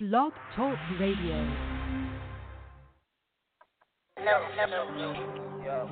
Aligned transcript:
Blog 0.00 0.32
Talk 0.56 0.76
Radio. 0.98 1.38
No, 4.18 4.36
no, 4.56 4.90
no. 4.96 5.08
Yo. 5.64 5.88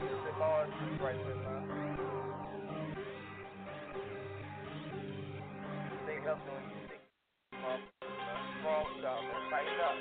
This 0.00 0.10
is 0.10 0.34
Mars 0.36 0.68
right 1.00 1.14
there, 1.24 1.36
man. 1.36 1.62
Stay 6.02 6.18
healthy 6.24 6.50
when 6.50 6.64
you 6.70 6.76
sick. 6.88 7.02
Wrong 8.64 8.90
job, 9.00 9.20
man. 9.30 9.42
Tighten 9.48 9.78
up. 9.78 9.96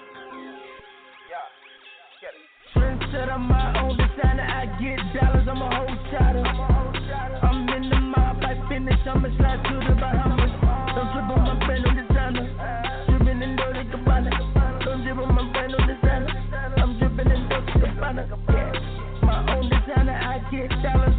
Yeah. 1.29 1.48
Get 2.20 2.34
it. 2.34 2.41
Trendsetter, 2.73 3.40
my 3.40 3.79
own 3.79 3.93
designer. 3.95 4.41
I 4.41 4.66
get 4.82 4.99
dollars, 5.21 5.30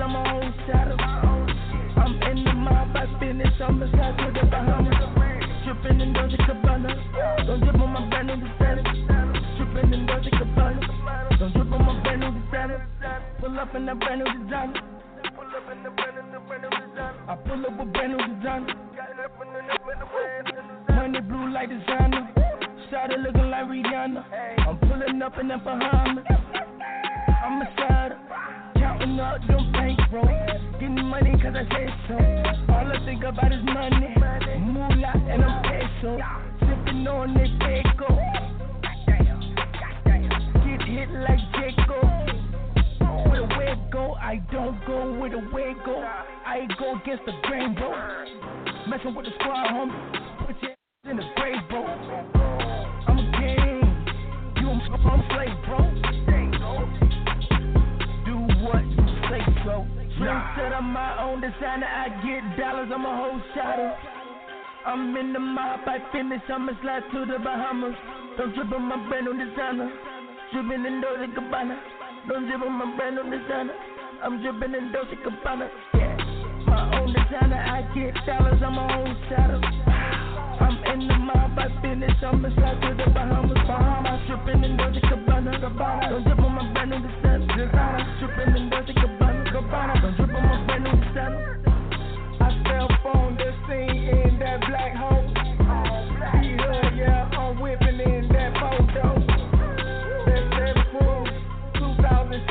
I'm 0.02 0.16
a 0.16 0.30
whole 0.30 0.52
shotter. 0.66 0.98
I'm 0.98 2.18
in 2.26 2.42
the 2.42 2.52
mob, 2.54 2.96
I 2.96 3.06
finish, 3.20 3.54
I'ma 3.62 3.86
slide 3.94 4.18
to 4.18 4.34
the 4.34 4.46
Bahamas. 4.50 4.98
Dripping 5.62 6.00
in 6.00 6.12
Dolce 6.12 6.36
Gabbana. 6.38 7.46
Don't 7.46 7.60
dribble 7.60 7.86
my 7.86 8.10
brand 8.10 8.26
new 8.26 8.34
designer. 8.34 8.82
Dripping 9.56 9.94
in 9.94 10.06
Dolce 10.06 10.30
Gabbana. 10.30 11.38
Don't 11.38 11.52
dribble 11.52 11.78
my 11.78 12.02
brand 12.02 12.20
new 12.20 12.32
designer. 12.34 12.88
Pull 13.38 13.60
up 13.60 13.74
in 13.76 13.86
that 13.86 14.00
brand 14.00 14.24
new 14.24 14.42
designer. 14.42 14.82
The. 15.22 15.30
I 17.28 17.36
pull 17.36 17.64
up 17.64 17.78
with 17.78 17.92
brand 17.92 18.16
new 18.16 18.34
designer. 18.34 18.74
Money 20.90 21.20
blue 21.20 21.52
like 21.52 21.68
designer. 21.68 22.28
Started 22.88 23.20
looking 23.20 23.50
like 23.50 23.66
Rihanna. 23.66 24.24
I'm 24.66 24.78
pulling 24.78 25.22
up 25.22 25.38
in 25.38 25.46
the 25.46 25.58
Bahamas. 25.58 26.24
I'm 27.44 27.62
a 27.62 27.66
sider. 27.78 28.18
Counting 29.02 29.18
up 29.18 29.40
them 29.48 29.72
bankroll. 29.72 30.28
Getting 30.74 31.04
money 31.06 31.32
cause 31.42 31.54
I 31.56 31.64
say 31.74 31.88
so. 32.06 32.14
All 32.72 32.86
I 32.86 33.04
think 33.04 33.24
about 33.24 33.50
is 33.50 33.58
money. 33.64 34.14
Moolah 34.60 35.12
and 35.28 35.42
I'm 35.42 35.62
peso. 35.64 36.18
Sipping 36.60 37.06
on 37.08 37.34
this 37.34 37.50
echo. 37.62 38.14
Get 40.06 40.82
hit 40.86 41.10
like 41.10 41.40
Jacob. 41.58 42.06
Where 43.28 43.40
the 43.40 43.54
way 43.58 43.74
go, 43.90 44.14
I 44.14 44.36
don't 44.52 44.78
go 44.86 45.18
where 45.18 45.30
the 45.30 45.50
way 45.52 45.74
go. 45.84 45.98
I 46.46 46.68
go 46.78 46.94
against 46.94 47.24
the 47.26 47.32
grain, 47.42 47.74
bro. 47.74 47.90
Messing 48.88 49.16
with 49.16 49.26
the 49.26 49.32
squad, 49.40 49.66
homie. 49.66 50.46
Put 50.46 50.62
your 50.62 51.10
in 51.10 51.16
the 51.16 51.24
grave, 51.34 51.56
bro. 51.68 51.86
I'm 53.08 53.18
a 53.18 53.32
king. 53.32 54.62
You 54.62 54.70
a 54.70 55.24
slave, 55.28 55.56
bro. 55.66 56.11
So. 59.64 59.86
Trendsetter, 60.18 60.76
I'm 60.76 60.92
my 60.92 61.24
own 61.24 61.40
designer. 61.40 61.88
I 61.88 62.08
get 62.20 62.44
dollars, 62.60 62.90
I'm 62.92 63.06
a 63.06 63.16
whole 63.16 63.40
shotter. 63.54 63.94
I'm 64.84 65.16
in 65.16 65.32
the 65.32 65.38
mob, 65.38 65.80
I 65.86 65.98
finish, 66.12 66.42
I'ma 66.52 66.72
slide 66.82 67.02
to 67.12 67.24
the 67.24 67.38
Bahamas. 67.38 67.94
Don't 68.36 68.54
trip 68.54 68.72
on 68.72 68.82
my 68.88 68.96
brand 69.08 69.26
new 69.26 69.38
designer. 69.38 69.88
Dripping 70.52 70.84
in 70.84 71.00
Dolce 71.00 71.32
Gabbana. 71.32 71.76
Don't 72.28 72.46
dribble 72.46 72.70
my 72.70 72.96
brand 72.96 73.16
new 73.16 73.24
designer. 73.24 73.74
I'm 74.22 74.42
dripping 74.42 74.74
in 74.74 74.92
Dolce 74.92 75.16
Gabbana. 75.16 75.68
Yeah. 75.94 76.16
My 76.66 77.00
own 77.00 77.08
designer, 77.08 77.56
I 77.56 77.82
get 77.94 78.14
dollars, 78.26 78.60
I'm 78.62 78.74
my 78.74 78.84
own 79.00 79.16
shadow. 79.28 79.60
I'm 80.60 80.76
in 80.92 81.08
the 81.08 81.18
mob, 81.18 81.58
I 81.58 81.68
finish, 81.80 82.22
I'ma 82.22 82.48
slide 82.54 82.80
to 82.84 82.94
the 83.00 83.10
Bahamas. 83.10 83.58
Bahamas, 83.66 84.20
dripping 84.28 84.64
in 84.64 84.76
Dolce 84.76 85.00
Gabbana. 85.00 85.60
Don't 85.60 86.24
dribble 86.24 86.50
my 86.50 86.72
brand 86.72 86.90
new 86.90 87.00
designer. 87.00 87.46
Designer, 87.48 88.16
dripping 88.20 88.56
in 88.60 88.68
Dolce. 88.68 88.92
Gabbana. 88.92 89.21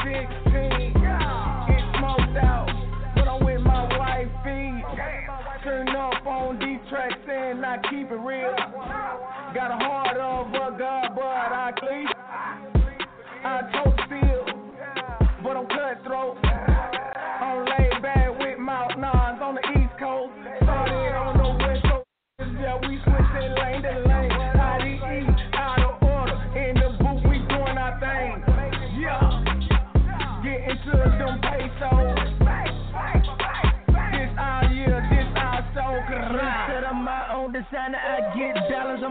2016. 0.04 0.94
Get 0.94 1.84
smoked 2.00 2.38
out, 2.38 2.68
but 3.16 3.28
I'm 3.28 3.46
with 3.46 3.62
my 3.62 3.98
wifey. 3.98 4.84
Turn 5.64 5.90
up 5.90 6.26
on 6.26 6.58
these 6.60 6.80
tracks 6.90 7.20
and 7.30 7.64
I 7.66 7.78
keep 7.90 8.10
it 8.10 8.16
real. 8.16 8.56
Got 9.54 9.72
a 9.72 9.78
heart 9.78 10.18
of 10.18 10.48
a 10.48 10.78
god, 10.78 11.16
but 11.16 11.24
I 11.24 11.72
clean. 11.78 12.08
I 13.44 13.62
told 13.74 14.00
still, 14.08 14.46
but 15.44 15.58
I'm 15.58 15.68
cutthroat. 15.68 16.71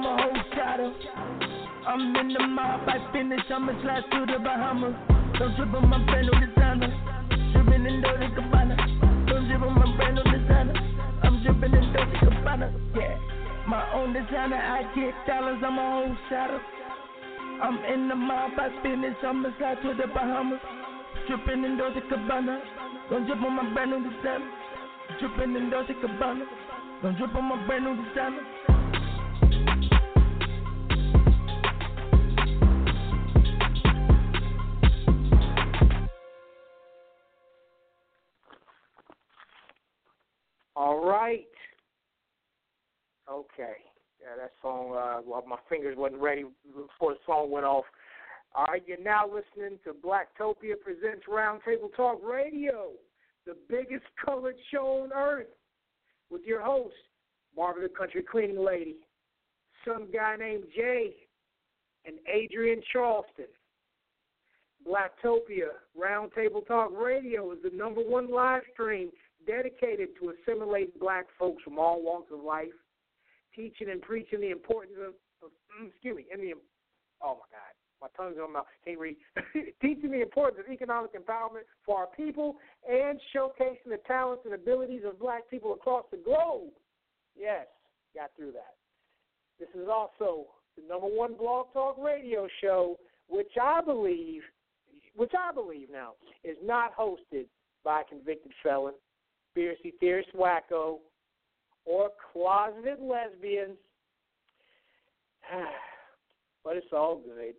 I'm 0.00 0.06
a 0.06 0.16
whole 0.16 0.43
shotter. 0.56 0.93
I'm 1.87 2.16
in 2.16 2.33
the 2.33 2.47
mob, 2.47 2.88
I 2.88 3.12
finish, 3.12 3.44
I'ma 3.53 3.77
slide 3.83 4.09
to 4.11 4.33
the 4.33 4.38
Bahamas. 4.41 4.97
Don't 5.37 5.55
dribble 5.56 5.83
my 5.83 6.00
brand 6.09 6.25
new 6.25 6.41
designer. 6.41 6.88
Dripping 7.53 7.84
in 7.84 8.00
Dolce 8.00 8.33
Gabbana. 8.33 8.81
Don't 9.28 9.44
dribble 9.44 9.69
my 9.69 9.97
brand 10.00 10.16
new 10.16 10.25
designer. 10.25 10.72
I'm 11.22 11.44
dripping 11.44 11.77
in 11.77 11.93
Dolce 11.93 12.16
Gabbana. 12.16 12.72
Yeah. 12.97 13.21
My 13.69 13.93
own 13.93 14.15
designer, 14.15 14.56
I 14.56 14.88
get 14.97 15.12
dollars, 15.28 15.61
I'm 15.61 15.77
a 15.77 15.84
whole 15.84 16.17
shotter. 16.31 16.61
I'm 17.61 17.84
in 17.84 18.09
the 18.09 18.17
mob, 18.17 18.53
I 18.56 18.72
finish, 18.82 19.21
I'ma 19.22 19.50
slide 19.59 19.82
to 19.82 19.93
the 20.00 20.09
Bahamas. 20.09 20.61
Dripping 21.28 21.62
in 21.62 21.77
Dolce 21.77 22.00
Gabbana. 22.09 22.56
Don't 23.11 23.27
drip 23.27 23.43
on 23.43 23.53
my 23.53 23.69
brand 23.75 23.91
new 23.91 24.00
designer. 24.00 24.49
Dripping 25.21 25.56
in 25.56 25.69
Dolce 25.69 25.93
Gabbana. 25.93 26.49
Don't 27.03 27.19
drip 27.19 27.34
on 27.34 27.44
my 27.44 27.67
brand 27.67 27.84
new 27.84 27.97
designer. 28.09 28.80
Right. 41.20 41.44
Okay. 43.31 43.76
Yeah, 44.22 44.36
that 44.38 44.53
song, 44.62 44.97
uh, 44.97 45.20
well, 45.26 45.44
my 45.47 45.58
fingers 45.69 45.94
wasn't 45.99 46.22
ready 46.22 46.44
before 46.64 47.12
the 47.12 47.19
song 47.26 47.50
went 47.50 47.67
off. 47.67 47.84
All 48.55 48.64
right, 48.64 48.82
you're 48.87 49.02
now 49.02 49.26
listening 49.26 49.78
to 49.84 49.93
Blacktopia 49.93 50.81
Presents 50.82 51.26
Roundtable 51.31 51.94
Talk 51.94 52.20
Radio, 52.25 52.93
the 53.46 53.55
biggest 53.69 54.06
colored 54.25 54.56
show 54.72 55.02
on 55.05 55.12
earth, 55.12 55.46
with 56.31 56.40
your 56.46 56.62
host, 56.62 56.94
Marvin 57.55 57.82
the 57.82 57.90
Country 57.90 58.23
Cleaning 58.23 58.64
Lady, 58.64 58.96
some 59.87 60.08
guy 60.11 60.37
named 60.38 60.64
Jay, 60.75 61.11
and 62.06 62.16
Adrienne 62.34 62.82
Charleston. 62.90 63.44
Blacktopia 64.88 65.69
Roundtable 66.00 66.66
Talk 66.66 66.90
Radio 66.99 67.52
is 67.52 67.58
the 67.62 67.76
number 67.76 68.00
one 68.00 68.32
live 68.32 68.62
stream 68.73 69.11
dedicated 69.46 70.10
to 70.20 70.32
assimilating 70.32 70.98
black 71.00 71.26
folks 71.38 71.62
from 71.62 71.78
all 71.78 72.02
walks 72.02 72.31
of 72.32 72.42
life, 72.42 72.75
teaching 73.54 73.90
and 73.90 74.02
preaching 74.02 74.40
the 74.40 74.50
importance 74.50 74.96
of, 74.98 75.14
of 75.44 75.50
mm, 75.81 75.88
excuse 75.88 76.16
me, 76.16 76.26
and 76.32 76.42
the 76.42 76.54
oh 77.22 77.38
my 77.38 77.48
God, 77.50 77.72
my 78.00 78.08
tongue's 78.16 78.38
on 78.42 78.52
my 78.52 78.60
mouth, 78.60 78.66
can't 78.84 78.98
read. 78.98 79.16
teaching 79.82 80.10
the 80.10 80.22
importance 80.22 80.62
of 80.64 80.72
economic 80.72 81.12
empowerment 81.14 81.69
for 81.84 81.98
our 81.98 82.08
people 82.16 82.56
and 82.88 83.20
showcasing 83.34 83.90
the 83.90 84.00
talents 84.06 84.42
and 84.44 84.54
abilities 84.54 85.02
of 85.06 85.19
black 85.19 85.48
people 85.50 85.75
across 85.75 86.04
the 86.10 86.16
globe. 86.16 86.70
Yes, 87.37 87.66
got 88.14 88.31
through 88.37 88.52
that. 88.52 88.75
This 89.58 89.69
is 89.75 89.82
is 89.82 89.88
also 89.88 90.46
the 90.76 90.82
number 90.88 91.06
one 91.06 91.37
blog 91.37 91.66
talk 91.72 91.96
radio 92.02 92.48
show, 92.62 92.98
which 93.28 93.52
I 93.60 93.81
believe, 93.82 94.42
which 95.14 95.32
I 95.38 95.52
believe 95.52 95.88
now, 95.92 96.12
is 96.42 96.56
not 96.64 96.96
hosted 96.96 97.46
by 97.84 98.00
a 98.00 98.04
convicted 98.04 98.52
felon, 98.62 98.94
conspiracy 99.61 99.95
theorist 100.01 100.29
wacko, 100.35 100.99
or 101.85 102.11
closeted 102.33 102.99
lesbians. 103.01 103.77
but 106.65 106.77
it's 106.77 106.87
all 106.93 107.17
good 107.17 107.55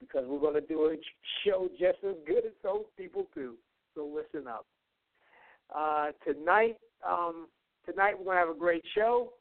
because 0.00 0.24
we're 0.28 0.40
going 0.40 0.54
to 0.54 0.60
do 0.60 0.86
a 0.86 0.96
show 1.44 1.68
just 1.78 1.98
as 2.06 2.14
good 2.26 2.44
as 2.44 2.52
those 2.62 2.84
people 2.96 3.26
do. 3.34 3.54
So 3.94 4.06
listen 4.06 4.46
up. 4.46 4.66
Uh, 5.74 6.08
tonight, 6.24 6.76
um, 7.06 7.46
tonight 7.88 8.14
we're 8.18 8.24
going 8.24 8.36
to 8.36 8.46
have 8.46 8.56
a 8.56 8.58
great 8.58 8.84
show. 8.94 9.32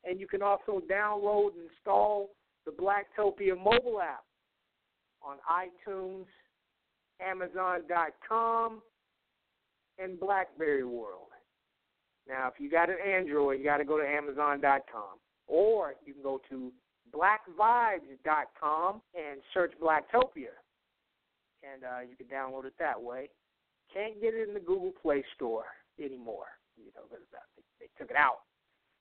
and 0.05 0.21
you 0.21 0.27
can 0.27 0.43
also 0.43 0.83
download 0.91 1.51
and 1.55 1.71
install 1.71 2.31
the 2.65 2.73
Blacktopia 2.73 3.57
mobile 3.57 4.01
app 4.01 4.25
on 5.23 5.37
iTunes, 5.51 6.27
Amazon.com, 7.21 8.83
and 9.99 10.21
BlackBerry 10.21 10.85
World. 10.85 11.29
Now, 12.29 12.49
if 12.49 12.61
you 12.61 12.71
got 12.71 12.91
an 12.91 12.97
Android, 13.05 13.59
you 13.59 13.65
got 13.65 13.79
to 13.79 13.85
go 13.85 13.99
to 13.99 14.07
Amazon.com, 14.07 15.19
or 15.47 15.95
you 16.05 16.13
can 16.13 16.23
go 16.23 16.41
to 16.51 16.73
BlackVibes.com 17.15 19.01
and 19.15 19.41
search 19.55 19.73
Blacktopia, 19.83 20.53
and 21.65 21.85
uh, 21.85 22.01
you 22.09 22.17
can 22.17 22.27
download 22.27 22.67
it 22.67 22.75
that 22.79 23.01
way. 23.01 23.31
Can't 23.93 24.21
get 24.21 24.35
it 24.35 24.47
in 24.47 24.55
the 24.55 24.61
Google 24.61 24.93
Play 25.03 25.25
Store 25.35 25.65
anymore, 25.99 26.47
you 26.77 26.93
know, 26.95 27.03
because 27.09 27.25
they, 27.33 27.63
they 27.81 27.89
took 27.99 28.11
it 28.11 28.17
out. 28.17 28.41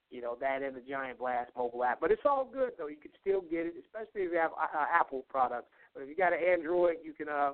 You 0.10 0.22
know 0.22 0.38
that 0.40 0.62
and 0.64 0.74
the 0.74 0.80
Giant 0.80 1.20
Blast 1.20 1.52
mobile 1.58 1.84
app, 1.84 2.00
but 2.00 2.12
it's 2.12 2.22
all 2.24 2.46
good 2.46 2.72
though. 2.78 2.88
You 2.88 2.96
can 2.96 3.12
still 3.20 3.42
get 3.42 3.66
it, 3.66 3.74
especially 3.84 4.22
if 4.22 4.32
you 4.32 4.38
have 4.38 4.52
uh, 4.52 4.86
Apple 4.90 5.26
products. 5.28 5.68
But 5.94 6.04
if 6.04 6.08
you 6.10 6.16
got 6.16 6.32
an 6.32 6.40
Android, 6.40 6.96
you 7.04 7.12
can 7.12 7.28
uh, 7.28 7.52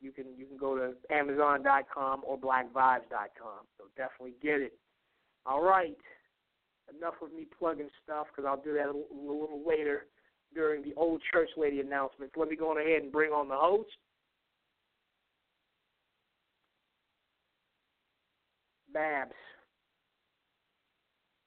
you 0.00 0.12
can 0.12 0.26
you 0.36 0.46
can 0.46 0.56
go 0.56 0.76
to 0.76 0.92
Amazon.com 1.14 2.22
or 2.26 2.38
BlackVibes.com. 2.38 3.66
So 3.78 3.84
definitely 3.96 4.34
get 4.42 4.60
it. 4.60 4.78
All 5.44 5.62
right, 5.62 5.96
enough 6.96 7.14
of 7.22 7.32
me 7.32 7.46
plugging 7.58 7.88
stuff 8.04 8.26
because 8.34 8.46
I'll 8.48 8.62
do 8.62 8.74
that 8.74 8.86
a 8.86 8.92
little, 8.92 9.06
a 9.12 9.42
little 9.42 9.62
later 9.66 10.06
during 10.54 10.82
the 10.82 10.94
old 10.96 11.22
church 11.32 11.50
lady 11.56 11.80
announcements. 11.80 12.34
Let 12.36 12.48
me 12.48 12.56
go 12.56 12.70
on 12.70 12.78
ahead 12.78 13.02
and 13.02 13.12
bring 13.12 13.30
on 13.30 13.48
the 13.48 13.56
host. 13.56 13.90
Babs. 18.92 19.32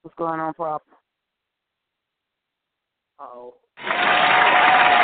What's 0.01 0.15
going 0.15 0.39
on, 0.39 0.53
Prop? 0.53 0.83
Uh 3.19 3.23
oh. 3.33 3.53
Oh. 3.79 4.95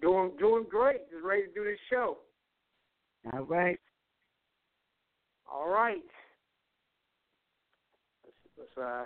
Doing 0.00 0.32
doing 0.38 0.64
great. 0.68 1.10
Just 1.10 1.24
ready 1.24 1.42
to 1.46 1.52
do 1.52 1.64
this 1.64 1.78
show. 1.90 2.18
All 3.32 3.44
right. 3.44 3.78
All 5.50 5.68
right. 5.68 6.02
Let's, 8.24 8.36
let's 8.58 8.78
uh 8.78 9.04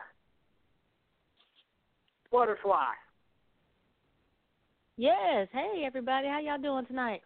butterfly. 2.30 2.92
Yes. 4.96 5.48
Hey, 5.52 5.84
everybody. 5.86 6.28
How 6.28 6.40
y'all 6.40 6.58
doing 6.60 6.86
tonight? 6.86 7.22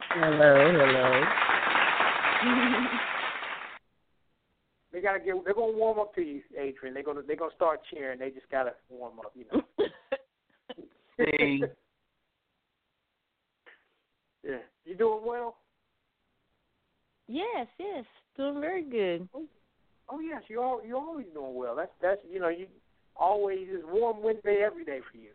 Hello, 0.00 0.72
hello. 0.72 1.24
They 4.90 5.02
gotta 5.02 5.18
get. 5.18 5.34
They're 5.44 5.54
gonna 5.54 5.76
warm 5.76 5.98
up 5.98 6.14
to 6.14 6.22
you, 6.22 6.40
Adrienne. 6.58 6.94
They're 6.94 7.02
gonna 7.02 7.20
they're 7.26 7.36
gonna 7.36 7.54
start 7.54 7.80
cheering. 7.92 8.18
They 8.18 8.30
just 8.30 8.50
gotta 8.50 8.72
warm 8.88 9.18
up. 9.20 9.32
You 9.34 9.44
know. 9.52 9.86
See. 11.36 11.62
Yeah. 14.44 14.58
You 14.84 14.94
doing 14.96 15.20
well? 15.24 15.56
yes, 17.26 17.66
yes. 17.78 18.04
Doing 18.36 18.60
very 18.60 18.82
good. 18.84 19.28
Oh 20.08 20.20
yes, 20.20 20.42
you 20.48 20.62
all 20.62 20.80
you 20.84 20.96
always 20.96 21.26
doing 21.34 21.54
well. 21.54 21.74
That's 21.76 21.90
that's 22.00 22.20
you 22.30 22.40
know 22.40 22.48
you 22.48 22.66
always 23.16 23.68
is 23.68 23.82
warm 23.86 24.22
Wednesday 24.22 24.62
every 24.64 24.84
day 24.84 25.00
for 25.10 25.18
you. 25.18 25.30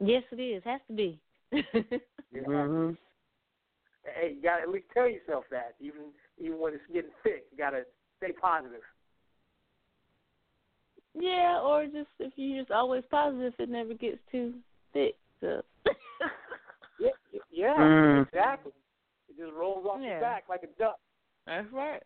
Yes, 0.00 0.24
it 0.32 0.40
is. 0.40 0.62
Has 0.64 0.80
to 0.88 0.94
be. 0.94 1.20
Yeah. 2.34 2.40
Mhm. 2.48 2.96
Hey, 4.04 4.32
you 4.36 4.42
gotta 4.42 4.62
at 4.62 4.70
least 4.70 4.86
tell 4.94 5.06
yourself 5.06 5.44
that, 5.50 5.74
even 5.80 6.00
even 6.38 6.58
when 6.58 6.72
it's 6.72 6.82
getting 6.90 7.10
thick. 7.22 7.44
You 7.52 7.58
gotta 7.58 7.84
stay 8.16 8.32
positive. 8.32 8.80
yeah, 11.14 11.60
or 11.60 11.84
just 11.84 12.08
if 12.18 12.32
you're 12.36 12.62
just 12.62 12.72
always 12.72 13.04
positive, 13.10 13.52
it 13.58 13.68
never 13.68 13.92
gets 13.92 14.18
too 14.30 14.54
thick. 14.94 15.14
So. 15.40 15.62
Yeah, 17.02 17.10
yeah, 17.50 17.76
Mm. 17.78 18.26
exactly. 18.26 18.72
It 19.28 19.36
just 19.36 19.52
rolls 19.52 19.86
off 19.86 20.00
Yeah. 20.00 20.10
your 20.12 20.20
back 20.20 20.48
like 20.48 20.62
a 20.62 20.68
duck. 20.78 21.00
That's 21.46 21.70
right. 21.72 22.02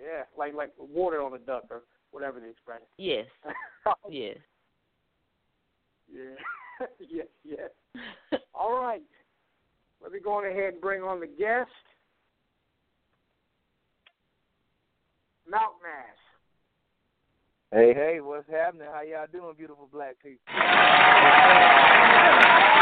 Yeah, 0.00 0.24
like 0.36 0.54
like 0.54 0.72
water 0.78 1.22
on 1.22 1.34
a 1.34 1.38
duck 1.38 1.64
or 1.70 1.82
whatever 2.10 2.40
the 2.40 2.48
expression. 2.48 2.86
Yes. 2.98 3.26
Yes. 4.10 4.36
yeah, 6.12 6.34
yes, 6.98 7.26
yes. 7.44 7.70
All 8.52 8.80
right. 8.80 9.02
Let 10.02 10.12
me 10.12 10.18
go 10.20 10.32
on 10.34 10.44
ahead 10.44 10.74
and 10.74 10.80
bring 10.80 11.02
on 11.02 11.20
the 11.20 11.26
guest. 11.26 11.70
Malk 15.48 15.80
Naz. 15.82 16.18
Hey, 17.72 17.94
hey, 17.94 18.20
what's 18.20 18.48
happening? 18.50 18.88
How 18.92 19.02
y'all 19.02 19.26
doing, 19.30 19.54
beautiful 19.56 19.86
black 19.90 20.16
people? 20.22 20.40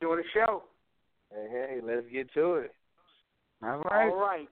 We're 0.00 0.16
just 0.16 0.24
doing 0.34 0.46
a 0.46 0.46
show. 0.46 0.62
Hey, 1.30 1.46
hey, 1.50 1.80
let's 1.82 2.06
get 2.12 2.32
to 2.34 2.54
it. 2.54 2.74
All 3.62 3.78
right. 3.78 4.10
All 4.10 4.16
right. 4.16 4.48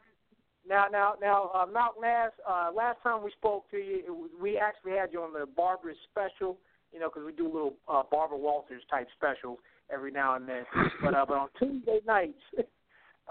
Now, 0.68 0.86
now, 0.90 1.14
now, 1.20 1.50
uh, 1.54 1.66
Malk 1.66 2.00
Naz. 2.00 2.32
Uh, 2.48 2.70
last 2.74 2.98
time 3.02 3.22
we 3.22 3.30
spoke 3.38 3.70
to 3.70 3.76
you, 3.76 4.02
it 4.06 4.10
was, 4.10 4.30
we 4.40 4.56
actually 4.58 4.92
had 4.92 5.12
you 5.12 5.20
on 5.20 5.32
the 5.32 5.46
Barbara 5.46 5.94
special. 6.10 6.58
You 6.92 7.00
know, 7.00 7.08
because 7.08 7.24
we 7.26 7.32
do 7.32 7.46
a 7.46 7.52
little 7.52 7.74
uh, 7.88 8.02
Barbara 8.08 8.38
Walters 8.38 8.82
type 8.88 9.08
specials 9.16 9.58
every 9.92 10.12
now 10.12 10.36
and 10.36 10.48
then. 10.48 10.62
But 11.02 11.14
uh, 11.14 11.24
but 11.26 11.36
on 11.36 11.48
Tuesday 11.58 11.98
nights, 12.06 12.38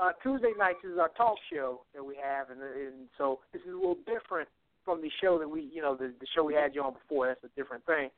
uh, 0.02 0.12
Tuesday 0.22 0.52
nights 0.58 0.80
is 0.84 1.00
our 1.00 1.10
talk 1.16 1.38
show 1.52 1.82
that 1.96 2.04
we 2.04 2.18
have, 2.22 2.50
and, 2.50 2.62
and 2.62 3.08
so 3.18 3.40
this 3.54 3.62
is 3.62 3.72
a 3.72 3.76
little 3.76 3.98
different 4.06 4.50
from 4.84 5.02
the 5.02 5.10
show 5.22 5.40
that 5.40 5.48
we, 5.48 5.70
you 5.74 5.82
know, 5.82 5.96
the, 5.96 6.14
the 6.20 6.28
show 6.36 6.44
we 6.44 6.54
had 6.54 6.76
you 6.76 6.84
on 6.84 6.94
before. 6.94 7.28
That's 7.28 7.44
a 7.46 7.60
different 7.60 7.86
thing. 7.86 8.10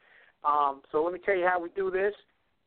Um, 0.44 0.82
so 0.92 1.04
let 1.04 1.14
me 1.14 1.20
tell 1.24 1.38
you 1.38 1.46
how 1.46 1.62
we 1.62 1.70
do 1.76 1.92
this. 1.92 2.14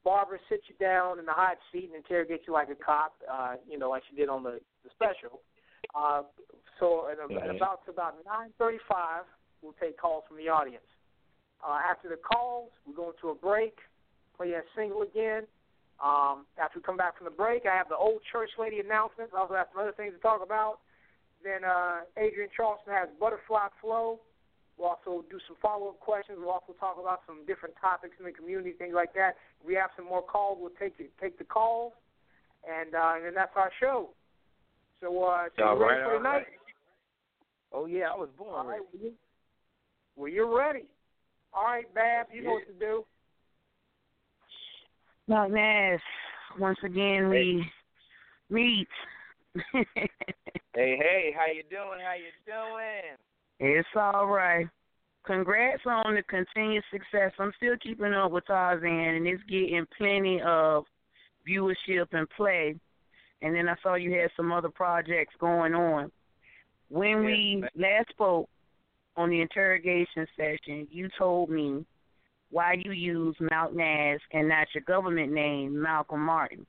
Barbara 0.09 0.39
sits 0.49 0.65
you 0.71 0.77
down 0.81 1.19
in 1.21 1.27
the 1.27 1.37
hot 1.37 1.59
seat 1.71 1.93
and 1.93 1.97
interrogates 2.03 2.45
you 2.47 2.53
like 2.55 2.71
a 2.71 2.81
cop, 2.89 3.13
uh, 3.31 3.55
you 3.71 3.79
know, 3.79 3.91
like 3.91 4.03
she 4.09 4.17
did 4.17 4.31
on 4.31 4.41
the, 4.43 4.57
the 4.85 4.91
special. 4.97 5.45
Uh, 5.93 6.23
so 6.81 6.87
at, 7.13 7.19
at 7.21 7.51
about 7.55 7.81
about 7.89 8.15
nine 8.25 8.51
thirty-five, 8.57 9.25
we'll 9.61 9.77
take 9.77 10.01
calls 10.01 10.25
from 10.27 10.39
the 10.39 10.49
audience. 10.49 10.89
Uh, 11.61 11.79
after 11.93 12.09
the 12.09 12.17
calls, 12.17 12.71
we 12.87 12.95
go 12.95 13.13
into 13.13 13.29
a 13.29 13.35
break, 13.35 13.77
play 14.37 14.51
that 14.57 14.65
single 14.75 15.03
again. 15.03 15.43
Um, 16.01 16.47
after 16.57 16.79
we 16.79 16.83
come 16.89 16.97
back 16.97 17.19
from 17.19 17.27
the 17.27 17.37
break, 17.45 17.67
I 17.67 17.77
have 17.77 17.91
the 17.91 18.01
old 18.09 18.21
church 18.33 18.51
lady 18.59 18.79
announcements. 18.81 19.33
I 19.37 19.41
also 19.41 19.55
have 19.61 19.69
some 19.75 19.83
other 19.83 19.97
things 20.01 20.15
to 20.15 20.21
talk 20.21 20.41
about. 20.43 20.79
Then 21.45 21.65
uh, 21.65 22.09
Adrienne 22.17 22.55
Charleston 22.57 22.95
has 22.95 23.09
Butterfly 23.21 23.69
Flow. 23.83 24.21
We'll 24.79 24.89
also 24.91 25.25
do 25.29 25.39
some 25.49 25.57
follow-up 25.61 25.99
questions. 25.99 26.39
We'll 26.41 26.51
also 26.51 26.73
talk 26.79 26.97
about 27.01 27.23
some 27.27 27.45
different 27.47 27.75
topics 27.81 28.15
in 28.19 28.25
the 28.25 28.33
community, 28.33 28.73
things 28.73 28.95
like 28.95 29.13
that. 29.15 29.35
If 29.61 29.67
we 29.67 29.75
have 29.75 29.91
some 29.97 30.07
more 30.07 30.23
calls, 30.23 30.59
we'll 30.61 30.71
take 30.79 30.97
the, 30.99 31.09
take 31.21 31.37
the 31.37 31.45
calls, 31.45 31.93
and 32.69 32.95
uh, 32.95 33.15
and 33.17 33.25
then 33.27 33.35
that's 33.35 33.53
our 33.57 33.73
show. 33.81 34.11
So, 35.01 35.25
uh, 35.25 35.49
so 35.57 35.65
All 35.65 35.75
you 35.77 35.83
ready 35.83 36.01
right, 36.01 36.05
for 36.05 36.17
tonight? 36.19 36.35
right. 36.35 36.47
Oh 37.73 37.87
yeah, 37.87 38.11
I 38.13 38.17
was 38.17 38.29
born 38.39 38.51
All 38.55 38.67
right, 38.67 38.79
ready. 38.81 38.85
well, 38.93 39.03
you- 39.03 39.15
well, 40.17 40.29
you're 40.29 40.57
ready. 40.57 40.85
All 41.53 41.65
right, 41.65 41.93
Bab, 41.95 42.27
you 42.33 42.43
know 42.43 42.51
what 42.53 42.67
to 42.67 42.73
do. 42.73 43.05
Not 45.29 45.51
Nash. 45.51 46.01
Once 46.59 46.79
again, 46.85 47.29
we 47.29 47.65
meet. 48.51 48.89
Hey, 50.75 50.97
hey, 50.97 51.35
how 51.37 51.47
you 51.47 51.65
doing? 51.69 51.99
How 52.05 52.15
you 52.15 52.31
doing? 52.47 53.17
It's 53.61 53.89
all 53.97 54.27
right. 54.27 54.67
Congrats 55.25 55.83
on 55.85 56.15
the 56.15 56.23
continued 56.23 56.85
success. 56.91 57.33
I'm 57.39 57.53
still 57.57 57.77
keeping 57.83 58.15
up 58.15 58.31
with 58.31 58.47
Tarzan, 58.47 58.89
and 58.89 59.27
it's 59.27 59.43
getting 59.45 59.87
plenty 59.97 60.41
of 60.41 60.85
viewership 61.47 62.07
and 62.13 62.29
play. 62.31 62.77
And 63.43 63.55
then 63.55 63.69
I 63.69 63.75
saw 63.83 63.95
you 63.95 64.13
had 64.13 64.31
some 64.37 64.53
other 64.53 64.71
projects 64.71 65.35
going 65.39 65.75
on. 65.75 66.11
When 66.89 67.25
we 67.25 67.63
last 67.77 68.09
spoke 68.11 68.49
on 69.17 69.29
the 69.29 69.41
interrogation 69.41 70.27
session, 70.37 70.89
you 70.91 71.09
told 71.19 71.51
me 71.51 71.85
why 72.51 72.77
you 72.83 72.93
use 72.93 73.37
Malk 73.41 73.75
Naz 73.75 74.21
and 74.33 74.49
not 74.49 74.69
your 74.75 74.85
government 74.85 75.33
name, 75.33 75.81
Malcolm 75.81 76.25
Martin. 76.25 76.67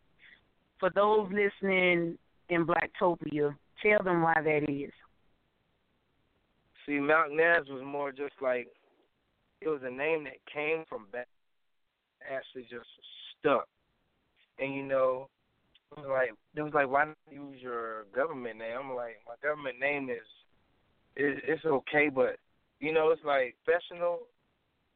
For 0.79 0.89
those 0.93 1.29
listening 1.31 2.17
in 2.50 2.65
Blacktopia, 2.65 3.55
tell 3.81 4.03
them 4.03 4.22
why 4.22 4.36
that 4.36 4.69
is. 4.69 4.91
See, 6.89 6.96
Malk 6.96 7.29
Naz 7.29 7.67
was 7.69 7.84
more 7.86 8.12
just 8.12 8.34
like 8.41 8.67
it 9.62 9.69
was 9.69 9.81
a 9.84 9.91
name 9.91 10.24
that 10.24 10.41
came 10.51 10.86
from 10.89 11.05
back, 11.12 11.27
actually 12.25 12.63
just 12.63 12.89
stuck. 13.38 13.67
And 14.58 14.74
you 14.74 14.81
know, 14.81 15.29
it 15.91 16.00
was 16.00 16.08
like 16.10 16.31
it 16.55 16.62
was 16.63 16.74
like 16.74 16.89
why 16.89 17.05
not 17.05 17.17
use 17.29 17.62
your 17.62 18.05
government 18.15 18.58
name? 18.58 18.75
I'm 18.75 18.96
like 18.96 19.17
my 19.27 19.36
government 19.48 19.79
name 19.79 20.10
is 20.10 20.25
it, 21.15 21.43
it's 21.48 21.63
okay, 21.63 22.10
but 22.10 22.38
you 22.79 22.91
know 22.91 23.12
it's 23.12 23.22
like 23.24 23.55
professional. 23.63 24.22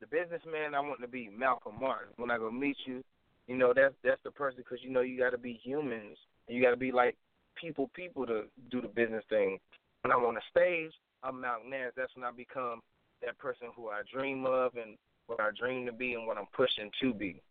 The 0.01 0.07
businessman 0.07 0.73
I 0.73 0.79
want 0.79 0.99
to 1.01 1.07
be 1.07 1.29
Malcolm 1.29 1.75
Martin. 1.79 2.09
When 2.15 2.31
I 2.31 2.39
go 2.39 2.49
meet 2.49 2.77
you, 2.87 3.03
you 3.45 3.55
know 3.55 3.71
that's 3.71 3.93
that's 4.03 4.23
the 4.23 4.31
person 4.31 4.63
because 4.65 4.83
you 4.83 4.89
know 4.89 5.01
you 5.01 5.19
got 5.19 5.29
to 5.29 5.37
be 5.37 5.61
humans. 5.63 6.17
You 6.47 6.59
got 6.59 6.71
to 6.71 6.75
be 6.75 6.91
like 6.91 7.15
people, 7.53 7.91
people 7.93 8.25
to 8.25 8.45
do 8.71 8.81
the 8.81 8.87
business 8.87 9.23
thing. 9.29 9.59
When 10.01 10.11
I'm 10.11 10.25
on 10.25 10.33
the 10.33 10.41
stage, 10.49 10.91
I'm 11.23 11.41
Nance. 11.41 11.93
That's 11.95 12.15
when 12.15 12.25
I 12.25 12.31
become 12.31 12.81
that 13.21 13.37
person 13.37 13.67
who 13.75 13.89
I 13.89 14.01
dream 14.11 14.45
of 14.45 14.75
and 14.75 14.97
what 15.27 15.39
I 15.39 15.49
dream 15.57 15.85
to 15.85 15.93
be 15.93 16.13
and 16.13 16.27
what 16.27 16.37
I'm 16.37 16.47
pushing 16.55 16.91
to 17.01 17.13
be. 17.13 17.41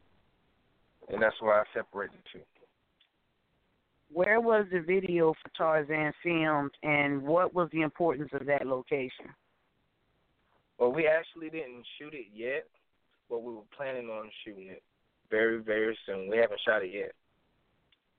And 1.08 1.20
that's 1.20 1.36
why 1.40 1.60
I 1.60 1.64
separate 1.74 2.10
the 2.12 2.18
two. 2.32 2.44
Where 4.12 4.40
was 4.40 4.66
the 4.70 4.80
video 4.80 5.34
for 5.42 5.48
Tarzan 5.56 6.12
filmed, 6.22 6.72
and 6.82 7.22
what 7.22 7.54
was 7.54 7.70
the 7.72 7.80
importance 7.80 8.28
of 8.34 8.46
that 8.46 8.66
location? 8.66 9.32
Well, 10.78 10.92
we 10.92 11.06
actually 11.06 11.48
didn't 11.48 11.84
shoot 11.98 12.12
it 12.12 12.26
yet, 12.34 12.66
but 13.30 13.42
we 13.42 13.54
were 13.54 13.62
planning 13.74 14.08
on 14.08 14.30
shooting 14.44 14.68
it 14.68 14.82
very, 15.30 15.62
very 15.62 15.96
soon. 16.04 16.28
We 16.28 16.36
haven't 16.36 16.60
shot 16.66 16.84
it 16.84 16.90
yet. 16.92 17.12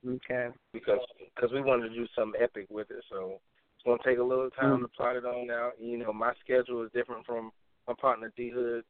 Okay. 0.06 0.48
Because 0.72 0.98
cause 1.38 1.50
we 1.52 1.62
wanted 1.62 1.90
to 1.90 1.94
do 1.94 2.06
something 2.16 2.40
epic 2.42 2.66
with 2.70 2.90
it, 2.90 3.04
so 3.08 3.40
it's 3.84 3.86
gonna 3.86 4.02
take 4.02 4.18
a 4.18 4.22
little 4.22 4.50
time 4.50 4.78
Mm. 4.78 4.82
to 4.82 4.88
plot 4.88 5.16
it 5.16 5.26
on 5.26 5.50
out. 5.50 5.78
You 5.78 5.98
know, 5.98 6.12
my 6.12 6.32
schedule 6.40 6.82
is 6.82 6.92
different 6.92 7.26
from 7.26 7.52
my 7.86 7.94
partner 7.94 8.32
D 8.36 8.48
Hood. 8.48 8.84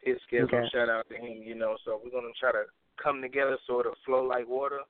His 0.00 0.20
schedule, 0.22 0.58
Okay. 0.58 0.68
shout 0.68 0.88
out 0.88 1.08
to 1.08 1.16
him. 1.16 1.42
You 1.42 1.56
know, 1.56 1.76
so 1.84 2.00
we're 2.02 2.10
gonna 2.10 2.32
try 2.38 2.52
to 2.52 2.66
come 2.96 3.20
together, 3.20 3.58
sort 3.66 3.86
of 3.86 3.98
flow 4.04 4.24
like 4.24 4.46
water, 4.46 4.80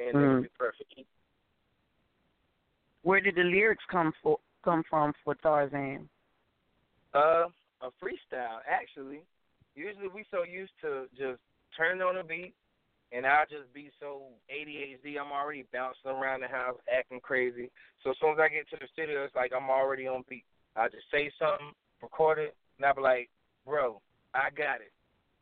and 0.00 0.16
Mm. 0.16 0.22
it'll 0.22 0.42
be 0.42 0.48
perfect. 0.50 0.94
Where 3.02 3.20
did 3.20 3.34
the 3.34 3.44
lyrics 3.44 3.84
come 3.86 4.12
for, 4.22 4.38
come 4.62 4.84
from 4.84 5.12
for 5.24 5.34
Tarzan? 5.36 6.08
Uh, 7.14 7.48
a 7.80 7.90
freestyle 8.00 8.60
actually. 8.66 9.24
Usually 9.74 10.08
we 10.08 10.24
so 10.30 10.44
used 10.44 10.78
to 10.82 11.08
just 11.16 11.40
turning 11.76 12.02
on 12.02 12.16
a 12.18 12.24
beat, 12.24 12.54
and 13.12 13.26
I 13.26 13.44
just 13.48 13.72
be 13.72 13.90
so 14.00 14.28
ADHD. 14.50 15.18
I'm 15.18 15.32
already 15.32 15.64
bouncing 15.72 16.10
around 16.10 16.40
the 16.40 16.48
house, 16.48 16.78
acting 16.92 17.20
crazy. 17.20 17.70
So 18.02 18.10
as 18.10 18.16
soon 18.20 18.32
as 18.32 18.38
I 18.40 18.48
get 18.48 18.68
to 18.70 18.76
the 18.80 18.88
studio, 18.92 19.24
it's 19.24 19.34
like 19.34 19.52
I'm 19.56 19.70
already 19.70 20.06
on 20.06 20.24
beat. 20.28 20.44
I 20.76 20.88
just 20.88 21.10
say 21.10 21.30
something, 21.38 21.72
record 22.02 22.38
it, 22.38 22.54
and 22.76 22.86
I 22.86 22.92
be 22.92 23.00
like, 23.00 23.30
"Bro, 23.64 24.00
I 24.34 24.50
got 24.50 24.80
it," 24.80 24.92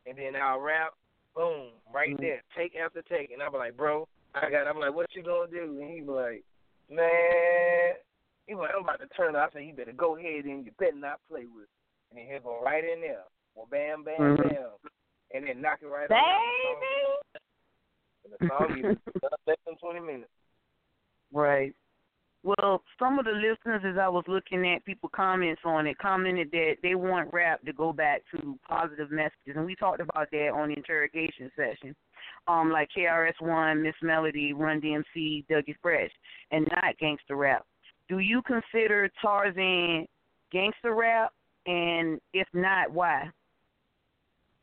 and 0.05 0.17
then 0.17 0.35
I'll 0.35 0.59
rap, 0.59 0.93
boom, 1.35 1.71
right 1.93 2.15
Mhm. 2.15 2.21
there, 2.21 2.43
take 2.55 2.75
after 2.75 3.01
take, 3.03 3.31
and 3.31 3.43
I 3.43 3.49
be 3.49 3.57
like, 3.57 3.77
"Bro, 3.77 4.07
I 4.33 4.49
got." 4.49 4.65
It. 4.65 4.67
I'm 4.67 4.79
like, 4.79 4.93
"What 4.93 5.13
you 5.15 5.23
gonna 5.23 5.51
do?" 5.51 5.79
And 5.79 5.89
he 5.91 6.01
be 6.01 6.07
like, 6.07 6.43
"Man." 6.89 7.95
He 8.47 8.55
was 8.55 8.63
like, 8.63 8.75
I'm 8.75 8.83
about 8.83 9.01
to 9.01 9.07
turn 9.11 9.35
it. 9.35 9.39
I 9.39 9.49
said, 9.51 9.65
you 9.65 9.73
better 9.73 9.91
go 9.91 10.15
ahead 10.15 10.45
and 10.45 10.65
you 10.65 10.71
better 10.79 10.95
not 10.95 11.19
play 11.27 11.43
with 11.51 11.67
it. 11.67 11.69
And 12.09 12.17
then 12.17 12.27
he'll 12.31 12.39
go 12.39 12.63
right 12.63 12.81
in 12.81 13.01
there. 13.01 13.25
Well, 13.55 13.67
bam, 13.69 14.05
bam, 14.05 14.37
Mhm. 14.37 14.37
bam. 14.37 14.69
And 15.33 15.45
then 15.45 15.59
knock 15.61 15.79
it 15.81 15.87
right 15.87 16.09
off. 16.09 16.15
Baby! 16.15 17.36
On. 18.31 18.37
The 18.39 18.47
song 18.47 18.97
less 19.47 19.57
than 19.65 19.75
20 19.77 19.99
minutes. 19.99 20.31
Right. 21.33 21.73
Well, 22.43 22.81
some 22.97 23.19
of 23.19 23.25
the 23.25 23.31
listeners, 23.31 23.81
as 23.85 23.97
I 23.99 24.07
was 24.07 24.23
looking 24.27 24.65
at 24.71 24.85
people 24.85 25.09
comments 25.13 25.61
on 25.65 25.87
it, 25.87 25.97
commented 25.97 26.49
that 26.51 26.75
they 26.81 26.95
want 26.95 27.33
rap 27.33 27.61
to 27.65 27.73
go 27.73 27.91
back 27.91 28.21
to 28.31 28.57
positive 28.67 29.11
messages, 29.11 29.55
and 29.55 29.65
we 29.65 29.75
talked 29.75 29.99
about 29.99 30.31
that 30.31 30.51
on 30.53 30.69
the 30.69 30.75
interrogation 30.75 31.51
session. 31.55 31.95
Um, 32.47 32.71
like 32.71 32.87
KRS 32.95 33.41
One, 33.41 33.83
Ms. 33.83 33.95
Melodie, 34.01 34.53
Run 34.53 34.79
DMC, 34.79 35.45
Dougie 35.47 35.75
Fresh, 35.81 36.11
and 36.51 36.65
not 36.71 36.97
gangster 36.99 37.35
rap. 37.35 37.65
Do 38.07 38.19
you 38.19 38.41
consider 38.43 39.09
Tarzan 39.21 40.07
gangster 40.51 40.95
rap? 40.95 41.33
And 41.65 42.21
if 42.33 42.47
not, 42.53 42.91
why? 42.91 43.29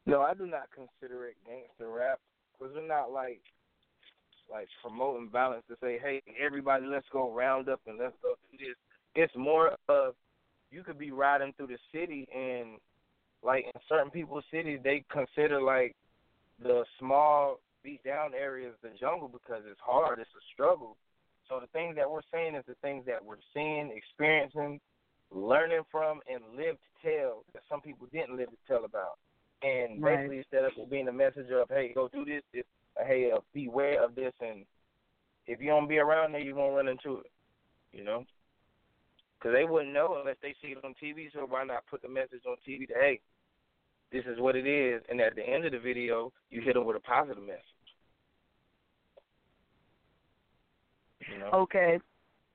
No, 0.07 0.23
I 0.23 0.33
do 0.33 0.47
not 0.47 0.69
consider 0.75 1.27
it 1.27 1.37
gangster 1.47 1.91
rap 1.91 2.19
because 2.59 2.75
we're 2.75 2.87
not 2.87 3.13
like 3.13 3.41
like 4.51 4.69
promoting 4.83 5.31
violence 5.31 5.65
to 5.69 5.77
say, 5.83 5.99
hey, 6.03 6.23
everybody, 6.45 6.87
let's 6.87 7.07
go 7.13 7.33
round 7.33 7.69
up 7.69 7.81
and 7.87 7.99
let's 7.99 8.15
go 8.23 8.35
do 8.53 8.59
this. 8.59 8.77
It's 9.15 9.33
more 9.37 9.77
of 9.89 10.15
you 10.71 10.83
could 10.83 10.99
be 10.99 11.13
riding 11.13 11.53
through 11.57 11.69
the 11.69 11.79
city 11.93 12.27
and 12.35 12.79
like 13.43 13.65
in 13.65 13.81
certain 13.89 14.11
people's 14.11 14.45
cities 14.51 14.81
they 14.83 15.05
consider 15.11 15.61
like 15.61 15.95
the 16.63 16.85
small 16.99 17.61
beat 17.83 18.03
down 18.03 18.33
areas 18.35 18.75
the 18.83 18.91
jungle 18.99 19.29
because 19.29 19.63
it's 19.71 19.81
hard, 19.85 20.19
it's 20.19 20.31
a 20.31 20.45
struggle. 20.53 20.97
So 21.49 21.61
the 21.61 21.67
things 21.69 21.97
that 21.97 22.11
we're 22.11 22.25
saying 22.33 22.55
is 22.55 22.65
the 22.67 22.75
things 22.81 23.05
that 23.07 23.23
we're 23.23 23.43
seeing, 23.53 23.93
experiencing, 23.95 24.81
learning 25.31 25.83
from, 25.93 26.21
and 26.33 26.43
live 26.57 26.77
to 26.77 26.91
tell 27.05 27.45
that 27.53 27.63
some 27.69 27.83
people 27.83 28.09
didn't 28.13 28.37
live 28.37 28.49
to 28.49 28.57
tell 28.67 28.85
about. 28.85 29.19
And 29.65 30.03
Right. 30.03 30.17
basically, 30.19 30.39
instead 30.39 30.65
of 30.65 30.73
it 30.77 30.91
being 30.91 31.09
a 31.09 31.13
message 31.13 31.51
of, 31.51 31.69
hey, 31.71 31.93
go 31.95 32.09
do 32.09 32.25
this, 32.27 32.43
it's, 32.53 32.69
hey, 32.99 33.31
uh, 33.33 33.41
beware 33.55 34.03
of 34.03 34.15
this, 34.15 34.33
and 34.41 34.67
if 35.47 35.59
you 35.59 35.69
don't 35.69 35.89
be 35.89 35.99
around 35.99 36.33
there, 36.33 36.41
you're 36.43 36.55
going 36.55 36.71
to 36.71 36.77
run 36.77 36.89
into 36.89 37.21
it, 37.21 37.33
you 37.93 38.05
know? 38.05 38.27
Because 39.39 39.55
they 39.55 39.65
wouldn't 39.65 39.95
know 39.95 40.19
unless 40.21 40.37
they 40.43 40.55
see 40.61 40.73
it 40.73 40.85
on 40.85 40.95
TV, 41.03 41.33
so 41.33 41.47
why 41.49 41.65
not 41.65 41.87
put 41.87 42.03
the 42.03 42.09
message 42.09 42.43
on 42.47 42.57
TV 42.69 42.87
that, 42.89 42.99
hey, 43.01 43.21
this 44.13 44.25
is 44.27 44.39
what 44.39 44.55
it 44.55 44.67
is, 44.67 45.03
and 45.09 45.19
at 45.21 45.35
the 45.35 45.43
end 45.43 45.65
of 45.65 45.73
the 45.73 45.79
video, 45.79 46.31
you 46.51 46.61
hit 46.61 46.75
them 46.75 46.85
with 46.85 46.97
a 46.97 47.01
positive 47.01 47.43
message. 47.43 47.63
You 51.33 51.39
know? 51.39 51.51
Okay. 51.53 51.99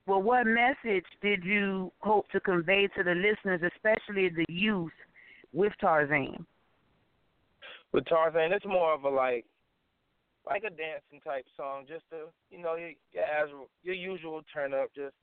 Well, 0.05 0.21
what 0.21 0.45
message 0.45 1.05
did 1.21 1.43
you 1.43 1.91
hope 1.99 2.29
to 2.29 2.39
convey 2.39 2.87
to 2.95 3.03
the 3.03 3.15
listeners, 3.15 3.61
especially 3.75 4.29
the 4.29 4.45
youth, 4.47 4.91
with 5.53 5.73
Tarzan? 5.81 6.45
With 7.91 8.05
Tarzan, 8.05 8.53
it's 8.53 8.65
more 8.65 8.93
of 8.93 9.03
a 9.03 9.09
like, 9.09 9.45
like 10.45 10.63
a 10.63 10.69
dancing 10.69 11.21
type 11.23 11.45
song, 11.57 11.85
just 11.87 12.03
to 12.11 12.29
you 12.51 12.61
know 12.61 12.75
your 12.75 12.91
your, 13.11 13.23
as, 13.23 13.49
your 13.83 13.95
usual 13.95 14.41
turn 14.53 14.73
up, 14.73 14.89
just 14.95 15.15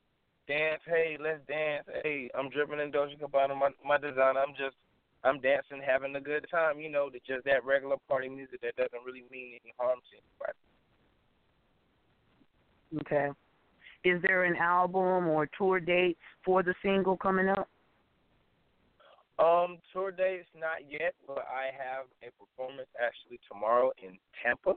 dance. 0.47 0.81
Hey, 0.85 1.17
let's 1.19 1.45
dance. 1.47 1.85
Hey, 2.03 2.29
I'm 2.37 2.49
dripping 2.49 2.79
in 2.79 2.91
Dolce 2.91 3.15
Gabbana, 3.15 3.57
my 3.57 3.69
my 3.85 3.97
designer. 3.97 4.39
I'm 4.39 4.55
just 4.57 4.75
I'm 5.23 5.39
dancing, 5.39 5.81
having 5.85 6.15
a 6.15 6.21
good 6.21 6.45
time. 6.51 6.79
You 6.79 6.89
know, 6.89 7.09
just 7.25 7.45
that 7.45 7.65
regular 7.65 7.97
party 8.07 8.29
music 8.29 8.61
that 8.61 8.75
doesn't 8.75 9.05
really 9.05 9.23
mean 9.31 9.57
any 9.63 9.73
harm 9.77 9.99
to 9.99 10.17
anybody. 10.17 10.57
Okay. 13.01 13.31
Is 14.03 14.21
there 14.21 14.43
an 14.43 14.55
album 14.55 15.27
or 15.27 15.49
tour 15.57 15.79
dates 15.79 16.19
for 16.45 16.63
the 16.63 16.73
single 16.81 17.17
coming 17.17 17.49
up? 17.49 17.67
Um, 19.39 19.77
tour 19.93 20.11
dates 20.11 20.49
not 20.57 20.81
yet, 20.89 21.13
but 21.27 21.45
I 21.45 21.69
have 21.77 22.09
a 22.25 22.31
performance 22.41 22.89
actually 22.97 23.39
tomorrow 23.47 23.91
in 24.01 24.17
Tampa. 24.41 24.73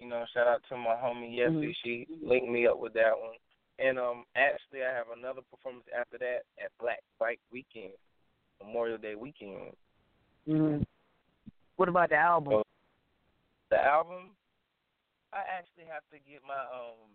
You 0.00 0.08
know, 0.08 0.24
shout 0.34 0.48
out 0.48 0.62
to 0.68 0.76
my 0.76 0.94
homie 0.98 1.38
Yessie. 1.38 1.70
Mhm. 1.70 1.76
She 1.82 2.06
linked 2.20 2.48
me 2.48 2.66
up 2.66 2.78
with 2.78 2.92
that 2.94 3.18
one. 3.18 3.38
And 3.78 3.98
um 3.98 4.24
actually 4.34 4.82
I 4.82 4.92
have 4.92 5.10
another 5.10 5.42
performance 5.42 5.86
after 5.94 6.18
that 6.18 6.44
at 6.58 6.76
Black 6.78 7.00
Bike 7.18 7.40
Weekend, 7.52 7.92
Memorial 8.60 8.98
Day 8.98 9.14
weekend. 9.14 9.76
hmm 10.46 10.82
What 11.76 11.88
about 11.88 12.08
the 12.10 12.16
album? 12.16 12.52
So, 12.52 12.62
the 13.70 13.78
album 13.78 14.36
I 15.32 15.38
actually 15.46 15.84
have 15.86 16.02
to 16.10 16.18
get 16.18 16.42
my 16.46 16.58
um 16.72 17.14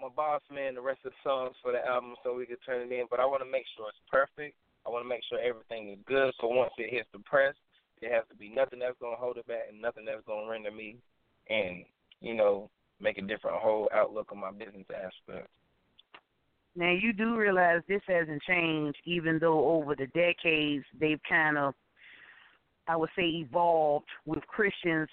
my 0.00 0.08
boss 0.08 0.40
man 0.50 0.74
the 0.74 0.80
rest 0.80 1.04
of 1.04 1.12
the 1.12 1.18
songs 1.22 1.54
for 1.62 1.72
the 1.72 1.84
album 1.86 2.14
so 2.24 2.34
we 2.34 2.46
can 2.46 2.56
turn 2.64 2.80
it 2.80 2.92
in, 2.94 3.06
but 3.10 3.20
I 3.20 3.26
want 3.26 3.42
to 3.42 3.50
make 3.50 3.66
sure 3.76 3.88
it's 3.88 3.98
perfect. 4.10 4.56
I 4.86 4.90
want 4.90 5.04
to 5.04 5.08
make 5.08 5.22
sure 5.28 5.38
everything 5.40 5.90
is 5.90 5.98
good. 6.06 6.32
So 6.40 6.46
once 6.48 6.70
it 6.78 6.92
hits 6.92 7.08
the 7.12 7.18
press, 7.20 7.54
there 8.00 8.14
has 8.14 8.24
to 8.30 8.36
be 8.36 8.48
nothing 8.48 8.78
that's 8.78 8.98
gonna 9.00 9.16
hold 9.16 9.38
it 9.38 9.46
back 9.46 9.68
and 9.70 9.80
nothing 9.80 10.04
that's 10.04 10.24
gonna 10.26 10.48
render 10.48 10.70
me 10.70 10.96
and 11.48 11.84
you 12.20 12.34
know 12.34 12.70
make 13.00 13.18
a 13.18 13.22
different 13.22 13.56
whole 13.56 13.88
outlook 13.92 14.28
on 14.32 14.38
my 14.38 14.50
business 14.50 14.86
aspect. 14.90 15.48
Now 16.74 16.92
you 16.92 17.12
do 17.12 17.36
realize 17.36 17.80
this 17.88 18.02
hasn't 18.06 18.42
changed, 18.42 18.98
even 19.04 19.38
though 19.40 19.66
over 19.66 19.94
the 19.94 20.06
decades 20.08 20.84
they've 21.00 21.20
kind 21.28 21.56
of, 21.56 21.74
I 22.86 22.96
would 22.96 23.10
say, 23.16 23.24
evolved 23.24 24.06
with 24.26 24.46
Christians 24.46 25.08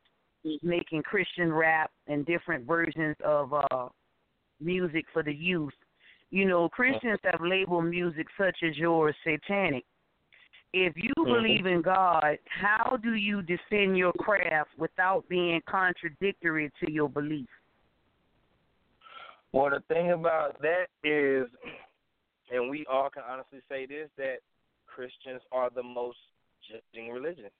making 0.62 1.04
Christian 1.04 1.54
rap 1.54 1.90
and 2.08 2.26
different 2.26 2.68
versions 2.68 3.16
of 3.24 3.54
uh 3.54 3.88
music 4.60 5.06
for 5.14 5.24
the 5.24 5.34
youth. 5.34 5.74
You 6.34 6.46
know, 6.46 6.68
Christians 6.68 7.20
have 7.26 7.42
labeled 7.42 7.86
music 7.86 8.26
such 8.40 8.58
as 8.64 8.76
yours 8.76 9.16
satanic. 9.24 9.86
If 10.74 10.98
you 10.98 11.14
Mhm. 11.20 11.26
believe 11.26 11.66
in 11.68 11.84
God, 11.84 12.40
how 12.48 12.98
do 12.98 13.14
you 13.14 13.44
defend 13.44 14.00
your 14.00 14.14
craft 14.14 14.76
without 14.76 15.28
being 15.28 15.62
contradictory 15.68 16.72
to 16.80 16.92
your 16.92 17.08
belief? 17.08 17.48
Well, 19.52 19.70
the 19.70 19.82
thing 19.82 20.12
about 20.12 20.60
that 20.62 20.90
is, 21.04 21.48
and 22.50 22.68
we 22.68 22.84
all 22.88 23.12
can 23.12 23.22
honestly 23.22 23.62
say 23.70 23.86
this, 23.86 24.10
that 24.16 24.40
Christians 24.88 25.44
are 25.52 25.70
the 25.70 25.84
most 25.84 26.18
judging 26.64 27.12
religion. 27.12 27.52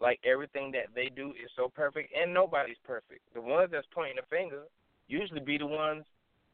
Like 0.00 0.20
everything 0.22 0.70
that 0.72 0.92
they 0.94 1.08
do 1.08 1.32
is 1.32 1.50
so 1.56 1.70
perfect, 1.70 2.12
and 2.12 2.34
nobody's 2.34 2.76
perfect. 2.80 3.22
The 3.32 3.40
ones 3.40 3.70
that's 3.70 3.86
pointing 3.86 4.16
the 4.16 4.26
finger 4.26 4.64
usually 5.08 5.40
be 5.40 5.56
the 5.56 5.66
ones 5.66 6.04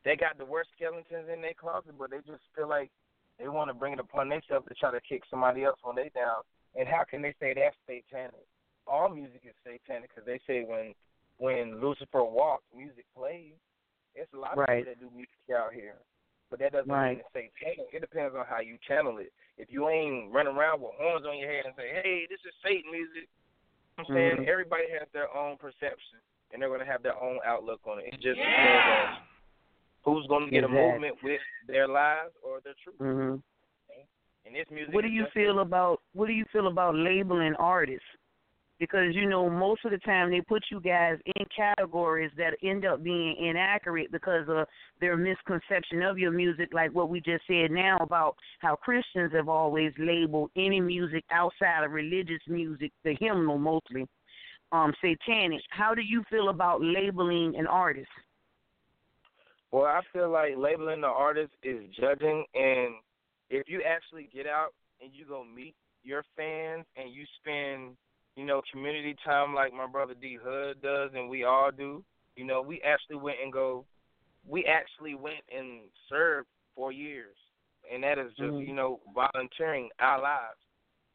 that 0.04 0.20
got 0.20 0.38
the 0.38 0.44
worst 0.44 0.70
skeletons 0.76 1.28
in 1.32 1.40
their 1.40 1.54
closet, 1.54 1.94
but 1.98 2.10
they 2.10 2.18
just 2.18 2.42
feel 2.56 2.68
like 2.68 2.90
they 3.38 3.48
want 3.48 3.68
to 3.68 3.74
bring 3.74 3.92
it 3.92 4.00
upon 4.00 4.28
themselves 4.28 4.66
to 4.68 4.74
try 4.74 4.90
to 4.90 5.00
kick 5.00 5.22
somebody 5.30 5.64
else 5.64 5.78
when 5.82 5.96
they 5.96 6.10
down. 6.14 6.42
And 6.76 6.86
how 6.88 7.04
can 7.08 7.22
they 7.22 7.34
say 7.40 7.54
that's 7.54 7.76
satanic? 7.86 8.46
All 8.86 9.08
music 9.08 9.42
is 9.44 9.54
satanic 9.64 10.10
because 10.10 10.26
they 10.26 10.40
say 10.46 10.64
when 10.64 10.94
when 11.38 11.80
Lucifer 11.80 12.22
walks, 12.22 12.64
music 12.76 13.06
plays. 13.16 13.56
It's 14.14 14.30
a 14.34 14.36
lot 14.36 14.58
Right. 14.58 14.68
of 14.68 14.84
people 14.84 14.92
that 14.92 15.00
do 15.00 15.16
music 15.16 15.48
out 15.56 15.72
here, 15.72 15.96
but 16.50 16.58
that 16.58 16.72
doesn't 16.72 16.90
Right. 16.90 17.16
mean 17.16 17.24
it's 17.24 17.32
satanic. 17.32 17.88
It 17.94 18.00
depends 18.00 18.34
on 18.36 18.44
how 18.44 18.60
you 18.60 18.76
channel 18.78 19.16
it. 19.18 19.32
If 19.56 19.70
you 19.72 19.88
ain't 19.88 20.30
running 20.32 20.54
around 20.54 20.82
with 20.82 20.92
horns 20.96 21.24
on 21.24 21.38
your 21.38 21.50
head 21.50 21.64
and 21.64 21.74
say, 21.76 21.88
"Hey, 22.02 22.26
this 22.26 22.44
is 22.44 22.54
Satan 22.62 22.90
music," 22.90 23.28
I'm 23.96 24.04
saying 24.06 24.36
Mhm. 24.38 24.48
everybody 24.48 24.90
has 24.90 25.08
their 25.12 25.34
own 25.34 25.56
perception 25.56 26.20
and 26.50 26.60
they're 26.60 26.68
going 26.68 26.80
to 26.80 26.86
have 26.86 27.02
their 27.02 27.16
own 27.16 27.40
outlook 27.44 27.86
on 27.86 28.00
it. 28.00 28.12
It 28.12 28.20
just 28.20 28.38
depends 28.38 28.88
on 28.88 29.16
who's 30.04 30.26
going 30.26 30.46
to 30.46 30.50
get 30.50 30.64
Exactly. 30.64 30.80
a 30.80 30.92
movement 30.92 31.16
with 31.22 31.40
their 31.66 31.88
lives 31.88 32.32
or 32.42 32.60
their 32.62 32.74
truth. 32.82 32.96
hmm 32.98 33.36
And 34.46 34.54
this 34.54 34.66
music. 34.70 34.94
What 34.94 35.02
do 35.02 35.08
you 35.08 35.26
feel 35.34 35.60
about 35.60 36.00
what 36.14 36.26
do 36.26 36.32
you 36.32 36.44
feel 36.52 36.66
about 36.66 36.94
labeling 36.94 37.54
artists? 37.58 38.04
Because 38.78 39.14
you 39.14 39.28
know 39.28 39.50
most 39.50 39.84
of 39.84 39.90
the 39.90 39.98
time 39.98 40.30
they 40.30 40.40
put 40.40 40.64
you 40.70 40.80
guys 40.80 41.18
in 41.36 41.44
categories 41.54 42.30
that 42.38 42.54
end 42.62 42.86
up 42.86 43.02
being 43.02 43.36
inaccurate 43.36 44.10
because 44.10 44.48
of 44.48 44.66
their 45.02 45.18
misconception 45.18 46.02
of 46.02 46.18
your 46.18 46.30
music, 46.30 46.70
like 46.72 46.94
what 46.94 47.10
we 47.10 47.20
just 47.20 47.44
said 47.46 47.70
now 47.70 47.98
about 48.00 48.36
how 48.60 48.76
Christians 48.76 49.32
have 49.34 49.50
always 49.50 49.92
labeled 49.98 50.50
any 50.56 50.80
music 50.80 51.24
outside 51.30 51.84
of 51.84 51.92
religious 51.92 52.40
music, 52.48 52.90
the 53.04 53.14
hymnal 53.20 53.58
mostly, 53.58 54.06
um, 54.72 54.94
satanic. 55.02 55.60
How 55.68 55.94
do 55.94 56.00
you 56.00 56.24
feel 56.30 56.48
about 56.48 56.80
labeling 56.80 57.56
an 57.58 57.66
artist? 57.66 58.08
Well, 59.72 59.86
I 59.86 60.00
feel 60.12 60.30
like 60.30 60.56
labeling 60.56 61.02
the 61.02 61.06
artist 61.06 61.52
is 61.62 61.84
judging, 61.94 62.44
and 62.54 62.94
if 63.50 63.68
you 63.68 63.82
actually 63.82 64.28
get 64.34 64.46
out 64.46 64.70
and 65.00 65.10
you 65.14 65.24
go 65.24 65.44
meet 65.44 65.74
your 66.02 66.24
fans 66.36 66.84
and 66.96 67.12
you 67.12 67.24
spend, 67.40 67.96
you 68.36 68.44
know, 68.44 68.62
community 68.72 69.14
time 69.24 69.54
like 69.54 69.72
my 69.72 69.86
brother 69.86 70.14
D 70.20 70.38
Hood 70.42 70.82
does, 70.82 71.10
and 71.14 71.28
we 71.28 71.44
all 71.44 71.70
do, 71.70 72.02
you 72.36 72.44
know, 72.44 72.62
we 72.62 72.80
actually 72.82 73.16
went 73.16 73.38
and 73.42 73.52
go, 73.52 73.84
we 74.46 74.64
actually 74.64 75.14
went 75.14 75.44
and 75.56 75.82
served 76.08 76.48
for 76.74 76.90
years, 76.90 77.36
and 77.92 78.02
that 78.02 78.18
is 78.18 78.30
just, 78.36 78.54
Mhm. 78.54 78.66
you 78.66 78.74
know, 78.74 79.00
volunteering 79.14 79.90
our 80.00 80.20
lives 80.20 80.58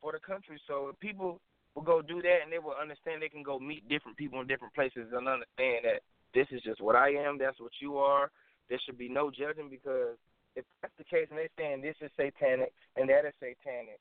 for 0.01 0.13
the 0.13 0.19
country. 0.19 0.59
So 0.65 0.89
if 0.89 0.99
people 0.99 1.41
will 1.73 1.83
go 1.83 2.01
do 2.01 2.21
that, 2.21 2.41
and 2.41 2.51
they 2.51 2.59
will 2.59 2.75
understand 2.75 3.21
they 3.21 3.29
can 3.29 3.43
go 3.43 3.59
meet 3.59 3.87
different 3.89 4.17
people 4.17 4.39
in 4.39 4.47
different 4.47 4.73
places 4.73 5.11
and 5.11 5.27
understand 5.27 5.83
that 5.83 6.03
this 6.33 6.49
is 6.51 6.61
just 6.61 6.79
what 6.79 6.95
I 6.95 7.09
am, 7.09 7.37
that's 7.37 7.59
what 7.59 7.81
you 7.81 7.97
are. 7.97 8.31
There 8.69 8.79
should 8.85 8.97
be 8.97 9.09
no 9.09 9.29
judging 9.29 9.69
because 9.69 10.17
if 10.55 10.65
that's 10.81 10.93
the 10.97 11.03
case 11.03 11.27
and 11.29 11.37
they're 11.37 11.49
saying 11.57 11.81
this 11.81 11.95
is 12.01 12.11
satanic 12.15 12.73
and 12.95 13.09
that 13.09 13.25
is 13.25 13.33
satanic, 13.39 13.99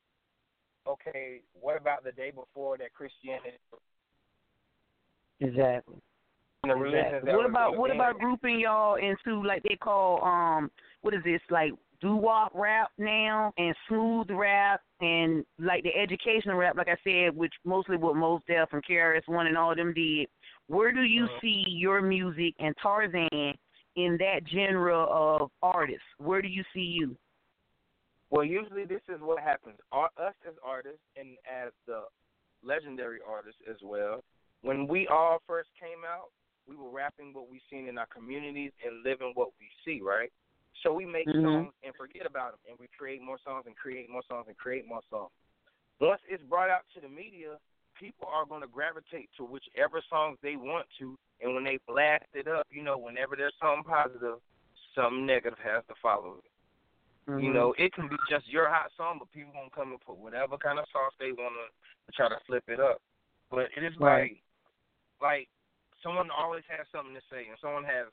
okay, 0.87 1.41
what 1.61 1.77
about 1.81 2.05
the 2.05 2.13
day 2.13 2.31
before 2.31 2.79
that 2.79 2.93
Christianity 2.95 3.59
Exactly. 5.41 5.97
and 6.63 6.71
the 6.71 6.77
religions 6.77 7.07
Exactly. 7.23 7.35
What 7.35 7.47
about 7.47 7.77
what 7.77 7.91
about 7.91 8.19
grouping 8.19 8.61
y'all 8.61 8.95
into 8.97 9.45
like 9.47 9.63
they 9.63 9.77
call 9.77 10.25
um 10.25 10.71
what 11.03 11.13
is 11.15 11.23
this 11.25 11.41
like 11.51 11.73
doo 12.01 12.17
wop 12.17 12.53
rap 12.55 12.91
now 12.99 13.53
and 13.59 13.75
smooth 13.89 14.29
rap 14.31 14.81
and 15.01 15.45
like 15.59 15.83
the 15.83 15.95
educational 15.95 16.57
rap 16.57 16.77
like 16.77 16.89
I 16.89 16.97
said 17.05 17.37
which 17.37 17.53
mostly 17.65 17.97
what 17.97 18.17
Mos 18.17 18.41
Def 18.47 18.69
and 18.73 18.85
KRS 18.85 19.27
One 19.27 19.47
and 19.47 19.57
all 19.59 19.73
of 19.73 19.77
them 19.77 19.93
did. 19.93 20.29
Where 20.69 20.93
do 20.93 21.03
you 21.03 21.25
Uh-huh. 21.25 21.39
see 21.43 21.65
your 21.69 22.01
music 22.01 22.55
and 22.59 22.75
Tarzan 22.83 23.55
in 23.97 24.17
that 24.19 24.41
genre 24.53 25.05
of 25.05 25.51
artists? 25.63 26.03
Where 26.19 26.43
do 26.43 26.49
you 26.49 26.65
see 26.73 26.81
you? 26.81 27.17
Well, 28.31 28.45
usually 28.45 28.85
this 28.85 29.03
is 29.09 29.21
what 29.21 29.43
happens. 29.43 29.77
Our, 29.93 30.07
us 30.19 30.35
as 30.47 30.55
artists 30.65 31.05
and 31.17 31.37
as 31.47 31.71
the 31.87 32.03
legendary 32.65 33.19
artists 33.27 33.61
as 33.71 33.77
well, 33.83 34.25
when 34.63 34.89
we 34.89 35.07
all 35.07 35.39
first 35.47 35.69
came 35.79 36.03
out, 36.09 36.31
we 36.67 36.75
were 36.75 36.91
rapping 36.91 37.33
what 37.33 37.51
we 37.51 37.61
seen 37.71 37.87
in 37.87 37.99
our 37.99 38.07
communities 38.07 38.73
and 38.85 39.05
living 39.05 39.33
what 39.35 39.51
we 39.61 39.69
see, 39.85 40.01
right? 40.03 40.33
So 40.83 40.93
we 40.93 41.05
make 41.05 41.29
Mhm. 41.29 41.45
songs 41.45 41.75
and 41.85 41.95
forget 41.95 42.27
about 42.27 42.53
them, 42.53 42.61
and 42.71 42.79
we 42.79 42.89
create 42.89 43.23
more 43.23 43.39
songs 43.39 43.67
and 43.67 43.77
create 43.77 44.09
more 44.09 44.23
songs 44.25 44.49
and 44.49 44.57
create 44.57 44.87
more 44.87 45.03
songs. 45.11 45.31
Once 46.01 46.21
it's 46.29 46.43
brought 46.45 46.71
out 46.71 46.89
to 46.95 47.01
the 47.01 47.09
media, 47.09 47.59
people 47.99 48.29
are 48.33 48.45
going 48.45 48.61
to 48.61 48.67
gravitate 48.67 49.31
to 49.37 49.45
whichever 49.45 50.03
songs 50.09 50.39
they 50.43 50.57
want 50.57 50.87
to, 50.99 51.17
and 51.41 51.55
when 51.55 51.65
they 51.65 51.79
blast 51.87 52.27
it 52.35 52.49
up, 52.49 52.67
you 52.71 52.83
know, 52.83 52.99
whenever 52.99 53.37
there's 53.37 53.55
something 53.61 53.85
positive, 53.85 54.39
something 54.95 55.27
negative 55.27 55.59
has 55.63 55.83
to 55.89 55.95
follow 56.03 56.39
it. 56.39 56.51
You 57.27 57.51
Mhm. 57.51 57.55
know, 57.55 57.75
it 57.79 57.93
can 57.93 58.09
be 58.09 58.17
just 58.29 58.47
your 58.49 58.69
hot 58.69 58.93
song, 58.97 59.19
but 59.19 59.31
people 59.33 59.53
gonna 59.53 59.71
come 59.71 59.93
and 59.93 60.01
put 60.01 60.17
whatever 60.17 60.59
kind 60.59 60.79
of 60.79 60.89
sauce 60.91 61.15
they 61.19 61.33
wanna 61.33 61.69
to 62.07 62.13
try 62.13 62.29
to 62.29 62.39
flip 62.41 62.69
it 62.69 62.79
up. 62.79 63.01
But 63.51 63.71
it 63.77 63.83
is 63.83 63.97
Right. 63.99 64.33
like, 64.33 64.43
like 65.21 65.49
someone 66.03 66.31
always 66.31 66.65
has 66.67 66.87
something 66.93 67.15
to 67.15 67.23
say, 67.31 67.49
and 67.49 67.59
someone 67.61 67.85
has 67.85 68.07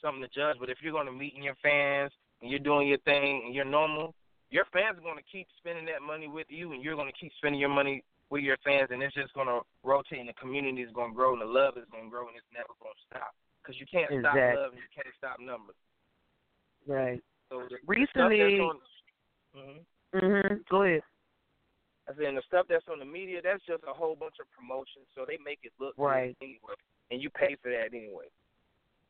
something 0.00 0.22
to 0.22 0.28
judge. 0.28 0.58
But 0.58 0.68
if 0.68 0.82
you're 0.82 0.92
gonna 0.92 1.12
meet 1.12 1.34
in 1.34 1.42
your 1.42 1.54
fans 1.56 2.12
and 2.40 2.50
you're 2.50 2.60
doing 2.60 2.88
your 2.88 2.98
thing 2.98 3.44
and 3.44 3.54
you're 3.54 3.64
normal, 3.64 4.14
your 4.50 4.64
fans 4.66 4.98
are 4.98 5.02
gonna 5.02 5.22
keep 5.22 5.48
spending 5.58 5.86
that 5.86 6.02
money 6.02 6.28
with 6.28 6.50
you, 6.50 6.72
and 6.72 6.82
you're 6.82 6.96
gonna 6.96 7.12
keep 7.12 7.32
spending 7.34 7.60
your 7.60 7.70
money 7.70 8.02
with 8.30 8.42
your 8.42 8.56
fans, 8.64 8.88
and 8.90 9.02
it's 9.02 9.14
just 9.14 9.32
gonna 9.34 9.60
rotate, 9.82 10.18
and 10.20 10.28
the 10.28 10.34
community 10.34 10.82
is 10.82 10.92
gonna 10.92 11.14
grow, 11.14 11.32
and 11.32 11.42
the 11.42 11.46
love 11.46 11.76
is 11.76 11.84
gonna 11.92 12.10
grow, 12.10 12.26
and 12.28 12.36
it's 12.36 12.46
never 12.52 12.72
gonna 12.80 12.94
stop. 13.08 13.34
Because 13.62 13.78
you 13.80 13.86
can't 13.86 14.10
stop 14.20 14.34
love, 14.34 14.72
and 14.72 14.80
you 14.82 14.90
can't 14.94 15.14
stop 15.16 15.38
numbers. 15.40 15.76
Right. 16.86 17.22
So 17.48 17.66
the, 17.68 17.78
Recently- 17.86 18.38
the 18.38 18.56
stuff 18.56 18.80
that's 19.54 19.62
on, 19.62 19.72
hmm 19.72 19.78
Mhm. 20.14 20.68
Go 20.68 20.82
ahead. 20.82 21.02
I 22.08 22.14
said, 22.14 22.24
and 22.24 22.38
the 22.38 22.42
stuff 22.42 22.66
that's 22.68 22.86
on 22.88 23.00
the 23.00 23.04
media, 23.04 23.42
that's 23.42 23.64
just 23.64 23.82
a 23.84 23.92
whole 23.92 24.14
bunch 24.14 24.38
of 24.40 24.50
promotion, 24.52 25.02
so 25.14 25.24
they 25.26 25.38
make 25.38 25.58
it 25.64 25.72
look 25.78 25.94
Right. 25.96 26.36
anyway, 26.40 26.74
and 27.10 27.20
you 27.20 27.30
pay 27.30 27.56
for 27.56 27.70
that 27.70 27.92
anyway. 27.92 28.30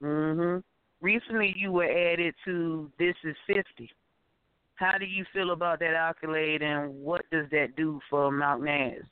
Mhm. 0.02 0.64
Recently, 1.00 1.52
you 1.56 1.72
were 1.72 1.84
added 1.84 2.34
to 2.44 2.90
This 2.98 3.16
Is 3.22 3.36
Fifty. 3.46 3.92
How 4.76 4.98
do 4.98 5.06
you 5.06 5.24
feel 5.32 5.52
about 5.52 5.80
that 5.80 5.94
accolade, 5.94 6.62
and 6.62 6.94
what 7.02 7.22
does 7.30 7.46
that 7.50 7.76
do 7.76 7.98
for 8.10 8.30
Malk 8.30 8.62
Naz? 8.62 9.04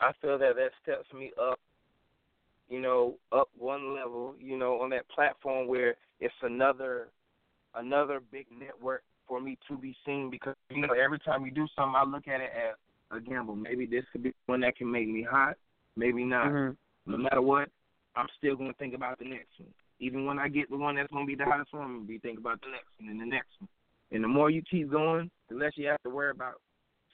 I 0.00 0.12
feel 0.20 0.38
that 0.38 0.56
that 0.56 0.70
steps 0.82 1.06
me 1.12 1.32
up, 1.40 1.60
you 2.68 2.80
know, 2.80 3.16
up 3.30 3.48
one 3.56 3.94
level, 3.94 4.34
you 4.40 4.56
know, 4.58 4.80
on 4.80 4.90
that 4.90 5.08
platform 5.08 5.68
where 5.68 5.94
it's 6.18 6.34
another, 6.42 7.08
another 7.74 8.20
big 8.32 8.46
network 8.50 9.04
for 9.28 9.40
me 9.40 9.58
to 9.68 9.76
be 9.76 9.94
seen 10.04 10.30
because 10.30 10.56
you 10.70 10.80
know 10.80 10.92
every 10.92 11.18
time 11.20 11.44
you 11.44 11.52
do 11.52 11.66
something, 11.76 11.94
I 11.94 12.04
look 12.04 12.26
at 12.26 12.40
it 12.40 12.50
as 12.56 12.76
a 13.10 13.20
gamble. 13.20 13.54
Maybe 13.54 13.86
this 13.86 14.04
could 14.12 14.22
be 14.22 14.34
one 14.46 14.60
that 14.60 14.76
can 14.76 14.90
make 14.90 15.08
me 15.08 15.22
hot, 15.22 15.56
maybe 15.96 16.24
not. 16.24 16.48
Mhm. 16.48 16.76
No 17.06 17.16
matter 17.18 17.42
what, 17.42 17.70
I'm 18.16 18.28
still 18.38 18.56
gonna 18.56 18.72
think 18.74 18.94
about 18.94 19.18
the 19.18 19.26
next 19.26 19.58
one. 19.60 19.72
Even 20.00 20.24
when 20.26 20.38
I 20.38 20.48
get 20.48 20.68
the 20.70 20.76
one 20.76 20.96
that's 20.96 21.12
gonna 21.12 21.26
be 21.26 21.36
the 21.36 21.44
hottest 21.44 21.72
one, 21.72 21.84
I'm 21.84 21.94
gonna 21.96 22.06
be 22.06 22.18
thinking 22.18 22.38
about 22.40 22.60
the 22.62 22.68
next 22.70 22.88
one 22.98 23.10
and 23.10 23.20
the 23.20 23.26
next 23.26 23.60
one. 23.60 23.68
And 24.12 24.22
the 24.22 24.28
more 24.28 24.50
you 24.50 24.62
keep 24.70 24.90
going, 24.90 25.30
the 25.48 25.56
less 25.56 25.72
you 25.76 25.88
have 25.88 26.02
to 26.02 26.10
worry 26.10 26.30
about 26.30 26.54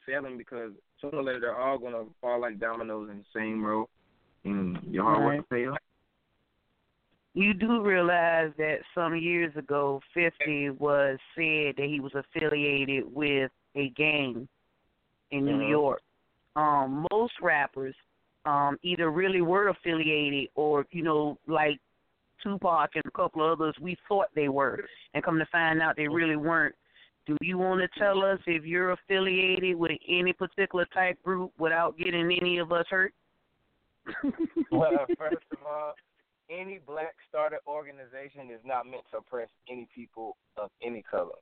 failing 0.05 0.37
because 0.37 0.73
sooner 1.01 1.19
or 1.19 1.23
later 1.23 1.41
they're 1.41 1.61
all 1.61 1.79
gonna 1.79 2.05
fall 2.21 2.41
like 2.41 2.59
dominoes 2.59 3.09
in 3.11 3.19
the 3.19 3.25
same 3.35 3.65
row, 3.65 3.89
and 4.45 4.79
your 4.91 5.05
hard 5.05 5.23
work 5.23 5.47
Right. 5.51 5.75
pay. 5.75 5.79
You 7.35 7.55
do 7.55 7.83
realize 7.83 8.53
that 8.57 8.81
some 8.95 9.15
years 9.15 9.55
ago, 9.57 10.03
50 10.13 10.71
was 10.71 11.19
said 11.37 11.77
that 11.77 11.87
he 11.87 12.01
was 12.01 12.15
affiliated 12.15 13.05
with 13.15 13.53
a 13.77 13.91
gang 13.91 14.49
in 15.31 15.45
New 15.45 15.61
Mhm. 15.61 15.69
York. 15.69 16.03
Um, 16.57 17.07
most 17.13 17.41
rappers 17.41 17.95
um, 18.45 18.79
either 18.83 19.11
really 19.11 19.43
were 19.43 19.69
affiliated 19.69 20.49
or, 20.55 20.87
you 20.91 21.03
know, 21.03 21.39
like 21.47 21.79
Tupac 22.43 22.97
and 22.97 23.05
a 23.05 23.11
couple 23.11 23.43
of 23.43 23.61
others, 23.61 23.79
we 23.79 23.95
thought 24.09 24.29
they 24.35 24.49
were, 24.49 24.89
and 25.13 25.23
come 25.23 25.39
to 25.39 25.47
find 25.47 25.83
out 25.83 25.97
they 25.97 26.09
really 26.09 26.37
weren't. 26.37 26.75
Do 27.29 27.37
you 27.43 27.59
want 27.59 27.83
to 27.83 28.01
tell 28.01 28.25
us 28.25 28.39
if 28.47 28.65
you're 28.65 28.93
affiliated 28.93 29.77
with 29.77 29.93
any 30.09 30.33
particular 30.33 30.87
type 30.95 31.23
group 31.23 31.53
without 31.59 31.99
getting 31.99 32.33
any 32.41 32.57
of 32.57 32.73
us 32.73 32.87
hurt? 32.89 33.13
well, 34.73 35.05
first 35.19 35.45
of 35.53 35.59
all, 35.67 35.93
any 36.49 36.81
black 36.87 37.15
started 37.29 37.59
organization 37.67 38.51
is 38.51 38.61
not 38.65 38.87
meant 38.87 39.03
to 39.11 39.19
oppress 39.19 39.51
any 39.71 39.87
people 39.95 40.39
of 40.57 40.71
any 40.83 41.03
color. 41.03 41.37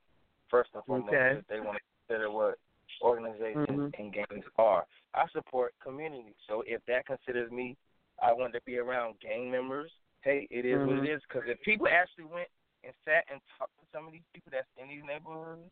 First 0.51 0.70
and 0.75 0.83
foremost, 0.87 1.14
Okay. 1.14 1.40
they 1.49 1.61
want 1.61 1.77
to 1.79 1.83
consider 2.09 2.33
what 2.33 2.59
organizations 3.01 3.68
Mhm. 3.68 3.94
and 3.96 4.12
gangs 4.12 4.44
are. 4.59 4.87
I 5.14 5.29
support 5.29 5.72
community, 5.79 6.35
so 6.49 6.64
if 6.66 6.85
that 6.87 7.07
considers 7.07 7.53
me, 7.53 7.77
I 8.20 8.33
want 8.33 8.55
to 8.55 8.61
be 8.62 8.79
around 8.79 9.20
gang 9.20 9.53
members. 9.53 9.92
Hey, 10.22 10.49
it 10.51 10.64
is 10.64 10.85
what 10.85 10.96
Mhm. 10.96 11.07
it 11.07 11.11
is. 11.11 11.22
Because 11.22 11.49
if 11.49 11.61
people 11.62 11.87
actually 11.87 12.25
went 12.25 12.49
and 12.87 12.94
sat 13.03 13.27
and 13.27 13.42
talked 13.59 13.75
to 13.83 13.85
some 13.90 14.07
of 14.07 14.14
these 14.14 14.27
people 14.31 14.55
that's 14.55 14.70
in 14.79 14.87
these 14.87 15.03
neighborhoods 15.03 15.66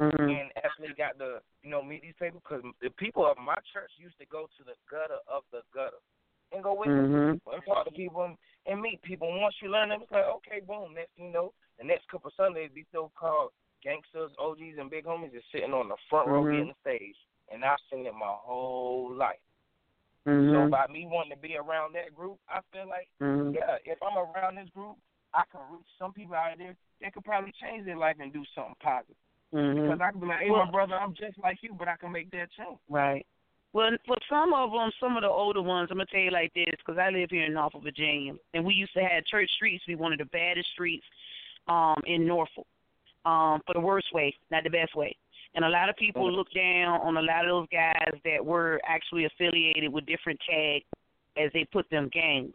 Mhm. 0.00 0.40
and 0.40 0.48
actually 0.64 0.96
got 0.96 1.18
to 1.20 1.44
you 1.62 1.68
know 1.68 1.84
meet 1.84 2.00
these 2.00 2.16
people, 2.18 2.40
because 2.40 2.64
the 2.80 2.90
people 2.96 3.28
of 3.28 3.36
my 3.36 3.56
church 3.72 3.92
used 4.00 4.16
to 4.18 4.26
go 4.26 4.48
to 4.56 4.64
the 4.64 4.74
gutter 4.88 5.20
of 5.28 5.44
the 5.52 5.60
gutter 5.74 6.00
and 6.52 6.64
go 6.64 6.72
to 6.72 6.88
Mhm. 6.88 7.32
people 7.36 7.52
and 7.52 7.64
talk 7.64 7.84
to 7.84 7.92
people 7.92 8.24
and, 8.24 8.36
and 8.66 8.80
meet 8.80 9.00
people. 9.02 9.28
And 9.28 9.40
once 9.40 9.54
you 9.60 9.68
learn 9.68 9.90
them, 9.90 10.02
it's 10.02 10.12
like 10.12 10.24
okay, 10.40 10.60
boom. 10.60 10.94
Next 10.94 11.12
you 11.16 11.28
know, 11.28 11.52
the 11.78 11.84
next 11.84 12.08
couple 12.08 12.28
of 12.28 12.34
Sundays, 12.34 12.70
these 12.74 12.88
so-called 12.92 13.52
gangsters, 13.82 14.32
OGs, 14.38 14.78
and 14.78 14.90
big 14.90 15.04
homies 15.04 15.34
is 15.34 15.44
sitting 15.52 15.74
on 15.74 15.88
the 15.88 15.96
front 16.08 16.28
row 16.28 16.44
Mhm. 16.44 16.52
getting 16.52 16.72
the 16.72 16.80
stage, 16.80 17.16
and 17.52 17.64
I've 17.64 17.80
seen 17.90 18.06
it 18.06 18.14
my 18.14 18.32
whole 18.40 19.12
life. 19.12 19.42
So 20.24 20.30
Mhm. 20.30 20.70
by 20.70 20.86
me 20.86 21.06
wanting 21.06 21.32
to 21.32 21.40
be 21.40 21.56
around 21.56 21.94
that 21.94 22.14
group, 22.14 22.38
I 22.48 22.60
feel 22.72 22.86
like 22.86 23.08
Mhm. 23.20 23.54
yeah, 23.54 23.78
if 23.84 23.98
I'm 24.02 24.16
around 24.16 24.56
this 24.56 24.70
group, 24.70 24.96
I 25.34 25.42
can 25.50 25.60
reach 25.72 25.86
some 25.98 26.12
people 26.12 26.34
out 26.34 26.58
there 26.58 26.76
that 27.00 27.14
could 27.14 27.24
probably 27.24 27.52
change 27.60 27.84
their 27.86 27.96
life 27.96 28.16
and 28.20 28.32
do 28.32 28.44
something 28.54 28.74
positive. 28.80 29.16
Mhm. 29.52 29.74
Because 29.82 30.00
I 30.00 30.10
can 30.10 30.20
be 30.20 30.26
like, 30.26 30.40
hey, 30.40 30.50
Well- 30.50 30.64
my 30.66 30.70
brother, 30.70 30.94
I'm 30.98 31.14
just 31.14 31.38
like 31.38 31.62
you, 31.62 31.74
but 31.74 31.88
I 31.88 31.96
can 31.96 32.12
make 32.12 32.30
that 32.30 32.50
change. 32.52 32.78
Right. 32.88 33.26
Well, 33.74 33.96
for 34.06 34.16
some 34.28 34.52
of 34.52 34.70
them, 34.72 34.90
some 35.00 35.16
of 35.16 35.22
the 35.22 35.30
older 35.30 35.62
ones, 35.62 35.90
I'm 35.90 35.96
gonna 35.96 36.06
tell 36.06 36.20
you 36.20 36.30
like 36.30 36.52
this, 36.52 36.74
because 36.76 36.98
I 36.98 37.08
live 37.08 37.30
here 37.30 37.44
in 37.44 37.54
Norfolk, 37.54 37.82
Virginia, 37.82 38.34
and 38.52 38.64
we 38.64 38.74
used 38.74 38.92
to 38.92 39.02
have 39.02 39.24
Church 39.24 39.50
Streets 39.52 39.84
be 39.86 39.94
one 39.94 40.12
of 40.12 40.18
the 40.18 40.26
baddest 40.26 40.70
streets 40.72 41.06
um, 41.68 42.02
in 42.06 42.26
Norfolk, 42.26 42.66
um, 43.24 43.62
for 43.66 43.72
the 43.72 43.80
worst 43.80 44.12
way, 44.12 44.36
not 44.50 44.64
the 44.64 44.70
best 44.70 44.94
way. 44.94 45.16
And 45.54 45.64
a 45.64 45.68
lot 45.68 45.88
of 45.88 45.96
people 45.96 46.30
look 46.30 46.50
down 46.52 47.00
on 47.02 47.16
a 47.16 47.22
lot 47.22 47.44
of 47.44 47.50
those 47.50 47.68
guys 47.70 48.20
that 48.24 48.44
were 48.44 48.80
actually 48.84 49.24
affiliated 49.26 49.92
with 49.92 50.06
different 50.06 50.40
tags 50.48 50.84
as 51.36 51.50
they 51.52 51.64
put 51.64 51.88
them 51.90 52.08
gangs. 52.08 52.54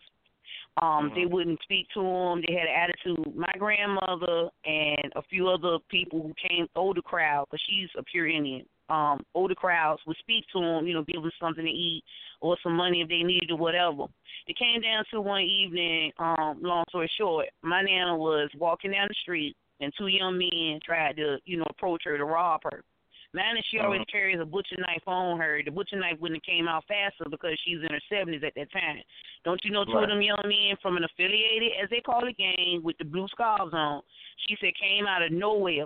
Um, 0.81 1.11
They 1.15 1.25
wouldn't 1.25 1.61
speak 1.63 1.87
to 1.93 2.01
them. 2.01 2.43
They 2.45 2.53
had 2.53 2.67
an 2.67 2.75
attitude. 2.75 3.35
My 3.35 3.51
grandmother 3.57 4.49
and 4.65 5.11
a 5.15 5.21
few 5.29 5.49
other 5.49 5.79
people 5.89 6.21
who 6.21 6.33
came, 6.47 6.67
older 6.75 7.01
crowd, 7.01 7.45
because 7.49 7.63
she's 7.67 7.89
a 7.97 8.03
pure 8.03 8.27
Indian, 8.27 8.65
um, 8.89 9.23
older 9.33 9.55
crowds 9.55 10.01
would 10.05 10.17
speak 10.17 10.45
to 10.53 10.61
them, 10.61 10.87
you 10.87 10.93
know, 10.93 11.03
give 11.03 11.21
them 11.21 11.31
something 11.39 11.65
to 11.65 11.71
eat 11.71 12.03
or 12.41 12.57
some 12.63 12.75
money 12.75 13.01
if 13.01 13.09
they 13.09 13.23
needed 13.23 13.51
or 13.51 13.57
whatever. 13.57 14.05
It 14.47 14.57
came 14.57 14.81
down 14.81 15.03
to 15.11 15.21
one 15.21 15.41
evening, 15.41 16.11
um, 16.19 16.59
long 16.61 16.85
story 16.89 17.09
short, 17.17 17.47
my 17.63 17.81
nana 17.81 18.15
was 18.15 18.49
walking 18.57 18.91
down 18.91 19.07
the 19.09 19.15
street 19.21 19.55
and 19.79 19.91
two 19.97 20.07
young 20.07 20.37
men 20.37 20.79
tried 20.85 21.17
to, 21.17 21.37
you 21.45 21.57
know, 21.57 21.65
approach 21.69 22.03
her 22.05 22.17
to 22.17 22.25
rob 22.25 22.61
her. 22.63 22.83
Nana, 23.37 23.61
she 23.69 23.77
oh. 23.79 23.85
always 23.85 24.01
carries 24.11 24.41
a 24.41 24.45
butcher 24.45 24.75
knife 24.79 25.05
on 25.05 25.37
her. 25.37 25.61
The 25.63 25.69
butcher 25.69 25.99
knife 25.99 26.17
wouldn't 26.19 26.41
have 26.41 26.49
came 26.49 26.67
out 26.67 26.83
faster 26.87 27.29
because 27.29 27.53
she's 27.63 27.77
in 27.77 27.93
her 27.93 28.01
seventies 28.09 28.41
at 28.41 28.57
that 28.57 28.71
time. 28.73 28.97
Don't 29.45 29.61
you 29.63 29.69
know 29.69 29.85
two 29.85 29.97
of 29.97 30.09
them 30.09 30.21
young 30.21 30.41
men 30.43 30.75
from 30.81 30.97
an 30.97 31.05
affiliated, 31.05 31.77
as 31.81 31.89
they 31.89 32.01
call 32.01 32.27
it, 32.27 32.37
gang 32.37 32.81
with 32.83 32.97
the 32.97 33.05
blue 33.05 33.27
scarves 33.29 33.73
on? 33.73 34.01
She 34.49 34.57
said 34.59 34.73
came 34.81 35.05
out 35.05 35.21
of 35.21 35.31
nowhere. 35.31 35.85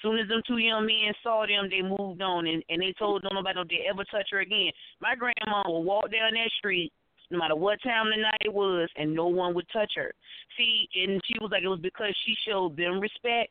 Soon 0.00 0.18
as 0.18 0.28
them 0.28 0.42
two 0.46 0.58
young 0.58 0.86
men 0.86 1.12
saw 1.24 1.44
them, 1.44 1.68
they 1.68 1.82
moved 1.82 2.22
on 2.22 2.46
and, 2.46 2.62
and 2.68 2.80
they 2.80 2.94
told 2.96 3.22
them 3.22 3.32
nobody 3.34 3.58
would 3.58 3.72
ever 3.90 4.04
touch 4.04 4.28
her 4.30 4.40
again. 4.40 4.70
My 5.02 5.16
grandma 5.16 5.66
would 5.66 5.82
walk 5.82 6.12
down 6.12 6.34
that 6.34 6.50
street, 6.58 6.92
no 7.30 7.38
matter 7.38 7.56
what 7.56 7.82
time 7.82 8.06
of 8.06 8.12
the 8.14 8.22
night 8.22 8.42
it 8.44 8.54
was, 8.54 8.88
and 8.94 9.12
no 9.12 9.26
one 9.26 9.54
would 9.54 9.66
touch 9.72 9.92
her. 9.96 10.12
See, 10.56 10.88
and 10.94 11.20
she 11.26 11.34
was 11.40 11.50
like, 11.50 11.64
it 11.64 11.68
was 11.68 11.80
because 11.82 12.14
she 12.24 12.34
showed 12.46 12.76
them 12.76 13.00
respect. 13.00 13.50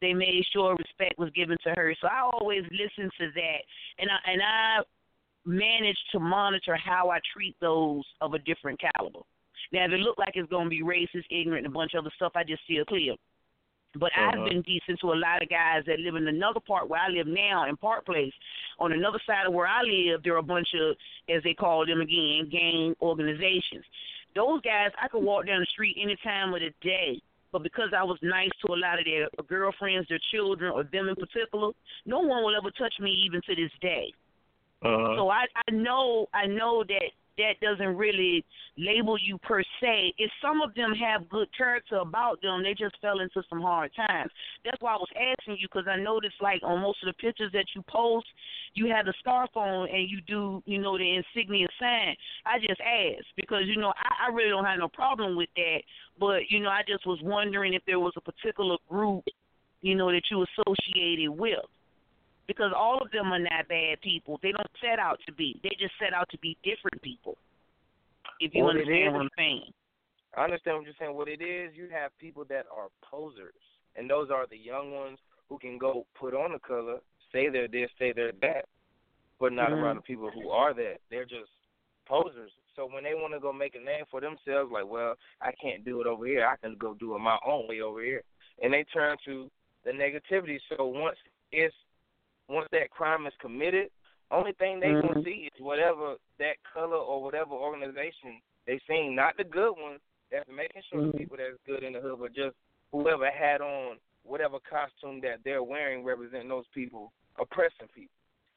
They 0.00 0.12
made 0.12 0.44
sure 0.52 0.76
respect 0.76 1.18
was 1.18 1.30
given 1.30 1.56
to 1.64 1.70
her. 1.76 1.94
So 2.00 2.08
I 2.08 2.28
always 2.32 2.62
listen 2.70 3.10
to 3.18 3.30
that, 3.34 3.60
and 3.98 4.10
I 4.10 4.30
and 4.30 4.42
I 4.42 4.80
manage 5.46 5.98
to 6.12 6.18
monitor 6.18 6.76
how 6.76 7.10
I 7.10 7.20
treat 7.32 7.56
those 7.60 8.04
of 8.20 8.34
a 8.34 8.38
different 8.40 8.80
caliber. 8.80 9.20
Now, 9.72 9.84
if 9.84 9.92
it 9.92 10.00
look 10.00 10.18
like 10.18 10.32
it's 10.34 10.50
gonna 10.50 10.68
be 10.70 10.82
racist, 10.82 11.24
ignorant, 11.30 11.66
and 11.66 11.74
a 11.74 11.78
bunch 11.78 11.94
of 11.94 12.00
other 12.00 12.12
stuff, 12.16 12.32
I 12.34 12.44
just 12.44 12.62
steer 12.64 12.84
clear. 12.84 13.14
But 13.96 14.10
I've 14.16 14.34
Uh-huh. 14.34 14.48
been 14.48 14.62
decent 14.62 14.98
to 15.00 15.12
a 15.12 15.14
lot 15.14 15.42
of 15.42 15.48
guys 15.48 15.84
that 15.86 16.00
live 16.00 16.16
in 16.16 16.26
another 16.26 16.60
part 16.60 16.88
where 16.88 17.00
I 17.00 17.08
live 17.08 17.28
now 17.28 17.64
in 17.68 17.76
Park 17.76 18.04
Place. 18.04 18.34
On 18.78 18.92
another 18.92 19.20
side 19.24 19.46
of 19.46 19.52
where 19.52 19.68
I 19.68 19.82
live, 19.82 20.22
there 20.22 20.34
are 20.34 20.38
a 20.38 20.42
bunch 20.42 20.74
of, 20.74 20.96
as 21.28 21.42
they 21.44 21.54
call 21.54 21.86
them 21.86 22.00
again, 22.00 22.48
gang 22.50 22.96
organizations. 23.00 23.84
Those 24.34 24.60
guys, 24.62 24.90
I 25.00 25.06
could 25.06 25.22
walk 25.22 25.46
down 25.46 25.60
the 25.60 25.66
street 25.66 25.96
any 26.00 26.16
time 26.16 26.52
of 26.52 26.60
the 26.60 26.74
day. 26.80 27.20
But 27.54 27.62
because 27.62 27.90
I 27.96 28.02
was 28.02 28.18
nice 28.20 28.50
to 28.66 28.72
a 28.72 28.74
lot 28.74 28.98
of 28.98 29.04
their 29.04 29.28
girlfriends, 29.46 30.08
their 30.08 30.18
children, 30.32 30.72
or 30.74 30.82
them 30.82 31.08
in 31.08 31.14
particular, 31.14 31.70
no 32.04 32.18
one 32.18 32.42
will 32.42 32.56
ever 32.56 32.72
touch 32.72 32.94
me 32.98 33.12
even 33.24 33.40
to 33.46 33.54
this 33.54 33.70
day. 33.80 34.12
Uh-huh. 34.82 35.14
So 35.16 35.28
I 35.28 35.44
I 35.54 35.70
know 35.70 36.26
I 36.34 36.46
know 36.46 36.82
that 36.82 37.10
that 37.38 37.60
doesn't 37.60 37.96
really 37.96 38.44
label 38.76 39.16
you 39.18 39.38
per 39.38 39.62
se. 39.80 40.14
If 40.18 40.30
some 40.42 40.60
of 40.60 40.74
them 40.74 40.92
have 40.94 41.28
good 41.28 41.48
character 41.56 41.96
about 41.96 42.40
them, 42.42 42.62
they 42.62 42.74
just 42.74 42.96
fell 43.00 43.20
into 43.20 43.42
some 43.48 43.60
hard 43.60 43.90
times. 43.94 44.30
That's 44.64 44.80
why 44.80 44.94
I 44.94 44.96
was 44.96 45.10
asking 45.14 45.58
you 45.60 45.68
because 45.70 45.88
I 45.88 45.96
noticed 45.96 46.36
like 46.40 46.60
on 46.62 46.82
most 46.82 47.02
of 47.02 47.06
the 47.06 47.22
pictures 47.22 47.52
that 47.52 47.66
you 47.74 47.82
post, 47.88 48.26
you 48.74 48.86
have 48.94 49.06
the 49.06 49.14
scarf 49.20 49.50
on 49.54 49.88
and 49.88 50.08
you 50.08 50.20
do 50.26 50.62
you 50.66 50.78
know 50.78 50.98
the 50.98 51.22
insignia 51.22 51.66
sign. 51.80 52.16
I 52.46 52.58
just 52.58 52.80
asked 52.80 53.32
because 53.36 53.62
you 53.66 53.76
know 53.76 53.92
I, 53.96 54.28
I 54.28 54.32
really 54.32 54.50
don't 54.50 54.64
have 54.64 54.78
no 54.78 54.88
problem 54.88 55.36
with 55.36 55.50
that, 55.56 55.82
but 56.18 56.50
you 56.50 56.60
know 56.60 56.70
I 56.70 56.82
just 56.86 57.06
was 57.06 57.18
wondering 57.22 57.74
if 57.74 57.82
there 57.86 58.00
was 58.00 58.14
a 58.16 58.20
particular 58.20 58.76
group 58.88 59.24
you 59.82 59.94
know 59.94 60.10
that 60.10 60.22
you 60.30 60.44
associated 60.44 61.30
with 61.30 61.58
because 62.46 62.72
all 62.76 63.00
of 63.00 63.10
them 63.10 63.32
are 63.32 63.38
not 63.38 63.68
bad 63.68 64.00
people. 64.02 64.38
They 64.42 64.52
don't 64.52 64.70
set 64.80 64.98
out 64.98 65.20
to 65.26 65.32
be. 65.32 65.60
They 65.62 65.70
just 65.78 65.94
set 65.98 66.12
out 66.12 66.28
to 66.30 66.38
be 66.38 66.56
different 66.62 67.00
people. 67.02 67.36
If 68.40 68.54
you 68.54 68.64
What 68.64 68.70
understand 68.76 69.08
is- 69.08 69.12
what 69.12 69.22
I'm 69.22 69.30
saying. 69.36 69.72
I 70.36 70.44
understand 70.44 70.78
what 70.78 70.86
you're 70.86 70.94
saying. 70.98 71.14
What 71.14 71.28
it 71.28 71.40
is, 71.40 71.76
you 71.76 71.88
have 71.90 72.16
people 72.18 72.44
that 72.46 72.66
are 72.74 72.88
posers, 73.02 73.54
and 73.94 74.10
those 74.10 74.30
are 74.30 74.46
the 74.46 74.58
young 74.58 74.90
ones 74.92 75.18
who 75.48 75.58
can 75.58 75.78
go 75.78 76.06
put 76.14 76.34
on 76.34 76.52
the 76.52 76.58
color, 76.58 77.00
say 77.30 77.48
they're 77.48 77.68
this, 77.68 77.90
say 77.98 78.12
they're 78.12 78.32
that, 78.42 78.66
but 79.38 79.52
not 79.52 79.70
Mhm. 79.70 79.82
around 79.82 79.96
the 79.96 80.02
people 80.02 80.30
who 80.30 80.50
are 80.50 80.74
that. 80.74 81.00
They're 81.08 81.24
just 81.24 81.50
posers. 82.06 82.52
So 82.74 82.86
when 82.86 83.04
they 83.04 83.14
want 83.14 83.32
to 83.34 83.40
go 83.40 83.52
make 83.52 83.76
a 83.76 83.80
name 83.80 84.04
for 84.06 84.20
themselves, 84.20 84.72
like, 84.72 84.86
well, 84.86 85.16
I 85.40 85.52
can't 85.52 85.84
do 85.84 86.00
it 86.00 86.06
over 86.08 86.26
here. 86.26 86.44
I 86.46 86.56
can 86.56 86.74
go 86.74 86.94
do 86.94 87.14
it 87.14 87.18
my 87.20 87.38
own 87.44 87.68
way 87.68 87.80
over 87.80 88.02
here, 88.02 88.24
and 88.60 88.72
they 88.72 88.82
turn 88.84 89.16
to 89.18 89.48
the 89.84 89.92
negativity. 89.92 90.60
So 90.68 90.86
once 90.86 91.18
it's 91.52 91.76
once 92.48 92.68
that 92.72 92.90
crime 92.90 93.26
is 93.26 93.32
committed, 93.40 93.90
only 94.30 94.52
thing 94.52 94.80
they 94.80 94.92
gonna 94.92 95.14
Mhm. 95.14 95.24
see 95.24 95.48
is 95.54 95.60
whatever 95.60 96.16
that 96.38 96.62
color 96.64 96.96
or 96.96 97.22
whatever 97.22 97.52
organization 97.52 98.40
they 98.66 98.78
seen, 98.80 99.14
not 99.14 99.36
the 99.36 99.44
good 99.44 99.72
ones 99.72 100.00
that's 100.30 100.48
making 100.48 100.82
sure 100.82 101.02
the 101.02 101.08
Mhm. 101.08 101.18
people 101.18 101.36
that's 101.36 101.58
good 101.64 101.82
in 101.82 101.92
the 101.92 102.00
hood, 102.00 102.18
but 102.18 102.32
just 102.32 102.56
whoever 102.90 103.30
had 103.30 103.60
on 103.60 104.00
whatever 104.22 104.58
costume 104.60 105.20
that 105.20 105.42
they're 105.44 105.62
wearing 105.62 106.02
representing 106.02 106.48
those 106.48 106.66
people 106.68 107.12
oppressing 107.36 107.88
people. 107.88 108.14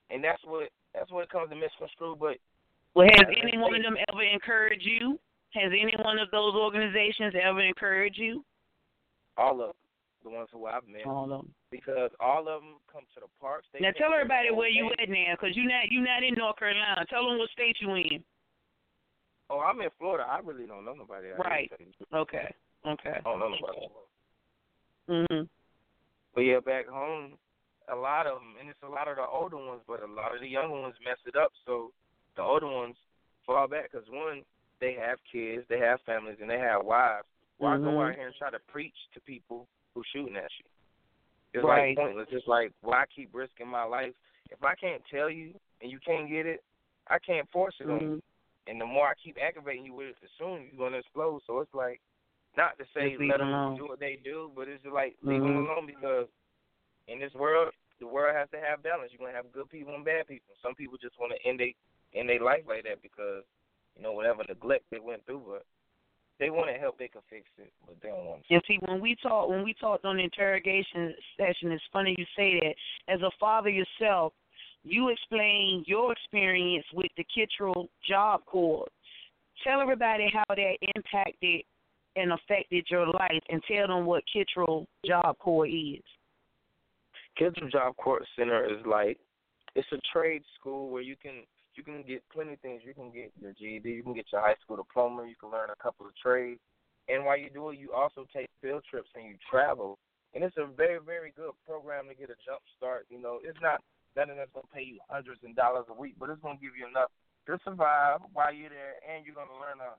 And 0.10 0.23
that's 0.23 0.43
what 0.45 0.71
that's 0.93 1.12
what 1.12 1.23
it 1.26 1.30
comes 1.30 1.50
to 1.50 1.56
misconstrue, 1.56 2.15
but 2.15 2.39
Well, 2.93 3.08
has 3.08 3.28
any 3.28 3.58
one 3.58 3.76
of 3.76 3.84
them 3.84 3.97
ever 4.10 4.23
encouraged 4.23 4.86
you? 4.86 5.19
Has 5.54 5.71
any 5.71 5.95
one 5.97 6.17
of 6.17 6.32
those 6.32 6.56
organizations 6.56 7.36
ever 7.36 7.62
encouraged 7.62 8.17
you? 8.17 8.43
all 9.38 9.62
of 9.62 9.67
them, 9.67 9.76
the 10.23 10.30
ones 10.32 10.50
who 10.52 10.65
I've 10.65 10.88
met, 10.88 11.06
All 11.06 11.26
of 11.26 11.30
them. 11.45 11.56
Because 11.71 12.12
all 12.19 12.47
of 12.47 12.62
them 12.62 12.80
come 12.91 13.03
to 13.15 13.19
the 13.21 13.27
parks. 13.41 13.67
They 13.73 13.80
Now 13.80 13.91
tell 13.91 14.13
everybody 14.13 14.51
where 14.51 14.69
you 14.69 14.89
at 14.99 15.10
now, 15.10 15.36
cause 15.39 15.51
you 15.53 15.63
not 15.67 15.89
you 15.89 16.01
not 16.01 16.23
in 16.23 16.34
North 16.36 16.58
Carolina. 16.58 17.06
Tell 17.10 17.27
them 17.27 17.38
what 17.38 17.49
state 17.51 17.77
you 17.82 17.93
in. 17.95 18.23
Oh, 19.49 19.60
I'm 19.60 19.80
in 19.82 19.89
Florida. 19.97 20.25
I 20.27 20.39
really 20.39 20.67
don't 20.67 20.84
know 20.84 20.93
nobody. 20.93 21.30
Right. 21.30 21.71
Okay. 22.13 22.53
Okay. 22.86 23.15
I 23.15 23.21
don't 23.21 23.39
know 23.39 23.49
nobody. 23.49 23.88
Mhm. 25.10 25.49
But 26.36 26.41
yeah, 26.41 26.60
back 26.60 26.88
home, 26.88 27.38
a 27.88 27.95
lot 27.95 28.27
of 28.27 28.39
them, 28.39 28.56
and 28.60 28.69
it's 28.69 28.84
a 28.84 28.88
lot 28.88 29.08
of 29.08 29.15
the 29.15 29.25
older 29.25 29.58
ones, 29.58 29.82
but 29.88 30.03
a 30.03 30.08
lot 30.08 30.36
of 30.36 30.41
the 30.41 30.47
younger 30.47 30.80
ones 30.82 30.95
mess 31.03 31.17
it 31.25 31.36
up. 31.36 31.51
So 31.65 31.91
the 32.36 32.43
older 32.43 32.67
ones 32.67 32.95
fall 33.45 33.67
back 33.67 33.91
because 33.91 34.08
one, 34.10 34.43
they 34.80 34.93
have 34.93 35.17
kids, 35.32 35.65
they 35.69 35.80
have 35.80 35.99
families, 36.06 36.38
and 36.41 36.49
they 36.49 36.60
have 36.60 36.84
wives. 36.84 37.27
Why 37.58 37.77
go 37.77 37.86
Mhm. 37.86 38.10
out 38.10 38.15
here 38.15 38.27
and 38.27 38.36
try 38.36 38.51
to 38.51 38.60
preach 38.60 38.95
to 39.13 39.21
people 39.21 39.67
who 39.93 40.03
shooting 40.03 40.36
at 40.36 40.51
you? 40.60 40.65
It's 41.58 41.67
Right. 41.67 41.89
like 41.89 41.98
pointless. 41.98 42.28
It's 42.32 42.48
like 42.48 42.72
why 42.82 43.06
keep 43.13 43.30
risking 43.34 43.67
my 43.67 43.84
life 43.84 44.13
if 44.52 44.63
I 44.63 44.76
can't 44.76 45.02
tell 45.12 45.30
you 45.30 45.54
and 45.82 45.91
you 45.91 46.00
can't 46.06 46.30
get 46.30 46.46
it, 46.46 46.63
I 47.08 47.20
can't 47.20 47.50
force 47.52 47.76
it 47.80 47.89
on 47.89 48.00
Mm-hmm. 48.00 48.13
you. 48.15 48.22
And 48.67 48.82
the 48.82 48.86
more 48.86 49.08
I 49.08 49.13
keep 49.24 49.38
aggravating 49.41 49.86
you 49.86 49.93
with 49.93 50.10
it, 50.10 50.15
the 50.22 50.28
sooner 50.38 50.62
you're 50.62 50.78
gonna 50.78 50.98
explode. 50.98 51.41
So 51.48 51.60
it's 51.62 51.74
like 51.74 52.02
not 52.58 52.78
to 52.80 52.86
say 52.93 53.12
Just 53.15 53.22
let 53.30 53.38
them 53.39 53.50
alone. 53.50 53.78
do 53.78 53.86
what 53.88 54.00
they 54.00 54.20
do, 54.24 54.52
but 54.56 54.67
it's 54.67 54.84
just 54.84 54.93
like 54.93 55.15
leave 55.24 55.41
them 55.41 55.56
Mhm. 55.56 55.65
alone 55.67 55.86
because 55.86 56.28
in 57.08 57.20
this 57.20 57.34
world, 57.34 57.74
the 58.00 58.08
world 58.08 58.36
has 58.36 58.50
to 58.52 58.60
have 58.60 58.84
balance. 58.84 59.12
You're 59.12 59.26
gonna 59.26 59.36
have 59.38 59.52
good 59.52 59.70
people 59.70 59.96
and 59.96 60.04
bad 60.06 60.28
people. 60.28 60.56
Some 60.62 60.76
people 60.76 60.98
just 60.98 61.17
want 61.20 61.32
to 61.34 61.48
end 61.48 61.60
they 61.60 61.76
end 62.13 62.30
their 62.30 62.41
life 62.41 62.63
like 62.67 62.84
that 62.84 63.02
because 63.02 63.43
you 63.96 64.02
know 64.04 64.12
whatever 64.12 64.43
neglect 64.48 64.86
they 64.91 65.00
went 65.00 65.26
through, 65.26 65.43
but 65.48 65.65
they 66.39 66.50
want 66.50 66.67
to 66.67 66.80
help, 66.80 66.97
they 67.00 67.08
can 67.08 67.21
fix 67.30 67.45
it, 67.58 67.71
but 67.86 67.95
they 68.02 68.10
don't 68.10 68.26
want 68.26 68.41
to. 68.47 68.54
And 68.54 68.63
see, 68.67 68.78
when 68.86 69.02
we 69.02 69.15
talk, 69.21 69.50
when 69.50 69.63
we 69.63 69.73
talked 69.73 70.06
on 70.06 70.17
the 70.17 70.23
interrogation 70.23 71.13
session, 71.38 71.71
it's 71.71 71.84
funny 71.91 72.15
you 72.17 72.26
say 72.36 72.60
that. 72.60 73.13
As 73.13 73.21
a 73.21 73.32
father 73.39 73.69
yourself, 73.69 74.34
you 74.84 75.10
explain 75.10 75.84
your 75.88 76.12
experience 76.12 76.86
with 76.93 77.12
the 77.17 77.26
Kittrell 77.26 77.88
Job 78.08 78.45
Corps. 78.45 78.88
Tell 79.63 79.82
everybody 79.82 80.32
how 80.32 80.43
that 80.50 80.78
impacted 80.95 81.63
and 82.15 82.32
affected 82.34 82.86
your 82.89 83.08
life, 83.08 83.43
and 83.50 83.62
tell 83.67 83.88
them 83.88 84.06
what 84.06 84.23
Kittrell 84.34 84.86
Job 85.06 85.38
Corps 85.39 85.67
is. 85.67 86.04
Kittrell 87.39 87.71
Job 87.71 87.95
Corps 87.97 88.26
Center 88.36 88.65
is 88.65 88.84
like 88.86 89.17
it's 89.76 89.88
a 89.91 89.97
trade 90.12 90.43
school 90.60 90.89
where 90.89 91.04
you 91.04 91.15
can 91.15 91.43
you 91.78 91.84
can 91.84 92.04
get 92.04 92.24
plenty 92.34 92.54
of 92.54 92.60
things. 92.60 92.82
You 92.84 92.94
can 92.94 93.12
get 93.12 93.32
your 93.40 93.54
GED, 93.54 93.88
you 93.88 94.04
can 94.04 94.13
get 94.13 94.26
your 94.32 94.42
high 94.42 94.58
school 94.63 94.78
diploma, 94.78 95.30
you 95.30 95.38
can 95.40 95.52
learn 95.52 95.70
a 95.70 95.82
couple 95.82 96.06
of 96.06 96.16
trades, 96.18 96.60
and 97.08 97.24
while 97.24 97.38
you 97.38 97.50
do 97.54 97.70
it, 97.70 97.80
you 97.80 97.94
also 97.94 98.26
take 98.34 98.50
field 98.62 98.84
trips 98.90 99.10
and 99.16 99.26
you 99.26 99.36
travel. 99.50 99.98
And 100.34 100.44
it's 100.44 100.58
a 100.58 100.68
very 100.68 101.00
very 101.00 101.32
good 101.32 101.56
program 101.66 102.10
to 102.10 102.16
get 102.16 102.30
a 102.30 102.38
jump 102.44 102.62
start. 102.76 103.08
You 103.10 103.22
know, 103.22 103.40
it's 103.44 103.62
not 103.62 103.80
nothing 104.16 104.36
that's 104.36 104.52
gonna 104.52 104.68
pay 104.74 104.84
you 104.84 105.00
hundreds 105.08 105.40
of 105.46 105.56
dollars 105.56 105.86
a 105.90 105.96
week, 105.96 106.16
but 106.20 106.30
it's 106.30 106.42
gonna 106.42 106.60
give 106.60 106.76
you 106.76 106.90
enough 106.90 107.13
to 107.48 107.58
survive 107.63 108.20
while 108.34 108.52
you're 108.52 108.74
there, 108.74 109.00
and 109.08 109.24
you're 109.26 109.38
gonna 109.38 109.56
learn 109.56 109.80
a 109.80 109.96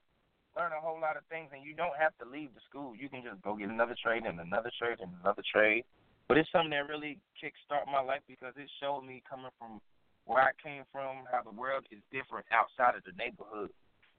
learn 0.59 0.75
a 0.75 0.81
whole 0.81 1.01
lot 1.01 1.17
of 1.17 1.25
things. 1.31 1.49
And 1.55 1.65
you 1.65 1.73
don't 1.73 1.97
have 1.97 2.13
to 2.21 2.27
leave 2.29 2.53
the 2.53 2.61
school. 2.69 2.93
You 2.95 3.09
can 3.09 3.23
just 3.23 3.41
go 3.41 3.57
get 3.57 3.71
another 3.71 3.97
trade 3.97 4.27
and 4.27 4.39
another 4.41 4.71
trade 4.77 5.01
and 5.01 5.15
another 5.23 5.43
trade. 5.47 5.85
But 6.29 6.37
it's 6.37 6.51
something 6.53 6.77
that 6.77 6.93
really 6.93 7.17
kickstart 7.41 7.89
my 7.89 8.05
life 8.05 8.21
because 8.29 8.53
it 8.61 8.69
showed 8.83 9.01
me 9.01 9.25
coming 9.25 9.55
from 9.57 9.81
where 10.29 10.45
I 10.45 10.53
came 10.63 10.85
from, 10.93 11.25
how 11.33 11.41
the 11.43 11.57
world 11.57 11.89
is 11.91 12.05
different 12.13 12.45
outside 12.53 12.95
of 12.95 13.03
the 13.09 13.17
neighborhood. 13.17 13.73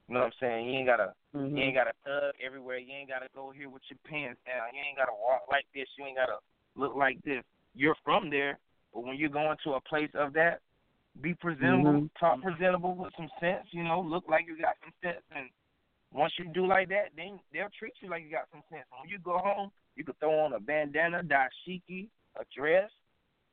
You 0.08 0.18
know 0.18 0.26
what 0.26 0.34
I'm 0.34 0.42
saying? 0.42 0.66
You 0.66 0.74
ain't 0.82 0.90
gotta 0.90 1.14
Mhm. 1.32 1.56
you 1.56 1.62
ain't 1.62 1.74
gotta 1.74 1.94
thug 2.04 2.34
everywhere. 2.42 2.78
You 2.78 2.92
ain't 2.92 3.08
gotta 3.08 3.28
go 3.32 3.50
here 3.50 3.70
with 3.70 3.82
your 3.88 3.98
pants 4.04 4.42
down. 4.44 4.74
You 4.74 4.82
ain't 4.82 4.98
gotta 4.98 5.14
walk 5.14 5.46
like 5.50 5.66
this. 5.72 5.86
You 5.96 6.04
ain't 6.04 6.16
gotta 6.16 6.38
look 6.74 6.96
like 6.96 7.22
this. 7.22 7.44
You're 7.74 7.94
from 8.04 8.28
there, 8.28 8.58
but 8.92 9.04
when 9.04 9.16
you're 9.16 9.30
going 9.30 9.56
to 9.62 9.74
a 9.74 9.80
place 9.80 10.10
of 10.14 10.32
that, 10.34 10.60
be 11.20 11.34
presentable, 11.34 12.02
Mhm. 12.02 12.10
talk 12.18 12.40
presentable 12.42 12.94
with 12.96 13.14
some 13.14 13.30
sense. 13.38 13.72
You 13.72 13.84
know, 13.84 14.00
look 14.00 14.28
like 14.28 14.46
you 14.46 14.56
got 14.56 14.76
some 14.82 14.92
sense. 15.00 15.22
And 15.30 15.48
once 16.10 16.36
you 16.38 16.46
do 16.46 16.66
like 16.66 16.88
that, 16.88 17.14
then 17.14 17.40
they'll 17.52 17.70
treat 17.70 17.94
you 18.02 18.08
like 18.08 18.24
you 18.24 18.30
got 18.30 18.50
some 18.50 18.64
sense. 18.68 18.86
When 18.90 19.08
you 19.08 19.18
go 19.18 19.38
home, 19.38 19.70
you 19.94 20.04
can 20.04 20.14
throw 20.14 20.40
on 20.40 20.54
a 20.54 20.60
bandana, 20.60 21.22
dashiki, 21.22 22.08
a 22.36 22.44
dress, 22.46 22.90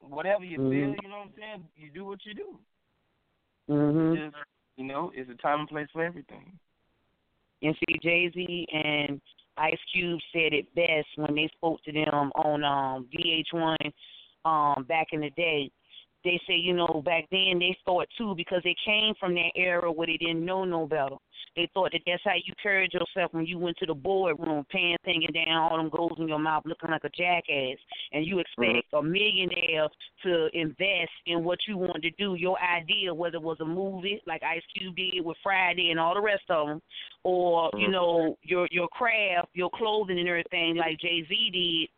whatever 0.01 0.43
you 0.43 0.59
Mhm. 0.59 0.69
feel. 0.69 0.95
You 1.01 1.09
know 1.09 1.17
what 1.19 1.27
I'm 1.27 1.33
saying? 1.37 1.69
You 1.75 1.89
do 1.91 2.05
what 2.05 2.25
you 2.25 2.33
do. 2.33 2.59
Mhm. 3.69 4.15
Just 4.15 4.35
you 4.77 4.85
know, 4.85 5.11
it's 5.15 5.29
a 5.29 5.35
time 5.35 5.61
and 5.61 5.69
place 5.69 5.89
for 5.91 6.03
everything. 6.03 6.57
And 7.61 7.75
see, 7.75 7.97
Jay 8.03 8.29
Z 8.29 8.67
and 8.71 9.19
Ice 9.57 9.79
Cube 9.91 10.19
said 10.31 10.53
it 10.53 10.73
best 10.75 11.07
when 11.15 11.33
they 11.35 11.47
spoke 11.55 11.81
to 11.83 11.91
them 11.91 12.31
on 12.35 12.63
um 12.63 13.07
VH1 13.11 13.77
um 14.45 14.83
back 14.83 15.07
in 15.11 15.21
the 15.21 15.31
day. 15.31 15.71
They 16.27 16.41
say, 16.45 16.55
you 16.55 16.73
know, 16.73 17.01
back 17.05 17.23
then 17.31 17.57
they 17.57 17.77
thought 17.85 18.07
too 18.17 18.35
because 18.35 18.61
they 18.65 18.75
came 18.85 19.13
from 19.17 19.33
that 19.35 19.51
era 19.55 19.89
where 19.89 20.07
they 20.07 20.17
didn't 20.17 20.43
know 20.43 20.65
no 20.65 20.85
better. 20.85 21.15
They 21.55 21.69
thought 21.73 21.91
that 21.93 22.01
that's 22.05 22.21
how 22.25 22.35
you 22.35 22.53
carried 22.61 22.91
yourself 22.93 23.33
when 23.33 23.45
you 23.45 23.57
went 23.57 23.77
to 23.77 23.85
the 23.85 23.93
boardroom, 23.93 24.65
pants 24.69 25.03
hanging 25.05 25.31
down, 25.33 25.71
all 25.71 25.77
them 25.77 25.89
goals 25.89 26.17
in 26.19 26.27
your 26.27 26.37
mouth, 26.37 26.63
looking 26.65 26.91
like 26.91 27.05
a 27.05 27.09
jackass, 27.09 27.77
and 28.11 28.25
you 28.25 28.39
expect 28.39 28.93
a 28.93 29.01
millionaire 29.01 29.87
to 30.23 30.49
invest 30.53 31.15
in 31.25 31.45
what 31.45 31.59
you 31.65 31.77
want 31.77 32.03
to 32.03 32.11
do, 32.11 32.35
your 32.35 32.57
idea, 32.61 33.13
whether 33.13 33.37
it 33.37 33.41
was 33.41 33.57
a 33.61 33.65
movie 33.65 34.21
like 34.27 34.43
Ice 34.43 34.61
Cube 34.77 34.97
did 34.97 35.23
with 35.23 35.37
Friday 35.41 35.91
and 35.91 35.99
all 35.99 36.13
the 36.13 36.21
rest 36.21 36.43
of 36.49 36.67
them, 36.67 36.81
or 37.23 37.71
you 37.73 37.87
Mhm. 37.87 37.91
know 37.91 38.37
your 38.43 38.67
your 38.69 38.89
craft, 38.89 39.47
your 39.53 39.69
clothing 39.71 40.19
and 40.19 40.27
everything 40.27 40.75
like 40.75 40.99
Jay 40.99 41.25
Z 41.27 41.49
did. 41.51 41.89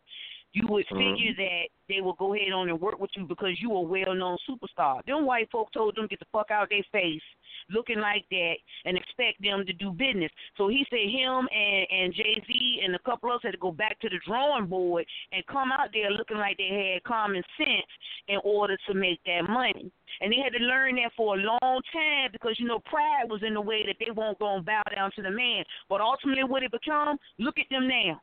You 0.54 0.68
would 0.68 0.88
Mhm. 0.88 1.16
figure 1.16 1.34
that 1.36 1.68
they 1.88 2.02
would 2.02 2.18
go 2.18 2.34
ahead 2.34 2.52
on 2.52 2.70
and 2.70 2.82
work 2.82 3.00
with 3.00 3.16
you 3.16 3.26
because 3.26 3.60
you 3.62 3.72
a 3.74 3.82
well 3.82 4.14
known 4.16 4.38
superstar. 4.48 5.04
Them 5.06 5.26
white 5.26 5.50
folk 5.52 5.72
told 5.72 5.96
them 5.96 6.08
get 6.08 6.20
the 6.20 6.26
fuck 6.32 6.52
out 6.52 6.70
their 6.70 6.84
face 6.92 7.22
looking 7.70 8.00
like 8.00 8.26
that 8.30 8.56
and 8.86 8.98
expect 8.98 9.42
them 9.42 9.66
to 9.66 9.74
do 9.74 9.92
business. 9.92 10.32
So 10.58 10.68
he 10.68 10.86
said 10.90 11.10
him 11.10 11.48
and, 11.52 11.88
and 11.92 12.14
Jay 12.14 12.42
Z 12.48 12.82
and 12.84 12.96
a 12.96 13.00
couple 13.00 13.30
others 13.30 13.42
had 13.44 13.52
to 13.52 13.58
go 13.58 13.72
back 13.72 14.00
to 14.00 14.10
the 14.10 14.20
drawing 14.26 14.66
board 14.66 15.06
and 15.32 15.46
come 15.48 15.72
out 15.72 15.90
there 15.94 16.12
looking 16.12 16.38
like 16.38 16.58
they 16.58 16.94
had 16.94 17.04
common 17.04 17.44
sense 17.58 17.90
in 18.28 18.40
order 18.44 18.78
to 18.88 18.94
make 18.94 19.20
that 19.26 19.48
money. 19.50 19.92
And 20.22 20.32
they 20.32 20.38
had 20.44 20.54
to 20.54 20.64
learn 20.64 20.96
that 20.96 21.12
for 21.16 21.36
a 21.36 21.38
long 21.38 21.82
time 21.94 22.30
because 22.32 22.56
you 22.60 22.68
know 22.68 22.80
pride 22.80 23.30
was 23.30 23.42
in 23.44 23.54
the 23.54 23.62
way 23.62 23.86
that 23.86 23.98
they 24.00 24.12
won't 24.12 24.40
go 24.40 24.56
and 24.56 24.66
bow 24.66 24.82
down 24.94 25.12
to 25.16 25.22
the 25.22 25.32
man. 25.32 25.64
But 25.88 26.02
ultimately, 26.02 26.44
what 26.44 26.64
it 26.64 26.72
become? 26.72 27.18
Look 27.38 27.60
at 27.60 27.70
them 27.70 27.88
now 27.88 28.22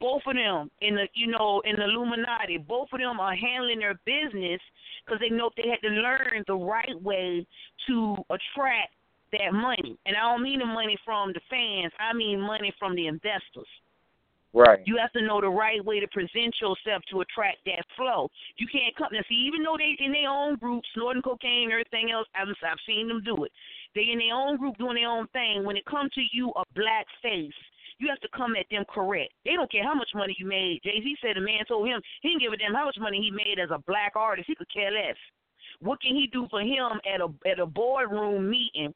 both 0.00 0.22
of 0.26 0.34
them 0.34 0.70
in 0.80 0.94
the 0.94 1.08
you 1.14 1.26
know 1.26 1.62
in 1.64 1.76
the 1.76 1.84
Illuminati, 1.84 2.58
both 2.58 2.88
of 2.92 3.00
them 3.00 3.20
are 3.20 3.34
handling 3.34 3.80
their 3.80 3.98
business 4.04 4.60
because 5.04 5.20
they 5.20 5.30
know 5.30 5.50
they 5.56 5.68
had 5.68 5.80
to 5.82 5.94
learn 5.94 6.44
the 6.46 6.54
right 6.54 7.00
way 7.02 7.46
to 7.86 8.16
attract 8.30 8.94
that 9.32 9.52
money. 9.52 9.96
And 10.06 10.16
I 10.16 10.20
don't 10.20 10.42
mean 10.42 10.60
the 10.60 10.66
money 10.66 10.96
from 11.04 11.32
the 11.32 11.40
fans. 11.48 11.92
I 11.98 12.12
mean 12.14 12.40
money 12.40 12.72
from 12.78 12.94
the 12.94 13.06
investors. 13.06 13.68
Right. 14.54 14.80
You 14.84 14.98
have 15.00 15.12
to 15.12 15.22
know 15.22 15.40
the 15.40 15.48
right 15.48 15.82
way 15.82 15.98
to 15.98 16.06
present 16.08 16.54
yourself 16.60 17.02
to 17.10 17.22
attract 17.22 17.64
that 17.64 17.84
flow. 17.96 18.28
You 18.58 18.66
can't 18.70 18.94
come 18.96 19.08
now. 19.10 19.20
See, 19.26 19.48
even 19.48 19.62
though 19.62 19.78
they 19.78 19.96
in 20.04 20.12
their 20.12 20.28
own 20.28 20.56
group, 20.56 20.84
snorting 20.94 21.22
cocaine 21.22 21.64
and 21.64 21.72
everything 21.72 22.12
else, 22.12 22.28
I've 22.36 22.48
I've 22.62 22.76
seen 22.86 23.08
them 23.08 23.22
do 23.24 23.44
it. 23.44 23.52
They 23.94 24.12
in 24.12 24.18
their 24.18 24.34
own 24.34 24.58
group 24.58 24.76
doing 24.76 24.96
their 24.96 25.08
own 25.08 25.26
thing. 25.28 25.64
When 25.64 25.76
it 25.76 25.86
comes 25.86 26.12
to 26.12 26.22
you, 26.32 26.50
a 26.50 26.64
black 26.74 27.06
face, 27.22 27.56
you 28.02 28.08
have 28.10 28.20
to 28.20 28.28
come 28.36 28.56
at 28.56 28.66
them 28.70 28.84
correct. 28.92 29.32
They 29.44 29.52
don't 29.52 29.70
care 29.70 29.84
how 29.84 29.94
much 29.94 30.10
money 30.14 30.34
you 30.36 30.46
made. 30.46 30.80
Jay 30.82 30.98
Z 31.00 31.16
said 31.22 31.36
a 31.36 31.40
man 31.40 31.64
told 31.68 31.86
him 31.86 32.00
he 32.20 32.30
didn't 32.30 32.42
give 32.42 32.52
a 32.52 32.56
damn 32.56 32.74
how 32.74 32.86
much 32.86 32.98
money 32.98 33.22
he 33.22 33.30
made 33.30 33.62
as 33.62 33.70
a 33.70 33.78
black 33.86 34.12
artist. 34.16 34.48
He 34.48 34.56
could 34.56 34.72
care 34.72 34.90
less. 34.90 35.16
What 35.80 36.02
can 36.02 36.16
he 36.16 36.26
do 36.26 36.48
for 36.50 36.60
him 36.60 36.98
at 37.06 37.20
a 37.20 37.28
at 37.48 37.60
a 37.60 37.66
boardroom 37.66 38.50
meeting 38.50 38.92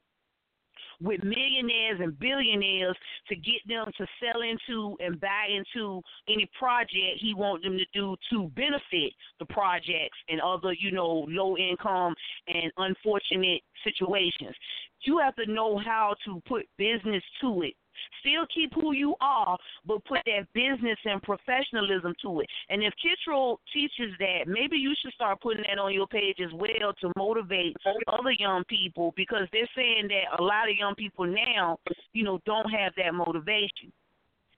with 0.99 1.23
millionaires 1.23 1.99
and 2.01 2.17
billionaires 2.19 2.97
to 3.29 3.35
get 3.35 3.61
them 3.67 3.85
to 3.97 4.05
sell 4.19 4.41
into 4.41 4.97
and 4.99 5.19
buy 5.19 5.47
into 5.49 6.01
any 6.27 6.49
project 6.57 7.19
he 7.19 7.33
wants 7.33 7.63
them 7.63 7.77
to 7.77 7.85
do 7.93 8.15
to 8.31 8.49
benefit 8.55 9.13
the 9.39 9.45
projects 9.45 10.17
and 10.27 10.41
other, 10.41 10.73
you 10.73 10.91
know, 10.91 11.25
low 11.29 11.55
income 11.57 12.15
and 12.47 12.71
unfortunate 12.77 13.61
situations. 13.83 14.55
You 15.01 15.19
have 15.19 15.35
to 15.35 15.45
know 15.45 15.77
how 15.77 16.15
to 16.25 16.41
put 16.47 16.65
business 16.77 17.23
to 17.41 17.61
it. 17.61 17.73
Still 18.21 18.45
keep 18.53 18.73
who 18.73 18.93
you 18.93 19.15
are, 19.21 19.57
but 19.85 20.03
put 20.05 20.19
that 20.25 20.47
business 20.53 20.97
and 21.05 21.21
professionalism 21.21 22.13
to 22.21 22.41
it. 22.41 22.47
And 22.69 22.83
if 22.83 22.93
Kittrell 23.01 23.57
teaches 23.73 24.13
that, 24.19 24.47
maybe 24.47 24.77
you 24.77 24.93
should 25.01 25.13
start 25.13 25.41
putting 25.41 25.63
that 25.67 25.79
on 25.79 25.93
your 25.93 26.07
page 26.07 26.37
as 26.43 26.51
well 26.53 26.93
to 27.01 27.11
motivate 27.17 27.75
other 28.07 28.31
young 28.31 28.63
people 28.65 29.13
because 29.15 29.47
they're 29.51 29.69
saying 29.75 30.09
that 30.09 30.39
a 30.39 30.43
lot 30.43 30.69
of 30.69 30.77
young 30.77 30.95
people 30.95 31.25
now, 31.25 31.77
you 32.13 32.23
know, 32.23 32.39
don't 32.45 32.69
have 32.69 32.93
that 32.97 33.13
motivation. 33.13 33.91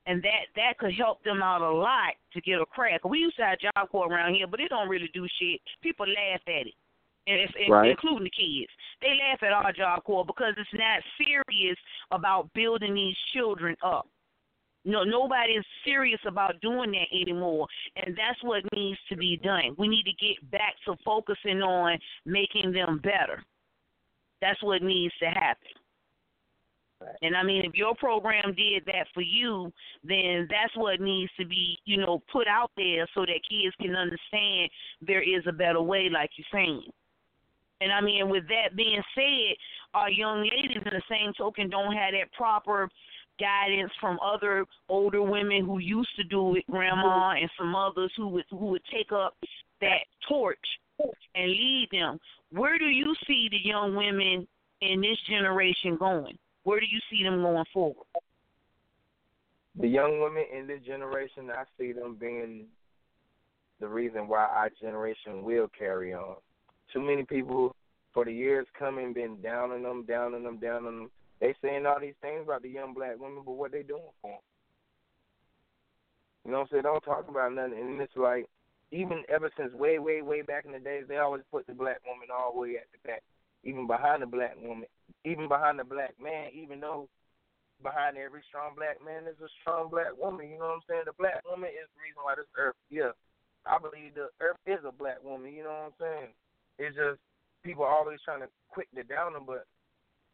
And 0.06 0.23
that 0.23 0.49
that 0.56 0.80
could 0.80 0.93
help 0.95 1.23
them 1.23 1.43
out 1.43 1.62
a 1.62 1.69
lot 1.69 2.13
to 2.34 2.41
get 2.41 2.60
a 2.60 2.65
crack. 2.65 3.04
We 3.06 3.19
used 3.19 3.36
to 3.36 3.43
have 3.43 3.60
Job 3.60 3.89
Corps 3.91 4.12
around 4.12 4.34
here, 4.34 4.47
but 4.47 4.60
it 4.60 4.69
don't 4.69 4.89
really 4.89 5.10
do 5.13 5.28
shit. 5.39 5.60
People 5.84 6.08
laugh 6.08 6.41
at 6.47 6.65
it 6.65 6.73
and 7.27 7.39
it's, 7.39 7.53
and 7.55 7.69
Right. 7.69 7.91
including 7.91 8.23
the 8.23 8.29
kids. 8.29 8.71
They 9.01 9.17
laugh 9.19 9.43
at 9.43 9.53
our 9.53 9.71
job 9.71 10.03
corps 10.03 10.25
because 10.25 10.53
it's 10.58 10.73
not 10.73 11.01
serious 11.17 11.77
about 12.12 12.51
building 12.53 12.93
these 12.93 13.17
children 13.34 13.75
up. 13.84 14.08
No, 14.86 15.03
nobody 15.03 15.53
is 15.53 15.65
serious 15.84 16.21
about 16.25 16.60
doing 16.62 16.91
that 16.91 17.08
anymore, 17.12 17.67
and 17.97 18.15
that's 18.15 18.41
what 18.43 18.63
needs 18.73 18.99
to 19.10 19.17
be 19.17 19.38
done. 19.38 19.75
We 19.77 19.88
need 19.88 20.03
to 20.03 20.13
get 20.13 20.49
back 20.51 20.75
to 20.86 20.95
focusing 21.03 21.62
on 21.62 21.99
making 22.25 22.71
them 22.71 22.99
better. 22.99 23.43
That's 24.41 24.62
what 24.63 24.82
needs 24.82 25.13
to 25.19 25.27
happen. 25.27 25.67
And 27.21 27.36
I 27.36 27.43
mean, 27.43 27.63
if 27.65 27.75
your 27.75 27.95
program 27.95 28.53
did 28.55 28.84
that 28.86 29.08
for 29.13 29.21
you, 29.21 29.71
then 30.03 30.47
that's 30.49 30.75
what 30.75 30.99
needs 30.99 31.32
to 31.39 31.45
be, 31.45 31.77
you 31.86 31.97
know, 31.97 32.21
put 32.32 32.47
out 32.47 32.71
there 32.75 33.08
so 33.13 33.21
that 33.21 33.39
kids 33.49 33.75
can 33.82 33.95
understand 33.95 34.69
there 35.01 35.21
is 35.21 35.43
a 35.47 35.53
better 35.53 35.82
way, 35.82 36.10
like 36.10 36.29
you're 36.36 36.45
saying. 36.51 36.89
And 37.82 37.92
I 37.92 38.02
mean, 38.02 38.30
with 38.30 38.44
that 38.48 38.76
being 38.76 39.02
said, 39.15 39.56
our 39.94 40.10
young 40.10 40.42
ladies, 40.42 40.78
in 40.78 40.84
the 40.84 41.02
same 41.10 41.34
token, 41.38 41.70
don't 41.70 41.94
have 41.94 42.13
that 42.13 42.32
proper 42.34 42.89
guidance 43.39 43.92
from 44.02 44.20
other 44.24 44.65
older 44.89 45.22
women 45.22 45.65
who 45.65 45.80
used 45.80 46.13
to 46.18 46.24
do 46.24 46.56
it, 46.56 46.65
grandma, 46.70 47.32
and 47.32 47.50
some 47.58 47.76
others 47.76 48.12
who 48.18 48.28
would 48.28 48.46
who 48.50 48.68
would 48.68 48.82
take 48.92 49.12
up 49.12 49.36
that 49.82 50.04
torch 50.28 50.58
and 51.36 51.50
lead 51.50 51.88
them. 51.92 52.20
Where 52.52 52.78
do 52.78 52.86
you 52.86 53.15
see 53.26 53.48
the 53.50 53.60
young 53.63 53.96
women 53.96 54.48
in 54.82 55.02
this 55.02 55.18
generation 55.30 55.96
going? 55.98 56.38
Where 56.63 56.80
do 56.80 56.86
you 56.86 57.00
see 57.10 57.24
them 57.24 57.42
going 57.42 57.65
forward? 57.74 58.06
The 59.80 59.88
young 59.88 60.20
women 60.20 60.44
in 60.54 60.68
this 60.68 60.82
generation, 60.86 61.50
I 61.50 61.63
see 61.78 61.94
them 61.94 62.18
being 62.20 62.65
the 63.80 63.88
reason 63.88 64.28
why 64.28 64.44
our 64.44 64.70
generation 64.82 65.44
will 65.44 65.70
carry 65.78 66.13
on. 66.13 66.36
Too 66.93 67.02
many 67.02 67.23
people 67.23 67.75
for 68.13 68.25
the 68.25 68.34
years 68.34 68.65
coming 68.78 69.13
been 69.13 69.41
down 69.41 69.71
on 69.71 69.84
them, 69.84 70.06
down 70.06 70.34
on 70.34 70.43
them, 70.43 70.58
down 70.58 70.86
on 70.86 70.99
them. 70.99 71.12
They 71.39 71.56
saying 71.62 71.86
all 71.86 71.99
these 71.99 72.19
things 72.21 72.43
about 72.43 72.63
the 72.63 72.69
young 72.69 72.93
black 72.93 73.19
women, 73.19 73.43
but 73.45 73.54
what 73.54 73.71
they 73.71 73.84
doing 73.84 74.12
for 74.21 74.32
them? 74.32 74.39
You 76.45 76.52
know 76.52 76.60
what 76.60 76.63
I'm 76.63 76.69
saying? 76.71 76.84
Don't 76.84 77.04
talk 77.04 77.28
about 77.30 77.54
nothing. 77.54 77.78
And 77.80 78.02
it's 78.02 78.15
like, 78.15 78.47
even 78.91 79.23
ever 79.30 79.52
since 79.56 79.71
way, 79.73 79.99
way, 79.99 80.21
way 80.21 80.41
back 80.41 80.65
in 80.65 80.71
the 80.71 80.80
days, 80.80 81.06
they 81.08 81.17
always 81.17 81.43
put 81.52 81.67
the 81.67 81.73
black 81.73 82.02
woman 82.06 82.28
all 82.34 82.54
the 82.54 82.60
way 82.60 82.75
at 82.82 82.89
the 82.91 82.99
back, 83.08 83.21
even 83.63 83.86
behind 83.86 84.21
the 84.21 84.25
black 84.25 84.58
woman, 84.60 84.89
even 85.23 85.47
behind 85.47 85.78
the 85.78 85.84
black 85.84 86.15
man, 86.21 86.49
even 86.54 86.80
though 86.80 87.08
behind 87.84 88.17
every 88.17 88.41
strong 88.49 88.73
black 88.75 88.97
man 89.06 89.30
is 89.30 89.38
a 89.39 89.47
strong 89.62 89.89
black 89.89 90.17
woman. 90.17 90.49
You 90.49 90.58
know 90.58 90.73
what 90.73 90.82
I'm 90.82 90.88
saying? 90.89 91.06
The 91.06 91.15
black 91.15 91.45
woman 91.45 91.69
is 91.69 91.88
the 91.93 92.02
reason 92.02 92.25
why 92.25 92.36
this 92.36 92.49
earth, 92.58 92.75
yeah, 92.89 93.13
I 93.69 93.78
believe 93.78 94.17
the 94.17 94.34
earth 94.41 94.60
is 94.65 94.82
a 94.84 94.91
black 94.91 95.21
woman. 95.23 95.54
You 95.54 95.63
know 95.63 95.75
what 95.86 95.93
I'm 95.93 95.97
saying? 96.02 96.34
It's 96.80 96.96
just 96.96 97.20
people 97.63 97.84
are 97.84 97.94
always 97.94 98.20
trying 98.24 98.42
to 98.42 98.48
quick 98.72 98.88
to 98.96 99.04
down 99.04 99.34
them, 99.34 99.44
but 99.46 99.68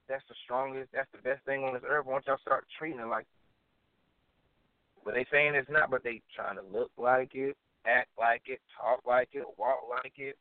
that's 0.07 0.23
the 0.29 0.35
strongest, 0.45 0.91
that's 0.93 1.09
the 1.11 1.21
best 1.21 1.43
thing 1.45 1.63
on 1.63 1.73
this 1.73 1.83
earth. 1.87 2.05
Once 2.05 2.25
y'all 2.27 2.37
start 2.37 2.65
treating 2.77 2.99
it 2.99 3.07
like, 3.07 3.25
but 5.03 5.15
they 5.15 5.25
saying 5.31 5.55
it's 5.55 5.69
not, 5.69 5.91
but 5.91 6.03
they 6.03 6.21
trying 6.35 6.55
to 6.55 6.63
look 6.71 6.91
like 6.97 7.31
it, 7.33 7.57
act 7.85 8.09
like 8.17 8.43
it, 8.45 8.59
talk 8.79 9.01
like 9.05 9.29
it, 9.33 9.45
walk 9.57 9.79
like 9.89 10.13
it, 10.17 10.37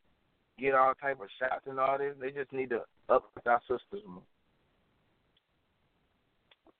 get 0.59 0.75
all 0.75 0.95
type 0.95 1.21
of 1.21 1.29
shots 1.39 1.67
and 1.67 1.81
all 1.81 1.99
this. 1.99 2.15
They 2.21 2.31
just 2.31 2.53
need 2.53 2.71
to 2.71 2.83
up 3.09 3.31
our 3.47 3.61
sisters 3.61 4.03
more. 4.07 4.23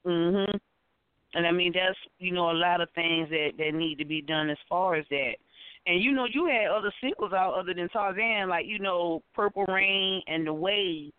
Mhm. 0.07 0.61
And 1.35 1.47
I 1.47 1.51
mean 1.51 1.73
that's 1.73 1.99
you 2.19 2.33
know 2.33 2.51
a 2.51 2.53
lot 2.53 2.81
of 2.81 2.91
things 2.91 3.29
that 3.31 3.53
that 3.59 3.75
need 3.75 3.99
to 3.99 4.05
be 4.05 4.23
done 4.23 4.51
as 4.51 4.59
far 4.69 4.95
as 4.95 5.07
that. 5.09 5.37
And 5.87 6.03
you 6.03 6.13
know 6.13 6.27
you 6.31 6.47
had 6.47 6.71
other 6.71 6.93
singles 7.01 7.33
out 7.33 7.55
other 7.55 7.75
than 7.75 7.89
Tarzan 7.91 8.49
like 8.49 8.67
you 8.67 8.79
know 8.79 9.23
Purple 9.35 9.65
Rain 9.67 10.23
and 10.27 10.47
The 10.47 10.53
Wave. 10.53 11.13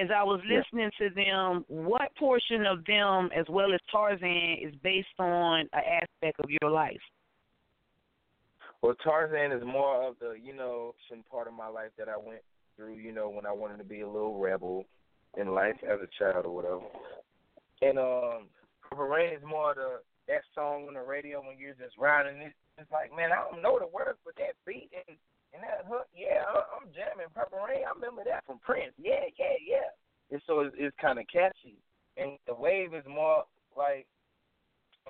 As 0.00 0.08
I 0.14 0.22
was 0.22 0.40
listening 0.48 0.90
to 0.98 1.10
them, 1.10 1.64
what 1.66 2.14
portion 2.16 2.64
of 2.64 2.84
them 2.84 3.28
as 3.36 3.46
well 3.48 3.72
as 3.74 3.80
Tarzan 3.90 4.56
is 4.62 4.74
based 4.82 5.08
on 5.18 5.68
an 5.72 5.82
aspect 6.00 6.38
of 6.38 6.50
your 6.60 6.70
life? 6.70 7.00
Well, 8.82 8.94
Tarzan 9.02 9.52
is 9.52 9.64
more 9.64 10.08
of 10.08 10.14
the, 10.20 10.36
you 10.42 10.54
know, 10.54 10.94
some 11.08 11.22
part 11.30 11.48
of 11.48 11.54
my 11.54 11.68
life 11.68 11.90
that 11.98 12.08
I 12.08 12.16
went 12.16 12.40
through, 12.76 12.94
you 12.94 13.12
know, 13.12 13.28
when 13.28 13.46
I 13.46 13.52
wanted 13.52 13.78
to 13.78 13.84
be 13.84 14.00
a 14.00 14.08
little 14.08 14.38
rebel 14.38 14.84
in 15.36 15.48
life 15.54 15.76
as 15.82 15.98
a 16.00 16.08
child 16.18 16.46
or 16.46 16.54
whatever. 16.54 16.80
And 17.82 17.98
um 17.98 18.48
Purple 18.88 19.06
Rain 19.06 19.34
is 19.34 19.42
more 19.46 19.70
of 19.70 19.76
the 19.76 20.00
that 20.30 20.46
song 20.54 20.86
on 20.86 20.94
the 20.94 21.02
radio 21.02 21.42
when 21.42 21.58
you're 21.58 21.74
just 21.74 21.98
riding 21.98 22.38
it. 22.38 22.54
It's 22.78 22.90
like, 22.94 23.10
man, 23.10 23.34
I 23.34 23.42
don't 23.42 23.60
know 23.60 23.82
the 23.82 23.90
words, 23.90 24.22
but 24.24 24.38
that 24.38 24.54
beat 24.62 24.88
and 24.94 25.18
and 25.50 25.66
that 25.66 25.82
hook, 25.90 26.06
yeah, 26.14 26.46
I'm 26.46 26.86
jamming 26.94 27.26
Purple 27.34 27.58
Rain. 27.58 27.82
I 27.82 27.90
remember 27.90 28.22
that 28.22 28.46
from 28.46 28.62
Prince. 28.62 28.94
Yeah, 28.94 29.26
yeah, 29.34 29.58
yeah. 29.58 29.90
And 30.30 30.40
so 30.46 30.60
it's, 30.60 30.76
it's 30.78 30.94
kind 31.02 31.18
of 31.18 31.26
catchy. 31.26 31.74
And 32.16 32.38
the 32.46 32.54
wave 32.54 32.94
is 32.94 33.02
more 33.10 33.42
like, 33.76 34.06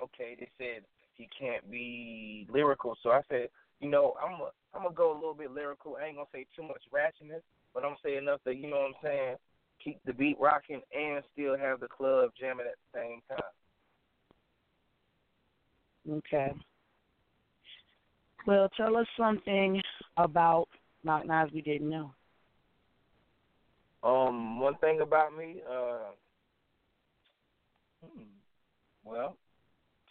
okay, 0.01 0.35
they 0.39 0.49
said 0.57 0.81
he 1.13 1.29
can't 1.29 1.69
be 1.69 2.47
lyrical, 2.49 2.97
so 3.03 3.11
I 3.11 3.21
said, 3.29 3.49
you 3.79 3.89
know, 3.89 4.15
I'm 4.17 4.41
a, 4.41 4.49
I'm 4.73 4.81
gonna 4.81 4.95
go 4.95 5.13
a 5.13 5.19
little 5.21 5.37
bit 5.37 5.53
lyrical. 5.53 5.97
I 6.01 6.07
ain't 6.07 6.17
gonna 6.17 6.33
say 6.33 6.47
too 6.55 6.63
much 6.63 6.81
ratchetness, 6.89 7.45
but 7.73 7.83
I'm 7.83 7.93
gonna 7.93 8.03
say 8.03 8.17
enough 8.17 8.41
that 8.45 8.57
you 8.57 8.69
know 8.69 8.89
what 8.89 8.97
I'm 8.97 9.01
saying. 9.03 9.35
Keep 9.83 9.99
the 10.05 10.13
beat 10.13 10.37
rocking 10.39 10.81
and 10.93 11.23
still 11.33 11.57
have 11.57 11.79
the 11.79 11.87
club 11.87 12.31
jamming 12.39 12.65
at 12.65 12.77
the 12.81 12.99
same 12.99 13.21
time. 13.29 13.53
Okay. 16.09 16.53
Well, 18.47 18.69
tell 18.75 18.97
us 18.97 19.07
something 19.17 19.81
about 20.17 20.67
Malk 21.05 21.25
Naz 21.25 21.49
we 21.53 21.61
didn't 21.61 21.89
know. 21.89 22.11
Um, 24.03 24.59
one 24.59 24.75
thing 24.77 25.01
about 25.01 25.37
me, 25.37 25.61
uh, 25.69 26.09
hmm, 28.03 28.23
well, 29.03 29.37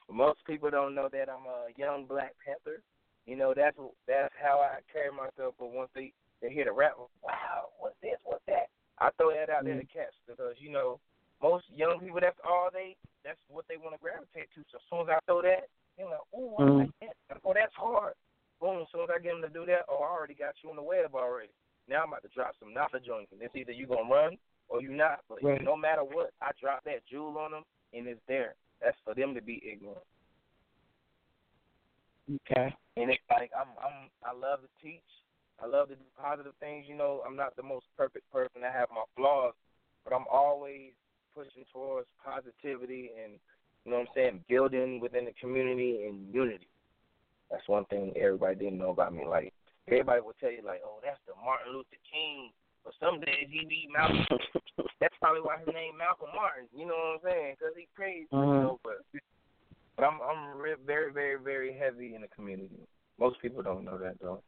most 0.08 0.38
people 0.46 0.70
don't 0.70 0.94
know 0.94 1.08
that 1.10 1.28
I'm 1.28 1.46
a 1.46 1.74
young 1.76 2.06
Black 2.06 2.34
Panther. 2.44 2.82
You 3.26 3.36
know, 3.36 3.52
that's 3.54 3.76
that's 4.06 4.34
how 4.40 4.60
I 4.62 4.78
carry 4.92 5.10
myself. 5.10 5.54
But 5.58 5.72
once 5.72 5.90
they 5.94 6.12
they 6.40 6.50
hear 6.50 6.66
the 6.66 6.72
rap, 6.72 6.94
wow, 7.22 7.74
what's 7.80 7.96
this, 8.00 8.16
what's 8.24 8.46
that? 8.46 8.70
I 8.98 9.10
throw 9.16 9.30
that 9.30 9.50
out 9.50 9.64
mm-hmm. 9.64 9.66
there 9.66 9.80
to 9.80 9.86
catch 9.86 10.14
because 10.26 10.54
you 10.58 10.70
know 10.70 11.00
most 11.42 11.64
young 11.74 11.98
people 11.98 12.20
that's 12.20 12.38
all 12.46 12.68
they 12.72 12.96
that's 13.24 13.40
what 13.48 13.64
they 13.68 13.76
want 13.76 13.94
to 13.94 14.00
gravitate 14.00 14.50
to. 14.54 14.62
So 14.70 14.78
as 14.78 14.84
soon 14.86 15.00
as 15.08 15.18
I 15.18 15.18
throw 15.26 15.42
that, 15.42 15.66
they're 15.96 16.06
like, 16.06 16.26
oh, 16.34 16.54
I 16.58 16.62
mm. 16.62 16.78
like 16.78 16.90
that. 17.00 17.40
Oh, 17.44 17.52
that's 17.54 17.74
hard. 17.74 18.14
Boom. 18.60 18.82
As 18.82 18.88
soon 18.92 19.04
as 19.04 19.10
I 19.14 19.18
get 19.20 19.32
them 19.32 19.42
to 19.42 19.48
do 19.48 19.64
that, 19.66 19.88
oh, 19.88 20.04
I 20.04 20.10
already 20.10 20.34
got 20.34 20.54
you 20.62 20.70
on 20.70 20.76
the 20.76 20.82
web 20.82 21.14
already. 21.14 21.52
Now 21.88 22.02
I'm 22.02 22.08
about 22.08 22.22
to 22.22 22.32
drop 22.34 22.54
some 22.60 22.74
knowledge 22.74 23.08
on 23.08 23.26
you. 23.30 23.38
It's 23.40 23.56
either 23.56 23.72
you 23.72 23.86
gonna 23.86 24.08
run 24.08 24.36
or 24.68 24.80
you 24.80 24.92
not. 24.92 25.20
But 25.28 25.42
right. 25.42 25.62
no 25.62 25.76
matter 25.76 26.02
what, 26.02 26.30
I 26.40 26.50
drop 26.60 26.84
that 26.84 27.06
jewel 27.10 27.36
on 27.38 27.50
them, 27.50 27.64
and 27.92 28.06
it's 28.06 28.20
there. 28.28 28.54
That's 28.80 28.96
for 29.04 29.14
them 29.14 29.34
to 29.34 29.42
be 29.42 29.62
ignorant. 29.64 30.06
Okay. 32.30 32.74
And 32.96 33.10
it's 33.10 33.22
like 33.30 33.50
I'm 33.56 33.74
I'm 33.82 34.08
I 34.22 34.32
love 34.32 34.60
to 34.62 34.70
teach. 34.82 35.02
I 35.62 35.66
love 35.66 35.88
to 35.88 35.96
do 35.96 36.06
positive 36.16 36.52
things. 36.60 36.86
You 36.88 36.96
know, 36.96 37.22
I'm 37.26 37.36
not 37.36 37.56
the 37.56 37.62
most 37.62 37.86
perfect 37.96 38.30
person. 38.32 38.62
I 38.64 38.72
have 38.72 38.88
my 38.90 39.04
flaws, 39.16 39.54
but 40.04 40.14
I'm 40.14 40.24
always 40.30 40.92
pushing 41.34 41.64
towards 41.72 42.06
positivity 42.24 43.10
and 43.22 43.34
you 43.84 43.92
know 43.92 43.98
what 43.98 44.08
I'm 44.08 44.14
saying, 44.14 44.44
building 44.48 45.00
within 45.00 45.24
the 45.24 45.32
community 45.40 46.04
and 46.06 46.32
unity. 46.32 46.68
That's 47.50 47.66
one 47.66 47.84
thing 47.86 48.12
everybody 48.16 48.56
didn't 48.56 48.78
know 48.78 48.90
about 48.90 49.14
me. 49.14 49.24
Like 49.26 49.52
everybody 49.88 50.20
will 50.20 50.36
tell 50.40 50.52
you, 50.52 50.62
like, 50.64 50.82
oh, 50.84 51.00
that's 51.02 51.20
the 51.26 51.34
Martin 51.44 51.72
Luther 51.72 52.00
King. 52.10 52.50
But 52.84 52.94
some 53.00 53.20
days 53.20 53.48
he 53.50 53.66
be 53.66 53.88
Malcolm. 53.92 54.24
that's 55.00 55.14
probably 55.20 55.42
why 55.42 55.58
his 55.58 55.74
name 55.74 55.98
Malcolm 55.98 56.30
Martin. 56.34 56.68
You 56.72 56.86
know 56.86 56.94
what 56.94 57.20
I'm 57.20 57.32
saying? 57.32 57.56
Because 57.58 57.74
he 57.76 57.88
prays. 57.94 58.26
Uh-huh. 58.32 58.40
You 58.40 58.60
know, 58.60 58.80
but 58.84 59.02
but 59.96 60.04
I'm 60.04 60.20
I'm 60.22 60.58
very 60.86 61.12
very 61.12 61.38
very 61.40 61.76
heavy 61.76 62.14
in 62.14 62.22
the 62.22 62.28
community. 62.28 62.80
Most 63.18 63.40
people 63.42 63.62
don't 63.62 63.84
know 63.84 63.98
that 63.98 64.20
though. 64.20 64.42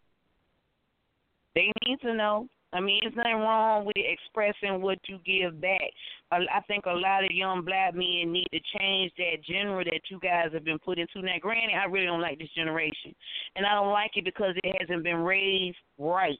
They 1.54 1.70
need 1.86 2.00
to 2.00 2.14
know. 2.14 2.48
I 2.72 2.80
mean, 2.80 3.00
there's 3.02 3.14
nothing 3.14 3.34
wrong 3.34 3.84
with 3.84 3.96
expressing 3.96 4.80
what 4.80 4.98
you 5.06 5.18
give 5.26 5.60
back. 5.60 5.90
I 6.30 6.60
think 6.66 6.86
a 6.86 6.90
lot 6.90 7.24
of 7.24 7.30
young 7.30 7.62
black 7.62 7.94
men 7.94 8.32
need 8.32 8.48
to 8.52 8.78
change 8.78 9.12
that 9.18 9.44
genre 9.46 9.84
that 9.84 10.00
you 10.08 10.18
guys 10.18 10.46
have 10.54 10.64
been 10.64 10.78
put 10.78 10.98
into. 10.98 11.20
Now, 11.20 11.34
granted, 11.38 11.76
I 11.76 11.84
really 11.84 12.06
don't 12.06 12.22
like 12.22 12.38
this 12.38 12.48
generation, 12.56 13.14
and 13.54 13.66
I 13.66 13.74
don't 13.74 13.92
like 13.92 14.12
it 14.14 14.24
because 14.24 14.54
it 14.56 14.76
hasn't 14.80 15.04
been 15.04 15.18
raised 15.18 15.76
right. 15.98 16.38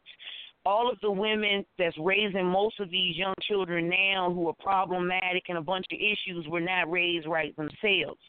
All 0.65 0.91
of 0.91 0.99
the 1.01 1.11
women 1.11 1.65
that's 1.79 1.97
raising 1.99 2.47
most 2.47 2.79
of 2.79 2.91
these 2.91 3.17
young 3.17 3.35
children 3.43 3.89
now 3.89 4.33
who 4.33 4.49
are 4.49 4.55
problematic 4.61 5.45
and 5.49 5.59
a 5.59 5.63
bunch 5.63 5.87
of 5.93 5.99
issues 5.99 6.47
were 6.49 6.61
not 6.61 6.91
raised 6.91 7.27
right 7.27 7.55
themselves 7.57 8.21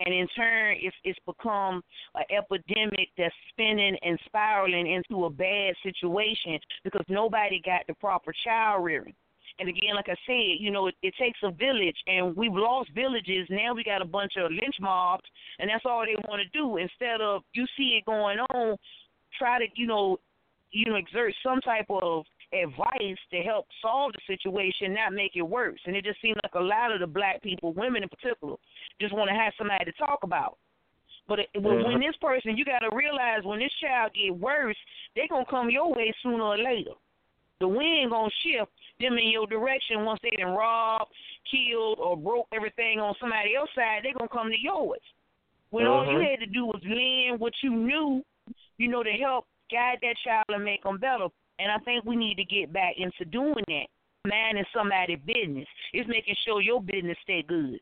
and 0.00 0.14
in 0.14 0.26
turn 0.28 0.76
it's 0.80 0.96
it's 1.04 1.18
become 1.26 1.82
an 2.14 2.24
epidemic 2.30 3.08
that's 3.16 3.34
spinning 3.50 3.96
and 4.02 4.18
spiraling 4.26 4.90
into 4.90 5.24
a 5.24 5.30
bad 5.30 5.74
situation 5.82 6.58
because 6.84 7.04
nobody 7.08 7.60
got 7.64 7.82
the 7.86 7.94
proper 7.94 8.32
child 8.44 8.84
rearing. 8.84 9.14
And 9.58 9.68
again, 9.68 9.94
like 9.94 10.08
I 10.08 10.16
said, 10.26 10.60
you 10.60 10.70
know, 10.70 10.86
it, 10.86 10.94
it 11.02 11.12
takes 11.20 11.38
a 11.44 11.50
village, 11.50 11.96
and 12.06 12.34
we've 12.34 12.54
lost 12.54 12.90
villages. 12.94 13.46
Now 13.50 13.74
we 13.74 13.84
got 13.84 14.00
a 14.00 14.06
bunch 14.06 14.32
of 14.38 14.50
lynch 14.50 14.76
mobs, 14.80 15.24
and 15.58 15.68
that's 15.68 15.84
all 15.84 16.04
they 16.06 16.16
want 16.26 16.40
to 16.42 16.58
do. 16.58 16.78
Instead 16.78 17.20
of 17.20 17.42
you 17.52 17.66
see 17.76 17.98
it 17.98 18.06
going 18.06 18.38
on, 18.38 18.76
try 19.38 19.58
to 19.58 19.66
you 19.76 19.86
know, 19.86 20.18
you 20.72 20.86
know, 20.86 20.96
exert 20.96 21.34
some 21.42 21.60
type 21.60 21.86
of 21.88 22.24
advice 22.52 23.18
to 23.30 23.38
help 23.38 23.66
solve 23.80 24.12
the 24.12 24.36
situation, 24.36 24.94
not 24.94 25.12
make 25.12 25.32
it 25.36 25.42
worse. 25.42 25.80
And 25.86 25.96
it 25.96 26.04
just 26.04 26.20
seems 26.20 26.36
like 26.42 26.54
a 26.54 26.64
lot 26.64 26.92
of 26.92 27.00
the 27.00 27.06
black 27.06 27.42
people, 27.42 27.72
women 27.72 28.02
in 28.02 28.08
particular, 28.08 28.56
just 29.00 29.14
want 29.14 29.30
to 29.30 29.36
have 29.36 29.52
somebody 29.56 29.84
to 29.84 29.92
talk 29.92 30.20
about. 30.22 30.58
But 31.28 31.40
it, 31.40 31.48
mm-hmm. 31.56 31.84
when 31.84 32.00
this 32.00 32.16
person, 32.20 32.56
you 32.56 32.64
got 32.64 32.80
to 32.80 32.94
realize 32.94 33.44
when 33.44 33.60
this 33.60 33.72
child 33.80 34.12
get 34.14 34.36
worse, 34.36 34.76
they 35.14 35.28
gonna 35.28 35.44
come 35.48 35.70
your 35.70 35.92
way 35.92 36.12
sooner 36.22 36.42
or 36.42 36.58
later. 36.58 36.92
The 37.60 37.68
wind 37.68 38.10
gonna 38.10 38.28
shift 38.42 38.72
them 38.98 39.16
in 39.18 39.30
your 39.30 39.46
direction 39.46 40.04
once 40.04 40.20
they 40.22 40.30
done 40.30 40.52
robbed, 40.52 41.12
killed, 41.48 42.00
or 42.00 42.16
broke 42.16 42.48
everything 42.52 42.98
on 42.98 43.14
somebody 43.20 43.54
else's 43.54 43.74
side. 43.76 44.00
They 44.02 44.12
gonna 44.12 44.28
come 44.28 44.50
to 44.50 44.60
yours. 44.60 45.00
When 45.70 45.84
mm-hmm. 45.84 45.92
all 45.92 46.04
you 46.06 46.18
mm-hmm. 46.18 46.30
had 46.30 46.40
to 46.40 46.46
do 46.46 46.66
was 46.66 46.82
lend 46.84 47.40
what 47.40 47.52
you 47.62 47.70
knew, 47.70 48.22
you 48.78 48.88
know, 48.88 49.02
to 49.02 49.12
help 49.12 49.46
guide 49.72 49.98
that 50.02 50.16
child 50.24 50.44
and 50.48 50.64
make 50.64 50.82
them 50.82 50.98
better. 50.98 51.28
And 51.58 51.72
I 51.72 51.78
think 51.84 52.04
we 52.04 52.16
need 52.16 52.36
to 52.36 52.44
get 52.44 52.72
back 52.72 52.94
into 52.98 53.24
doing 53.24 53.64
that. 53.68 53.86
Man 54.24 54.56
is 54.56 54.66
somebody's 54.74 55.18
business. 55.26 55.66
It's 55.92 56.08
making 56.08 56.36
sure 56.44 56.60
your 56.60 56.80
business 56.80 57.16
stay 57.22 57.42
good. 57.42 57.80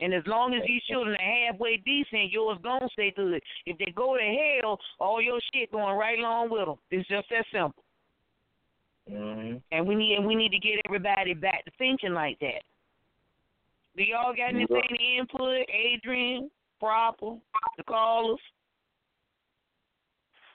And 0.00 0.14
as 0.14 0.22
long 0.26 0.54
as 0.54 0.62
these 0.66 0.82
children 0.84 1.16
are 1.16 1.50
halfway 1.50 1.78
decent, 1.78 2.30
yours 2.30 2.58
gonna 2.62 2.88
stay 2.92 3.12
good. 3.16 3.42
If 3.66 3.78
they 3.78 3.92
go 3.96 4.16
to 4.16 4.60
hell, 4.62 4.78
all 5.00 5.20
your 5.20 5.40
shit 5.52 5.72
going 5.72 5.96
right 5.96 6.18
along 6.18 6.50
with 6.50 6.66
them. 6.66 6.76
It's 6.90 7.08
just 7.08 7.28
that 7.30 7.44
simple. 7.52 7.82
Mm-hmm. 9.10 9.56
And 9.72 9.86
we 9.86 9.94
need 9.94 10.16
and 10.16 10.26
we 10.26 10.34
need 10.34 10.52
to 10.52 10.58
get 10.58 10.80
everybody 10.86 11.34
back 11.34 11.64
to 11.64 11.70
thinking 11.78 12.12
like 12.12 12.38
that. 12.40 12.62
Do 13.96 14.04
y'all 14.04 14.34
got 14.34 14.50
anything 14.50 14.82
to 14.88 15.18
input, 15.18 15.66
Adrienne, 15.68 16.50
proper, 16.78 17.36
the 17.76 17.82
callers? 17.82 18.38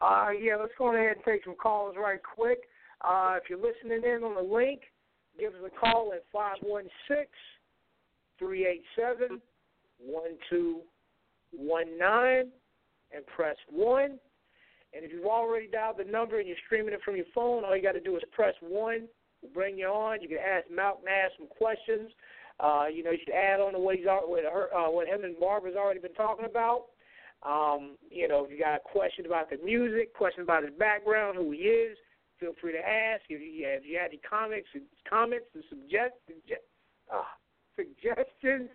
Uh, 0.04 0.32
yeah, 0.32 0.58
let's 0.60 0.74
go 0.78 0.94
ahead 0.94 1.16
and 1.16 1.24
take 1.24 1.46
some 1.46 1.56
calls 1.56 1.96
right 1.98 2.20
quick. 2.22 2.68
Uh, 3.02 3.38
if 3.42 3.50
you're 3.50 3.58
listening 3.58 4.04
in 4.04 4.22
on 4.24 4.36
the 4.36 4.42
link, 4.42 4.82
give 5.40 5.54
us 5.54 5.62
a 5.66 5.70
call 5.80 6.12
at 6.14 6.26
516 6.34 7.26
387 8.38 9.40
1219 10.04 12.52
and 13.16 13.26
press 13.28 13.56
1. 13.72 14.20
And 14.94 15.06
if 15.06 15.12
you've 15.12 15.26
already 15.26 15.68
dialed 15.68 15.98
the 15.98 16.04
number 16.04 16.40
and 16.40 16.48
you're 16.48 16.58
streaming 16.66 16.94
it 16.94 17.02
from 17.06 17.16
your 17.16 17.26
phone, 17.34 17.64
all 17.64 17.76
you 17.76 17.82
got 17.82 17.94
to 17.94 18.02
do 18.02 18.18
is 18.18 18.24
press 18.34 18.54
1. 18.60 19.08
We'll 19.42 19.52
bring 19.54 19.78
you 19.78 19.88
on. 19.88 20.22
You 20.22 20.28
can 20.28 20.38
ask 20.38 20.68
Malk 20.68 21.04
Naz 21.06 21.32
some 21.38 21.48
questions. 21.48 22.12
Uh, 22.60 22.88
you 22.94 23.04
know, 23.04 23.12
you 23.12 23.20
should 23.24 23.34
add 23.34 23.62
on 23.62 23.72
to 23.74 23.80
what 23.80 23.96
he's 23.96 24.06
what, 24.06 24.44
her, 24.44 24.68
uh, 24.76 24.92
what 24.92 25.08
him 25.08 25.24
and 25.24 25.40
Barbara's 25.40 25.78
already 25.78 26.02
been 26.02 26.14
talking 26.14 26.46
about. 26.46 26.88
Um, 27.46 27.98
you 28.10 28.28
know, 28.28 28.46
if 28.46 28.52
you 28.52 28.60
got 28.60 28.76
a 28.76 28.80
question 28.80 29.26
about 29.26 29.50
the 29.50 29.58
music, 29.64 30.14
question 30.14 30.44
about 30.44 30.64
his 30.64 30.74
background, 30.80 31.38
who 31.38 31.52
he 31.52 31.60
is, 31.60 31.98
feel 32.40 32.54
free 32.62 32.72
to 32.72 32.80
ask. 32.80 33.22
If 33.30 33.42
you, 33.42 33.68
if 33.68 33.84
you 33.86 33.98
have 33.98 34.10
any 34.10 34.20
comments, 34.28 34.70
comments 35.10 35.48
and 35.54 35.64
suggest, 35.70 36.14
suggest 36.26 36.64
uh, 37.14 37.24
suggestions, 37.76 38.70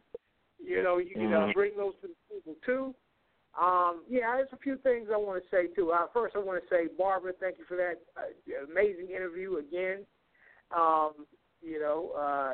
you 0.63 0.83
know, 0.83 0.99
you 0.99 1.13
can 1.13 1.33
uh, 1.33 1.47
Mhm. 1.47 1.55
bring 1.55 1.77
those 1.77 1.95
to 2.03 2.09
the 2.09 2.17
table 2.29 2.57
too. 2.65 2.95
Um, 3.59 4.05
yeah, 4.09 4.37
there's 4.37 4.53
a 4.53 4.59
few 4.59 4.77
things 4.79 5.09
I 5.13 5.17
want 5.17 5.43
to 5.43 5.49
say 5.51 5.69
too. 5.69 5.91
Uh, 5.91 6.07
first, 6.13 6.37
I 6.37 6.41
want 6.41 6.63
to 6.63 6.69
say, 6.69 6.89
Barbara, 6.97 7.33
thank 7.41 7.59
you 7.59 7.65
for 7.65 7.77
that 7.77 7.99
uh, 8.17 8.65
amazing 8.71 9.11
interview 9.11 9.57
again. 9.57 10.07
Um, 10.71 11.27
you 11.63 11.81
know, 11.81 12.11
uh, 12.11 12.53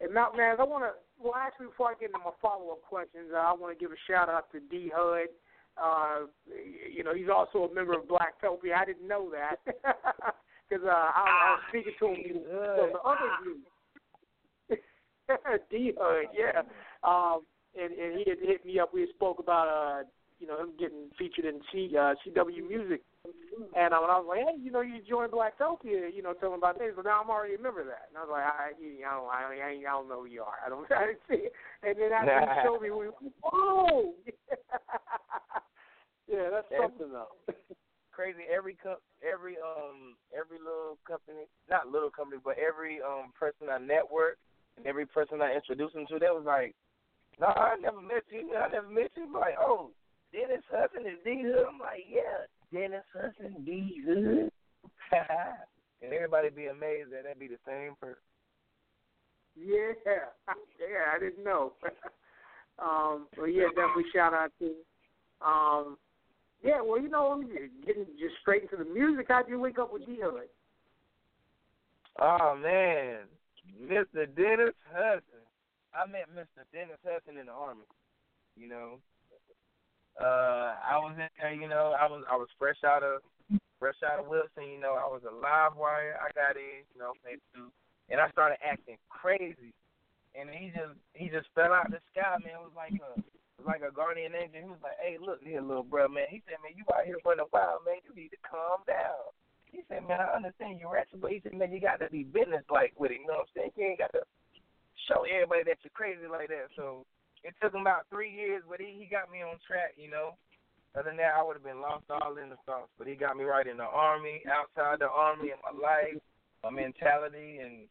and 0.00 0.12
Malcolm, 0.12 0.38
man, 0.38 0.56
I 0.58 0.64
want 0.64 0.84
to. 0.84 0.90
Well, 1.20 1.34
actually, 1.36 1.66
before 1.66 1.90
I 1.90 1.94
get 1.94 2.10
into 2.10 2.18
my 2.18 2.30
follow-up 2.40 2.82
questions, 2.82 3.30
uh, 3.34 3.38
I 3.38 3.52
want 3.52 3.76
to 3.76 3.82
give 3.82 3.90
a 3.90 4.00
shout 4.06 4.28
out 4.28 4.50
to 4.52 4.60
D 4.60 4.90
Hud. 4.94 5.28
Uh, 5.76 6.26
you 6.92 7.04
know, 7.04 7.14
he's 7.14 7.28
also 7.28 7.70
a 7.70 7.74
member 7.74 7.94
of 7.94 8.04
Blacktopia. 8.06 8.74
I 8.76 8.84
didn't 8.84 9.06
know 9.06 9.30
that 9.30 9.56
because 9.66 10.84
uh, 10.84 10.90
I, 10.90 11.24
I 11.26 11.56
was 11.56 11.62
speaking 11.68 11.92
to 11.98 12.06
him 12.06 12.42
from 12.44 12.92
the 12.92 13.00
other 13.04 13.30
group. 13.42 13.60
D 15.70 15.92
Hud, 15.98 16.26
yeah. 16.36 16.62
Um, 17.02 17.42
and 17.78 17.92
and 17.92 18.18
he 18.18 18.30
had 18.30 18.38
hit 18.40 18.64
me 18.64 18.78
up. 18.78 18.94
We 18.94 19.02
had 19.02 19.10
spoke 19.10 19.38
about 19.38 19.68
uh, 19.68 20.04
you 20.38 20.46
know, 20.46 20.60
him 20.60 20.70
getting 20.78 21.10
featured 21.18 21.44
in 21.44 21.60
C 21.72 21.94
uh, 21.96 22.14
CW 22.26 22.68
Music. 22.68 23.02
And 23.76 23.92
um, 23.94 24.04
I 24.06 24.18
was 24.18 24.26
like, 24.28 24.46
hey, 24.46 24.56
you 24.60 24.70
know, 24.70 24.80
you 24.80 25.02
joined 25.02 25.32
Blacktopia, 25.32 26.14
you 26.14 26.22
know, 26.22 26.32
tell 26.32 26.50
them 26.50 26.58
about 26.58 26.78
this. 26.78 26.92
But 26.94 27.04
now 27.04 27.20
I'm 27.22 27.30
already 27.30 27.54
a 27.54 27.60
member 27.60 27.80
of 27.80 27.88
that. 27.88 28.06
And 28.08 28.16
I 28.16 28.20
was 28.22 28.30
like, 28.30 28.44
I, 28.44 28.70
I 28.70 28.72
don't, 29.14 29.28
I, 29.28 29.58
I, 29.58 29.70
I 29.78 29.82
don't 29.82 30.08
know 30.08 30.20
who 30.22 30.30
you 30.30 30.42
are. 30.42 30.60
I 30.64 30.68
don't, 30.68 30.90
I 30.96 31.06
didn't 31.12 31.22
see 31.28 31.46
it. 31.48 31.52
And 31.82 31.98
then 31.98 32.12
after 32.12 32.40
he 32.40 32.46
showed 32.64 32.82
me, 32.82 32.90
we, 32.90 33.08
whoa, 33.42 34.14
yeah, 36.28 36.50
that's 36.50 36.70
something 36.70 37.12
though. 37.12 37.32
Crazy. 38.12 38.44
Every 38.50 38.74
co- 38.82 39.02
every 39.22 39.56
um 39.62 40.18
every 40.34 40.58
little 40.58 40.98
company, 41.06 41.46
not 41.70 41.86
little 41.86 42.10
company, 42.10 42.42
but 42.42 42.58
every 42.58 42.98
um 42.98 43.30
person 43.38 43.70
I 43.70 43.78
network 43.78 44.38
and 44.76 44.86
every 44.86 45.06
person 45.06 45.40
I 45.40 45.54
introduced 45.54 45.94
them 45.94 46.04
to, 46.10 46.18
they 46.18 46.26
was 46.26 46.42
like, 46.42 46.74
"No, 47.38 47.46
I 47.46 47.76
never 47.78 48.02
met 48.02 48.26
you. 48.26 48.58
I 48.58 48.66
never 48.74 48.90
met 48.90 49.14
you." 49.14 49.30
Like, 49.30 49.54
oh, 49.60 49.94
Dennis 50.32 50.66
Hudson 50.66 51.06
is 51.06 51.22
D 51.22 51.46
Hood. 51.46 51.70
I'm 51.70 51.78
like, 51.78 52.10
yeah, 52.10 52.50
Dennis 52.72 53.04
Hudson 53.12 53.64
D 53.64 54.02
Hood. 54.06 54.50
and 56.02 56.12
everybody 56.12 56.50
be 56.50 56.66
amazed 56.66 57.12
that 57.12 57.24
that'd 57.24 57.38
be 57.38 57.48
the 57.48 57.58
same 57.66 57.94
person. 58.00 58.22
Yeah, 59.56 59.92
yeah, 60.78 61.14
I 61.14 61.18
didn't 61.18 61.44
know. 61.44 61.72
um, 62.78 63.26
but 63.36 63.46
yeah, 63.46 63.68
definitely 63.74 64.10
shout 64.12 64.34
out 64.34 64.52
to. 64.60 64.74
Um, 65.44 65.96
yeah, 66.62 66.80
well, 66.82 67.00
you 67.00 67.08
know, 67.08 67.40
getting 67.86 68.06
just 68.18 68.34
straight 68.40 68.62
into 68.62 68.76
the 68.76 68.90
music. 68.90 69.26
How'd 69.28 69.48
you 69.48 69.60
link 69.60 69.78
up 69.78 69.92
with 69.92 70.06
D 70.06 70.18
Hood? 70.22 70.48
Oh 72.20 72.56
man, 72.60 73.26
Mr. 73.82 74.26
Dennis 74.34 74.74
Hudson. 74.92 75.22
I 75.94 76.06
met 76.10 76.28
Mr. 76.34 76.66
Dennis 76.72 76.98
Hudson 77.04 77.38
in 77.38 77.46
the 77.46 77.52
army. 77.52 77.86
You 78.56 78.68
know, 78.68 78.98
uh, 80.18 80.74
I 80.82 80.98
was 80.98 81.14
in 81.14 81.30
there. 81.38 81.54
You 81.54 81.68
know, 81.68 81.94
I 81.94 82.10
was 82.10 82.24
I 82.30 82.36
was 82.36 82.48
fresh 82.58 82.82
out 82.82 83.02
of 83.02 83.22
fresh 83.78 83.98
out 84.02 84.18
of 84.18 84.26
Wilson. 84.26 84.66
You 84.66 84.82
know, 84.82 84.98
I 84.98 85.06
was 85.06 85.22
a 85.22 85.34
live 85.34 85.78
wire. 85.78 86.18
I 86.18 86.34
got 86.34 86.58
in. 86.58 86.82
You 86.94 86.98
know, 86.98 87.14
maybe 87.22 87.42
two, 87.54 87.70
and 88.10 88.20
I 88.20 88.30
started 88.30 88.58
acting 88.62 88.98
crazy. 89.08 89.74
And 90.34 90.50
he 90.50 90.70
just 90.74 90.94
he 91.14 91.30
just 91.30 91.46
fell 91.54 91.72
out 91.72 91.90
the 91.90 92.02
sky, 92.10 92.38
man. 92.42 92.58
It 92.58 92.66
was 92.66 92.74
like 92.74 92.94
a 92.98 93.14
like 93.66 93.82
a 93.82 93.94
guardian 93.94 94.34
angel. 94.34 94.62
He 94.62 94.70
was 94.70 94.82
like, 94.82 94.98
"Hey, 95.02 95.18
look 95.18 95.42
here, 95.42 95.62
little 95.62 95.86
bro, 95.86 96.06
man." 96.06 96.30
He 96.30 96.42
said, 96.46 96.62
"Man, 96.62 96.74
you 96.78 96.86
out 96.94 97.06
here 97.06 97.18
running 97.24 97.50
wild, 97.50 97.86
man. 97.86 98.02
You 98.06 98.14
need 98.14 98.34
to 98.34 98.40
calm 98.46 98.82
down." 98.86 99.34
He 99.70 99.82
said, 99.88 100.06
"Man, 100.06 100.20
I 100.20 100.34
understand 100.34 100.78
you're 100.78 100.92
ratchet, 100.92 101.20
but 101.20 101.30
he 101.30 101.40
said, 101.42 101.54
man, 101.54 101.72
you 101.72 101.80
got 101.80 102.00
to 102.00 102.08
be 102.08 102.24
business 102.24 102.64
like 102.70 102.94
with 102.96 103.10
it. 103.10 103.20
You 103.20 103.26
know 103.26 103.44
what 103.44 103.50
I'm 103.52 103.68
saying? 103.68 103.76
You 103.76 103.84
ain't 103.92 104.02
got 104.02 104.12
to 104.16 104.22
show 105.10 105.26
everybody 105.28 105.64
that 105.66 105.82
you're 105.82 105.94
crazy 105.94 106.26
like 106.26 106.48
that." 106.48 106.70
So 106.76 107.04
it 107.44 107.54
took 107.62 107.74
him 107.74 107.82
about 107.82 108.06
three 108.10 108.30
years, 108.30 108.62
but 108.68 108.80
he 108.80 108.96
he 108.98 109.06
got 109.06 109.30
me 109.30 109.42
on 109.42 109.58
track. 109.66 109.94
You 109.96 110.10
know. 110.10 110.34
Other 110.96 111.10
than 111.10 111.18
that, 111.18 111.36
I 111.36 111.44
would 111.44 111.54
have 111.54 111.62
been 111.62 111.84
lost 111.84 112.08
all 112.08 112.38
in 112.40 112.48
the 112.48 112.56
sauce. 112.64 112.88
But 112.96 113.06
he 113.06 113.14
got 113.14 113.36
me 113.36 113.44
right 113.44 113.66
in 113.66 113.76
the 113.76 113.84
army, 113.84 114.40
outside 114.48 114.98
the 114.98 115.12
army, 115.12 115.52
in 115.52 115.60
my 115.60 115.76
life, 115.76 116.16
my 116.64 116.70
mentality, 116.70 117.60
and 117.60 117.84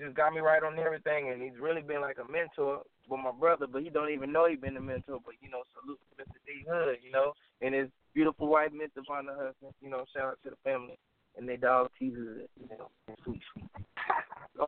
just 0.00 0.16
got 0.16 0.32
me 0.32 0.40
right 0.40 0.64
on 0.64 0.78
everything. 0.78 1.28
And 1.30 1.42
he's 1.42 1.60
really 1.60 1.82
been 1.82 2.00
like 2.00 2.16
a 2.16 2.32
mentor 2.32 2.82
with 3.06 3.20
my 3.20 3.36
brother, 3.36 3.66
but 3.68 3.82
he 3.82 3.90
don't 3.90 4.10
even 4.10 4.32
know 4.32 4.48
he 4.48 4.56
been 4.56 4.78
a 4.78 4.80
mentor. 4.80 5.20
But 5.22 5.36
you 5.44 5.50
know, 5.50 5.62
salute 5.76 6.00
to 6.00 6.24
Mr. 6.24 6.40
D 6.48 6.64
Hood, 6.66 6.98
you 7.04 7.12
know, 7.12 7.34
and 7.60 7.74
his 7.74 7.88
beautiful 8.14 8.48
wife, 8.48 8.72
Mr. 8.72 9.04
Vonda 9.04 9.36
Hudson. 9.36 9.76
You 9.82 9.90
know, 9.90 10.04
shout 10.16 10.24
out 10.24 10.38
to 10.44 10.50
the 10.50 10.60
family 10.64 10.98
and 11.36 11.48
their 11.48 11.56
dog 11.56 11.90
teases 11.98 12.38
it. 12.42 12.50
You 12.60 12.76
know, 12.78 12.88
sweet, 13.24 13.40
sweet. 13.52 13.70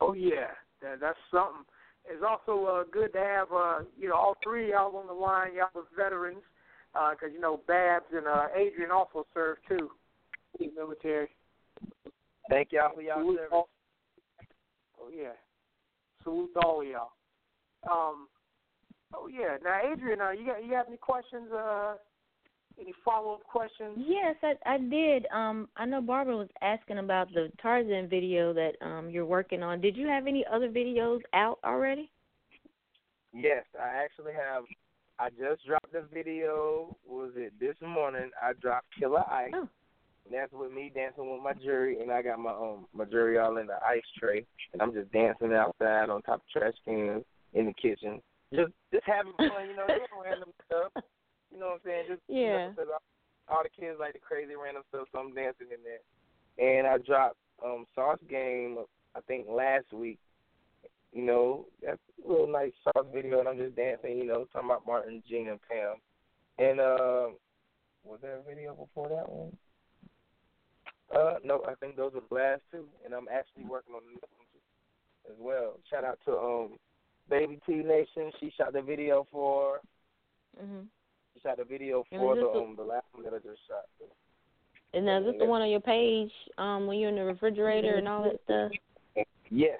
Oh 0.01 0.13
yeah, 0.13 0.51
that, 0.81 0.99
that's 0.99 1.19
something. 1.31 1.63
It's 2.09 2.23
also 2.27 2.65
uh, 2.65 2.83
good 2.91 3.13
to 3.13 3.19
have 3.19 3.47
uh, 3.53 3.79
you 3.99 4.09
know 4.09 4.15
all 4.15 4.37
three 4.43 4.65
of 4.65 4.69
y'all 4.69 4.95
on 4.97 5.07
the 5.07 5.13
line. 5.13 5.53
Y'all 5.55 5.69
are 5.75 5.83
veterans 5.95 6.43
because 6.93 7.33
you 7.33 7.39
know 7.39 7.61
Babs 7.67 8.05
and 8.13 8.27
uh, 8.27 8.47
Adrienne 8.55 8.91
also 8.91 9.25
served 9.33 9.61
too 9.67 9.89
in 10.59 10.71
the 10.73 10.81
military. 10.81 11.29
Thank 12.49 12.71
y'all 12.71 12.93
for 12.95 13.01
y'all 13.01 13.23
service. 13.35 13.49
all- 13.51 13.69
Oh 14.99 15.09
yeah, 15.15 15.33
salute 16.23 16.49
to 16.53 16.59
all 16.59 16.81
of 16.81 16.87
y'all. 16.87 17.11
Um, 17.89 18.27
oh 19.13 19.27
yeah. 19.27 19.57
Now 19.63 19.79
Adrienne, 19.91 20.21
uh, 20.21 20.31
you 20.31 20.45
got 20.45 20.65
you 20.65 20.73
have 20.73 20.87
any 20.87 20.97
questions? 20.97 21.51
Uh, 21.51 21.95
any 22.79 22.93
follow 23.03 23.33
up 23.33 23.43
questions? 23.43 23.97
Yes, 23.97 24.35
I 24.43 24.53
I 24.65 24.77
did. 24.77 25.25
Um, 25.33 25.67
I 25.77 25.85
know 25.85 26.01
Barbara 26.01 26.37
was 26.37 26.49
asking 26.61 26.99
about 26.99 27.33
the 27.33 27.51
Tarzan 27.61 28.07
video 28.07 28.53
that 28.53 28.73
um 28.81 29.09
you're 29.09 29.25
working 29.25 29.63
on. 29.63 29.81
Did 29.81 29.97
you 29.97 30.07
have 30.07 30.27
any 30.27 30.45
other 30.51 30.69
videos 30.69 31.21
out 31.33 31.59
already? 31.63 32.09
Yes, 33.33 33.65
I 33.79 34.03
actually 34.03 34.33
have. 34.33 34.63
I 35.19 35.29
just 35.29 35.65
dropped 35.65 35.91
the 35.91 36.05
video. 36.13 36.95
Was 37.07 37.31
it 37.35 37.53
this 37.59 37.75
morning? 37.81 38.29
I 38.41 38.53
dropped 38.53 38.87
Killer 38.99 39.23
Ice. 39.31 39.51
Oh. 39.55 39.67
And 40.25 40.35
that's 40.35 40.51
with 40.51 40.71
me 40.71 40.91
dancing 40.93 41.31
with 41.31 41.41
my 41.41 41.53
jury, 41.53 42.01
and 42.01 42.11
I 42.11 42.21
got 42.21 42.39
my 42.39 42.51
um 42.51 42.85
my 42.93 43.05
jury 43.05 43.37
all 43.37 43.57
in 43.57 43.67
the 43.67 43.77
ice 43.85 44.01
tray, 44.19 44.45
and 44.73 44.81
I'm 44.81 44.93
just 44.93 45.11
dancing 45.11 45.53
outside 45.53 46.09
on 46.09 46.21
top 46.21 46.41
of 46.41 46.49
trash 46.51 46.73
cans 46.85 47.23
in 47.53 47.65
the 47.65 47.73
kitchen, 47.73 48.21
just 48.53 48.73
just 48.93 49.05
having 49.05 49.33
fun, 49.37 49.69
you 49.69 49.75
know, 49.75 49.87
doing 49.87 50.23
random 50.23 50.49
stuff. 50.65 51.03
You 51.51 51.59
know 51.59 51.67
what 51.67 51.73
I'm 51.75 51.79
saying? 51.85 52.05
Just 52.09 52.21
you 52.27 52.47
know, 52.49 52.73
all, 53.49 53.57
all 53.57 53.63
the 53.63 53.69
kids 53.69 53.97
like 53.99 54.13
the 54.13 54.19
crazy 54.19 54.53
random 54.55 54.83
stuff, 54.89 55.07
so 55.11 55.19
I'm 55.19 55.33
dancing 55.33 55.67
in 55.71 55.79
there. 55.83 56.03
And 56.57 56.87
I 56.87 56.97
dropped 56.97 57.37
um 57.63 57.85
Sauce 57.95 58.19
Game, 58.29 58.77
I 59.15 59.21
think 59.21 59.47
last 59.49 59.91
week. 59.93 60.19
You 61.13 61.23
know, 61.23 61.65
that's 61.81 61.99
a 62.23 62.29
little 62.29 62.47
nice 62.51 62.73
Sauce 62.83 63.05
video, 63.13 63.39
and 63.39 63.47
I'm 63.47 63.57
just 63.57 63.75
dancing. 63.75 64.17
You 64.17 64.25
know, 64.25 64.45
talking 64.51 64.69
about 64.69 64.85
Martin, 64.85 65.23
Gene, 65.27 65.47
and 65.47 65.59
Pam. 65.67 65.95
And 66.59 66.79
uh, 66.79 67.27
was 68.03 68.19
there 68.21 68.37
a 68.37 68.43
video 68.43 68.73
before 68.75 69.07
that 69.09 69.29
one? 69.29 69.55
Uh, 71.15 71.35
no, 71.43 71.63
I 71.67 71.75
think 71.75 71.95
those 71.95 72.13
were 72.13 72.21
the 72.27 72.35
last 72.35 72.61
two, 72.71 72.85
and 73.05 73.13
I'm 73.13 73.27
actually 73.31 73.63
working 73.63 73.95
on 73.95 74.01
the 74.05 74.13
next 74.13 74.27
one 74.33 75.31
as 75.31 75.37
well. 75.39 75.79
Shout 75.89 76.03
out 76.03 76.19
to 76.25 76.37
um, 76.37 76.69
Baby 77.29 77.59
T 77.65 77.75
Nation. 77.75 78.31
She 78.39 78.51
shot 78.57 78.73
the 78.73 78.81
video 78.81 79.25
for. 79.31 79.79
Mhm. 80.61 80.87
She 81.37 81.41
shot 81.47 81.57
the 81.57 81.63
video 81.63 82.03
for 82.09 82.35
the 82.35 82.41
the- 82.41 82.51
um 82.59 82.75
the 82.75 82.83
last 82.83 83.05
one 83.11 83.23
that 83.23 83.33
I 83.33 83.37
just 83.37 83.59
shot. 83.67 83.85
And 84.93 85.05
now, 85.05 85.19
is 85.19 85.25
this 85.25 85.35
the 85.37 85.45
one 85.45 85.61
on 85.61 85.69
your 85.69 85.81
page? 85.81 86.31
Um, 86.57 86.87
when 86.87 86.97
you're 86.97 87.09
in 87.09 87.15
the 87.15 87.25
refrigerator 87.25 87.97
and 87.97 88.07
all 88.07 88.23
that 88.23 88.39
stuff. 88.45 89.25
Yes, 89.49 89.79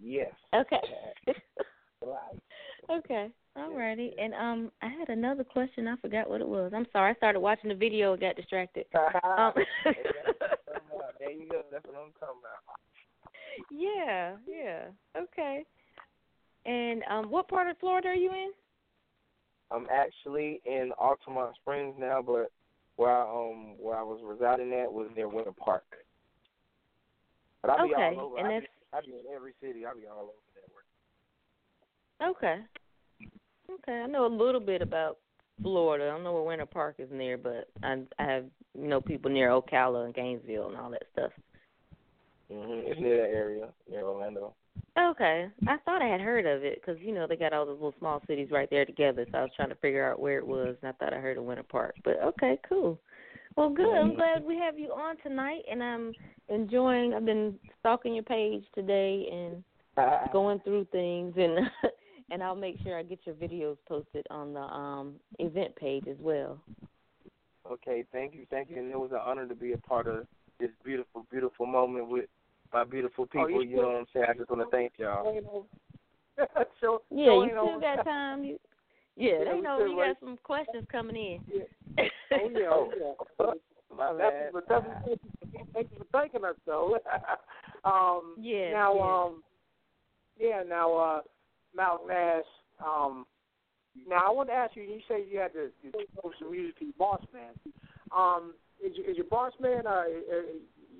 yes. 0.00 0.32
Okay. 0.54 0.80
Okay. 2.90 3.30
Alrighty. 3.56 4.10
And 4.18 4.34
um 4.34 4.72
I 4.82 4.88
had 4.88 5.08
another 5.08 5.44
question, 5.44 5.86
I 5.88 5.96
forgot 5.96 6.28
what 6.28 6.40
it 6.40 6.48
was. 6.48 6.72
I'm 6.74 6.86
sorry, 6.92 7.12
I 7.12 7.14
started 7.14 7.40
watching 7.40 7.68
the 7.68 7.74
video 7.74 8.12
and 8.12 8.20
got 8.20 8.36
distracted. 8.36 8.86
Um, 8.94 9.52
there 11.18 11.30
you 11.30 11.48
go. 11.48 11.62
That's 11.70 11.84
what 11.86 11.96
I'm 11.96 12.12
talking 12.18 12.40
about. 12.40 13.70
yeah, 13.70 14.36
yeah. 14.46 14.86
Okay. 15.16 15.64
And 16.66 17.02
um 17.08 17.30
what 17.30 17.48
part 17.48 17.68
of 17.68 17.78
Florida 17.78 18.08
are 18.08 18.14
you 18.14 18.30
in? 18.30 18.50
I'm 19.72 19.86
actually 19.90 20.60
in 20.64 20.92
Altamonte 21.00 21.54
Springs 21.56 21.94
now, 21.98 22.20
but 22.22 22.50
where 22.96 23.10
I, 23.10 23.22
um 23.22 23.76
where 23.78 23.96
I 23.96 24.02
was 24.02 24.20
residing 24.22 24.72
at 24.74 24.92
was 24.92 25.08
near 25.16 25.28
Winter 25.28 25.52
Park. 25.52 25.84
But 27.62 27.70
I'll 27.72 27.86
be 27.88 27.94
Okay, 27.94 28.14
all 28.16 28.26
over. 28.26 28.36
and 28.38 28.46
that's- 28.46 28.62
be, 28.62 28.68
I'll 28.92 29.02
be 29.02 29.12
in 29.12 29.34
every 29.34 29.54
city. 29.60 29.86
I'll 29.86 29.96
be 29.96 30.06
all 30.06 30.22
over 30.24 30.32
that 30.54 30.68
work. 30.74 32.36
Okay. 32.36 32.60
Okay. 33.70 34.00
I 34.00 34.06
know 34.06 34.26
a 34.26 34.28
little 34.28 34.60
bit 34.60 34.82
about 34.82 35.18
Florida. 35.62 36.04
I 36.04 36.08
don't 36.08 36.24
know 36.24 36.32
where 36.34 36.42
Winter 36.42 36.66
Park 36.66 36.96
is 36.98 37.08
near, 37.10 37.38
but 37.38 37.68
I 37.82 38.02
I 38.18 38.24
have 38.24 38.46
you 38.74 38.88
know 38.88 39.00
people 39.00 39.30
near 39.30 39.48
Ocala 39.50 40.04
and 40.04 40.14
Gainesville 40.14 40.68
and 40.68 40.76
all 40.76 40.90
that 40.90 41.04
stuff. 41.12 41.32
hmm 42.50 42.80
It's 42.84 43.00
near 43.00 43.16
that 43.22 43.30
area, 43.34 43.68
near 43.88 44.02
Orlando. 44.02 44.54
Okay. 44.98 45.48
I 45.66 45.76
thought 45.84 46.02
I 46.02 46.06
had 46.06 46.20
heard 46.20 46.44
of 46.44 46.64
it 46.64 46.80
because 46.80 47.00
you 47.00 47.12
know 47.12 47.26
they 47.26 47.36
got 47.36 47.52
all 47.52 47.64
those 47.64 47.74
little 47.74 47.94
small 47.98 48.22
cities 48.26 48.48
right 48.50 48.68
there 48.70 48.84
together. 48.84 49.26
So 49.30 49.38
I 49.38 49.42
was 49.42 49.50
trying 49.56 49.70
to 49.70 49.74
figure 49.76 50.10
out 50.10 50.20
where 50.20 50.38
it 50.38 50.46
was, 50.46 50.76
and 50.82 50.88
I 50.88 50.92
thought 50.92 51.14
I 51.14 51.20
heard 51.20 51.38
of 51.38 51.44
Winter 51.44 51.62
Park. 51.62 51.94
But 52.04 52.18
okay, 52.22 52.58
cool. 52.68 52.98
Well, 53.56 53.70
good. 53.70 53.94
I'm 53.94 54.14
glad 54.14 54.44
we 54.44 54.56
have 54.56 54.78
you 54.78 54.88
on 54.88 55.16
tonight, 55.22 55.62
and 55.70 55.82
I'm 55.82 56.12
enjoying. 56.48 57.14
I've 57.14 57.24
been 57.24 57.58
stalking 57.80 58.14
your 58.14 58.24
page 58.24 58.64
today 58.74 59.26
and 59.32 59.64
going 60.32 60.60
through 60.60 60.86
things, 60.92 61.34
and 61.36 61.58
and 62.30 62.42
I'll 62.42 62.56
make 62.56 62.76
sure 62.82 62.98
I 62.98 63.02
get 63.02 63.20
your 63.24 63.34
videos 63.34 63.76
posted 63.88 64.26
on 64.30 64.52
the 64.52 64.60
um 64.60 65.14
event 65.38 65.74
page 65.76 66.04
as 66.08 66.16
well. 66.20 66.58
Okay, 67.70 68.04
thank 68.12 68.34
you, 68.34 68.46
thank 68.50 68.70
you, 68.70 68.78
and 68.78 68.90
it 68.90 68.98
was 68.98 69.12
an 69.12 69.20
honor 69.24 69.46
to 69.46 69.54
be 69.54 69.72
a 69.72 69.78
part 69.78 70.06
of 70.06 70.26
this 70.58 70.70
beautiful, 70.84 71.24
beautiful 71.30 71.64
moment 71.64 72.08
with 72.08 72.26
my 72.72 72.84
beautiful 72.84 73.26
people. 73.26 73.44
Oh, 73.44 73.60
you 73.60 73.70
you 73.70 73.76
know 73.76 73.88
what 73.88 73.96
I'm 73.96 74.06
saying? 74.12 74.26
I 74.28 74.34
just 74.34 74.50
want 74.50 74.62
to 74.62 74.70
thank 74.76 74.92
y'all. 74.98 75.24
so, 76.80 77.02
Yeah, 77.10 77.26
so 77.26 77.42
you 77.42 77.42
ain't 77.44 77.54
no- 77.54 77.66
still 77.68 77.80
got 77.80 78.04
time. 78.04 78.44
You, 78.44 78.58
yeah, 79.16 79.32
Yeah, 79.38 79.52
they 79.52 79.60
know 79.60 79.84
you 79.84 80.00
right- 80.00 80.14
got 80.20 80.26
some 80.26 80.38
questions 80.42 80.86
coming 80.90 81.16
in. 81.16 81.40
Oh 82.34 82.48
yeah, 82.50 82.68
oh 82.70 82.90
yeah. 82.98 83.46
My 83.94 84.14
That's, 84.14 84.32
bad. 84.32 84.52
but 84.54 84.64
that's, 84.70 84.86
thank 85.74 85.90
you 85.92 85.98
for 85.98 86.06
thanking 86.12 86.44
us 86.46 86.54
though. 86.64 86.96
um, 87.84 88.36
Yeah, 88.38 88.70
Now, 88.72 88.94
yeah. 88.94 89.24
um, 89.24 89.42
yeah. 90.40 90.62
Now, 90.66 90.96
uh, 90.96 91.20
Malk 91.78 92.08
Naz. 92.08 92.44
Um, 92.82 93.26
now 94.08 94.22
I 94.26 94.30
want 94.30 94.48
to 94.48 94.54
ask 94.54 94.74
you. 94.76 94.82
You 94.84 95.00
say 95.06 95.24
you 95.30 95.38
had 95.40 95.52
to 95.52 95.68
you 95.82 95.92
post 96.22 96.36
some 96.38 96.50
music 96.52 96.78
to 96.78 96.84
your 96.86 96.94
boss 96.98 97.20
man. 97.34 97.52
Um, 98.16 98.54
is 98.82 98.96
your, 98.96 99.10
is 99.10 99.16
your 99.18 99.26
boss 99.26 99.52
man? 99.60 99.86
Uh, 99.86 99.90
uh, 99.90 100.42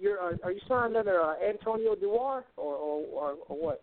you're 0.03 0.21
uh, 0.21 0.37
are 0.43 0.53
you 0.53 0.61
signed 0.69 0.97
under 0.97 1.23
uh, 1.23 1.35
Antonio 1.49 1.95
Duar 1.95 2.43
or 2.57 2.75
or, 2.75 3.05
or 3.13 3.35
or 3.49 3.57
what? 3.57 3.83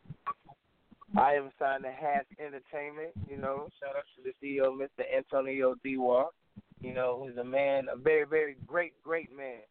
I 1.17 1.33
am 1.33 1.49
signed 1.57 1.83
to 1.83 1.91
Hash 1.91 2.25
Entertainment. 2.37 3.13
You 3.27 3.37
know, 3.37 3.67
shout 3.79 3.95
out 3.95 4.03
to 4.15 4.21
the 4.23 4.33
CEO, 4.37 4.77
Mr. 4.77 5.03
Antonio 5.15 5.75
Dewar. 5.83 6.27
You 6.81 6.93
know, 6.93 7.23
who's 7.25 7.37
a 7.37 7.43
man, 7.43 7.87
a 7.91 7.97
very, 7.97 8.25
very 8.25 8.57
great, 8.67 8.93
great 9.03 9.35
man. 9.35 9.61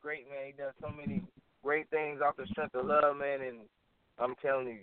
Great 0.00 0.26
man. 0.30 0.46
He 0.46 0.52
does 0.52 0.72
so 0.80 0.88
many 0.88 1.22
great 1.62 1.88
things 1.90 2.20
off 2.24 2.36
the 2.36 2.46
strength 2.46 2.74
of 2.74 2.86
love, 2.86 3.16
man. 3.16 3.42
And 3.42 3.58
I'm 4.18 4.34
telling 4.40 4.68
you, 4.68 4.80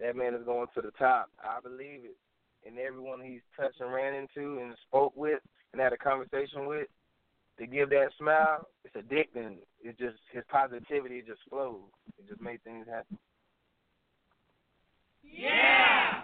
that 0.00 0.16
man 0.16 0.34
is 0.34 0.44
going 0.44 0.66
to 0.74 0.82
the 0.82 0.90
top. 0.98 1.30
I 1.42 1.60
believe 1.60 2.00
it. 2.04 2.16
And 2.66 2.78
everyone 2.78 3.20
he's 3.22 3.40
touched 3.56 3.80
and 3.80 3.92
ran 3.92 4.14
into 4.14 4.60
and 4.60 4.74
spoke 4.88 5.16
with 5.16 5.40
and 5.72 5.80
had 5.80 5.92
a 5.92 5.96
conversation 5.96 6.66
with, 6.66 6.88
to 7.58 7.66
give 7.66 7.90
that 7.90 8.08
smile, 8.18 8.66
it's 8.84 8.94
addicting. 8.96 9.56
It 9.82 9.98
just 9.98 10.18
his 10.32 10.44
positivity 10.50 11.22
just 11.26 11.40
flows. 11.48 11.80
It 12.18 12.28
just 12.28 12.40
made 12.40 12.62
things 12.64 12.86
happen. 12.88 13.18
Yeah. 15.22 16.22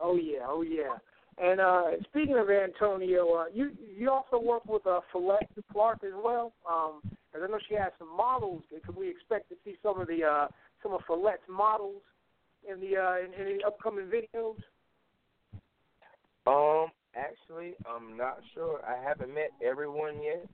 Oh 0.00 0.16
yeah, 0.16 0.46
oh 0.46 0.62
yeah. 0.62 0.96
And 1.38 1.60
uh 1.60 1.82
speaking 2.04 2.36
of 2.36 2.48
Antonio, 2.50 3.32
uh, 3.34 3.44
you 3.52 3.72
you 3.96 4.10
also 4.10 4.38
work 4.38 4.64
with 4.66 4.86
uh, 4.86 5.00
Follette 5.12 5.48
Clark 5.72 6.04
as 6.04 6.12
well. 6.14 6.52
Um, 6.68 7.00
'cause 7.32 7.42
I 7.42 7.46
know 7.48 7.58
she 7.68 7.74
has 7.74 7.92
some 7.98 8.14
models. 8.16 8.62
Can 8.84 8.94
we 8.94 9.08
expect 9.08 9.48
to 9.50 9.56
see 9.64 9.76
some 9.82 10.00
of 10.00 10.06
the 10.06 10.22
uh, 10.24 10.48
some 10.82 10.92
of 10.92 11.00
Follette's 11.08 11.48
models 11.48 12.02
in 12.68 12.80
the 12.80 12.96
uh, 12.96 13.16
in, 13.18 13.32
in 13.34 13.58
the 13.58 13.64
upcoming 13.66 14.06
videos? 14.06 14.56
Um, 16.46 16.90
actually, 17.16 17.74
I'm 17.86 18.16
not 18.16 18.38
sure. 18.54 18.80
I 18.86 19.02
haven't 19.02 19.34
met 19.34 19.50
everyone 19.64 20.22
yet 20.22 20.46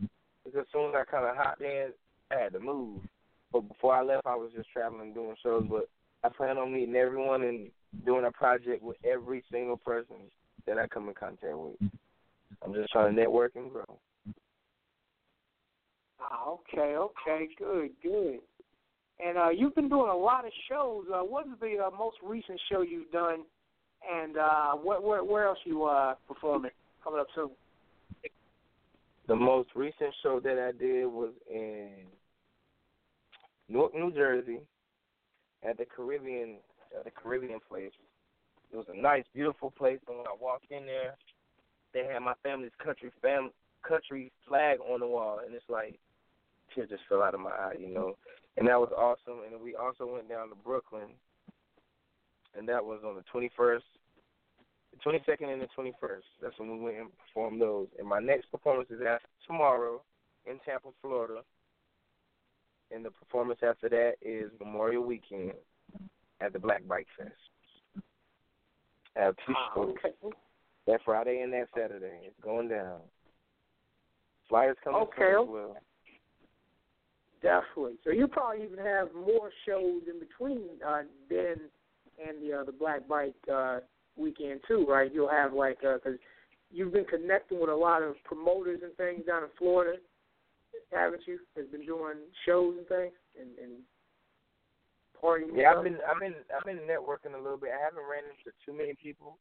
because 0.45 0.61
as 0.61 0.67
soon 0.73 0.91
as 0.91 0.95
I 0.97 1.11
kind 1.11 1.27
of 1.27 1.37
hopped 1.37 1.63
in, 1.63 1.89
I 2.31 2.43
had 2.43 2.53
to 2.53 2.61
move. 2.61 3.03
But 3.53 3.69
before 3.69 3.95
I 3.95 4.03
left, 4.03 4.27
I 4.27 4.37
was 4.37 4.51
just 4.55 4.71
traveling 4.73 5.13
doing 5.13 5.35
shows. 5.43 5.67
But 5.69 5.89
I 6.23 6.29
plan 6.29 6.59
on 6.59 6.73
meeting 6.73 6.97
everyone 6.97 7.43
and 7.43 7.71
doing 8.05 8.25
a 8.25 8.31
project 8.33 8.83
with 8.83 8.97
every 9.05 9.43
single 9.51 9.77
person 9.77 10.17
that 10.67 10.79
I 10.79 10.87
come 10.87 11.09
in 11.09 11.15
contact 11.15 11.57
with. 11.57 11.77
I'm 12.63 12.75
just 12.75 12.93
trying 12.93 13.15
to 13.15 13.21
network 13.21 13.57
and 13.57 13.71
grow. 13.71 13.99
Ah, 16.21 16.51
okay, 16.51 16.97
okay, 16.97 17.49
good, 17.59 17.91
good. 18.03 18.41
And 19.25 19.37
uh, 19.37 19.49
you've 19.51 19.75
been 19.75 19.89
doing 19.89 20.11
a 20.11 20.17
lot 20.17 20.45
of 20.45 20.53
shows. 20.69 21.07
Uh, 21.13 21.21
what 21.21 21.47
is 21.47 21.53
the 21.61 21.77
uh, 21.87 21.91
most 21.97 22.17
recent 22.23 22.61
show 22.71 22.83
you've 22.83 23.11
done? 23.11 23.45
And 24.09 24.37
uh, 24.37 24.73
what, 24.73 25.03
where, 25.03 25.23
where 25.23 25.47
else 25.47 25.59
you 25.65 25.85
uh, 25.85 26.15
performing 26.27 26.71
coming 27.03 27.21
up 27.21 27.27
soon? 27.35 27.51
The 29.29 29.37
most 29.37 29.69
recent 29.75 30.15
show 30.23 30.41
that 30.41 30.59
I 30.59 30.73
did 30.77 31.07
was 31.07 31.33
in 31.53 31.91
Newark, 33.69 33.95
New 33.95 34.13
Jersey, 34.13 34.61
at 35.69 35.79
the 35.79 35.85
Caribbean 35.85 36.57
at 36.99 37.05
the 37.05 37.11
Caribbean 37.11 37.61
place. 37.69 37.93
It 38.73 38.77
was 38.77 38.87
a 38.93 39.01
nice, 39.01 39.25
beautiful 39.35 39.71
place. 39.71 39.99
And 40.09 40.19
when 40.19 40.27
I 40.27 40.35
walked 40.41 40.71
in 40.71 40.87
there, 40.87 41.15
they 41.93 42.05
had 42.13 42.21
my 42.21 42.35
family's 42.43 42.73
country 42.83 43.11
fam 43.23 43.51
country 43.87 44.33
flag 44.47 44.79
on 44.81 45.01
the 45.01 45.07
wall, 45.07 45.41
and 45.45 45.55
it's 45.55 45.65
like 45.69 45.99
tears 46.75 46.91
just 46.91 47.03
fell 47.09 47.23
out 47.23 47.35
of 47.35 47.41
my 47.41 47.51
eye, 47.51 47.75
you 47.79 47.89
know. 47.89 48.17
And 48.57 48.69
that 48.69 48.79
was 48.79 48.91
awesome. 48.97 49.41
And 49.51 49.61
we 49.61 49.75
also 49.75 50.07
went 50.13 50.29
down 50.29 50.49
to 50.49 50.55
Brooklyn, 50.55 51.09
and 52.57 52.69
that 52.69 52.85
was 52.85 53.01
on 53.07 53.15
the 53.17 53.25
21st, 53.33 53.81
the 54.93 55.11
22nd, 55.11 55.53
and 55.53 55.63
the 55.63 55.69
21st. 55.77 56.23
That's 56.43 56.59
when 56.59 56.71
we 56.79 56.81
went 56.85 56.97
and 56.99 57.09
performed 57.19 57.61
those. 57.61 57.89
And 57.99 58.09
my 58.09 58.19
next 58.21 58.51
performance 58.51 58.91
is 58.91 59.01
after 59.07 59.27
tomorrow 59.47 60.03
in 60.47 60.59
Tampa, 60.65 60.89
Florida. 61.01 61.43
And 62.93 63.05
the 63.05 63.11
performance 63.11 63.61
after 63.63 63.89
that 63.89 64.15
is 64.21 64.51
Memorial 64.59 65.05
Weekend 65.05 65.53
at 66.41 66.53
the 66.53 66.59
Black 66.59 66.87
Bike 66.89 67.07
Fest. 67.17 67.31
I 69.17 69.21
have 69.21 69.37
two 69.47 69.55
shows. 69.75 69.95
okay. 70.05 70.15
That 70.87 71.01
Friday 71.05 71.41
and 71.43 71.53
that 71.53 71.69
Saturday. 71.77 72.21
It's 72.25 72.35
going 72.43 72.69
down. 72.69 72.99
Flyers 74.49 74.77
coming 74.83 75.03
Okay. 75.03 75.33
soon 75.37 75.43
as 75.43 75.49
well. 75.49 75.77
Definitely. 77.43 77.95
So 78.05 78.11
you 78.11 78.27
probably 78.27 78.65
even 78.65 78.85
have 78.85 79.09
more 79.15 79.51
shows 79.67 80.03
in 80.13 80.19
between 80.19 80.69
uh, 80.87 81.03
then 81.29 81.57
and 82.27 82.43
the 82.43 82.61
uh, 82.61 82.65
the 82.65 82.73
Black 82.73 83.07
Bike 83.09 83.35
uh, 83.53 83.81
weekend 84.17 84.61
too, 84.67 84.87
right? 84.89 85.13
You'll 85.13 85.29
have 85.29 85.53
like 85.53 85.81
because 85.81 86.19
you've 86.71 86.93
been 86.93 87.05
connecting 87.05 87.61
with 87.61 87.71
a 87.71 87.75
lot 87.75 88.03
of 88.03 88.15
promoters 88.25 88.81
and 88.83 88.95
things 88.97 89.27
down 89.27 89.43
in 89.43 89.49
Florida, 89.59 89.99
haven't 90.93 91.23
you? 91.27 91.39
Has 91.57 91.67
been 91.67 91.85
doing 91.85 92.17
shows 92.47 92.77
and 92.79 92.87
things 92.87 93.13
and, 93.39 93.51
and 93.63 93.73
partying. 95.23 95.51
Yeah. 95.55 95.75
I've 95.77 95.85
been 95.85 95.99
I've 96.09 96.21
been 96.21 96.35
I've 96.57 96.65
been 96.65 96.87
networking 96.89 97.35
a 97.35 97.43
little 97.43 97.59
bit. 97.59 97.71
I 97.71 97.85
haven't 97.85 98.09
ran 98.11 98.25
into 98.25 98.57
too 98.65 98.77
many 98.77 98.95
people, 98.95 99.39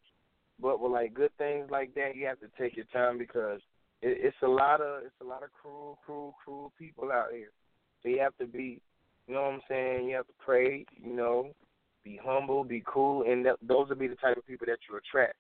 but 0.62 0.80
with 0.80 0.92
like 0.92 1.14
good 1.14 1.32
things 1.38 1.70
like 1.72 1.94
that, 1.96 2.16
you 2.16 2.26
have 2.26 2.40
to 2.40 2.50
take 2.58 2.76
your 2.76 2.86
time 2.92 3.18
because 3.18 3.60
it, 4.02 4.18
it's 4.22 4.38
a 4.44 4.48
lot 4.48 4.82
of 4.82 5.04
it's 5.04 5.22
a 5.22 5.26
lot 5.26 5.44
of 5.44 5.50
cruel, 5.52 5.98
cruel, 6.06 6.36
cruel 6.44 6.72
people 6.78 7.12
out 7.12 7.32
here. 7.32 7.52
So 8.02 8.10
you 8.10 8.20
have 8.20 8.38
to 8.38 8.46
be, 8.46 8.82
you 9.28 9.34
know 9.34 9.42
what 9.42 9.54
I'm 9.54 9.62
saying? 9.68 10.08
You 10.08 10.16
have 10.16 10.28
to 10.28 10.34
pray, 10.44 10.86
you 10.96 11.14
know, 11.14 11.52
be 12.04 12.20
humble, 12.24 12.64
be 12.64 12.84
cool, 12.86 13.24
and 13.24 13.46
that, 13.46 13.58
those 13.62 13.90
will 13.90 13.96
be 13.96 14.08
the 14.08 14.16
type 14.16 14.38
of 14.38 14.48
people 14.48 14.68
that 14.68 14.80
you 14.90 14.98
attract. 14.98 15.36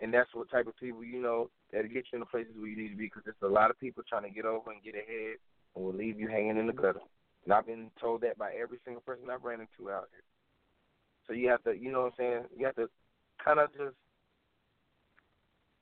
And 0.00 0.12
that's 0.12 0.30
what 0.34 0.50
type 0.50 0.66
of 0.66 0.76
people 0.76 1.04
you 1.04 1.22
know 1.22 1.50
that'll 1.72 1.88
get 1.88 2.04
you 2.12 2.16
in 2.16 2.20
the 2.20 2.26
places 2.26 2.52
where 2.56 2.68
you 2.68 2.76
need 2.76 2.90
to 2.90 2.96
be. 2.96 3.06
Because 3.06 3.22
there's 3.24 3.36
a 3.42 3.46
lot 3.46 3.70
of 3.70 3.78
people 3.78 4.02
trying 4.08 4.24
to 4.24 4.30
get 4.30 4.44
over 4.44 4.70
and 4.70 4.82
get 4.82 4.94
ahead, 4.94 5.36
and 5.74 5.84
will 5.84 5.94
leave 5.94 6.18
you 6.18 6.28
hanging 6.28 6.58
in 6.58 6.66
the 6.66 6.72
gutter. 6.72 7.00
And 7.44 7.52
I've 7.52 7.66
been 7.66 7.90
told 8.00 8.20
that 8.22 8.38
by 8.38 8.52
every 8.60 8.78
single 8.84 9.02
person 9.02 9.30
I've 9.30 9.44
ran 9.44 9.60
into 9.60 9.90
out 9.90 10.08
here. 10.10 10.24
So 11.26 11.32
you 11.32 11.48
have 11.48 11.62
to, 11.64 11.72
you 11.74 11.90
know 11.92 12.02
what 12.02 12.06
I'm 12.06 12.18
saying? 12.18 12.42
You 12.56 12.66
have 12.66 12.76
to 12.76 12.88
kind 13.42 13.58
of 13.58 13.70
just 13.72 13.96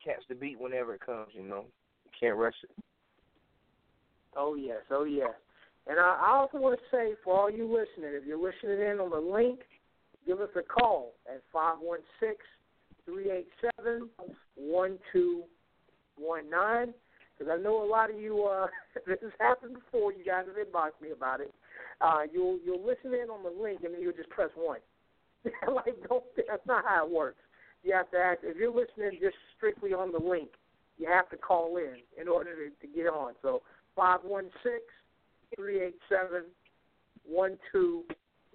catch 0.04 0.22
the 0.28 0.34
beat 0.34 0.60
whenever 0.60 0.94
it 0.94 1.00
comes. 1.04 1.28
You 1.32 1.42
know, 1.42 1.64
you 2.04 2.10
can't 2.18 2.36
rush 2.36 2.54
it. 2.62 2.70
Oh 4.36 4.54
yes, 4.54 4.80
oh 4.90 5.04
yes. 5.04 5.32
And 5.86 5.98
I, 5.98 6.26
I 6.26 6.36
also 6.36 6.58
want 6.58 6.78
to 6.78 6.96
say 6.96 7.14
for 7.24 7.38
all 7.38 7.50
you 7.50 7.64
listening, 7.64 8.14
if 8.14 8.24
you're 8.24 8.38
listening 8.38 8.80
in 8.80 9.00
on 9.00 9.10
the 9.10 9.16
link, 9.16 9.60
give 10.26 10.40
us 10.40 10.48
a 10.56 10.62
call 10.62 11.12
at 11.28 11.42
five 11.52 11.76
one 11.80 12.00
six 12.20 12.36
three 13.04 13.30
eight 13.30 13.48
seven 13.76 14.08
one 14.56 14.98
two 15.12 15.42
one 16.16 16.48
nine. 16.50 16.94
Because 17.36 17.52
I 17.58 17.62
know 17.62 17.82
a 17.82 17.88
lot 17.88 18.10
of 18.10 18.20
you. 18.20 18.44
Uh, 18.44 18.66
this 19.06 19.18
has 19.22 19.32
happened 19.40 19.74
before. 19.74 20.12
You 20.12 20.24
guys 20.24 20.44
have 20.46 20.66
inboxed 20.66 21.00
me 21.00 21.10
about 21.10 21.40
it. 21.40 21.52
Uh, 22.00 22.22
you'll 22.32 22.58
you'll 22.64 22.84
listen 22.84 23.14
in 23.14 23.30
on 23.30 23.42
the 23.42 23.62
link 23.62 23.80
and 23.84 23.94
then 23.94 24.02
you'll 24.02 24.12
just 24.12 24.30
press 24.30 24.50
one. 24.54 24.80
like 25.74 25.96
don't. 26.08 26.24
That's 26.36 26.66
not 26.66 26.84
how 26.86 27.06
it 27.06 27.12
works. 27.12 27.40
You 27.82 27.94
have 27.94 28.10
to 28.12 28.16
ask 28.16 28.40
if 28.42 28.56
you're 28.56 28.70
listening 28.70 29.18
just 29.20 29.36
strictly 29.56 29.92
on 29.92 30.12
the 30.12 30.18
link. 30.18 30.50
You 30.98 31.08
have 31.08 31.28
to 31.30 31.36
call 31.36 31.78
in 31.78 31.96
in 32.20 32.28
order 32.28 32.54
to, 32.54 32.86
to 32.86 32.94
get 32.94 33.06
on. 33.06 33.32
So 33.42 33.62
five 33.96 34.20
one 34.22 34.50
six 34.62 34.82
three 35.56 35.82
eight 35.82 35.96
seven 36.08 36.44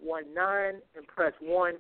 one 0.02 0.34
nine 0.34 0.76
and 0.96 1.08
press 1.08 1.34
one 1.42 1.76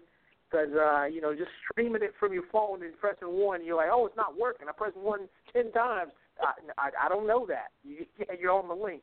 because 0.50 0.70
uh, 0.74 1.06
you 1.06 1.22
know 1.22 1.34
just 1.34 1.50
streaming 1.72 2.04
it 2.04 2.14
from 2.20 2.34
your 2.34 2.44
phone 2.52 2.84
and 2.84 2.98
pressing 3.00 3.28
one, 3.28 3.66
you're 3.66 3.78
like, 3.78 3.90
oh, 3.92 4.06
it's 4.06 4.18
not 4.18 4.38
working. 4.38 4.68
I 4.70 4.72
pressed 4.72 4.98
one 4.98 5.28
ten 5.54 5.72
times. 5.72 6.12
I, 6.42 6.54
I, 6.78 7.06
I 7.06 7.10
don't 7.10 7.28
know 7.28 7.46
that. 7.48 7.68
You, 7.84 8.06
you're 8.40 8.52
on 8.52 8.68
the 8.68 8.76
link. 8.76 9.02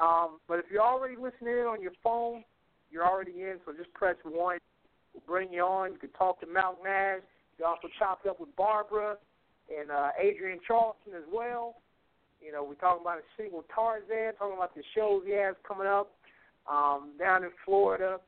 Um, 0.00 0.40
but 0.48 0.58
if 0.58 0.64
you're 0.72 0.82
already 0.82 1.14
listening 1.14 1.54
in 1.54 1.66
on 1.66 1.80
your 1.80 1.92
phone, 2.02 2.42
you're 2.90 3.06
already 3.06 3.42
in. 3.42 3.58
So 3.64 3.72
just 3.72 3.92
press 3.94 4.16
one. 4.24 4.58
We'll 5.12 5.22
bring 5.26 5.52
you 5.52 5.62
on. 5.62 5.92
You 5.92 5.98
can 5.98 6.10
talk 6.10 6.40
to 6.40 6.46
Malk 6.46 6.82
Naz. 6.82 7.22
You 7.58 7.64
also 7.64 7.88
chopped 7.98 8.26
up 8.26 8.40
with 8.40 8.54
Barbara 8.56 9.16
and 9.70 9.90
uh, 9.90 10.10
Adrienne 10.18 10.58
Charleston 10.66 11.14
as 11.16 11.22
well. 11.32 11.76
You 12.44 12.52
know, 12.52 12.64
we're 12.64 12.74
talking 12.74 13.02
about 13.02 13.18
a 13.18 13.28
single 13.40 13.64
Tarzan, 13.74 14.34
talking 14.38 14.56
about 14.56 14.74
the 14.74 14.82
shows 14.94 15.22
he 15.24 15.32
has 15.32 15.54
coming 15.66 15.86
up 15.86 16.10
um, 16.68 17.12
down 17.18 17.44
in 17.44 17.50
Florida. 17.64 18.18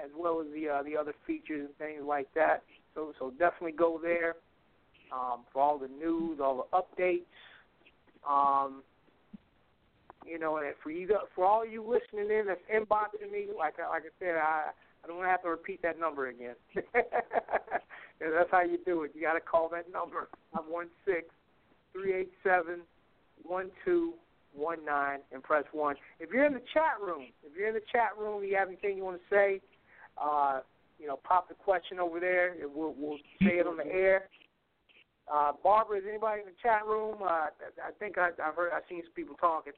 as 0.02 0.10
well 0.18 0.41
as 0.41 0.47
the 0.54 0.70
uh, 0.70 0.84
the 0.84 0.97
other 0.97 1.14
features 1.28 1.68
and 1.68 1.78
things 1.78 2.04
like 2.06 2.28
that. 2.34 2.64
So 2.95 3.14
so 3.20 3.32
definitely 3.32 3.74
go 3.74 3.99
there 4.02 4.36
um, 5.12 5.41
for 5.52 5.62
all 5.62 5.78
the 5.78 5.88
news, 5.88 6.39
all 6.41 6.68
the 6.72 6.78
updates. 6.78 7.22
Um, 8.28 8.84
you 10.26 10.39
know, 10.39 10.58
and 10.58 10.68
for 10.82 10.91
you 10.91 11.10
for 11.36 11.45
all 11.45 11.66
you 11.66 11.82
listening 11.84 12.32
in 12.32 12.45
that's 12.47 12.62
inboxing 12.74 13.32
me, 13.32 13.47
like 13.58 13.78
like 13.78 14.04
I 14.04 14.10
said, 14.20 14.36
I 14.36 14.70
I 15.04 15.08
don't 15.08 15.18
want 15.18 15.28
to 15.28 15.32
have 15.32 15.43
to 15.43 15.49
repeat 15.49 15.82
that 15.82 15.99
number 15.99 16.28
again. 16.28 16.56
that's 18.30 18.51
how 18.51 18.61
you 18.61 18.78
do 18.86 19.03
it. 19.03 19.11
You 19.15 19.22
got 19.22 19.34
to 19.34 19.39
call 19.39 19.69
that 19.69 19.91
number 19.91 20.30
five 20.53 20.65
one 20.67 20.88
six 21.05 21.26
three 21.93 22.13
eight 22.13 22.32
seven 22.43 22.82
one 23.43 23.72
two 23.84 24.13
one 24.53 24.86
nine 24.86 25.19
and 25.32 25.41
press 25.41 25.63
one. 25.72 25.95
If 26.19 26.30
you're 26.32 26.45
in 26.45 26.53
the 26.53 26.61
chat 26.74 27.01
room, 27.01 27.28
if 27.43 27.57
you're 27.57 27.69
in 27.69 27.74
the 27.74 27.82
chat 27.91 28.11
room, 28.19 28.43
you 28.43 28.55
have 28.57 28.67
anything 28.67 28.97
you 28.97 29.03
want 29.03 29.17
to 29.17 29.36
say, 29.36 29.61
uh, 30.22 30.59
you 30.99 31.07
know, 31.07 31.19
pop 31.24 31.47
the 31.49 31.55
question 31.55 31.99
over 31.99 32.19
there. 32.19 32.53
And 32.61 32.69
we'll, 32.74 32.93
we'll 32.97 33.17
say 33.41 33.57
it 33.57 33.65
on 33.65 33.78
the 33.78 33.88
air. 33.88 34.30
Uh, 35.32 35.53
Barbara, 35.63 35.99
is 35.99 36.03
anybody 36.07 36.41
in 36.41 36.47
the 36.47 36.53
chat 36.61 36.86
room? 36.86 37.15
Uh, 37.24 37.47
I 37.47 37.91
think 37.97 38.17
I, 38.17 38.30
I've 38.43 38.55
heard, 38.55 38.72
I've 38.76 38.84
seen 38.89 39.01
some 39.03 39.13
people 39.15 39.36
talking. 39.39 39.74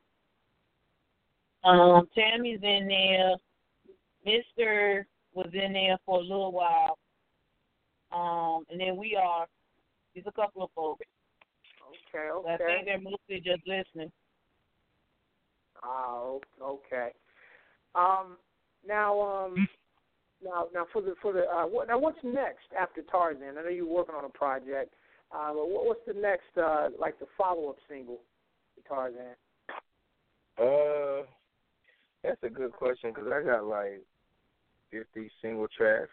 Um, 1.64 2.10
Tammy's 2.16 2.60
in 2.62 2.88
there. 2.88 3.36
Mister 4.26 5.06
was 5.34 5.50
in 5.54 5.74
there 5.74 5.98
for 6.06 6.20
a 6.20 6.22
little 6.22 6.52
while. 6.52 6.98
Um, 8.14 8.66
and 8.70 8.80
then 8.80 8.96
we 8.96 9.16
are. 9.16 9.48
There's 10.14 10.28
a 10.28 10.32
couple 10.32 10.64
of 10.64 10.70
folks. 10.76 11.06
Okay, 12.14 12.30
okay. 12.30 12.54
I 12.54 12.58
think 12.58 12.86
they're 12.86 13.00
mostly 13.00 13.38
just 13.38 13.68
listening. 13.68 14.12
Oh, 15.84 16.40
okay. 16.62 17.10
Um, 17.96 18.38
now, 18.88 19.20
um, 19.20 19.68
now, 20.44 20.68
now 20.74 20.86
for 20.94 21.02
the 21.02 21.16
for 21.22 21.34
the 21.34 21.42
uh, 21.42 21.66
what, 21.66 21.88
now 21.88 21.98
what's 21.98 22.18
next 22.24 22.66
after 22.80 23.02
Tarzan? 23.02 23.58
I 23.58 23.64
know 23.64 23.70
you're 23.70 23.86
working 23.86 24.16
on 24.16 24.26
a 24.26 24.30
project. 24.30 24.94
Uh, 25.32 25.52
what, 25.52 25.86
what's 25.86 26.06
the 26.06 26.14
next 26.14 26.58
uh, 26.58 26.90
like 27.00 27.20
the 27.20 27.26
follow 27.38 27.70
up 27.70 27.78
single 27.90 28.20
to 28.76 28.88
Tarzan? 28.88 29.36
Uh, 30.62 31.26
that's 32.24 32.44
a 32.44 32.50
good 32.50 32.72
question 32.72 33.12
because 33.14 33.32
I 33.34 33.44
got 33.44 33.66
like 33.66 34.04
fifty 34.92 35.32
single 35.42 35.68
tracks. 35.76 36.12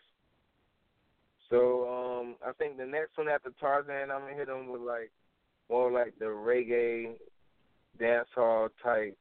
So 1.50 2.20
um, 2.20 2.36
I 2.46 2.52
think 2.52 2.76
the 2.78 2.86
next 2.86 3.18
one 3.18 3.28
after 3.28 3.50
Tarzan, 3.60 4.10
I'm 4.10 4.22
gonna 4.22 4.34
hit 4.34 4.46
them 4.46 4.68
with 4.68 4.80
like 4.80 5.10
more 5.68 5.90
like 5.90 6.14
the 6.18 6.26
reggae, 6.26 7.14
dancehall 8.00 8.68
type, 8.82 9.16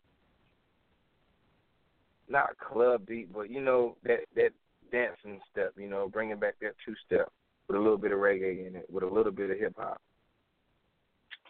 not 2.29 2.57
club 2.59 3.05
beat, 3.07 3.33
but 3.33 3.49
you 3.49 3.61
know 3.61 3.97
that 4.03 4.19
that 4.35 4.51
dancing 4.91 5.39
step, 5.51 5.73
you 5.77 5.89
know, 5.89 6.07
bringing 6.07 6.39
back 6.39 6.55
that 6.61 6.75
two 6.85 6.95
step 7.05 7.31
with 7.67 7.77
a 7.77 7.79
little 7.79 7.97
bit 7.97 8.11
of 8.11 8.19
reggae 8.19 8.67
in 8.67 8.75
it, 8.75 8.85
with 8.89 9.03
a 9.03 9.07
little 9.07 9.31
bit 9.31 9.49
of 9.49 9.57
hip 9.57 9.73
hop. 9.77 10.01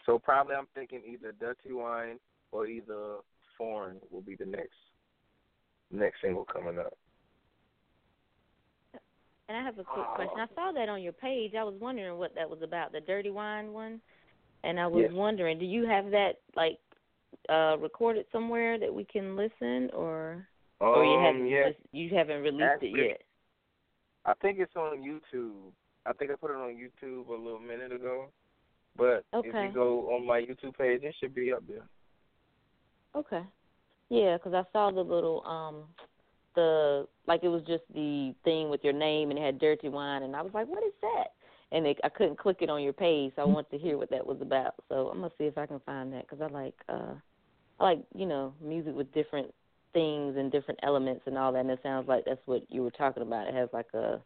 So 0.06 0.18
probably 0.18 0.56
I'm 0.56 0.68
thinking 0.74 1.02
either 1.06 1.34
Dutty 1.34 1.74
Wine 1.74 2.20
or 2.52 2.68
either 2.68 3.18
Foreign 3.58 3.98
will 4.12 4.22
be 4.22 4.36
the 4.36 4.46
next 4.46 4.78
next 5.92 6.22
single 6.22 6.46
coming 6.46 6.80
up. 6.80 6.98
And 9.50 9.58
I 9.58 9.64
have 9.64 9.80
a 9.80 9.84
quick 9.84 10.06
question. 10.14 10.40
I 10.40 10.46
saw 10.54 10.72
that 10.72 10.90
on 10.90 11.02
your 11.02 11.12
page. 11.12 11.54
I 11.58 11.64
was 11.64 11.74
wondering 11.82 12.20
what 12.20 12.36
that 12.36 12.48
was 12.48 12.60
about, 12.62 12.92
the 12.92 13.02
Dirty 13.02 13.32
Wine 13.32 13.74
one. 13.74 14.00
And 14.64 14.80
I 14.80 14.86
was 14.86 15.06
yes. 15.06 15.12
wondering, 15.12 15.58
do 15.58 15.66
you 15.66 15.88
have 15.88 16.12
that 16.12 16.34
like 16.56 16.78
uh 17.48 17.78
recorded 17.80 18.26
somewhere 18.32 18.78
that 18.78 18.94
we 18.94 19.06
can 19.06 19.36
listen 19.36 19.90
or 19.94 20.48
um, 20.82 20.88
or 20.88 21.04
you 21.04 21.20
haven't 21.20 21.48
yes. 21.48 21.74
you 21.92 22.10
haven't 22.16 22.42
released 22.42 22.64
Actually, 22.64 22.90
it 22.90 23.08
yet? 23.08 23.22
I 24.26 24.34
think 24.42 24.60
it's 24.60 24.76
on 24.76 24.98
YouTube. 25.00 25.72
I 26.06 26.14
think 26.14 26.30
I 26.30 26.36
put 26.36 26.52
it 26.52 26.58
on 26.58 26.76
YouTube 26.76 27.30
a 27.30 27.32
little 27.32 27.60
minute 27.60 27.92
ago. 27.92 28.28
But 28.96 29.24
okay. 29.34 29.50
if 29.50 29.56
you 29.56 29.72
go 29.74 30.14
on 30.14 30.28
my 30.28 30.42
YouTube 30.42 30.78
page, 30.78 31.02
it 31.04 31.16
should 31.20 31.34
be 31.34 31.52
up 31.54 31.64
there. 31.68 31.88
Okay. 33.16 33.42
Yeah, 34.10 34.38
because 34.38 34.54
I 34.54 34.64
saw 34.72 34.92
the 34.92 35.02
little 35.02 35.44
um 35.46 35.86
the 36.60 37.08
like 37.28 37.44
it 37.44 37.48
was 37.48 37.64
just 37.64 37.84
the 37.94 38.34
thing 38.44 38.70
with 38.70 38.84
your 38.84 38.94
name 38.94 39.30
and 39.30 39.40
it 39.40 39.46
had 39.46 39.60
dirty 39.60 39.90
wine 39.90 40.24
and 40.24 40.36
I 40.36 40.42
was 40.42 40.54
like, 40.54 40.68
what 40.68 40.84
is 40.84 40.94
that? 41.02 41.28
And 41.72 41.86
it, 41.86 42.00
I 42.04 42.10
couldn't 42.10 42.40
click 42.40 42.58
it 42.62 42.70
on 42.70 42.82
your 42.82 42.94
page, 42.94 43.32
so 43.36 43.44
I 43.44 43.46
wanted 43.46 43.70
to 43.72 43.78
hear 43.78 43.98
what 43.98 44.10
that 44.10 44.26
was 44.26 44.42
about. 44.42 44.76
So 44.90 45.10
I'm 45.10 45.22
gonna 45.22 45.32
see 45.38 45.46
if 45.46 45.58
I 45.58 45.66
can 45.66 45.80
find 45.86 46.12
that 46.14 46.28
because 46.28 46.42
I 46.42 46.52
like 46.52 46.76
uh 46.90 47.14
I 47.80 47.84
like 47.84 48.00
you 48.16 48.26
know 48.26 48.54
music 48.62 48.96
with 48.96 49.14
different 49.14 49.54
things 49.94 50.36
and 50.38 50.52
different 50.52 50.80
elements 50.84 51.24
and 51.26 51.38
all 51.38 51.54
that. 51.54 51.60
And 51.60 51.72
it 51.72 51.80
sounds 51.82 52.08
like 52.08 52.26
that's 52.26 52.42
what 52.46 52.64
you 52.70 52.84
were 52.84 52.92
talking 52.92 53.24
about. 53.24 53.48
It 53.48 53.54
has 53.54 53.70
like 53.72 53.94
a 53.94 54.20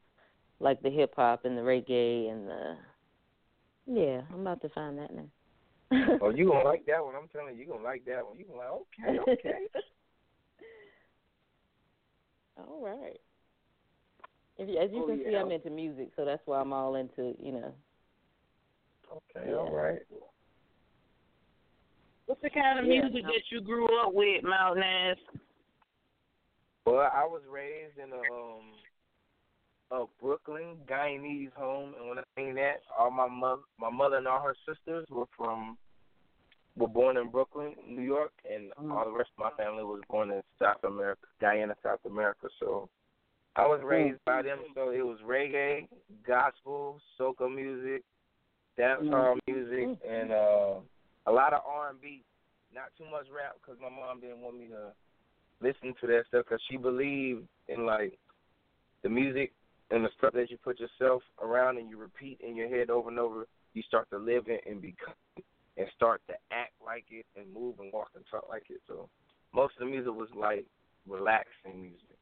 like 0.60 0.82
the 0.82 0.90
hip 0.90 1.14
hop 1.16 1.46
and 1.46 1.58
the 1.58 1.62
reggae 1.62 2.32
and 2.32 2.48
the 2.48 2.76
yeah. 3.86 4.22
I'm 4.34 4.42
about 4.42 4.62
to 4.62 4.70
find 4.70 4.98
that 4.98 5.14
now. 5.14 6.18
oh, 6.22 6.30
you 6.30 6.48
gonna 6.48 6.64
like 6.66 6.86
that 6.86 7.04
one? 7.04 7.16
I'm 7.16 7.28
telling 7.28 7.56
you, 7.56 7.62
you 7.62 7.68
gonna 7.68 7.84
like 7.84 8.06
that 8.06 8.26
one. 8.26 8.38
You 8.38 8.46
gonna 8.46 8.60
like 8.60 9.20
okay, 9.28 9.32
okay. 9.32 9.60
all 12.58 12.82
right. 12.84 13.20
If 14.58 14.70
you, 14.70 14.78
as 14.78 14.92
you 14.92 15.04
oh, 15.04 15.08
can 15.08 15.20
yeah. 15.20 15.30
see, 15.30 15.36
I'm 15.36 15.52
into 15.52 15.70
music, 15.70 16.10
so 16.16 16.26
that's 16.26 16.42
why 16.46 16.60
I'm 16.60 16.74
all 16.74 16.96
into 16.96 17.34
you 17.40 17.54
know. 17.54 17.74
Okay, 19.12 19.50
Yeah. 19.50 19.56
all 19.56 19.72
right. 19.72 20.02
What's 22.26 22.42
the 22.42 22.50
kind 22.50 22.80
of 22.80 22.86
Yeah. 22.86 23.02
music 23.02 23.24
that 23.24 23.52
you 23.52 23.62
grew 23.62 23.88
up 24.00 24.14
with, 24.14 24.44
Malk 24.44 24.78
Naz? 24.78 25.18
Well, 26.86 27.10
I 27.14 27.26
was 27.26 27.42
raised 27.50 27.98
in 27.98 28.12
a 28.12 28.34
um 28.34 28.74
a 29.92 30.06
Brooklyn 30.20 30.78
Guyanese 30.88 31.54
home, 31.54 31.94
and 32.00 32.10
when 32.10 32.18
I 32.20 32.24
mean 32.36 32.56
that, 32.56 32.82
all 32.98 33.12
my 33.12 33.28
mother, 33.28 33.62
my 33.78 33.90
mother 33.90 34.18
and 34.18 34.28
all 34.28 34.42
her 34.42 34.56
sisters 34.68 35.06
were 35.10 35.28
from 35.38 35.78
were 36.76 36.88
born 36.88 37.18
in 37.18 37.30
Brooklyn, 37.30 37.74
New 37.88 38.02
York, 38.02 38.32
and 38.52 38.72
mm. 38.72 38.92
all 38.92 39.06
the 39.06 39.18
rest 39.18 39.30
of 39.38 39.44
my 39.44 39.64
family 39.64 39.84
was 39.84 40.02
born 40.10 40.32
in 40.32 40.42
South 40.60 40.84
America, 40.84 41.22
Guyana, 41.40 41.76
South 41.84 42.00
America. 42.06 42.48
So 42.60 42.90
I 43.56 43.68
was 43.68 43.82
raised 43.84 44.20
by 44.26 44.42
them. 44.42 44.60
So 44.74 44.90
it 44.90 45.06
was 45.06 45.20
reggae, 45.26 45.88
gospel, 46.26 47.00
soca 47.20 47.54
music, 47.54 48.04
dancehall 48.80 49.36
mm. 49.36 49.40
music, 49.48 49.88
mm. 49.88 49.98
and 50.10 50.32
uh 50.32 50.80
a 51.26 51.32
lot 51.32 51.54
of 51.54 51.62
R 51.66 51.92
and 51.92 52.02
B. 52.02 52.24
not 52.74 52.92
too 52.98 53.06
much 53.10 53.28
rap 53.34 53.56
because 53.62 53.80
my 53.80 53.90
mom 53.90 54.20
didn't 54.20 54.42
want 54.42 54.58
me 54.58 54.68
to 54.68 54.92
listen 55.62 55.94
to 56.02 56.08
that 56.08 56.24
stuff 56.28 56.46
because 56.46 56.62
she 56.70 56.76
believed 56.76 57.44
in 57.70 57.86
like 57.86 58.18
the 59.04 59.10
music 59.10 59.54
and 59.92 60.04
the 60.04 60.10
stuff 60.18 60.34
that 60.34 60.50
you 60.50 60.58
put 60.58 60.80
yourself 60.80 61.22
around 61.42 61.78
and 61.78 61.90
you 61.90 61.98
repeat 61.98 62.40
in 62.46 62.56
your 62.56 62.68
head 62.68 62.90
over 62.90 63.10
and 63.10 63.20
over. 63.20 63.46
You 63.74 63.84
start 63.84 64.10
to 64.10 64.18
live 64.18 64.46
it 64.48 64.62
and 64.70 64.82
become 64.82 65.14
and 65.78 65.88
start 65.96 66.22
to 66.28 66.34
act 66.52 66.74
like 66.86 67.06
it 67.10 67.26
and 67.36 67.52
move 67.54 67.80
and 67.80 67.92
walk 67.92 68.10
and 68.16 68.24
talk 68.30 68.48
like 68.50 68.66
it. 68.70 68.82
So 68.88 69.10
most 69.54 69.74
of 69.80 69.86
the 69.86 69.92
music 69.92 70.14
was 70.14 70.30
like 70.36 70.66
relaxing 71.08 71.82
music. 71.82 72.18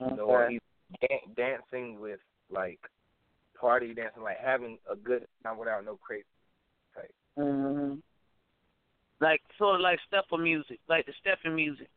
Okay. 0.00 0.54
You 0.54 0.60
know, 0.60 1.08
dan- 1.08 1.34
dancing 1.36 2.00
with 2.00 2.20
like 2.50 2.80
party 3.58 3.94
dancing, 3.94 4.22
like 4.22 4.38
having 4.38 4.78
a 4.90 4.96
good 4.96 5.26
time 5.42 5.58
without 5.58 5.84
no 5.84 5.96
crazy 5.96 6.24
type. 6.94 7.14
Mhm. 7.38 8.02
Like 9.20 9.40
sort 9.56 9.76
of 9.76 9.80
like 9.80 9.98
stepper 10.06 10.36
music, 10.36 10.78
like 10.88 11.06
the 11.06 11.12
stepping 11.20 11.54
music. 11.54 11.88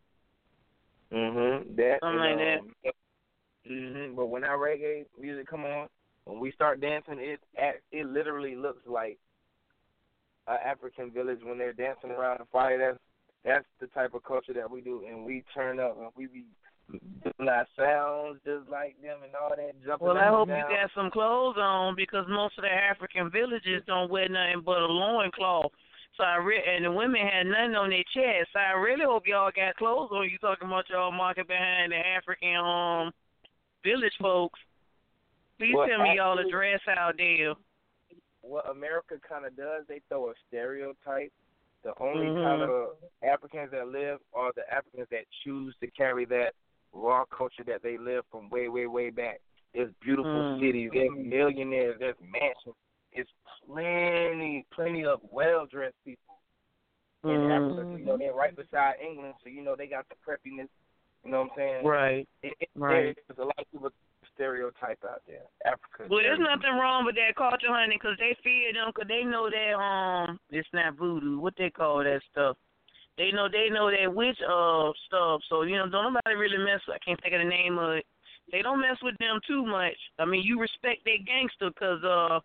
Mhm. 1.12 1.76
That 1.76 2.00
Something 2.02 2.20
like 2.20 2.38
that. 2.38 2.62
that. 2.84 2.96
Mhm. 3.70 4.16
But 4.16 4.28
when 4.28 4.44
our 4.44 4.58
reggae 4.58 5.06
music 5.18 5.48
come 5.48 5.66
on, 5.66 5.90
when 6.26 6.40
we 6.40 6.52
start 6.52 6.82
dancing, 6.82 7.18
it 7.20 7.40
it 7.92 8.06
literally 8.06 8.56
looks 8.56 8.86
like 8.88 9.18
a 10.48 10.54
African 10.54 11.12
village 11.12 11.40
when 11.44 11.58
they're 11.58 11.74
dancing 11.74 12.12
around 12.12 12.40
the 12.40 12.46
fire. 12.52 12.78
That's 12.78 13.00
that's 13.44 13.66
the 13.80 13.88
type 13.88 14.14
of 14.14 14.24
culture 14.24 14.54
that 14.54 14.70
we 14.70 14.82
do, 14.82 15.06
and 15.08 15.26
we 15.26 15.44
turn 15.54 15.80
up 15.80 15.98
and 15.98 16.10
we 16.16 16.28
be 16.28 16.46
doing 16.92 17.50
our 17.50 17.68
sounds 17.78 18.40
just 18.46 18.70
like 18.70 18.96
them 19.02 19.20
and 19.24 19.34
all 19.36 19.50
that 19.50 19.74
jumping. 19.86 20.08
Well, 20.08 20.18
I 20.18 20.28
hope 20.28 20.50
you 20.50 20.56
got 20.56 20.90
some 20.96 21.12
clothes 21.12 21.56
on 21.58 21.96
because 21.96 22.26
most 22.28 22.58
of 22.58 22.64
the 22.64 22.72
African 22.72 23.30
villages 23.32 23.84
don't 23.88 24.10
wear 24.10 24.28
nothing 24.28 24.64
but 24.66 24.78
a 24.78 24.86
loincloth. 24.86 25.72
So 26.18 26.24
I 26.24 26.36
re- 26.38 26.64
and 26.76 26.86
the 26.86 26.92
women 26.92 27.22
had 27.22 27.46
nothing 27.46 27.76
on 27.76 27.90
their 27.90 28.04
chest. 28.14 28.50
So 28.52 28.60
I 28.60 28.74
really 28.74 29.06
hope 29.06 29.24
y'all 29.26 29.52
got 29.56 29.78
clothes 29.78 30.10
on. 30.12 30.30
You 30.30 30.38
talking 30.40 30.68
about 30.68 30.90
y'all 30.90 31.12
market 31.12 31.48
behind 31.48 31.92
the 31.92 31.98
African 31.98 32.56
um 32.58 33.12
village 33.84 34.16
folks? 34.20 34.60
Please 35.60 35.76
Well, 35.76 35.88
tell 35.88 36.02
me 36.04 36.16
y'all 36.16 36.40
address 36.40 36.80
out 36.88 37.18
there. 37.18 37.54
what 38.42 38.68
America 38.70 39.20
kind 39.28 39.46
of 39.46 39.56
does, 39.58 39.86
they 39.88 40.00
throw 40.08 40.30
a 40.30 40.34
stereotype. 40.48 41.32
The 41.84 41.94
only 42.00 42.28
Mhm. 42.28 42.42
kind 42.44 42.62
of 42.64 42.98
Africans 43.22 43.72
that 43.72 43.90
live 43.90 44.22
are 44.34 44.54
the 44.54 44.68
Africans 44.74 45.10
that 45.10 45.30
choose 45.44 45.76
to 45.80 45.88
carry 45.92 46.24
that 46.26 46.56
raw 46.94 47.26
culture 47.26 47.64
that 47.66 47.82
they 47.82 47.98
live 47.98 48.26
from 48.32 48.50
way, 48.50 48.70
way, 48.70 48.88
way 48.88 49.10
back. 49.10 49.42
There's 49.74 49.94
beautiful 49.96 50.32
Mm. 50.32 50.60
cities, 50.60 50.92
there's 50.94 51.12
millionaires, 51.12 52.00
there's 52.00 52.20
mansions. 52.22 52.76
It's 53.12 53.30
plenty, 53.66 54.66
plenty 54.72 55.06
of 55.06 55.22
well 55.32 55.66
dressed 55.66 56.02
people 56.06 56.40
in 57.26 57.42
Mm. 57.42 57.52
Africa. 57.52 57.98
You 58.00 58.06
know, 58.06 58.18
they're 58.18 58.34
right 58.34 58.56
beside 58.56 59.00
England, 59.02 59.36
so 59.44 59.50
you 59.50 59.62
know 59.62 59.76
they 59.76 59.88
got 59.88 60.08
the 60.08 60.16
preppiness. 60.16 60.70
You 61.24 61.32
know 61.32 61.42
what 61.44 61.52
I'm 61.52 61.58
saying? 61.58 61.86
Right. 61.86 62.30
It, 62.44 62.54
it, 62.62 62.70
Right. 62.76 63.18
There's 63.28 63.40
a 63.40 63.44
lot 63.46 63.60
of 63.60 63.70
people 63.72 63.92
stereotype 64.40 65.04
out 65.04 65.22
there. 65.28 65.44
Africa. 65.66 66.08
Well, 66.10 66.24
there's 66.24 66.40
nothing 66.40 66.80
wrong 66.80 67.04
with 67.04 67.16
that 67.16 67.36
culture, 67.36 67.68
honey, 67.68 67.98
'cause 68.00 68.16
they 68.18 68.34
fear 68.36 68.72
them 68.72 68.92
'cause 68.94 69.08
they 69.08 69.24
know 69.26 69.50
that 69.50 69.74
um, 69.76 70.40
it's 70.50 70.72
not 70.72 70.94
voodoo. 70.94 71.40
What 71.40 71.56
they 71.58 71.70
call 71.70 72.04
that 72.04 72.24
stuff? 72.32 72.56
They 73.18 73.32
know 73.32 73.50
they 73.50 73.70
know 73.70 73.92
that 73.92 74.14
witch 74.14 74.40
uh 74.42 74.94
stuff. 75.08 75.42
So 75.50 75.64
you 75.64 75.76
know, 75.76 75.90
don't 75.90 76.14
nobody 76.14 76.36
really 76.36 76.58
mess. 76.58 76.80
with 76.88 76.96
I 76.96 77.00
can't 77.00 77.22
think 77.22 77.34
of 77.36 77.42
the 77.42 77.46
name 77.50 77.78
of 77.78 77.92
it. 77.98 78.06
They 78.52 78.62
don't 78.62 78.80
mess 78.80 78.98
with 79.04 79.18
them 79.18 79.42
too 79.46 79.66
much. 79.66 79.98
I 80.18 80.26
mean, 80.26 80.42
you 80.42 80.58
respect 80.60 81.04
their 81.04 81.18
gangster 81.20 81.70
'cause 81.72 82.02
uh, 82.04 82.40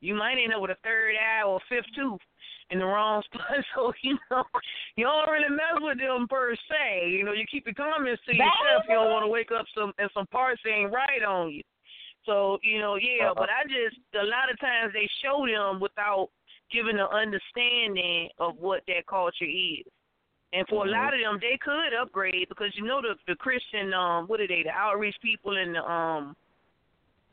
you 0.00 0.14
might 0.14 0.38
end 0.38 0.52
up 0.52 0.60
with 0.60 0.72
a 0.72 0.78
third 0.82 1.14
eye 1.16 1.42
or 1.44 1.60
fifth 1.68 1.86
tooth 1.94 2.20
in 2.70 2.78
the 2.78 2.84
wrong 2.84 3.22
spot. 3.32 3.42
So 3.74 3.92
you 4.02 4.18
know, 4.30 4.44
you 4.96 5.04
don't 5.04 5.30
really 5.30 5.50
mess 5.50 5.80
with 5.80 5.98
them 5.98 6.26
per 6.28 6.54
se. 6.54 7.10
You 7.10 7.24
know, 7.24 7.32
you 7.32 7.44
keep 7.50 7.66
your 7.66 7.74
comments 7.74 8.22
to 8.26 8.34
yourself. 8.34 8.84
You 8.88 8.94
don't 8.94 9.10
want 9.10 9.24
to 9.24 9.28
wake 9.30 9.50
up 9.56 9.66
some 9.74 9.92
and 9.98 10.10
some 10.14 10.26
parts 10.28 10.60
ain't 10.66 10.92
right 10.92 11.22
on 11.26 11.50
you. 11.50 11.62
So 12.24 12.58
you 12.62 12.80
know, 12.80 12.96
yeah. 12.96 13.30
But 13.34 13.48
I 13.50 13.64
just 13.64 14.00
a 14.14 14.26
lot 14.26 14.50
of 14.50 14.58
times 14.60 14.92
they 14.92 15.08
show 15.22 15.46
them 15.46 15.80
without 15.80 16.28
giving 16.72 16.98
an 16.98 17.08
understanding 17.12 18.28
of 18.38 18.56
what 18.58 18.82
that 18.88 19.06
culture 19.06 19.44
is. 19.44 19.86
And 20.52 20.66
for 20.68 20.86
a 20.86 20.90
lot 20.90 21.12
of 21.12 21.20
them, 21.20 21.38
they 21.40 21.58
could 21.60 21.92
upgrade 22.00 22.48
because 22.48 22.70
you 22.74 22.84
know 22.84 23.02
the 23.02 23.14
the 23.26 23.36
Christian 23.36 23.92
um 23.92 24.26
what 24.26 24.40
are 24.40 24.48
they 24.48 24.62
the 24.62 24.70
outreach 24.70 25.16
people 25.22 25.56
and 25.56 25.74
the 25.74 25.82
um 25.82 26.36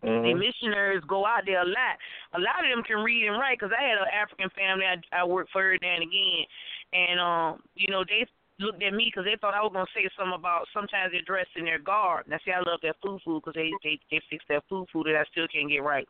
Mm-hmm. 0.04 0.28
the 0.28 0.34
missionaries 0.36 1.04
go 1.08 1.26
out 1.26 1.43
there 1.45 1.62
a 1.62 1.66
lot. 1.66 1.95
A 2.36 2.39
lot 2.39 2.60
of 2.60 2.70
them 2.70 2.84
can 2.84 2.99
read 3.04 3.28
and 3.28 3.39
write 3.39 3.58
because 3.60 3.72
I 3.72 3.84
had 3.88 3.97
an 3.97 4.12
African 4.12 4.49
family 4.51 4.84
I, 4.84 4.99
I 5.16 5.24
worked 5.24 5.51
for 5.51 5.78
now 5.82 5.95
and 5.95 6.04
again, 6.04 6.43
and 6.91 7.20
um, 7.20 7.64
you 7.76 7.88
know 7.88 8.04
they 8.04 8.28
looked 8.60 8.84
at 8.84 8.93
me 8.93 9.08
because 9.08 9.26
they 9.26 9.39
thought 9.39 9.56
I 9.56 9.64
was 9.64 9.72
gonna 9.74 9.89
say 9.95 10.08
something 10.18 10.38
about 10.38 10.68
sometimes 10.74 11.12
they're 11.12 11.26
dressed 11.26 11.56
in 11.56 11.66
their 11.66 11.80
garb. 11.80 12.28
Now 12.28 12.38
see, 12.45 12.51
I 12.51 12.60
love 12.60 12.84
that 12.84 12.99
food 13.01 13.22
food 13.24 13.41
because 13.41 13.56
they 13.56 13.72
they 13.84 13.99
they 14.12 14.22
fix 14.30 14.43
that 14.49 14.64
food 14.70 14.88
food 14.91 15.08
that 15.08 15.16
I 15.16 15.26
still 15.32 15.47
can't 15.47 15.70
get 15.70 15.84
right. 15.84 16.08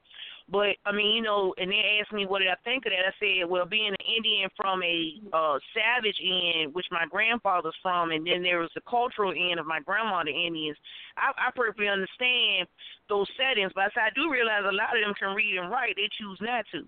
But 0.50 0.76
I 0.86 0.92
mean, 0.92 1.16
you 1.16 1.22
know, 1.22 1.54
and 1.58 1.72
they 1.72 2.00
asked 2.00 2.12
me 2.12 2.26
what 2.26 2.40
did 2.40 2.50
I 2.50 2.60
think 2.64 2.86
of 2.86 2.92
that. 2.92 3.08
I 3.08 3.14
said, 3.20 3.50
well, 3.50 3.66
being 3.66 3.96
an 3.96 4.06
Indian 4.06 4.50
from 4.58 4.84
a 4.84 5.16
uh 5.32 5.58
savage 5.74 6.20
end, 6.20 6.74
which 6.74 6.86
my 6.92 7.06
grandfather's 7.10 7.76
from, 7.82 8.12
and 8.12 8.28
then 8.28 8.44
there 8.44 8.60
was 8.60 8.72
the 8.76 8.82
cultural 8.90 9.32
end 9.32 9.60
of 9.60 9.66
my 9.66 9.80
grandma, 9.80 10.24
the 10.24 10.32
Indians. 10.36 10.78
I, 11.16 11.32
I 11.48 11.52
perfectly 11.56 11.88
understand 11.88 12.68
those 13.08 13.28
settings, 13.40 13.72
but 13.74 13.86
I 13.86 13.90
said 13.94 14.12
I 14.12 14.16
do 14.16 14.30
realize 14.32 14.64
a 14.68 14.76
lot 14.76 14.96
of 14.96 15.02
them 15.04 15.16
can 15.18 15.34
read 15.34 15.58
and 15.58 15.72
write. 15.72 15.96
They 15.96 16.10
choose 16.20 16.38
not 16.42 16.66
to. 16.74 16.84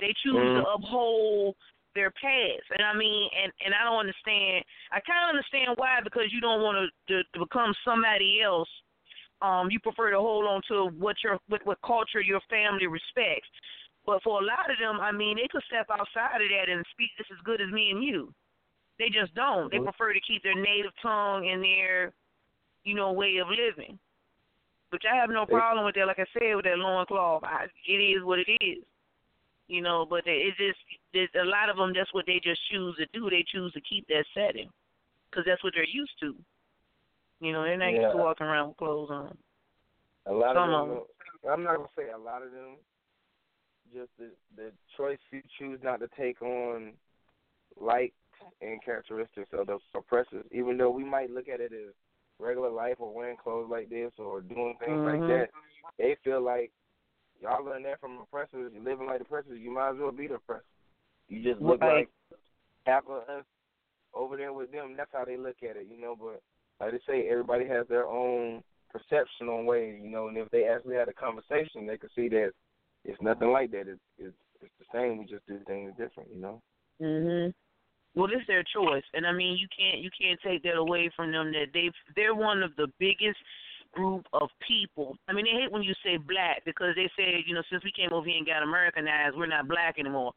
They 0.00 0.12
choose 0.22 0.34
to 0.58 0.62
Mhm. 0.66 0.74
uphold 0.74 1.56
their 1.94 2.10
past, 2.10 2.66
and 2.76 2.84
I 2.84 2.92
mean, 2.92 3.30
and 3.32 3.52
and 3.64 3.72
I 3.72 3.84
don't 3.84 4.00
understand. 4.00 4.64
I 4.90 5.00
kind 5.00 5.24
of 5.24 5.30
understand 5.30 5.78
why 5.78 6.00
because 6.02 6.32
you 6.32 6.40
don't 6.40 6.60
want 6.60 6.76
to, 6.76 6.90
to, 7.14 7.24
to 7.32 7.38
become 7.38 7.72
somebody 7.84 8.42
else 8.42 8.68
um 9.42 9.70
you 9.70 9.78
prefer 9.80 10.10
to 10.10 10.18
hold 10.18 10.46
on 10.46 10.62
to 10.68 10.86
what 10.98 11.16
your 11.22 11.38
what, 11.48 11.64
what 11.66 11.78
culture 11.84 12.20
your 12.20 12.40
family 12.48 12.86
respects. 12.86 13.48
But 14.06 14.22
for 14.22 14.40
a 14.40 14.44
lot 14.44 14.70
of 14.70 14.78
them, 14.78 15.00
I 15.00 15.10
mean, 15.10 15.36
they 15.36 15.48
could 15.50 15.64
step 15.66 15.86
outside 15.90 16.40
of 16.40 16.48
that 16.48 16.70
and 16.70 16.84
speak 16.92 17.10
just 17.18 17.30
as 17.32 17.38
good 17.44 17.60
as 17.60 17.70
me 17.72 17.90
and 17.90 18.04
you. 18.04 18.32
They 19.00 19.08
just 19.10 19.34
don't. 19.34 19.68
They 19.70 19.78
prefer 19.84 20.12
to 20.12 20.20
keep 20.20 20.42
their 20.44 20.54
native 20.54 20.92
tongue 21.02 21.48
and 21.48 21.62
their, 21.62 22.12
you 22.84 22.94
know, 22.94 23.10
way 23.12 23.36
of 23.38 23.48
living. 23.48 23.98
Which 24.90 25.02
I 25.10 25.16
have 25.16 25.28
no 25.28 25.44
problem 25.44 25.84
with 25.84 25.96
that. 25.96 26.06
Like 26.06 26.20
I 26.20 26.26
said, 26.32 26.54
with 26.54 26.64
that 26.64 26.78
loincloth, 26.78 27.42
I, 27.42 27.66
it 27.88 27.92
is 27.98 28.22
what 28.22 28.38
it 28.38 28.48
is. 28.62 28.84
You 29.66 29.82
know, 29.82 30.06
but 30.08 30.24
they- 30.24 30.46
it 30.48 30.56
just 30.56 30.78
there's 31.12 31.28
a 31.34 31.44
lot 31.44 31.68
of 31.68 31.76
them. 31.76 31.92
That's 31.92 32.14
what 32.14 32.24
they 32.26 32.40
just 32.42 32.60
choose 32.70 32.96
to 32.96 33.06
do. 33.12 33.28
They 33.28 33.42
choose 33.42 33.72
to 33.72 33.80
keep 33.80 34.06
that 34.06 34.24
setting 34.32 34.70
because 35.28 35.44
that's 35.44 35.62
what 35.64 35.74
they're 35.74 35.84
used 35.84 36.14
to. 36.20 36.36
You 37.40 37.52
know, 37.52 37.62
they're 37.64 37.76
not 37.76 37.92
used 37.92 38.12
to 38.12 38.16
walking 38.16 38.46
around 38.46 38.68
with 38.68 38.76
clothes 38.78 39.10
on. 39.10 39.36
A 40.26 40.32
lot 40.32 40.56
Some 40.56 40.70
of 40.70 40.88
of 40.88 40.88
them. 40.88 41.02
I'm 41.50 41.62
not 41.62 41.76
gonna 41.76 41.88
say 41.96 42.10
a 42.10 42.18
lot 42.18 42.42
of 42.42 42.50
them. 42.50 42.76
Just 43.92 44.10
the 44.18 44.30
the 44.56 44.72
choice 44.96 45.18
you 45.30 45.42
choose 45.58 45.78
not 45.82 46.00
to 46.00 46.08
take 46.18 46.42
on 46.42 46.92
light 47.80 48.12
and 48.60 48.82
characteristics 48.82 49.50
of 49.52 49.66
the 49.66 49.78
oppressors, 49.94 50.44
even 50.50 50.76
though 50.76 50.90
we 50.90 51.04
might 51.04 51.30
look 51.30 51.48
at 51.48 51.60
it 51.60 51.72
as 51.72 51.94
regular 52.38 52.70
life 52.70 52.96
or 52.98 53.12
wearing 53.12 53.36
clothes 53.36 53.68
like 53.70 53.88
this 53.88 54.12
or 54.18 54.40
doing 54.40 54.76
things 54.78 55.00
Mhm. 55.00 55.04
like 55.04 55.26
that. 55.26 55.50
They 55.98 56.14
feel 56.24 56.40
like 56.40 56.72
y'all 57.40 57.64
learn 57.64 57.82
that 57.84 58.00
from 58.00 58.18
oppressors. 58.18 58.72
You're 58.72 58.82
living 58.82 59.06
like 59.06 59.20
oppressors. 59.20 59.60
You 59.60 59.70
might 59.70 59.90
as 59.90 59.98
well 59.98 60.10
be 60.12 60.26
the 60.26 60.34
oppressor. 60.34 60.64
You 61.28 61.42
just 61.42 61.60
look 61.60 61.80
Right. 61.80 62.08
like 62.08 62.10
half 62.86 63.06
of 63.08 63.28
us 63.28 63.44
over 64.14 64.36
there 64.36 64.52
with 64.52 64.70
them. 64.72 64.96
That's 64.96 65.12
how 65.12 65.24
they 65.24 65.36
look 65.36 65.62
at 65.62 65.76
it, 65.76 65.86
you 65.86 65.98
know. 65.98 66.16
But 66.16 66.42
like 66.80 66.92
they 66.92 67.00
say, 67.06 67.28
everybody 67.28 67.66
has 67.66 67.86
their 67.88 68.06
own 68.06 68.62
perception 68.90 69.48
on 69.48 69.66
way, 69.66 69.98
you 70.02 70.10
know. 70.10 70.28
And 70.28 70.36
if 70.36 70.50
they 70.50 70.64
actually 70.64 70.96
had 70.96 71.08
a 71.08 71.12
conversation, 71.12 71.86
they 71.86 71.96
could 71.96 72.10
see 72.14 72.28
that 72.28 72.50
it's 73.04 73.20
nothing 73.22 73.50
like 73.50 73.70
that. 73.72 73.88
It's 73.88 74.00
it's, 74.18 74.36
it's 74.60 74.72
the 74.78 74.86
same. 74.92 75.18
We 75.18 75.24
just 75.24 75.46
do 75.46 75.58
things 75.66 75.92
different, 75.98 76.30
you 76.32 76.40
know. 76.40 76.62
Mhm. 77.00 77.54
Well, 78.14 78.30
it's 78.32 78.46
their 78.46 78.64
choice, 78.64 79.04
and 79.12 79.26
I 79.26 79.32
mean, 79.32 79.58
you 79.58 79.68
can't 79.76 80.00
you 80.00 80.10
can't 80.18 80.40
take 80.42 80.62
that 80.62 80.76
away 80.76 81.10
from 81.14 81.32
them. 81.32 81.52
That 81.52 81.66
they 81.74 81.90
they're 82.14 82.34
one 82.34 82.62
of 82.62 82.74
the 82.76 82.88
biggest 82.98 83.38
group 83.92 84.26
of 84.32 84.48
people. 84.66 85.16
I 85.28 85.32
mean, 85.32 85.44
they 85.44 85.60
hate 85.60 85.72
when 85.72 85.82
you 85.82 85.94
say 86.04 86.16
black 86.16 86.64
because 86.64 86.94
they 86.96 87.10
say, 87.16 87.44
you 87.46 87.54
know, 87.54 87.62
since 87.70 87.84
we 87.84 87.92
came 87.92 88.12
over 88.12 88.26
here 88.26 88.36
and 88.36 88.46
got 88.46 88.62
Americanized, 88.62 89.36
we're 89.36 89.46
not 89.46 89.68
black 89.68 89.98
anymore. 89.98 90.32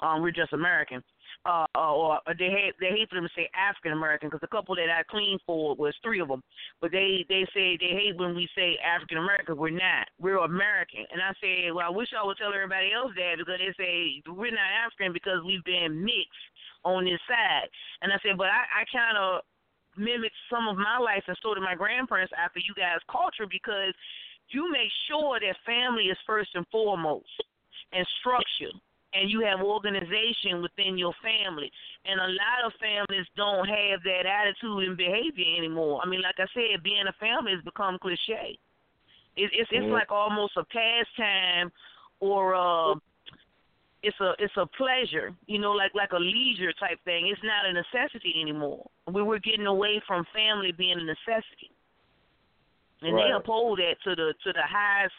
Um, 0.00 0.22
we're 0.22 0.32
just 0.32 0.52
American. 0.52 1.02
Uh, 1.46 1.66
uh, 1.74 1.92
or 1.92 2.20
they 2.38 2.48
hate 2.48 2.74
they 2.80 2.88
hate 2.88 3.08
for 3.08 3.16
them 3.16 3.24
to 3.24 3.34
say 3.36 3.50
African 3.52 3.92
American 3.92 4.28
because 4.28 4.40
the 4.40 4.48
couple 4.48 4.74
that 4.76 4.88
I 4.88 5.02
cleaned 5.04 5.40
for 5.44 5.74
was 5.76 5.94
three 6.02 6.20
of 6.20 6.28
them, 6.28 6.42
but 6.80 6.90
they 6.90 7.24
they 7.28 7.44
say 7.52 7.76
they 7.76 7.92
hate 7.92 8.16
when 8.16 8.34
we 8.34 8.48
say 8.56 8.78
African 8.80 9.18
American. 9.18 9.56
We're 9.56 9.70
not. 9.70 10.08
We're 10.18 10.38
American. 10.38 11.04
And 11.12 11.20
I 11.20 11.32
say, 11.40 11.70
well, 11.70 11.86
I 11.86 11.90
wish 11.90 12.08
I 12.16 12.24
would 12.24 12.38
tell 12.38 12.54
everybody 12.54 12.92
else 12.92 13.12
that 13.16 13.36
because 13.36 13.60
they 13.60 13.74
say 13.76 14.22
we're 14.26 14.56
not 14.56 14.72
African 14.86 15.12
because 15.12 15.44
we've 15.44 15.64
been 15.64 16.00
mixed 16.00 16.48
on 16.84 17.04
this 17.04 17.20
side. 17.28 17.68
And 18.02 18.12
I 18.12 18.16
said, 18.22 18.36
but 18.36 18.48
I, 18.48 18.64
I 18.80 18.82
kind 18.92 19.16
of 19.16 19.42
mimicked 19.96 20.36
some 20.50 20.68
of 20.68 20.76
my 20.76 20.98
life 20.98 21.22
and 21.28 21.36
so 21.42 21.54
did 21.54 21.62
my 21.62 21.74
grandparents 21.74 22.32
after 22.36 22.58
you 22.58 22.74
guys' 22.74 23.04
culture 23.10 23.46
because 23.46 23.94
you 24.50 24.70
make 24.70 24.90
sure 25.08 25.38
that 25.40 25.56
family 25.64 26.10
is 26.10 26.18
first 26.26 26.50
and 26.54 26.66
foremost 26.70 27.30
and 27.92 28.06
structure 28.20 28.74
and 29.14 29.30
you 29.30 29.40
have 29.40 29.60
organization 29.60 30.60
within 30.60 30.98
your 30.98 31.14
family. 31.22 31.70
And 32.04 32.20
a 32.20 32.26
lot 32.26 32.66
of 32.66 32.72
families 32.80 33.26
don't 33.36 33.66
have 33.68 34.02
that 34.02 34.26
attitude 34.26 34.88
and 34.88 34.96
behavior 34.96 35.56
anymore. 35.56 36.00
I 36.02 36.08
mean, 36.08 36.20
like 36.20 36.34
I 36.38 36.46
said, 36.52 36.82
being 36.82 37.06
a 37.08 37.12
family 37.20 37.52
has 37.52 37.62
become 37.62 37.98
cliche. 37.98 38.58
It, 39.36 39.50
it's 39.52 39.70
it's 39.72 39.86
Mhm. 39.86 39.92
like 39.92 40.10
almost 40.12 40.56
a 40.56 40.64
pastime 40.64 41.72
or 42.20 42.54
uh 42.54 42.94
it's 44.02 44.20
a 44.20 44.34
it's 44.38 44.56
a 44.56 44.66
pleasure, 44.66 45.34
you 45.46 45.58
know, 45.58 45.72
like 45.72 45.94
like 45.94 46.12
a 46.12 46.18
leisure 46.18 46.72
type 46.74 47.02
thing. 47.04 47.26
It's 47.28 47.42
not 47.42 47.66
a 47.66 47.72
necessity 47.72 48.34
anymore. 48.40 48.88
We 49.10 49.22
we're 49.22 49.38
getting 49.38 49.66
away 49.66 50.00
from 50.06 50.26
family 50.32 50.72
being 50.72 50.98
a 50.98 51.04
necessity, 51.04 51.70
and 53.02 53.16
they 53.18 53.30
uphold 53.34 53.78
that 53.78 53.96
to 54.04 54.14
the 54.14 54.34
to 54.44 54.52
the 54.52 54.62
highest. 54.62 55.14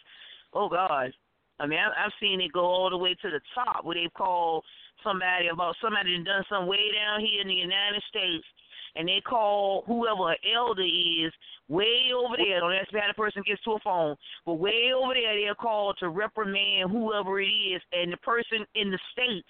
Oh 0.53 0.69
God, 0.69 1.11
I 1.59 1.67
mean, 1.67 1.79
I, 1.79 2.05
I've 2.05 2.11
seen 2.19 2.41
it 2.41 2.53
go 2.53 2.65
all 2.65 2.89
the 2.89 2.97
way 2.97 3.15
to 3.21 3.29
the 3.29 3.41
top 3.53 3.85
where 3.85 3.95
they 3.95 4.09
call 4.15 4.63
somebody 5.03 5.47
about 5.47 5.75
somebody 5.81 6.21
done 6.23 6.43
something 6.49 6.67
way 6.67 6.91
down 6.93 7.21
here 7.21 7.41
in 7.41 7.47
the 7.47 7.53
United 7.53 8.03
States, 8.09 8.45
and 8.95 9.07
they 9.07 9.21
call 9.21 9.83
whoever 9.87 10.31
an 10.31 10.37
elder 10.55 10.83
is 10.83 11.31
way 11.67 12.11
over 12.15 12.35
there. 12.37 12.59
Don't 12.59 12.73
ask 12.73 12.91
me 12.93 12.99
how 12.99 13.07
the 13.07 13.13
person 13.13 13.43
gets 13.45 13.61
to 13.63 13.71
a 13.73 13.79
phone, 13.79 14.15
but 14.45 14.55
way 14.55 14.91
over 14.95 15.13
there 15.13 15.35
they're 15.35 15.55
called 15.55 15.97
to 15.99 16.09
reprimand 16.09 16.91
whoever 16.91 17.39
it 17.39 17.47
is, 17.47 17.81
and 17.93 18.11
the 18.11 18.17
person 18.17 18.65
in 18.75 18.91
the 18.91 18.99
states 19.11 19.47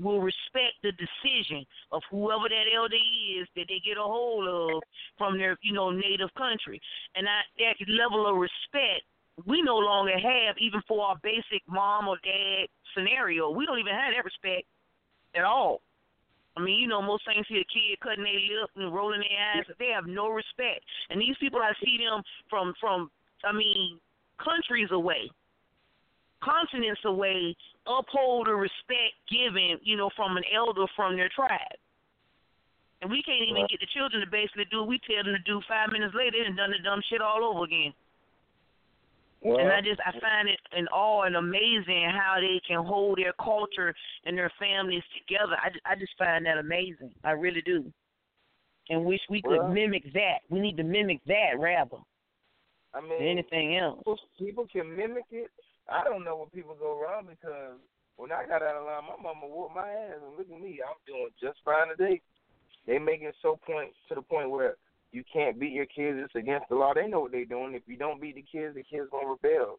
will 0.00 0.20
respect 0.20 0.74
the 0.82 0.90
decision 0.92 1.64
of 1.92 2.02
whoever 2.10 2.48
that 2.48 2.66
elder 2.74 2.96
is 2.96 3.46
that 3.54 3.66
they 3.68 3.80
get 3.84 3.96
a 3.96 4.02
hold 4.02 4.48
of 4.48 4.82
from 5.16 5.38
their 5.38 5.56
you 5.62 5.72
know 5.72 5.90
native 5.90 6.32
country, 6.36 6.80
and 7.14 7.28
I, 7.28 7.40
that 7.58 7.76
level 7.88 8.26
of 8.26 8.36
respect 8.36 9.04
we 9.46 9.62
no 9.62 9.76
longer 9.76 10.14
have 10.14 10.56
even 10.58 10.80
for 10.86 11.04
our 11.04 11.16
basic 11.22 11.62
mom 11.66 12.08
or 12.08 12.16
dad 12.22 12.68
scenario. 12.94 13.50
We 13.50 13.66
don't 13.66 13.78
even 13.78 13.92
have 13.92 14.14
that 14.14 14.24
respect 14.24 14.66
at 15.34 15.44
all. 15.44 15.80
I 16.56 16.60
mean, 16.62 16.78
you 16.78 16.86
know, 16.86 17.02
most 17.02 17.26
things 17.26 17.46
see 17.48 17.58
a 17.58 17.66
kid 17.66 17.98
cutting 18.00 18.22
their 18.22 18.60
lip 18.60 18.70
and 18.76 18.94
rolling 18.94 19.20
their 19.20 19.58
eyes. 19.58 19.66
They 19.78 19.90
have 19.90 20.06
no 20.06 20.28
respect. 20.28 20.86
And 21.10 21.20
these 21.20 21.34
people, 21.40 21.58
I 21.58 21.72
see 21.82 21.98
them 21.98 22.22
from 22.48 22.74
from, 22.78 23.10
I 23.42 23.50
mean, 23.50 23.98
countries 24.38 24.88
away, 24.92 25.30
continents 26.38 27.02
away, 27.04 27.56
uphold 27.86 28.46
the 28.46 28.54
respect 28.54 29.18
given, 29.26 29.82
you 29.82 29.96
know, 29.96 30.10
from 30.14 30.36
an 30.36 30.44
elder 30.54 30.86
from 30.94 31.16
their 31.16 31.28
tribe. 31.34 31.78
And 33.02 33.10
we 33.10 33.20
can't 33.22 33.42
even 33.50 33.66
get 33.68 33.80
the 33.80 33.90
children 33.92 34.22
to 34.24 34.30
basically 34.30 34.64
do 34.70 34.80
what 34.80 34.88
we 34.88 35.00
tell 35.02 35.24
them 35.26 35.34
to 35.34 35.42
do. 35.42 35.60
Five 35.66 35.90
minutes 35.90 36.14
later, 36.14 36.38
done 36.44 36.56
done 36.56 36.70
the 36.70 36.78
dumb 36.86 37.02
shit 37.10 37.20
all 37.20 37.42
over 37.42 37.64
again. 37.64 37.92
Well, 39.44 39.58
and 39.58 39.68
I 39.70 39.80
just 39.82 40.00
I 40.00 40.12
find 40.20 40.48
it 40.48 40.58
in 40.76 40.88
awe 40.88 41.24
and 41.24 41.36
amazing 41.36 42.08
how 42.10 42.36
they 42.40 42.60
can 42.66 42.82
hold 42.84 43.18
their 43.18 43.34
culture 43.34 43.94
and 44.24 44.36
their 44.36 44.50
families 44.58 45.02
together. 45.18 45.56
I 45.62 45.68
just, 45.68 45.84
I 45.84 45.94
just 45.96 46.12
find 46.18 46.46
that 46.46 46.56
amazing. 46.56 47.12
I 47.24 47.32
really 47.32 47.60
do. 47.60 47.92
And 48.88 49.04
wish 49.04 49.20
we 49.28 49.42
could 49.42 49.58
Well- 49.58 49.68
mimic 49.68 50.04
that. 50.14 50.40
We 50.48 50.60
need 50.60 50.78
to 50.78 50.82
mimic 50.82 51.20
that 51.26 51.58
rather 51.58 51.98
I 52.94 53.00
mean, 53.02 53.18
than 53.18 53.28
anything 53.28 53.76
else. 53.76 53.98
people, 53.98 54.18
people 54.38 54.66
can 54.72 54.96
mimic 54.96 55.24
it. 55.30 55.50
I 55.88 56.04
don't 56.04 56.24
know 56.24 56.36
what 56.36 56.52
people 56.52 56.74
go 56.74 56.98
wrong 56.98 57.26
because 57.28 57.76
when 58.16 58.32
I 58.32 58.46
got 58.46 58.62
out 58.62 58.76
of 58.76 58.86
line, 58.86 59.02
my 59.04 59.22
mama 59.22 59.46
whooped 59.46 59.74
my 59.74 59.88
ass, 59.88 60.20
and 60.24 60.36
look 60.38 60.48
at 60.50 60.60
me, 60.60 60.80
I'm 60.80 60.96
doing 61.06 61.28
just 61.40 61.58
fine 61.64 61.88
today. 61.88 62.22
They 62.86 62.98
make 62.98 63.20
it 63.20 63.34
so 63.42 63.58
point 63.66 63.92
to 64.08 64.14
the 64.14 64.22
point 64.22 64.48
where 64.50 64.76
you 65.14 65.22
can't 65.32 65.58
beat 65.58 65.72
your 65.72 65.86
kids. 65.86 66.18
It's 66.20 66.34
against 66.34 66.68
the 66.68 66.74
law. 66.74 66.92
They 66.94 67.06
know 67.06 67.20
what 67.20 67.32
they're 67.32 67.44
doing. 67.44 67.74
If 67.74 67.82
you 67.86 67.96
don't 67.96 68.20
beat 68.20 68.34
the 68.34 68.42
kids, 68.42 68.74
the 68.74 68.82
kids 68.82 69.08
gonna 69.10 69.28
rebel. 69.28 69.78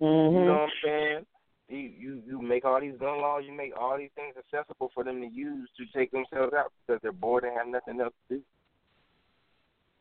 Mm-hmm. 0.00 0.36
You 0.36 0.44
know 0.44 0.52
what 0.52 0.60
I'm 0.60 0.70
saying? 0.84 1.26
You, 1.68 1.78
you 1.98 2.22
you 2.26 2.40
make 2.40 2.64
all 2.64 2.80
these 2.80 2.98
gun 2.98 3.20
laws. 3.20 3.42
You 3.46 3.52
make 3.52 3.72
all 3.78 3.98
these 3.98 4.10
things 4.14 4.34
accessible 4.38 4.90
for 4.94 5.04
them 5.04 5.20
to 5.20 5.26
use 5.26 5.68
to 5.76 5.98
take 5.98 6.10
themselves 6.12 6.54
out 6.56 6.72
because 6.86 7.00
they're 7.02 7.12
bored 7.12 7.44
and 7.44 7.52
have 7.56 7.68
nothing 7.68 8.00
else 8.00 8.14
to 8.28 8.36
do. 8.36 8.42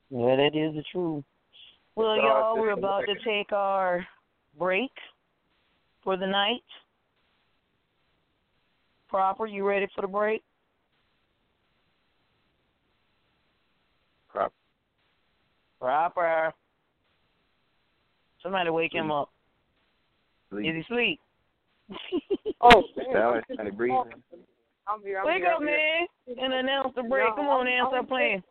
Yeah, 0.09 0.37
that 0.37 0.55
is 0.55 0.75
the 0.75 0.83
truth. 0.91 1.25
Well, 1.95 2.15
So, 2.15 2.23
y'all, 2.23 2.59
we're 2.59 2.71
about 2.71 3.03
to 3.07 3.15
take 3.25 3.51
our 3.51 4.05
break 4.57 4.91
for 6.03 6.15
the 6.15 6.27
night. 6.27 6.63
Proper, 9.09 9.47
you 9.47 9.67
ready 9.67 9.87
for 9.95 10.01
the 10.01 10.07
break? 10.07 10.43
Proper. 14.29 14.53
Proper. 15.79 16.53
Somebody 18.41 18.69
wake 18.69 18.93
him 18.93 19.11
up. 19.11 19.29
Sleep. 20.49 20.65
Is 20.67 20.75
he 20.87 20.93
asleep? 20.93 21.19
Oh, 22.59 22.81
Sound 23.13 23.35
like 23.35 23.43
somebody 23.47 23.69
breathing. 23.69 24.03
I'm 24.87 25.01
here. 25.03 25.19
I'm 25.19 25.27
Wake 25.27 25.43
here, 25.43 25.51
up, 25.53 25.61
I'm 25.61 25.67
here. 25.67 26.07
man, 26.27 26.37
and 26.43 26.53
announce 26.55 26.89
the 26.95 27.03
break. 27.03 27.29
No, 27.29 27.35
Come 27.35 27.47
on, 27.49 27.67
I'm- 27.67 27.77
now, 27.77 27.85
I'm 27.85 27.91
stop 27.91 28.07
playing. 28.07 28.43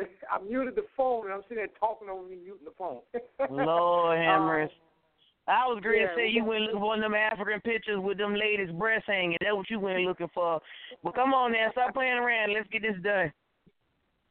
I 0.00 0.40
muted 0.42 0.74
the 0.76 0.86
phone 0.96 1.26
and 1.26 1.34
I'm 1.34 1.42
sitting 1.42 1.58
there 1.58 1.68
talking 1.78 2.08
over 2.08 2.22
me 2.26 2.36
muting 2.42 2.64
the 2.64 2.72
phone. 2.78 3.00
Lord 3.50 4.18
have 4.18 4.40
Um. 4.40 4.68
I 5.46 5.66
was 5.68 5.82
going 5.82 5.96
to 5.96 6.02
yeah, 6.02 6.14
say 6.16 6.28
you 6.28 6.40
got- 6.40 6.48
went 6.48 6.62
looking 6.62 6.80
for 6.80 6.86
one 6.86 6.98
of 7.04 7.10
them 7.12 7.14
African 7.14 7.60
pictures 7.60 8.00
with 8.00 8.16
them 8.16 8.34
ladies' 8.34 8.70
breasts 8.72 9.06
hanging. 9.06 9.36
That's 9.42 9.54
what 9.54 9.68
you 9.68 9.78
went 9.78 10.00
looking 10.00 10.30
for. 10.32 10.60
But 11.04 11.14
come 11.14 11.34
on 11.34 11.52
now, 11.52 11.68
stop 11.72 11.92
playing 11.92 12.14
around. 12.16 12.54
Let's 12.54 12.68
get 12.72 12.80
this 12.82 12.96
done. 13.04 13.30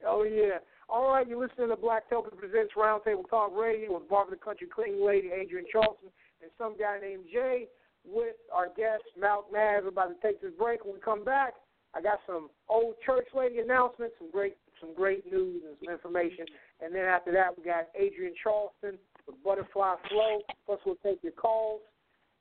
Oh 0.08 0.24
yeah. 0.24 0.58
All 0.92 1.10
right, 1.10 1.26
you're 1.26 1.39
listening 1.39 1.70
to 1.70 1.78
Blacktopia 1.78 2.36
Presents 2.36 2.74
Roundtable 2.76 3.24
Talk 3.30 3.56
Radio 3.56 3.94
with 3.94 4.10
Barbara 4.10 4.36
the 4.36 4.44
Country 4.44 4.68
Clean 4.68 5.00
Lady, 5.00 5.30
Adrienne 5.32 5.64
Charleston, 5.72 6.10
and 6.42 6.52
some 6.58 6.76
guy 6.78 7.00
named 7.00 7.24
Jay 7.32 7.70
with 8.04 8.36
our 8.54 8.68
guest, 8.76 9.04
Malk 9.18 9.48
Naz. 9.54 9.84
We're 9.84 9.96
about 9.96 10.12
to 10.12 10.20
take 10.22 10.42
this 10.42 10.52
break. 10.60 10.84
When 10.84 10.96
we 10.96 11.00
come 11.00 11.24
back, 11.24 11.54
I 11.96 12.02
got 12.02 12.20
some 12.28 12.50
old 12.68 12.96
church 13.06 13.28
lady 13.34 13.60
announcements, 13.60 14.16
some 14.20 14.30
great 14.32 14.58
some 14.82 14.94
great 14.94 15.26
news 15.32 15.62
and 15.66 15.78
some 15.80 15.94
information. 15.94 16.44
And 16.84 16.94
then 16.94 17.06
after 17.06 17.32
that 17.32 17.58
we 17.58 17.64
got 17.64 17.88
Adrienne 17.96 18.36
Charleston 18.44 19.00
with 19.28 19.42
Butterfly 19.46 19.96
Flow. 20.10 20.42
Plus 20.66 20.80
we'll 20.86 21.00
take 21.06 21.24
your 21.24 21.32
calls. 21.32 21.80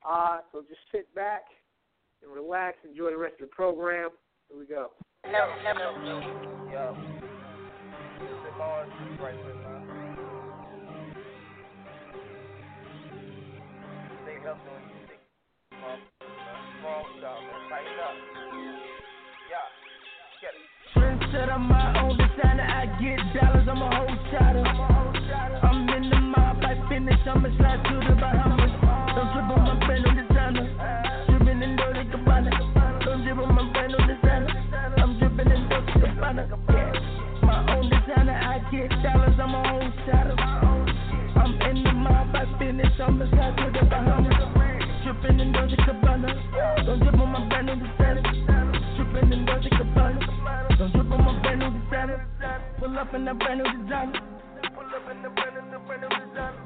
Uh, 0.05 0.39
so 0.51 0.61
just 0.67 0.81
sit 0.91 1.07
back 1.15 1.43
and 2.21 2.33
relax, 2.33 2.75
enjoy 2.83 3.11
the 3.11 3.17
rest 3.17 3.35
of 3.35 3.47
the 3.47 3.55
program. 3.55 4.09
Here 4.49 4.59
we 4.59 4.65
go. 4.65 4.91
Yo. 6.69 7.30
Man. 8.21 8.29
Stay 14.21 14.37
healthy 14.43 14.69
when 14.69 14.83
you 14.85 15.01
up. 15.81 15.97
Yeah. 19.49 19.67
Get 20.41 20.53
it. 20.53 20.61
My 21.59 22.01
own 22.01 22.17
designer. 22.17 22.67
I 22.69 22.85
get 23.01 23.19
dollars, 23.33 23.67
I'm 23.67 23.81
a 23.81 23.89
whole 23.89 24.15
shotter. 24.29 24.65
I'm 25.63 25.89
in 25.89 26.09
the 26.09 26.19
mob, 26.19 26.61
I 26.61 26.75
finish, 26.89 27.19
I'ma 27.25 27.49
slide 27.57 27.83
to 27.83 27.93
the 28.07 28.15
Bahamas. 28.21 28.71
Don't 29.15 29.29
trip 29.33 29.49
on 29.49 29.61
my 29.65 29.73
brand 29.85 30.03
new 30.05 30.13
designer. 30.21 30.65
Dripping 31.27 31.61
in 31.63 31.75
Dolce 31.75 32.03
Gabbana. 32.05 32.51
Don't 33.03 33.23
trip 33.23 33.37
on 33.37 33.55
my 33.55 33.63
brand 33.73 33.93
new 33.97 34.03
designer. 34.05 34.49
I'm 34.97 35.17
dripping 35.17 35.51
in 35.51 35.69
Dolce 35.69 35.93
Gabbana. 35.99 36.70
My 37.81 37.87
own 37.87 37.89
designer, 37.89 38.37
I 38.37 38.59
get 38.69 38.89
dollars, 39.01 39.33
I'm 39.41 39.55
a 39.55 39.69
whole 39.69 39.91
shotter. 40.05 40.37
I'm 40.37 41.61
in 41.65 41.83
the 41.83 41.91
mob, 41.93 42.35
I 42.35 42.45
finish, 42.59 42.99
I'ma 42.99 43.25
slide 43.31 43.57
to 43.57 43.71
the 43.73 43.85
Bahamas. 43.89 44.37
Dripping 45.03 45.39
in 45.39 45.51
Dolce 45.51 45.75
Gabbana. 45.77 46.85
Don't 46.85 47.01
trip 47.01 47.19
on 47.19 47.29
my 47.29 47.49
brand 47.49 47.67
new 47.67 47.75
designer. 47.81 48.21
Dripping 48.97 49.33
in 49.33 49.45
Dolce 49.45 49.69
Gabbana. 49.69 50.77
Don't 50.77 50.91
trip 50.91 51.11
on 51.11 51.25
my 51.25 51.41
brand 51.41 51.59
new 51.59 51.71
designer. 51.81 52.27
Pull 52.77 52.99
up 52.99 53.13
in 53.15 53.25
that 53.25 53.39
brand 53.39 53.59
new 53.61 53.83
designer. 53.83 54.21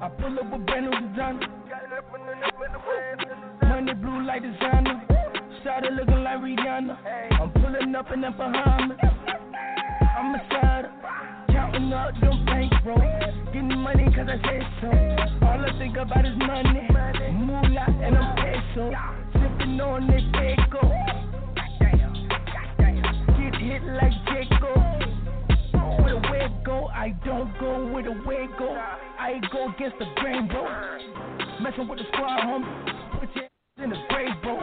I 0.02 0.10
pull 0.10 0.38
up 0.38 0.52
with 0.52 0.66
brand 0.66 0.86
new 0.86 0.96
designer. 1.08 1.48
Money 3.64 3.94
blue 3.94 4.26
like 4.26 4.42
designer. 4.42 5.02
Started 5.62 5.94
looking 5.94 6.24
like 6.24 6.40
Rihanna. 6.40 6.98
I'm 7.40 7.52
pulling 7.52 7.96
up 7.96 8.12
in 8.12 8.22
that 8.22 8.38
Bahamas. 8.38 8.98
I'm 10.18 10.36
a 10.36 10.40
sider. 10.50 11.05
Counting 11.76 11.92
up 11.92 12.14
them 12.22 12.46
bankroll. 12.46 13.02
Getting 13.48 13.78
money 13.80 14.06
cause 14.06 14.28
I 14.30 14.38
said 14.48 14.64
so. 14.80 14.88
All 15.46 15.60
I 15.60 15.78
think 15.78 15.98
about 15.98 16.26
is 16.26 16.38
money. 16.38 16.88
Moolah 17.34 17.88
and 18.02 18.16
I'm 18.16 18.36
peso. 18.38 18.92
Sipping 19.34 19.82
on 19.82 20.08
this 20.08 20.24
echo. 20.36 20.88
Get 22.80 23.56
hit 23.60 23.84
like 23.84 24.14
Jacob. 24.32 24.80
Where 26.02 26.16
the 26.16 26.28
way 26.32 26.48
go, 26.64 26.88
I 26.88 27.10
don't 27.26 27.52
go 27.60 27.92
where 27.92 28.04
the 28.04 28.24
way 28.26 28.48
go. 28.58 28.72
I 29.20 29.42
go 29.52 29.68
against 29.68 30.00
the 30.00 30.06
grain, 30.16 30.48
bro. 30.48 30.64
Messing 31.62 31.90
with 31.90 32.00
the 32.00 32.06
squad, 32.14 32.40
homie. 32.40 33.20
Put 33.20 33.36
your 33.36 33.84
in 33.84 33.90
the 33.90 33.98
grave, 34.10 34.30
bro. 34.42 34.60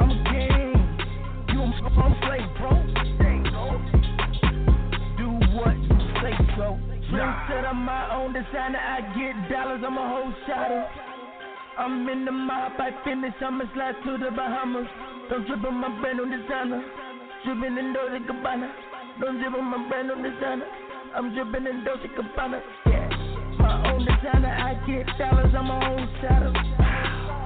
I'm 0.00 0.10
a 0.10 0.24
king. 0.24 1.54
You 1.54 1.60
a 1.62 2.00
I'm 2.02 2.16
slave, 2.20 2.50
bro. 2.58 3.13
What 5.64 5.76
you 5.80 5.96
say, 6.20 6.36
so. 6.56 6.78
Trendset, 7.08 7.64
I'm 7.64 7.84
my 7.84 8.14
own 8.16 8.32
designer. 8.32 8.78
I 8.78 9.00
get 9.16 9.50
dollars, 9.50 9.82
I'm 9.84 9.96
a 9.96 10.08
whole 10.08 10.32
shotter. 10.46 10.86
I'm 11.78 12.08
in 12.08 12.24
the 12.24 12.32
mob, 12.32 12.72
I 12.78 12.90
finish, 13.04 13.34
I'ma 13.40 13.64
slide 13.74 13.96
to 14.04 14.18
the 14.18 14.30
Bahamas. 14.30 14.86
Don't 15.28 15.46
trip 15.46 15.64
on 15.64 15.74
my 15.80 15.88
brand 16.00 16.18
new 16.18 16.28
designer. 16.30 16.84
Dripping 17.44 17.78
in 17.78 17.92
Dolce 17.92 18.18
Gabbana. 18.24 18.68
Don't 19.20 19.38
drip 19.40 19.54
on 19.54 19.64
my 19.64 19.88
brand 19.88 20.08
new 20.08 20.16
designer. 20.16 20.66
I'm 21.14 21.34
dripping 21.34 21.66
in 21.66 21.84
Dolce 21.84 22.08
Gabbana. 22.08 22.60
Yeah. 22.86 23.08
My 23.58 23.92
own 23.92 24.00
designer, 24.00 24.52
I 24.52 24.74
get 24.86 25.06
dollars, 25.18 25.54
I'm 25.56 25.66
my 25.66 25.90
own 25.90 26.08
shadow. 26.20 26.73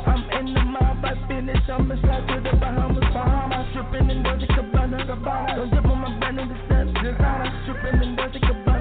I'm 0.08 0.46
in 0.46 0.54
the 0.54 0.64
mob, 0.64 1.04
I 1.04 1.14
finish, 1.28 1.68
I'ma 1.68 1.94
slide 2.00 2.26
to 2.28 2.40
the 2.40 2.56
Bahamas. 2.56 3.04
Bahamas, 3.12 3.66
dripping 3.74 4.10
in 4.10 4.22
Dolce 4.22 4.46
Gabbana. 4.46 5.04
Gabbana. 5.04 5.56
Don't 5.56 5.70
drip 5.70 5.84
on 5.84 5.98
my 6.00 6.18
brand 6.18 6.36
new 6.36 6.48
designer. 6.48 6.92
Designer, 7.02 7.62
dripping 7.66 8.02
in 8.02 8.16
Dolce 8.16 8.40
Gabbana. 8.40 8.77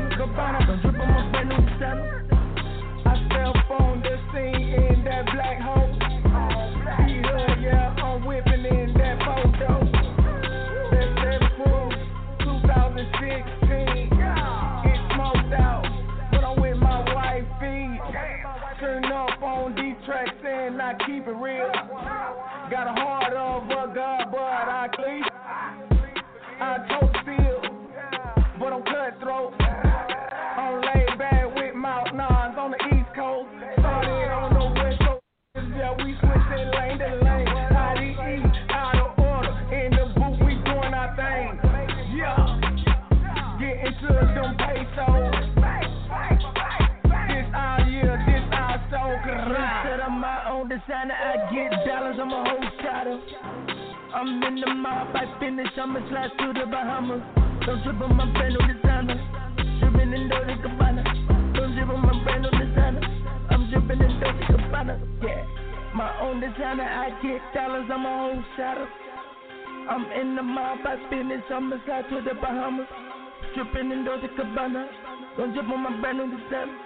Dolce 74.07 74.29
Gabbana. 74.39 74.87
Don't 75.35 75.51
drip 75.51 75.67
on 75.67 75.83
my 75.83 75.99
brand 75.99 76.17
new 76.19 76.31
designer. 76.31 76.77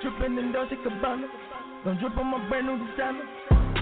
Dripping 0.00 0.38
in 0.38 0.52
Dolce 0.52 0.76
Gabbana. 0.76 1.26
Don't 1.84 1.98
drip 1.98 2.16
on 2.16 2.26
my 2.30 2.48
brand 2.48 2.68
new 2.68 2.78
designer. 2.86 3.81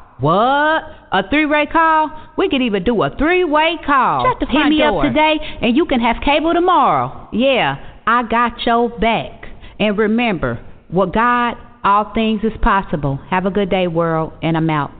What? 0.21 0.83
A 1.11 1.27
three-way 1.29 1.65
call? 1.71 2.11
We 2.37 2.47
could 2.47 2.61
even 2.61 2.83
do 2.83 3.01
a 3.03 3.09
three-way 3.17 3.77
call. 3.85 4.23
Shut 4.25 4.39
the 4.39 4.45
Hit 4.45 4.53
front 4.53 4.69
me 4.69 4.77
door. 4.77 5.05
up 5.05 5.11
today, 5.11 5.35
and 5.61 5.75
you 5.75 5.85
can 5.85 5.99
have 5.99 6.17
cable 6.23 6.53
tomorrow. 6.53 7.27
Yeah, 7.33 7.75
I 8.07 8.23
got 8.23 8.53
your 8.65 8.89
back. 8.99 9.45
And 9.79 9.97
remember, 9.97 10.63
with 10.93 11.11
God, 11.13 11.55
all 11.83 12.13
things 12.13 12.41
is 12.43 12.53
possible. 12.61 13.19
Have 13.29 13.45
a 13.45 13.49
good 13.51 13.69
day, 13.69 13.87
world, 13.87 14.33
and 14.43 14.55
I'm 14.55 14.69
out. 14.69 14.91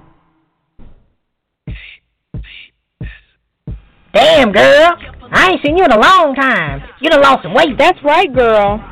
Damn, 4.13 4.51
girl. 4.51 4.97
I 5.31 5.51
ain't 5.51 5.61
seen 5.63 5.77
you 5.77 5.85
in 5.85 5.91
a 5.91 5.99
long 5.99 6.35
time. 6.35 6.81
You 6.99 7.09
done 7.09 7.21
lost 7.21 7.43
some 7.43 7.53
weight. 7.53 7.77
That's 7.77 7.97
right, 8.03 8.33
girl. 8.33 8.83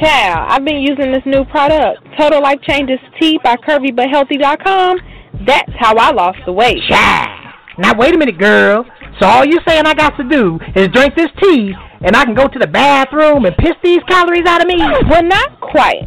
Child, 0.00 0.46
I've 0.50 0.64
been 0.64 0.82
using 0.82 1.10
this 1.10 1.22
new 1.24 1.44
product, 1.46 2.06
Total 2.20 2.42
Life 2.42 2.60
Changes 2.62 2.98
Tea 3.18 3.40
by 3.42 3.56
CurvyButHealthy.com. 3.56 4.98
That's 5.46 5.72
how 5.78 5.96
I 5.96 6.12
lost 6.12 6.38
the 6.46 6.52
weight. 6.52 6.78
Child. 6.88 7.54
Now, 7.78 7.94
wait 7.96 8.14
a 8.14 8.18
minute, 8.18 8.38
girl. 8.38 8.84
So 9.20 9.26
all 9.26 9.44
you're 9.44 9.62
saying 9.66 9.86
I 9.86 9.94
got 9.94 10.16
to 10.16 10.24
do 10.24 10.58
is 10.74 10.88
drink 10.88 11.14
this 11.14 11.30
tea, 11.40 11.72
and 12.02 12.16
I 12.16 12.24
can 12.24 12.34
go 12.34 12.48
to 12.48 12.58
the 12.58 12.66
bathroom 12.66 13.44
and 13.44 13.56
piss 13.56 13.74
these 13.82 14.02
calories 14.08 14.46
out 14.46 14.60
of 14.60 14.68
me? 14.68 14.78
Well, 14.78 15.22
not 15.22 15.60
quite. 15.60 16.06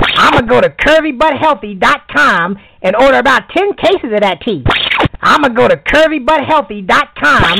I'm 0.00 0.32
going 0.32 0.46
to 0.46 0.48
go 0.48 0.60
to 0.60 0.70
curvybuthealthy.com 0.70 2.58
and 2.82 2.96
order 2.96 3.18
about 3.18 3.48
10 3.50 3.74
cases 3.74 4.12
of 4.12 4.20
that 4.20 4.40
tea. 4.44 4.64
I'm 5.20 5.42
going 5.42 5.54
to 5.54 5.60
go 5.60 5.68
to 5.68 5.76
curvybuthealthy.com. 5.76 7.58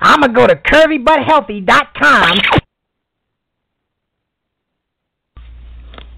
I'm 0.00 0.20
going 0.20 0.32
to 0.32 0.40
go 0.40 0.46
to 0.46 0.56
curvybuthealthy.com. 0.56 2.38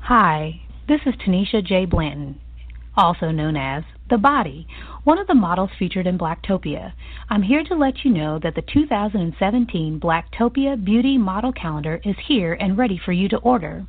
Hi, 0.03 0.61
this 0.89 1.01
is 1.07 1.15
Tanisha 1.15 1.65
J. 1.65 1.87
Blanton, 1.87 2.41
also 2.97 3.31
known 3.31 3.57
as 3.57 3.85
The 4.11 4.19
Body, 4.19 4.67
one 5.05 5.19
of 5.19 5.27
the 5.27 5.35
models 5.35 5.71
featured 5.79 6.07
in 6.07 6.19
Blacktopia. 6.19 6.93
I'm 7.31 7.43
here 7.43 7.65
to 7.65 7.75
let 7.75 8.05
you 8.05 8.11
know 8.11 8.39
that 8.43 8.55
the 8.55 8.63
2017 8.63 10.01
Blacktopia 10.01 10.85
Beauty 10.85 11.19
Model 11.19 11.53
Calendar 11.53 12.01
is 12.05 12.17
here 12.27 12.53
and 12.53 12.77
ready 12.77 13.01
for 13.03 13.13
you 13.13 13.29
to 13.29 13.39
order. 13.39 13.87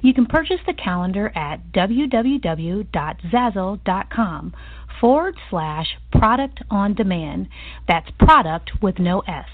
You 0.00 0.14
can 0.14 0.26
purchase 0.26 0.60
the 0.66 0.74
calendar 0.74 1.30
at 1.36 1.72
www.zazzle.com 1.72 4.54
forward 5.00 5.36
slash 5.50 5.96
product 6.10 6.62
on 6.70 6.94
demand. 6.94 7.48
That's 7.86 8.10
product 8.18 8.82
with 8.82 8.98
no 8.98 9.20
S. 9.20 9.46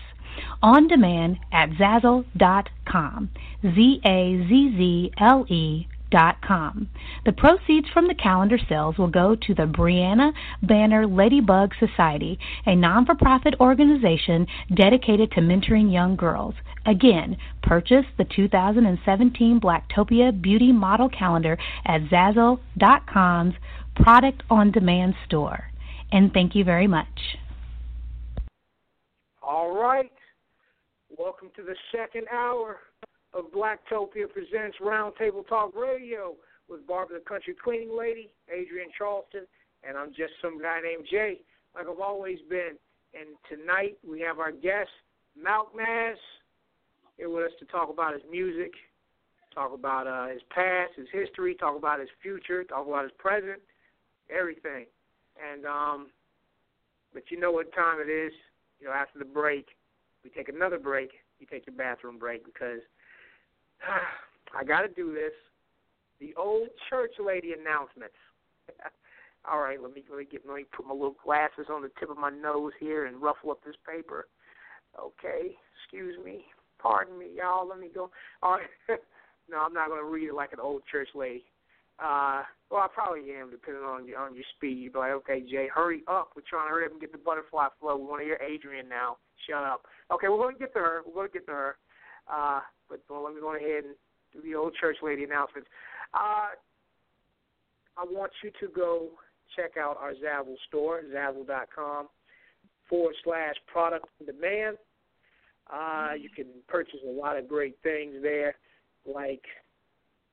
On 0.62 0.88
demand 0.88 1.38
at 1.52 1.68
zazzle.com. 1.70 3.30
Z 3.62 4.00
A 4.04 4.46
Z 4.48 4.74
Z 4.76 5.12
L 5.18 5.44
E 5.48 5.86
com. 6.42 6.88
The 7.24 7.32
proceeds 7.32 7.88
from 7.92 8.08
the 8.08 8.14
calendar 8.14 8.58
sales 8.68 8.98
will 8.98 9.08
go 9.08 9.34
to 9.34 9.54
the 9.54 9.66
Brianna 9.66 10.32
Banner 10.62 11.06
Ladybug 11.06 11.72
Society, 11.78 12.38
a 12.66 12.76
non 12.76 13.06
for 13.06 13.14
profit 13.14 13.54
organization 13.60 14.46
dedicated 14.74 15.30
to 15.32 15.40
mentoring 15.40 15.92
young 15.92 16.16
girls. 16.16 16.54
Again, 16.86 17.36
purchase 17.62 18.04
the 18.18 18.24
2017 18.24 19.60
Blacktopia 19.60 20.40
Beauty 20.40 20.72
Model 20.72 21.08
Calendar 21.08 21.58
at 21.84 22.02
Zazzle.com's 22.02 23.54
product 23.96 24.42
on 24.50 24.70
demand 24.70 25.14
store. 25.26 25.64
And 26.12 26.32
thank 26.32 26.54
you 26.54 26.64
very 26.64 26.86
much. 26.86 27.38
All 29.42 29.74
right. 29.74 30.10
Welcome 31.18 31.50
to 31.56 31.62
the 31.62 31.76
second 31.92 32.26
hour 32.32 32.78
of 33.34 33.46
Blacktopia 33.46 34.30
Presents 34.32 34.76
Roundtable 34.80 35.46
Talk 35.48 35.74
Radio 35.74 36.36
with 36.68 36.86
Barbara 36.86 37.18
the 37.18 37.24
Country 37.24 37.54
Cleaning 37.62 37.96
Lady, 37.96 38.30
Adrienne 38.48 38.90
Charleston, 38.96 39.46
and 39.86 39.98
I'm 39.98 40.10
just 40.10 40.32
some 40.40 40.62
guy 40.62 40.80
named 40.80 41.06
Jay, 41.10 41.40
like 41.74 41.86
I've 41.90 42.00
always 42.00 42.38
been. 42.48 42.78
And 43.12 43.36
tonight 43.48 43.98
we 44.08 44.20
have 44.20 44.38
our 44.38 44.52
guest, 44.52 44.90
Malk 45.36 45.74
Naz, 45.76 46.16
here 47.16 47.28
with 47.28 47.44
us 47.44 47.52
to 47.58 47.64
talk 47.66 47.90
about 47.90 48.14
his 48.14 48.22
music, 48.30 48.72
talk 49.54 49.72
about 49.74 50.06
uh, 50.06 50.32
his 50.32 50.42
past, 50.50 50.92
his 50.96 51.06
history, 51.12 51.54
talk 51.54 51.76
about 51.76 52.00
his 52.00 52.08
future, 52.22 52.64
talk 52.64 52.86
about 52.86 53.02
his 53.02 53.12
present, 53.18 53.60
everything. 54.30 54.86
And 55.38 55.66
um, 55.66 56.06
but 57.12 57.24
you 57.30 57.38
know 57.38 57.50
what 57.50 57.72
time 57.74 57.98
it 58.00 58.10
is. 58.10 58.32
You 58.80 58.86
know, 58.86 58.92
after 58.92 59.18
the 59.18 59.24
break, 59.24 59.66
we 60.22 60.30
take 60.30 60.48
another 60.48 60.78
break. 60.78 61.10
You 61.40 61.46
take 61.50 61.66
your 61.66 61.76
bathroom 61.76 62.18
break 62.18 62.44
because 62.44 62.80
I 64.56 64.64
got 64.64 64.82
to 64.82 64.88
do 64.88 65.12
this. 65.12 65.32
The 66.20 66.34
old 66.36 66.68
church 66.88 67.12
lady 67.24 67.52
announcements. 67.58 68.14
All 69.50 69.60
right, 69.60 69.80
let 69.80 69.92
me 69.92 70.02
let 70.08 70.18
me 70.18 70.24
get 70.30 70.46
let 70.46 70.56
me 70.56 70.64
put 70.74 70.86
my 70.86 70.94
little 70.94 71.16
glasses 71.22 71.66
on 71.70 71.82
the 71.82 71.90
tip 72.00 72.08
of 72.08 72.16
my 72.16 72.30
nose 72.30 72.72
here 72.80 73.06
and 73.06 73.20
ruffle 73.20 73.50
up 73.50 73.62
this 73.64 73.76
paper. 73.86 74.26
Okay, 74.98 75.52
excuse 75.76 76.14
me, 76.24 76.44
pardon 76.80 77.18
me, 77.18 77.26
y'all. 77.36 77.68
Let 77.68 77.78
me 77.78 77.88
go. 77.94 78.10
All 78.42 78.58
right. 78.58 78.98
no, 79.50 79.58
I'm 79.58 79.74
not 79.74 79.88
to 79.88 80.04
read 80.04 80.28
it 80.28 80.34
like 80.34 80.52
an 80.52 80.60
old 80.60 80.82
church 80.90 81.08
lady. 81.14 81.44
Uh, 81.98 82.42
well, 82.70 82.82
I 82.82 82.88
probably 82.92 83.30
am, 83.32 83.50
depending 83.50 83.84
on 83.84 84.06
your 84.06 84.18
on 84.18 84.34
your 84.34 84.44
speed. 84.56 84.92
Be 84.92 84.98
like, 84.98 85.12
okay, 85.12 85.40
Jay, 85.40 85.68
hurry 85.72 86.02
up. 86.08 86.30
We're 86.34 86.42
trying 86.48 86.66
to 86.66 86.70
hurry 86.70 86.86
up 86.86 86.92
and 86.92 87.00
get 87.00 87.12
the 87.12 87.18
butterfly 87.18 87.68
flow. 87.78 87.96
We 87.96 88.04
want 88.04 88.20
to 88.20 88.24
hear 88.24 88.40
Adrienne 88.42 88.88
now. 88.88 89.18
Shut 89.48 89.62
up. 89.62 89.82
Okay, 90.12 90.28
we're 90.28 90.38
going 90.38 90.54
to 90.54 90.58
get 90.58 90.72
to 90.74 90.80
her. 90.80 91.02
We're 91.06 91.14
going 91.14 91.28
to 91.28 91.32
get 91.32 91.46
to 91.46 91.52
her. 91.52 91.76
Uh, 92.30 92.60
but 92.88 93.00
well, 93.08 93.24
let 93.24 93.34
me 93.34 93.40
go 93.40 93.54
ahead 93.54 93.84
and 93.84 93.94
do 94.32 94.42
the 94.42 94.54
old 94.54 94.74
church 94.74 94.96
lady 95.02 95.24
announcements. 95.24 95.68
Uh, 96.12 96.54
I 97.96 98.04
want 98.04 98.32
you 98.42 98.50
to 98.60 98.72
go 98.74 99.08
check 99.56 99.76
out 99.78 99.96
our 100.00 100.12
Zazzle 100.12 100.56
store, 100.68 101.02
zazzle.com 101.14 102.08
forward 102.88 103.14
slash 103.24 103.54
product 103.66 104.06
demand. 104.24 104.76
Uh, 105.72 106.10
you 106.18 106.28
can 106.28 106.46
purchase 106.68 107.00
a 107.06 107.10
lot 107.10 107.38
of 107.38 107.48
great 107.48 107.76
things 107.82 108.16
there, 108.22 108.56
like, 109.06 109.42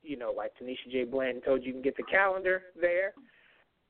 you 0.02 0.16
know, 0.16 0.32
like 0.36 0.52
Tanisha 0.60 0.90
J. 0.90 1.04
Blanton 1.04 1.42
told 1.42 1.62
you, 1.62 1.68
you 1.68 1.72
can 1.72 1.82
get 1.82 1.96
the 1.96 2.02
calendar 2.04 2.62
there. 2.78 3.12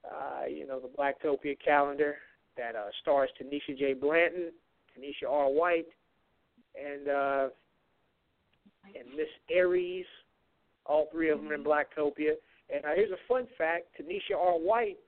Uh, 0.04 0.46
you 0.46 0.66
know, 0.66 0.80
the 0.80 0.88
Blacktopia 0.88 1.56
calendar 1.64 2.16
that 2.56 2.76
uh, 2.76 2.90
stars 3.00 3.30
Tanisha 3.40 3.76
J. 3.76 3.94
Blanton, 3.94 4.52
Tanisha 4.96 5.28
R. 5.28 5.50
White, 5.50 5.86
and 6.80 7.08
uh, 7.08 7.48
and 8.84 9.08
Miss 9.16 9.28
Aries. 9.50 10.06
All 10.84 11.08
three 11.12 11.30
of 11.30 11.38
them 11.38 11.52
in 11.52 11.62
Blacktopia. 11.62 12.32
And 12.74 12.84
uh, 12.84 12.90
here's 12.94 13.12
a 13.12 13.28
fun 13.28 13.46
fact: 13.56 13.86
Tanisha 14.00 14.36
R. 14.36 14.58
White 14.58 14.98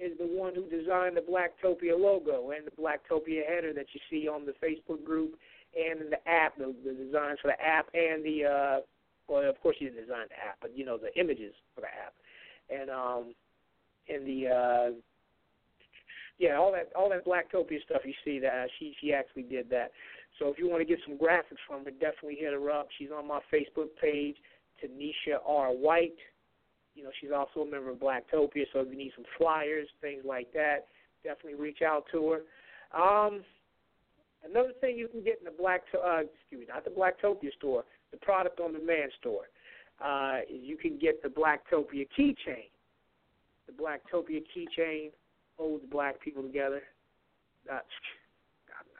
is 0.00 0.16
the 0.18 0.26
one 0.26 0.54
who 0.54 0.68
designed 0.68 1.16
the 1.16 1.22
Blacktopia 1.22 1.98
logo 1.98 2.50
and 2.50 2.66
the 2.66 2.70
Blacktopia 2.72 3.46
header 3.48 3.72
that 3.72 3.86
you 3.92 4.00
see 4.10 4.28
on 4.28 4.44
the 4.44 4.52
Facebook 4.52 5.04
group 5.04 5.38
and 5.76 6.00
in 6.00 6.10
the 6.10 6.28
app, 6.28 6.56
the, 6.56 6.74
the 6.84 6.92
designs 6.92 7.38
for 7.40 7.48
the 7.48 7.60
app 7.60 7.88
and 7.94 8.24
the 8.24 8.44
uh 8.44 8.80
well 9.28 9.48
of 9.48 9.60
course 9.60 9.76
she 9.78 9.86
didn't 9.86 10.00
design 10.00 10.26
the 10.28 10.36
app, 10.36 10.58
but 10.60 10.76
you 10.76 10.84
know, 10.84 10.98
the 10.98 11.14
images 11.18 11.54
for 11.74 11.80
the 11.80 11.86
app. 11.86 12.14
And 12.70 12.90
um 12.90 13.34
and 14.08 14.26
the 14.26 14.48
uh 14.48 14.90
yeah, 16.38 16.56
all 16.56 16.72
that 16.72 16.90
all 16.96 17.08
that 17.10 17.24
Blacktopia 17.24 17.82
stuff 17.84 18.02
you 18.04 18.14
see 18.24 18.38
that 18.40 18.52
uh, 18.52 18.66
she 18.78 18.94
she 19.00 19.12
actually 19.12 19.44
did 19.44 19.70
that. 19.70 19.92
So 20.38 20.48
if 20.48 20.58
you 20.58 20.68
want 20.68 20.80
to 20.80 20.84
get 20.84 20.98
some 21.06 21.16
graphics 21.16 21.62
from 21.66 21.84
her, 21.84 21.90
definitely 21.90 22.36
hit 22.36 22.52
her 22.52 22.70
up. 22.70 22.88
She's 22.98 23.10
on 23.16 23.28
my 23.28 23.40
Facebook 23.52 23.88
page, 24.00 24.36
Tanisha 24.82 25.38
R. 25.46 25.68
White. 25.68 26.16
You 26.94 27.04
know, 27.04 27.10
she's 27.20 27.30
also 27.34 27.60
a 27.60 27.70
member 27.70 27.90
of 27.90 27.98
Blacktopia, 27.98 28.64
so 28.72 28.80
if 28.80 28.88
you 28.90 28.96
need 28.96 29.12
some 29.16 29.24
flyers, 29.36 29.88
things 30.00 30.22
like 30.24 30.52
that, 30.52 30.86
definitely 31.24 31.60
reach 31.60 31.82
out 31.82 32.04
to 32.12 32.30
her. 32.30 33.00
Um, 33.00 33.42
another 34.48 34.72
thing 34.80 34.96
you 34.96 35.08
can 35.08 35.24
get 35.24 35.38
in 35.38 35.44
the 35.44 35.50
Black, 35.50 35.82
uh, 35.94 36.20
excuse 36.20 36.60
me, 36.60 36.66
not 36.68 36.84
the 36.84 36.90
Blacktopia 36.90 37.52
store, 37.58 37.84
the 38.12 38.16
Product 38.18 38.60
on 38.60 38.72
Demand 38.72 39.10
store, 39.20 39.48
uh, 40.04 40.40
you 40.48 40.76
can 40.76 40.98
get 40.98 41.22
the 41.22 41.28
Blacktopia 41.28 42.06
keychain. 42.16 42.68
The 43.66 43.72
Blacktopia 43.72 44.42
keychain 44.56 45.10
holds 45.56 45.84
black 45.90 46.20
people 46.20 46.42
together. 46.42 46.82
Uh, 47.72 47.78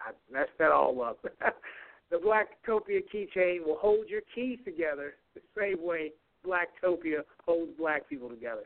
I, 0.06 0.12
messed 0.32 0.56
that 0.58 0.70
all 0.70 1.02
up. 1.02 1.18
the 2.10 2.16
Blacktopia 2.16 3.00
keychain 3.12 3.64
will 3.64 3.78
hold 3.78 4.08
your 4.08 4.22
keys 4.34 4.58
together 4.64 5.14
the 5.34 5.40
same 5.58 5.84
way 5.84 6.12
Blacktopia 6.46 7.22
holds 7.44 7.72
black 7.78 8.08
people 8.08 8.28
together. 8.28 8.64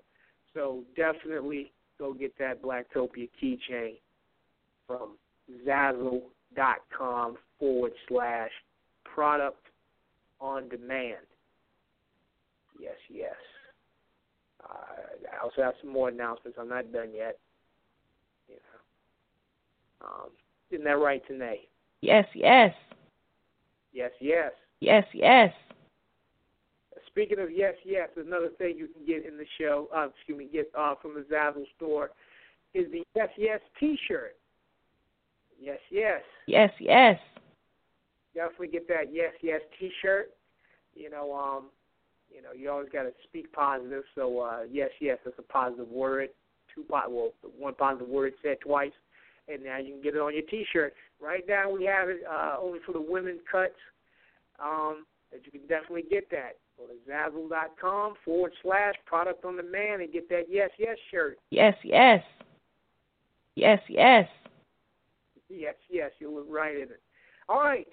So 0.54 0.82
definitely 0.96 1.72
go 1.98 2.12
get 2.12 2.36
that 2.38 2.62
Blacktopia 2.62 3.28
keychain 3.42 3.96
from 4.86 5.16
Zazzle.com 5.66 7.36
forward 7.58 7.92
slash 8.08 8.50
product 9.04 9.66
on 10.40 10.68
demand. 10.68 11.26
Yes, 12.80 12.96
yes. 13.10 13.34
Uh, 14.62 15.26
I 15.32 15.42
also 15.42 15.62
have 15.62 15.74
some 15.80 15.92
more 15.92 16.08
announcements. 16.08 16.58
I'm 16.60 16.68
not 16.68 16.92
done 16.92 17.10
yet. 17.14 17.38
You 18.48 18.54
know. 18.54 20.06
Um, 20.06 20.30
isn't 20.70 20.84
that 20.84 20.98
right, 20.98 21.22
Tanae? 21.30 21.60
Yes, 22.00 22.26
yes. 22.34 22.74
Yes, 23.92 24.10
yes. 24.20 24.52
Yes, 24.80 25.04
yes. 25.12 25.52
Speaking 27.06 27.40
of 27.40 27.50
yes, 27.50 27.74
yes, 27.84 28.08
another 28.16 28.50
thing 28.58 28.76
you 28.76 28.86
can 28.88 29.04
get 29.04 29.26
in 29.26 29.36
the 29.36 29.46
show, 29.58 29.88
uh, 29.94 30.08
excuse 30.14 30.38
me, 30.38 30.48
get 30.52 30.70
uh, 30.78 30.94
from 31.00 31.14
the 31.14 31.22
Zazzle 31.32 31.64
store 31.76 32.10
is 32.74 32.86
the 32.92 33.02
yes, 33.16 33.28
yes 33.36 33.60
T-shirt. 33.80 34.36
Yes, 35.60 35.78
yes. 35.90 36.20
Yes, 36.46 36.70
yes. 36.78 37.18
Definitely 38.34 38.68
get 38.68 38.86
that 38.88 39.12
yes, 39.12 39.32
yes 39.42 39.60
T-shirt. 39.80 40.30
You 40.94 41.10
know, 41.10 41.34
um, 41.34 41.66
you 42.32 42.42
know, 42.42 42.52
you 42.56 42.70
always 42.70 42.88
got 42.92 43.02
to 43.02 43.12
speak 43.24 43.52
positive. 43.52 44.04
So 44.14 44.40
uh, 44.40 44.60
yes, 44.70 44.90
yes, 45.00 45.18
that's 45.24 45.38
a 45.38 45.42
positive 45.42 45.88
word. 45.88 46.28
Two 46.74 46.84
po- 46.88 47.08
well, 47.08 47.32
one 47.58 47.74
positive 47.74 48.08
word 48.08 48.34
said 48.42 48.58
twice, 48.60 48.92
and 49.48 49.64
now 49.64 49.78
you 49.78 49.94
can 49.94 50.02
get 50.02 50.14
it 50.14 50.20
on 50.20 50.34
your 50.34 50.42
T-shirt. 50.42 50.94
Right 51.20 51.44
now 51.48 51.70
we 51.70 51.84
have 51.84 52.08
it 52.08 52.20
uh, 52.30 52.56
only 52.60 52.78
for 52.84 52.92
the 52.92 53.00
women 53.00 53.38
cuts. 53.50 53.74
Um, 54.62 55.04
that 55.30 55.44
you 55.44 55.52
can 55.52 55.68
definitely 55.68 56.04
get 56.10 56.30
that. 56.30 56.56
Go 56.76 56.86
to 56.86 57.10
Zazzle.com 57.10 58.14
forward 58.24 58.52
slash 58.62 58.94
product 59.04 59.44
on 59.44 59.56
demand 59.56 60.02
and 60.02 60.12
get 60.12 60.28
that 60.30 60.44
yes, 60.48 60.70
yes 60.78 60.96
shirt. 61.10 61.38
Yes, 61.50 61.74
yes. 61.84 62.22
Yes, 63.56 63.80
yes. 63.88 64.28
Yes, 65.48 65.74
yes, 65.90 66.10
you 66.18 66.34
look 66.34 66.46
right 66.48 66.76
in 66.76 66.82
it. 66.82 67.00
All 67.48 67.60
right. 67.60 67.86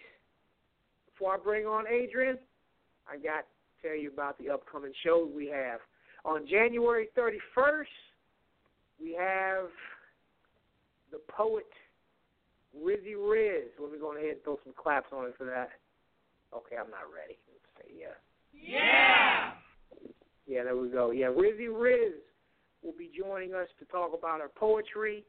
Before 1.11 1.35
I 1.35 1.37
bring 1.37 1.65
on 1.65 1.85
Adrian, 1.87 2.37
I 3.09 3.15
got 3.15 3.45
to 3.45 3.87
tell 3.87 3.97
you 3.97 4.11
about 4.11 4.37
the 4.37 4.49
upcoming 4.49 4.91
shows 5.03 5.29
we 5.33 5.47
have. 5.47 5.79
On 6.25 6.45
January 6.47 7.07
31st, 7.17 7.85
we 9.01 9.15
have 9.19 9.65
the 11.15 11.31
poet 11.31 11.65
Rizzy 12.75 13.15
Riz. 13.15 13.71
Let 13.79 13.91
me 13.91 13.99
go 13.99 14.15
ahead 14.15 14.35
and 14.35 14.43
throw 14.43 14.59
some 14.63 14.73
claps 14.75 15.07
on 15.13 15.27
it 15.27 15.35
for 15.37 15.45
that. 15.45 15.69
Okay, 16.53 16.75
I'm 16.75 16.91
not 16.91 17.07
ready. 17.07 17.39
Let's 17.47 17.87
say 17.87 17.95
yeah. 17.95 18.19
Yeah. 18.51 19.51
Yeah, 20.45 20.63
there 20.63 20.75
we 20.75 20.89
go. 20.89 21.11
Yeah, 21.11 21.27
Rizzy 21.27 21.71
Riz 21.71 22.13
will 22.83 22.93
be 22.97 23.09
joining 23.17 23.53
us 23.53 23.67
to 23.79 23.85
talk 23.85 24.11
about 24.17 24.41
her 24.41 24.51
poetry 24.53 25.23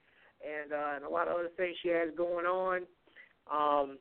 and 0.44 0.72
uh, 0.72 0.96
and 0.96 1.04
a 1.04 1.08
lot 1.08 1.28
of 1.28 1.34
other 1.34 1.50
things 1.56 1.76
she 1.82 1.88
has 1.88 2.08
going 2.16 2.46
on. 2.46 2.82
Um, 3.50 3.98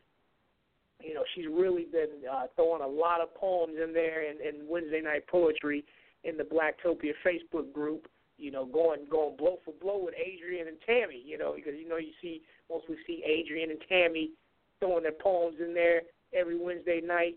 you 1.04 1.14
know, 1.14 1.24
she's 1.36 1.46
really 1.48 1.86
been 1.92 2.26
uh, 2.32 2.48
throwing 2.56 2.82
a 2.82 2.88
lot 2.88 3.22
of 3.22 3.34
poems 3.36 3.76
in 3.82 3.94
there 3.94 4.28
and, 4.30 4.40
in 4.42 4.68
Wednesday 4.68 5.02
night 5.02 5.28
poetry 5.28 5.86
in 6.24 6.36
the 6.38 6.44
Blacktopia 6.44 7.12
Facebook 7.26 7.72
group. 7.72 8.08
You 8.38 8.52
know, 8.52 8.66
going 8.66 9.06
going 9.10 9.38
blow 9.38 9.60
for 9.64 9.74
blow 9.82 10.04
with 10.04 10.16
Adrienne 10.16 10.68
and 10.68 10.78
Tammy. 10.86 11.22
You 11.24 11.38
know, 11.38 11.54
because 11.56 11.74
you 11.80 11.88
know 11.88 11.98
you 11.98 12.12
see 12.22 12.42
mostly 12.70 12.96
see 13.08 13.24
Adrienne 13.24 13.72
and 13.72 13.80
Tammy 13.88 14.32
throwing 14.80 15.04
their 15.04 15.14
poems 15.14 15.58
in 15.60 15.74
there 15.74 16.02
every 16.34 16.58
Wednesday 16.58 17.02
night. 17.04 17.36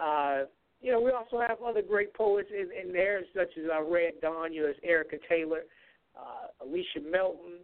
Uh, 0.00 0.44
you 0.80 0.92
know, 0.92 1.00
we 1.00 1.10
also 1.12 1.40
have 1.40 1.62
other 1.64 1.80
great 1.82 2.12
poets 2.12 2.50
in, 2.52 2.68
in 2.78 2.92
there, 2.92 3.22
such 3.34 3.56
as 3.56 3.64
uh, 3.74 3.82
Red 3.82 4.20
Dawn, 4.20 4.52
you 4.52 4.62
know, 4.64 4.72
Erica 4.82 5.16
Taylor, 5.28 5.62
uh, 6.14 6.64
Alicia 6.64 7.00
Melton. 7.10 7.60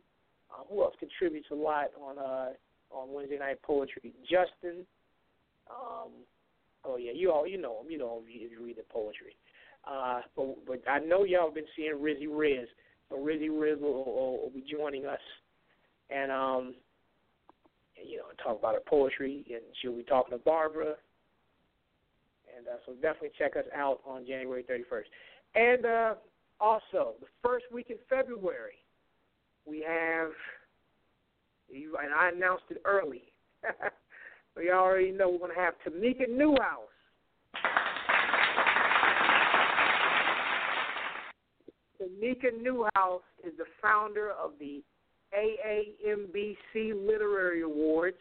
Uh, 0.51 0.65
who 0.69 0.83
else 0.83 0.95
contributes 0.99 1.49
a 1.53 1.55
lot 1.55 1.89
on 2.01 2.19
uh, 2.19 2.51
on 2.91 3.13
Wednesday 3.13 3.39
night 3.39 3.61
poetry? 3.63 4.13
Justin. 4.23 4.87
Um, 5.71 6.11
oh 6.85 6.97
yeah, 6.97 7.13
you 7.15 7.31
all 7.31 7.47
you 7.47 7.61
know 7.61 7.81
him. 7.81 7.91
You 7.91 7.99
know 7.99 8.19
him 8.19 8.25
if 8.27 8.51
you 8.51 8.65
read 8.65 8.77
the 8.77 8.85
poetry. 8.91 9.37
Uh, 9.89 10.21
but 10.37 10.67
but 10.67 10.83
I 10.89 10.99
know 10.99 11.25
y'all 11.25 11.51
been 11.51 11.65
seeing 11.77 11.95
Rizzy 11.95 12.27
Riz. 12.31 12.69
So 13.09 13.17
Rizzy 13.17 13.49
Riz 13.51 13.79
will, 13.81 14.05
will, 14.05 14.43
will 14.43 14.53
be 14.55 14.65
joining 14.71 15.07
us, 15.07 15.19
and 16.11 16.31
um, 16.31 16.75
you 17.97 18.19
know, 18.19 18.25
talk 18.43 18.59
about 18.59 18.75
her 18.75 18.83
poetry, 18.87 19.45
and 19.51 19.63
she'll 19.81 19.97
be 19.97 20.03
talking 20.03 20.37
to 20.37 20.45
Barbara. 20.45 20.95
And 22.57 22.67
uh, 22.67 22.79
so 22.87 22.93
definitely 22.95 23.31
check 23.39 23.57
us 23.57 23.65
out 23.75 24.01
on 24.07 24.27
January 24.27 24.65
31st. 24.65 25.05
And 25.55 25.87
uh, 25.87 26.15
also, 26.61 27.15
the 27.21 27.27
first 27.43 27.65
week 27.73 27.87
in 27.91 27.97
February, 28.09 28.79
we 29.67 29.85
have, 29.87 30.31
and 31.71 32.15
I 32.15 32.31
announced 32.35 32.65
it 32.71 32.83
early. 32.85 33.33
we 34.57 34.71
already 34.71 35.11
know 35.11 35.31
we're 35.31 35.39
going 35.39 35.55
to 35.55 35.61
have 35.61 35.75
Tamika 35.87 36.29
Newhouse. 36.29 36.90
Tamika 42.01 42.51
Newhouse 42.61 43.23
is 43.45 43.53
the 43.59 43.65
founder 43.83 44.31
of 44.31 44.53
the 44.59 44.83
AAMBC 45.37 47.07
Literary 47.07 47.63
Awards, 47.63 48.17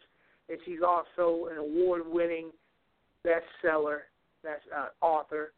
and 0.48 0.58
she's 0.64 0.80
also 0.86 1.48
an 1.50 1.58
award-winning 1.58 2.50
bestseller, 3.26 4.00
that's 4.42 4.62
uh, 4.76 4.88
author. 5.04 5.52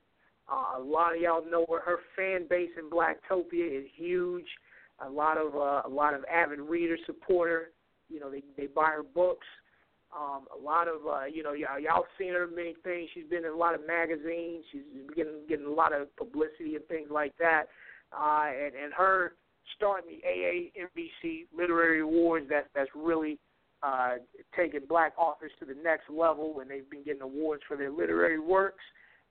Uh, 0.51 0.79
a 0.79 0.83
lot 0.83 1.15
of 1.15 1.21
y'all 1.21 1.45
know 1.49 1.67
her. 1.69 1.81
Her 1.81 1.99
fan 2.17 2.47
base 2.49 2.71
in 2.79 2.91
Blacktopia 2.91 3.81
is 3.81 3.87
huge. 3.97 4.47
A 5.05 5.09
lot 5.09 5.39
of 5.39 5.55
uh, 5.55 5.83
a 5.87 5.91
lot 5.91 6.15
of 6.15 6.25
avid 6.25 6.61
readers 6.61 7.01
support 7.07 7.51
her. 7.51 7.71
You 8.09 8.21
know, 8.21 8.31
they 8.31 8.43
they 8.57 8.67
buy 8.67 8.91
her 8.97 9.03
books. 9.03 9.47
Um, 10.15 10.47
a 10.55 10.63
lot 10.63 10.89
of 10.89 11.07
uh, 11.07 11.25
you 11.25 11.43
know 11.43 11.53
y'all 11.53 11.79
y'all 11.79 12.05
seen 12.19 12.33
her 12.33 12.45
in 12.45 12.55
many 12.55 12.75
things. 12.85 13.09
She's 13.15 13.27
been 13.31 13.45
in 13.45 13.53
a 13.53 13.57
lot 13.57 13.75
of 13.75 13.87
magazines. 13.87 14.65
She's 14.73 14.83
getting 15.17 15.41
getting 15.49 15.67
a 15.67 15.73
lot 15.73 15.93
of 15.93 16.15
publicity 16.17 16.75
and 16.75 16.85
things 16.87 17.09
like 17.11 17.33
that. 17.39 17.65
Uh, 18.13 18.49
and 18.49 18.75
and 18.75 18.93
her 18.93 19.35
starting 19.77 20.11
the 20.11 20.29
AAMBC 20.29 21.47
Literary 21.57 22.01
Awards. 22.01 22.47
That's 22.49 22.69
that's 22.75 22.91
really 22.95 23.39
uh, 23.83 24.15
taking 24.57 24.81
black 24.89 25.13
authors 25.19 25.53
to 25.61 25.65
the 25.65 25.77
next 25.83 26.11
level, 26.11 26.61
and 26.61 26.71
they've 26.71 26.89
been 26.91 27.05
getting 27.05 27.23
awards 27.23 27.63
for 27.67 27.77
their 27.77 27.91
literary 27.91 28.39
works. 28.39 28.85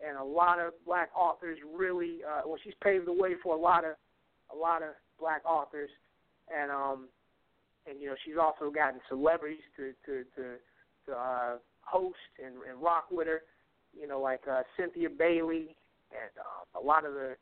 And 0.06 0.18
a 0.18 0.24
lot 0.24 0.60
of 0.60 0.74
black 0.86 1.10
authors 1.16 1.60
really, 1.76 2.20
uh, 2.28 2.42
well, 2.46 2.58
she's 2.64 2.74
paved 2.84 3.06
the 3.06 3.14
way 3.14 3.34
for 3.44 3.56
a 3.56 3.60
lot 3.60 3.86
of 3.86 3.92
a 4.54 4.58
lot 4.58 4.82
of 4.82 4.90
black 5.20 5.44
authors, 5.46 5.90
and 6.54 6.72
um, 6.72 7.08
and 7.90 8.02
you 8.02 8.08
know 8.08 8.16
she's 8.26 8.36
also 8.40 8.72
gotten 8.72 9.00
celebrities 9.08 9.62
to 9.78 9.94
to 10.06 10.24
to, 10.36 10.56
to 11.06 11.12
uh, 11.14 11.58
host 11.82 12.18
and, 12.44 12.56
and 12.70 12.82
rock 12.82 13.06
with 13.12 13.28
her, 13.28 13.42
you 14.00 14.08
know, 14.08 14.20
like 14.20 14.42
uh, 14.50 14.62
Cynthia 14.78 15.10
Bailey 15.10 15.76
and 16.12 16.32
uh, 16.40 16.80
a 16.80 16.82
lot 16.84 17.06
of 17.06 17.14
the 17.14 17.36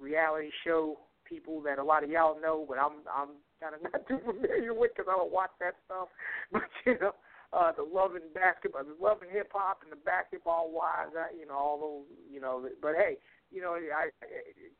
reality 0.00 0.50
show 0.64 0.98
people 1.28 1.60
that 1.62 1.78
a 1.78 1.84
lot 1.84 2.04
of 2.04 2.10
y'all 2.10 2.40
know, 2.40 2.64
but 2.68 2.78
I'm 2.78 3.04
I'm 3.12 3.28
kind 3.60 3.74
of 3.74 3.82
not 3.92 4.06
too 4.08 4.18
familiar 4.24 4.74
with 4.74 4.92
because 4.94 5.10
I 5.10 5.16
don't 5.16 5.32
watch 5.32 5.50
that 5.60 5.74
stuff. 5.86 6.08
But 6.52 6.62
you 6.86 6.98
know, 7.00 7.12
uh, 7.52 7.72
the 7.72 7.82
love 7.82 8.14
and 8.14 8.32
basketball, 8.32 8.84
the 8.84 8.96
love 9.02 9.22
and 9.22 9.30
hip 9.30 9.50
hop, 9.52 9.80
and 9.82 9.92
the 9.92 10.02
basketball 10.04 10.70
wives, 10.72 11.12
I, 11.16 11.34
you 11.38 11.46
know, 11.46 11.54
all 11.54 11.78
those, 11.78 12.18
you 12.32 12.40
know. 12.40 12.66
But 12.80 12.94
hey, 12.96 13.16
you 13.50 13.60
know, 13.60 13.74
I, 13.74 14.08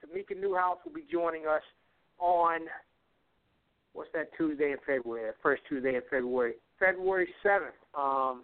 Tamika 0.05 0.39
Newhouse 0.39 0.79
will 0.85 0.93
be 0.93 1.05
joining 1.11 1.47
us 1.47 1.63
on 2.19 2.61
what's 3.93 4.11
that 4.15 4.31
Tuesday 4.37 4.73
in 4.73 4.79
February? 4.87 5.33
First 5.43 5.63
Tuesday 5.69 5.97
in 5.97 6.03
February, 6.11 6.55
February 6.79 7.29
seventh. 7.43 7.77
Um, 7.97 8.43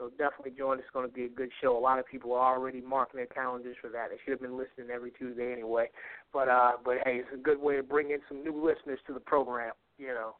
so 0.00 0.08
definitely 0.16 0.52
join. 0.56 0.78
It's 0.78 0.88
going 0.94 1.06
to 1.06 1.14
be 1.14 1.24
a 1.24 1.28
good 1.28 1.50
show. 1.60 1.76
A 1.76 1.78
lot 1.78 1.98
of 1.98 2.06
people 2.06 2.32
are 2.32 2.56
already 2.56 2.80
marking 2.80 3.18
their 3.18 3.26
calendars 3.26 3.76
for 3.80 3.90
that. 3.90 4.08
They 4.08 4.16
should 4.24 4.32
have 4.32 4.40
been 4.40 4.56
listening 4.56 4.88
every 4.92 5.10
Tuesday 5.10 5.52
anyway. 5.52 5.88
But 6.32 6.48
uh, 6.48 6.72
but 6.82 6.96
hey, 7.04 7.20
it's 7.20 7.28
a 7.34 7.36
good 7.36 7.60
way 7.60 7.76
to 7.76 7.82
bring 7.82 8.10
in 8.10 8.18
some 8.26 8.42
new 8.42 8.56
listeners 8.56 8.98
to 9.06 9.12
the 9.12 9.20
program. 9.20 9.74
You 9.98 10.08
know, 10.08 10.36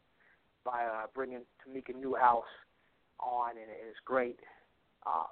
by 0.64 0.84
uh, 0.84 1.06
bringing 1.14 1.40
Tamika 1.60 1.94
Newhouse 1.94 2.48
on, 3.20 3.50
and 3.50 3.68
it's 3.68 3.98
great. 4.06 4.38
Uh, 5.06 5.28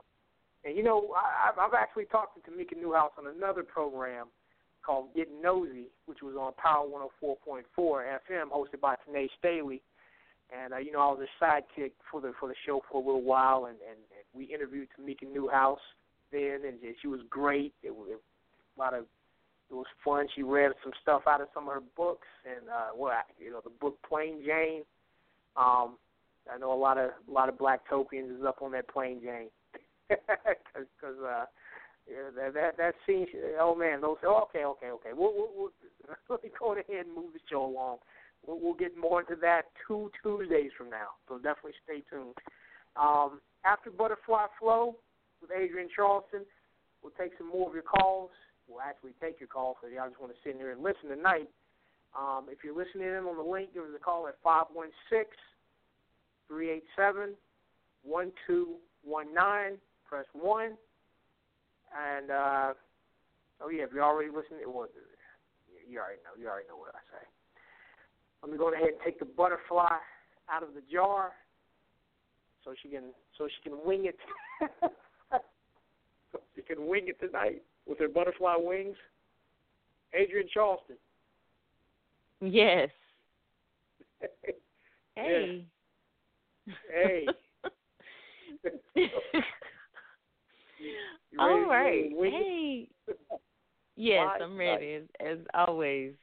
and 0.64 0.76
you 0.76 0.82
know, 0.82 1.08
I, 1.16 1.50
I've 1.58 1.74
actually 1.74 2.04
talked 2.04 2.36
to 2.36 2.50
Tamika 2.50 2.76
Newhouse 2.78 3.12
on 3.18 3.34
another 3.34 3.62
program 3.62 4.26
called 4.84 5.08
Getting 5.16 5.40
Nosy, 5.40 5.86
which 6.04 6.18
was 6.22 6.34
on 6.38 6.52
Power 6.54 6.86
104.4 6.86 7.62
FM, 7.78 8.50
hosted 8.52 8.80
by 8.80 8.94
Tanae 8.94 9.28
Staley 9.38 9.82
and 10.50 10.72
uh, 10.72 10.78
you 10.78 10.92
know 10.92 11.00
I 11.00 11.12
was 11.12 11.20
a 11.20 11.44
sidekick 11.44 11.92
for 12.10 12.20
the 12.20 12.32
for 12.38 12.48
the 12.48 12.54
show 12.66 12.80
for 12.90 13.02
a 13.02 13.04
little 13.04 13.22
while, 13.22 13.66
and 13.66 13.76
and, 13.84 14.00
and 14.16 14.17
we 14.34 14.44
interviewed 14.44 14.88
Tamika 14.98 15.32
Newhouse 15.32 15.80
then, 16.30 16.60
and, 16.66 16.78
she 17.00 17.08
was 17.08 17.20
great. 17.30 17.72
It 17.82 17.94
was 17.94 18.08
a 18.76 18.80
lot 18.80 18.94
of 18.94 19.04
it 19.70 19.74
was 19.74 19.86
fun. 20.02 20.26
She 20.34 20.42
read 20.42 20.72
some 20.82 20.92
stuff 21.02 21.22
out 21.26 21.40
of 21.40 21.48
some 21.52 21.68
of 21.68 21.74
her 21.74 21.82
books, 21.96 22.26
and 22.46 22.68
uh, 22.68 22.96
well, 22.96 23.12
you 23.38 23.50
know 23.50 23.60
the 23.62 23.70
book 23.70 23.98
Plain 24.08 24.42
Jane. 24.44 24.82
Um, 25.56 25.96
I 26.50 26.58
know 26.58 26.72
a 26.72 26.74
lot 26.74 26.98
of 26.98 27.10
a 27.28 27.30
lot 27.30 27.48
of 27.48 27.56
Blacktopians 27.56 28.38
is 28.38 28.44
up 28.46 28.62
on 28.62 28.72
that 28.72 28.88
Plain 28.88 29.20
Jane 29.22 29.48
because 30.08 31.18
uh, 31.22 31.44
yeah, 32.10 32.30
that 32.36 32.54
that 32.54 32.76
that 32.78 32.94
scene. 33.06 33.26
Oh 33.60 33.74
man, 33.74 34.00
those. 34.00 34.16
Oh, 34.24 34.46
okay, 34.48 34.64
okay, 34.64 34.90
okay. 34.90 35.10
We'll, 35.14 35.34
we'll, 35.34 35.50
we'll 35.54 35.70
let 36.30 36.42
me 36.42 36.50
go 36.58 36.72
ahead 36.72 37.06
and 37.06 37.14
move 37.14 37.32
the 37.34 37.40
show 37.50 37.64
along. 37.64 37.98
We'll, 38.46 38.58
we'll 38.60 38.74
get 38.74 38.96
more 38.96 39.20
into 39.20 39.36
that 39.42 39.62
two 39.86 40.10
Tuesdays 40.22 40.70
from 40.76 40.88
now, 40.90 41.08
so 41.28 41.36
definitely 41.36 41.74
stay 41.84 42.02
tuned. 42.08 42.34
Um, 42.96 43.40
after 43.68 43.90
Butterfly 43.90 44.46
Flow 44.58 44.96
with 45.42 45.50
Adrienne 45.52 45.92
Charleston, 45.94 46.40
we'll 47.02 47.12
take 47.20 47.32
some 47.36 47.48
more 47.48 47.68
of 47.68 47.74
your 47.74 47.84
calls. 47.84 48.30
We'll 48.66 48.80
actually 48.80 49.12
take 49.20 49.40
your 49.40 49.48
calls, 49.48 49.76
so 49.80 49.88
y'all 49.88 50.08
just 50.08 50.20
want 50.20 50.32
to 50.32 50.38
sit 50.42 50.52
in 50.52 50.58
here 50.58 50.72
and 50.72 50.82
listen 50.82 51.08
tonight. 51.08 51.48
Um, 52.16 52.46
if 52.48 52.64
you're 52.64 52.76
listening 52.76 53.08
in 53.08 53.28
on 53.28 53.36
the 53.36 53.44
link, 53.44 53.74
give 53.74 53.84
us 53.84 53.92
a 53.94 54.00
call 54.00 54.26
at 54.28 54.36
516 54.42 55.28
387 56.48 57.36
1219. 58.04 59.78
Press 60.08 60.24
1. 60.32 60.72
And, 61.92 62.30
uh, 62.30 62.72
oh, 63.60 63.68
yeah, 63.68 63.84
if 63.84 63.92
you're 63.92 64.04
already 64.04 64.32
listening, 64.32 64.64
it 64.64 64.68
was, 64.68 64.88
you 65.84 66.00
already 66.00 66.20
know. 66.24 66.32
You 66.40 66.48
already 66.48 66.68
know 66.68 66.80
what 66.80 66.96
I 66.96 67.04
say. 67.12 67.24
Let 68.40 68.52
me 68.52 68.56
go 68.56 68.72
ahead 68.72 68.96
and 68.96 69.00
take 69.04 69.18
the 69.18 69.28
butterfly 69.28 70.00
out 70.48 70.62
of 70.62 70.72
the 70.72 70.80
jar 70.90 71.32
so 72.64 72.74
she 72.82 72.88
can 72.88 73.04
so 73.36 73.46
she 73.48 73.68
can 73.68 73.78
wing 73.84 74.06
it 74.06 74.16
so 76.32 76.40
she 76.54 76.62
can 76.62 76.86
wing 76.86 77.08
it 77.08 77.18
tonight 77.20 77.62
with 77.86 77.98
her 77.98 78.08
butterfly 78.08 78.54
wings. 78.58 78.96
Adrienne 80.14 80.48
Charleston. 80.52 80.96
Yes. 82.40 82.88
hey. 85.14 85.64
Hey. 86.92 87.26
All 91.38 91.66
right. 91.68 92.10
Hey. 92.18 92.88
yes, 93.96 94.28
I'm 94.42 94.56
ready 94.56 94.94
as, 94.94 95.02
as 95.24 95.38
always. 95.54 96.14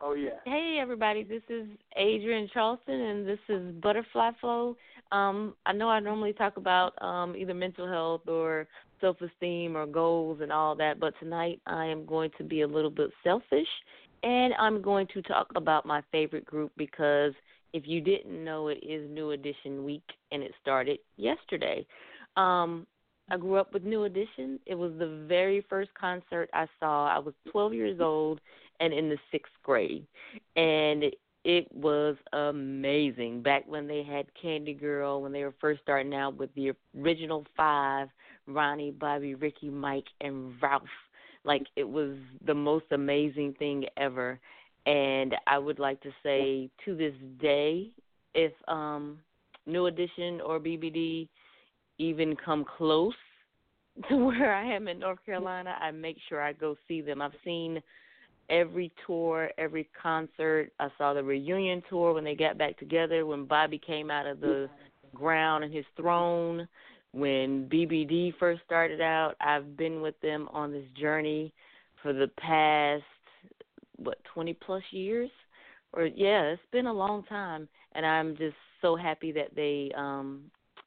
Oh 0.00 0.14
yeah. 0.14 0.30
Hey 0.44 0.78
everybody, 0.80 1.22
this 1.22 1.42
is 1.48 1.66
Adrienne 1.96 2.48
Charleston 2.52 3.00
and 3.00 3.26
this 3.26 3.38
is 3.48 3.72
Butterfly 3.82 4.32
Flow. 4.40 4.76
Um, 5.12 5.54
I 5.66 5.72
know 5.72 5.88
I 5.88 6.00
normally 6.00 6.32
talk 6.32 6.56
about 6.56 7.00
um, 7.02 7.36
either 7.36 7.54
mental 7.54 7.86
health 7.86 8.26
or 8.26 8.66
self 9.00 9.18
esteem 9.20 9.76
or 9.76 9.86
goals 9.86 10.40
and 10.40 10.50
all 10.50 10.74
that, 10.76 10.98
but 10.98 11.14
tonight 11.20 11.60
I 11.66 11.86
am 11.86 12.06
going 12.06 12.30
to 12.38 12.44
be 12.44 12.62
a 12.62 12.66
little 12.66 12.90
bit 12.90 13.10
selfish 13.22 13.68
and 14.22 14.54
I'm 14.54 14.80
going 14.80 15.06
to 15.14 15.22
talk 15.22 15.48
about 15.54 15.84
my 15.84 16.02
favorite 16.12 16.44
group 16.44 16.72
because 16.76 17.32
if 17.72 17.86
you 17.86 18.00
didn't 18.00 18.44
know 18.44 18.68
it 18.68 18.78
is 18.82 19.08
New 19.10 19.32
Edition 19.32 19.84
week 19.84 20.04
and 20.30 20.42
it 20.42 20.52
started 20.60 20.98
yesterday. 21.16 21.86
Um, 22.36 22.86
I 23.30 23.36
grew 23.36 23.56
up 23.56 23.72
with 23.72 23.84
New 23.84 24.04
Edition. 24.04 24.58
It 24.66 24.74
was 24.74 24.92
the 24.98 25.24
very 25.26 25.64
first 25.68 25.90
concert 25.94 26.50
I 26.52 26.66
saw. 26.78 27.08
I 27.08 27.18
was 27.18 27.34
12 27.50 27.74
years 27.74 28.00
old 28.00 28.40
and 28.80 28.92
in 28.92 29.08
the 29.08 29.18
sixth 29.30 29.52
grade. 29.62 30.06
And 30.56 31.04
it 31.44 31.66
was 31.74 32.16
amazing. 32.32 33.42
Back 33.42 33.64
when 33.66 33.86
they 33.86 34.02
had 34.02 34.26
Candy 34.40 34.74
Girl, 34.74 35.22
when 35.22 35.32
they 35.32 35.44
were 35.44 35.54
first 35.60 35.80
starting 35.82 36.14
out 36.14 36.36
with 36.36 36.54
the 36.54 36.72
original 36.98 37.44
five 37.56 38.08
Ronnie, 38.46 38.90
Bobby, 38.90 39.34
Ricky, 39.34 39.70
Mike, 39.70 40.06
and 40.20 40.54
Ralph. 40.60 40.82
Like, 41.44 41.66
it 41.76 41.88
was 41.88 42.16
the 42.46 42.54
most 42.54 42.86
amazing 42.90 43.54
thing 43.58 43.84
ever. 43.96 44.38
And 44.86 45.34
I 45.46 45.58
would 45.58 45.78
like 45.78 46.00
to 46.02 46.10
say 46.22 46.70
to 46.84 46.96
this 46.96 47.14
day, 47.40 47.90
if 48.34 48.52
um 48.68 49.18
New 49.66 49.86
Edition 49.86 50.40
or 50.40 50.58
BBD 50.58 51.28
even 51.98 52.34
come 52.34 52.64
close 52.64 53.14
to 54.08 54.16
where 54.16 54.54
I 54.54 54.64
am 54.64 54.88
in 54.88 54.98
North 54.98 55.24
Carolina, 55.24 55.76
I 55.80 55.90
make 55.90 56.16
sure 56.28 56.40
I 56.40 56.52
go 56.52 56.76
see 56.88 57.00
them. 57.00 57.22
I've 57.22 57.32
seen 57.44 57.80
every 58.50 58.92
tour, 59.06 59.50
every 59.58 59.88
concert. 60.00 60.72
I 60.78 60.88
saw 60.98 61.14
the 61.14 61.22
reunion 61.22 61.82
tour 61.88 62.12
when 62.12 62.24
they 62.24 62.34
got 62.34 62.58
back 62.58 62.78
together, 62.78 63.26
when 63.26 63.44
Bobby 63.46 63.78
came 63.78 64.10
out 64.10 64.26
of 64.26 64.40
the 64.40 64.68
ground 65.14 65.64
and 65.64 65.72
his 65.72 65.84
throne, 65.96 66.66
when 67.12 67.68
BBD 67.68 68.34
first 68.38 68.62
started 68.64 69.00
out. 69.00 69.34
I've 69.40 69.76
been 69.76 70.00
with 70.00 70.18
them 70.20 70.48
on 70.52 70.72
this 70.72 70.86
journey 70.98 71.52
for 72.02 72.12
the 72.12 72.28
past 72.38 73.04
what 73.96 74.18
twenty 74.24 74.54
plus 74.54 74.82
years, 74.90 75.30
or 75.92 76.06
yeah, 76.06 76.42
it's 76.44 76.62
been 76.72 76.86
a 76.86 76.92
long 76.92 77.22
time, 77.24 77.68
and 77.92 78.04
I'm 78.04 78.36
just 78.36 78.56
so 78.80 78.96
happy 78.96 79.32
that 79.32 79.54
they 79.54 79.92
um 79.96 80.44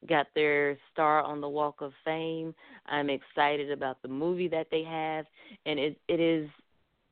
got 0.08 0.26
their 0.34 0.76
star 0.92 1.22
on 1.22 1.40
the 1.40 1.48
Walk 1.48 1.80
of 1.80 1.92
Fame. 2.04 2.54
I'm 2.86 3.10
excited 3.10 3.70
about 3.70 4.02
the 4.02 4.08
movie 4.08 4.48
that 4.48 4.68
they 4.70 4.82
have, 4.82 5.26
and 5.64 5.78
it 5.78 5.98
it 6.08 6.20
is. 6.20 6.48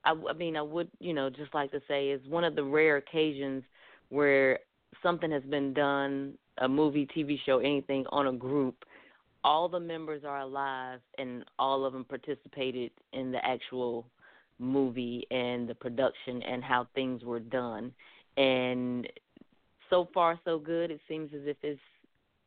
I, 0.04 0.14
I 0.28 0.32
mean, 0.34 0.56
I 0.56 0.62
would 0.62 0.88
you 1.00 1.12
know 1.12 1.30
just 1.30 1.54
like 1.54 1.70
to 1.72 1.80
say 1.88 2.08
is 2.08 2.20
one 2.28 2.44
of 2.44 2.54
the 2.54 2.64
rare 2.64 2.96
occasions 2.96 3.62
where 4.10 4.58
something 5.02 5.30
has 5.30 5.42
been 5.44 5.72
done, 5.74 6.34
a 6.58 6.68
movie, 6.68 7.06
TV 7.16 7.38
show, 7.44 7.58
anything 7.58 8.04
on 8.10 8.28
a 8.28 8.32
group. 8.32 8.84
All 9.42 9.68
the 9.68 9.80
members 9.80 10.24
are 10.24 10.40
alive, 10.40 11.00
and 11.18 11.44
all 11.58 11.84
of 11.84 11.92
them 11.92 12.04
participated 12.04 12.90
in 13.12 13.30
the 13.30 13.44
actual 13.44 14.06
movie 14.58 15.26
and 15.30 15.68
the 15.68 15.74
production 15.74 16.42
and 16.42 16.62
how 16.62 16.86
things 16.94 17.22
were 17.24 17.40
done. 17.40 17.92
And 18.36 19.06
so 19.90 20.08
far, 20.14 20.40
so 20.44 20.58
good. 20.58 20.90
It 20.90 21.00
seems 21.08 21.30
as 21.34 21.42
if 21.44 21.56
it's 21.62 21.80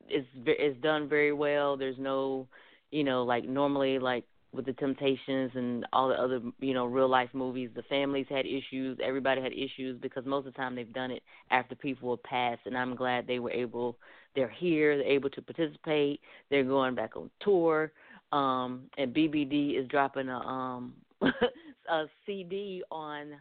it's 0.10 0.28
it's 0.46 0.82
done 0.82 1.08
very 1.08 1.34
well. 1.34 1.78
There's 1.78 1.98
no, 1.98 2.48
you 2.92 3.04
know, 3.04 3.24
like 3.24 3.46
normally 3.48 4.00
like 4.00 4.26
with 4.54 4.66
the 4.66 4.74
Temptations 4.74 5.52
and 5.56 5.86
all 5.94 6.08
the 6.10 6.16
other, 6.16 6.40
you 6.60 6.74
know, 6.74 6.86
real 6.86 7.10
life 7.10 7.30
movies, 7.34 7.70
the 7.76 7.84
families 7.84 8.26
had 8.30 8.46
issues, 8.46 8.98
everybody 9.04 9.42
had 9.42 9.52
issues 9.54 10.00
because 10.02 10.26
most 10.26 10.48
of 10.48 10.54
the 10.54 10.58
time 10.58 10.76
they've 10.76 10.94
done 10.94 11.12
it 11.12 11.22
after 11.52 11.76
people 11.76 12.12
have 12.12 12.24
passed 12.24 12.62
and 12.66 12.78
I'm 12.78 12.96
glad 12.96 13.28
they 13.28 13.40
were 13.40 13.52
able 13.52 13.98
they're 14.36 14.50
here, 14.50 14.98
they're 14.98 15.08
able 15.08 15.30
to 15.32 15.42
participate, 15.42 16.22
they're 16.50 16.64
going 16.64 16.96
back 16.96 17.18
on 17.18 17.30
tour. 17.42 17.92
Um 18.32 18.84
and 18.98 19.14
BBD 19.14 19.80
is 19.80 19.88
dropping 19.88 20.30
a 20.30 20.38
um 20.38 20.94
a 21.22 22.06
CD 22.26 22.84
on 22.90 23.34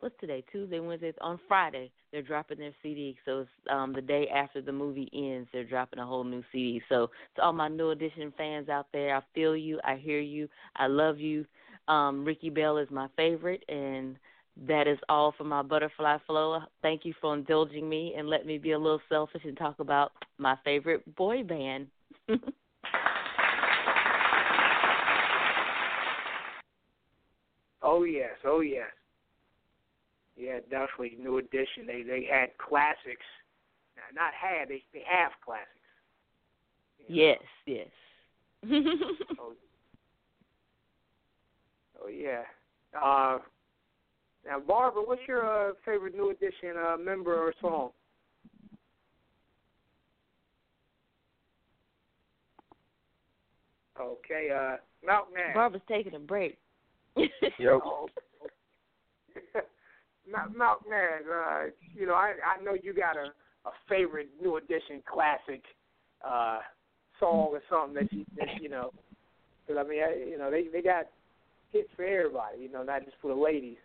what's 0.00 0.18
today? 0.18 0.42
Tuesday, 0.50 0.80
Wednesday, 0.80 1.12
on 1.20 1.38
Friday 1.46 1.92
they're 2.10 2.22
dropping 2.22 2.58
their 2.58 2.74
CD. 2.82 3.16
So 3.24 3.40
it's 3.40 3.50
um 3.70 3.92
the 3.92 4.00
day 4.00 4.28
after 4.34 4.60
the 4.60 4.72
movie 4.72 5.08
ends, 5.14 5.48
they're 5.52 5.64
dropping 5.64 6.00
a 6.00 6.06
whole 6.06 6.24
new 6.24 6.42
CD. 6.50 6.82
So 6.88 7.10
to 7.36 7.42
all 7.42 7.52
my 7.52 7.68
new 7.68 7.90
edition 7.90 8.32
fans 8.36 8.68
out 8.68 8.86
there, 8.92 9.14
I 9.16 9.20
feel 9.34 9.56
you, 9.56 9.78
I 9.84 9.96
hear 9.96 10.20
you, 10.20 10.48
I 10.76 10.86
love 10.88 11.18
you. 11.18 11.44
Um, 11.88 12.24
Ricky 12.24 12.50
Bell 12.50 12.78
is 12.78 12.88
my 12.90 13.08
favorite 13.16 13.64
and 13.68 14.16
that 14.66 14.86
is 14.88 14.98
all 15.08 15.32
for 15.36 15.44
my 15.44 15.62
butterfly 15.62 16.18
flow. 16.26 16.60
Thank 16.82 17.04
you 17.04 17.14
for 17.20 17.34
indulging 17.34 17.88
me 17.88 18.14
and 18.16 18.28
let 18.28 18.44
me 18.46 18.58
be 18.58 18.72
a 18.72 18.78
little 18.78 19.00
selfish 19.08 19.42
and 19.44 19.56
talk 19.56 19.78
about 19.78 20.12
my 20.38 20.56
favorite 20.64 21.16
boy 21.16 21.42
band. 21.42 21.86
oh 27.82 28.04
yes, 28.04 28.36
oh 28.44 28.60
yes. 28.60 28.88
Yeah, 30.40 30.60
definitely 30.70 31.18
new 31.20 31.36
edition. 31.36 31.86
They 31.86 32.02
they 32.02 32.26
had 32.30 32.56
classics. 32.56 33.26
Not 34.14 34.32
had, 34.32 34.68
they 34.68 34.82
they 34.94 35.02
have 35.06 35.32
classics. 35.44 35.68
Yes, 37.08 37.38
yes. 37.66 37.88
oh, 39.38 39.52
oh 42.02 42.08
yeah. 42.08 42.42
Uh 42.98 43.38
now 44.46 44.58
Barbara, 44.66 45.02
what's 45.02 45.20
your 45.28 45.44
uh, 45.44 45.72
favorite 45.84 46.14
new 46.14 46.30
edition 46.30 46.74
uh, 46.82 46.96
member 46.96 47.36
or 47.36 47.52
song? 47.60 47.90
Okay, 54.00 54.48
uh 54.50 54.76
Malk 55.06 55.26
Naz. 55.34 55.54
Barbara's 55.54 55.82
taking 55.86 56.14
a 56.14 56.18
break. 56.18 56.56
Yo. 60.26 60.36
Malk 60.56 60.88
Naz, 60.88 61.24
uh, 61.28 61.70
you 61.94 62.06
know, 62.06 62.14
I 62.14 62.34
I 62.44 62.62
know 62.62 62.76
you 62.80 62.94
got 62.94 63.16
a 63.16 63.32
a 63.68 63.72
favorite 63.88 64.30
new 64.40 64.56
edition 64.56 65.02
classic 65.10 65.62
uh 66.26 66.60
song 67.18 67.50
or 67.52 67.62
something 67.68 67.94
that 67.94 68.12
you 68.12 68.24
that 68.36 68.60
you 68.60 68.68
know. 68.68 68.90
Because 69.66 69.84
I 69.84 69.88
mean, 69.88 70.02
I, 70.02 70.14
you 70.28 70.38
know, 70.38 70.50
they 70.50 70.68
they 70.72 70.82
got 70.82 71.06
hits 71.72 71.88
for 71.96 72.04
everybody, 72.04 72.58
you 72.62 72.70
know, 72.70 72.82
not 72.82 73.04
just 73.04 73.16
for 73.20 73.28
the 73.28 73.40
ladies, 73.40 73.78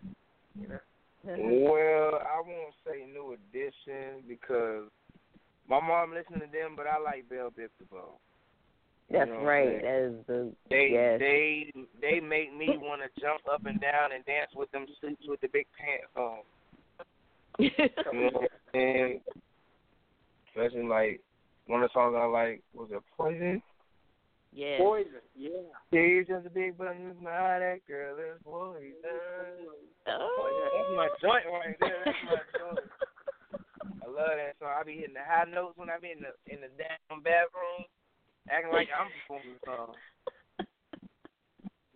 you 0.60 0.68
know. 0.68 0.80
well, 1.26 2.22
I 2.22 2.41
won't 2.41 2.74
say 2.86 3.06
new 3.06 3.34
edition 3.34 4.24
because 4.28 4.90
my 5.68 5.80
mom 5.80 6.14
listened 6.14 6.41
to 6.41 6.57
them, 6.57 6.74
but 6.76 6.88
I 6.88 6.99
like 6.99 7.30
Bell 7.30 7.49
Biv 7.49 7.70
DeVoe. 7.80 8.20
That's 9.11 9.30
you 9.30 9.36
know 9.36 9.44
right. 9.44 9.82
That 9.82 10.07
is 10.07 10.26
the 10.27 10.52
they 10.69 10.90
yes. 10.91 11.19
they 11.19 11.72
they 12.02 12.19
make 12.19 12.56
me 12.56 12.77
want 12.77 13.02
to 13.02 13.22
jump 13.22 13.41
up 13.52 13.65
and 13.65 13.80
down 13.80 14.11
and 14.14 14.26
dance 14.26 14.52
with 14.56 14.72
them 14.72 14.86
suits 14.99 15.22
with 15.27 15.41
the 15.41 15.48
big 15.48 15.68
pants 15.77 16.11
on. 16.15 16.40
you 17.60 17.69
know, 18.32 18.48
and 18.73 19.19
especially 20.49 20.88
like 20.88 21.22
one 21.68 21.84
of 21.84 21.90
the 21.90 21.94
songs 21.94 22.15
I 22.18 22.26
like 22.26 22.64
was 22.73 22.90
it 22.91 23.02
Poison. 23.15 23.61
Yeah. 24.52 24.77
Poison. 24.80 25.22
Yeah. 25.36 25.68
He's 25.91 26.27
just 26.27 26.48
a 26.48 26.49
big 26.49 26.77
button. 26.77 27.15
Now 27.22 27.60
that 27.60 27.80
girl 27.88 28.15
is 28.18 28.41
poison. 28.44 28.94
Oh. 30.07 30.72
That's 30.73 30.95
my 30.95 31.10
joint 31.22 31.45
right 31.52 31.76
there. 31.80 32.02
That's 32.06 32.18
my 32.26 32.60
joint. 32.60 32.80
I 34.02 34.07
love 34.07 34.38
that 34.38 34.56
song. 34.60 34.69
I 34.69 34.84
be 34.84 34.95
hitting 34.95 35.14
the 35.14 35.26
high 35.26 35.49
notes 35.49 35.77
when 35.77 35.90
I 35.90 35.99
be 35.99 36.14
in 36.14 36.22
the 36.22 36.32
in 36.48 36.61
the 36.61 36.69
damn 36.77 37.22
bathroom, 37.22 37.90
acting 38.49 38.72
like 38.72 38.89
I'm 38.97 39.11
performing 39.27 39.55
the 39.65 39.72
song. 39.72 39.95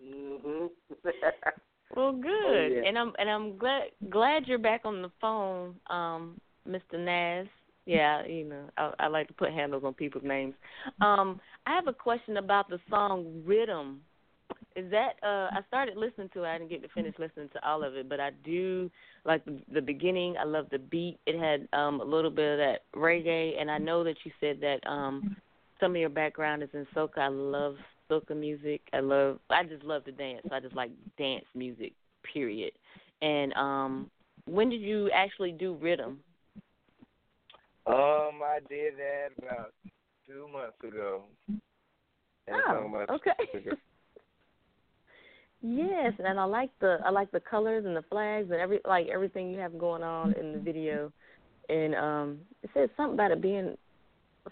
Mhm. 0.02 0.70
Well, 1.96 2.14
good, 2.14 2.32
Oh, 2.32 2.68
yeah. 2.72 2.88
and 2.88 2.98
I'm 3.00 3.14
and 3.18 3.30
I'm 3.30 3.58
glad 3.58 3.86
glad 4.10 4.46
you're 4.48 4.60
back 4.60 4.82
on 4.86 5.02
the 5.02 5.12
phone, 5.20 5.76
um, 5.90 6.40
Mr. 6.68 6.98
Naz. 7.00 7.48
Yeah, 7.86 8.24
you 8.28 8.46
know, 8.46 8.70
I, 8.78 8.94
I 9.00 9.08
like 9.08 9.28
to 9.30 9.34
put 9.34 9.52
handles 9.52 9.84
on 9.84 9.96
people's 9.96 10.24
names. 10.24 10.54
Um, 11.02 11.42
I 11.66 11.74
have 11.74 11.88
a 11.88 11.94
question 11.94 12.38
about 12.38 12.70
the 12.70 12.80
song 12.90 13.42
"Rhythm." 13.46 14.02
Is 14.76 14.90
that 14.92 15.14
uh 15.24 15.50
I 15.52 15.62
started 15.68 15.98
listening 15.98 16.30
to 16.36 16.44
it. 16.44 16.48
I 16.48 16.58
didn't 16.60 16.70
get 16.70 16.84
to 16.84 16.90
finish 16.90 17.16
listening 17.18 17.50
to 17.54 17.68
all 17.68 17.84
of 17.84 17.96
it, 17.96 18.08
but 18.08 18.20
I 18.20 18.30
do 18.46 18.90
like 19.26 19.44
the, 19.46 19.60
the 19.74 19.82
beginning. 19.82 20.36
I 20.40 20.44
love 20.44 20.68
the 20.72 20.78
beat. 20.78 21.18
It 21.26 21.40
had 21.40 21.68
um 21.78 22.02
a 22.02 22.06
little 22.06 22.32
bit 22.32 22.52
of 22.52 22.58
that 22.60 22.84
reggae, 22.96 23.60
and 23.60 23.70
I 23.72 23.80
know 23.80 24.04
that 24.04 24.16
you 24.24 24.32
said 24.40 24.60
that 24.62 24.86
um 24.88 25.24
some 25.80 25.92
of 25.92 25.98
your 25.98 26.10
background 26.10 26.64
is 26.64 26.70
in 26.74 26.86
soca. 26.96 27.20
I 27.20 27.28
love 27.28 27.76
soca 28.10 28.36
music. 28.36 28.82
I 28.94 29.00
love. 29.00 29.40
I 29.50 29.64
just 29.64 29.84
love 29.84 30.06
to 30.06 30.12
dance. 30.12 30.46
I 30.52 30.60
just 30.60 30.76
like 30.76 30.92
dance 31.18 31.46
music. 31.56 31.94
Period. 32.34 32.72
And 33.22 33.54
um, 33.54 34.12
when 34.46 34.70
did 34.70 34.82
you 34.82 35.10
actually 35.12 35.52
do 35.52 35.76
rhythm? 35.76 36.20
Um, 37.88 38.42
I 38.44 38.60
did 38.70 38.94
that 38.98 39.30
about 39.42 39.74
two 40.28 40.48
months 40.52 40.78
ago. 40.84 41.24
And 42.48 42.62
Oh, 42.68 43.06
okay. 43.10 43.32
Yes, 45.62 46.14
and 46.20 46.40
I 46.40 46.46
like 46.46 46.70
the 46.80 47.00
I 47.06 47.10
like 47.10 47.32
the 47.32 47.42
colors 47.42 47.86
and 47.86 47.96
the 47.96 48.04
flags 48.04 48.50
and 48.50 48.62
every 48.62 48.80
like 48.88 49.08
everything 49.08 49.52
you 49.52 49.60
have 49.60 49.78
going 49.78 50.04
on 50.04 50.34
in 50.34 50.54
the 50.54 50.60
video. 50.60 51.12
And 51.68 51.96
um, 51.96 52.38
it 52.64 52.70
says 52.74 52.90
something 52.96 53.16
about 53.16 53.32
it 53.32 53.42
being 53.42 53.78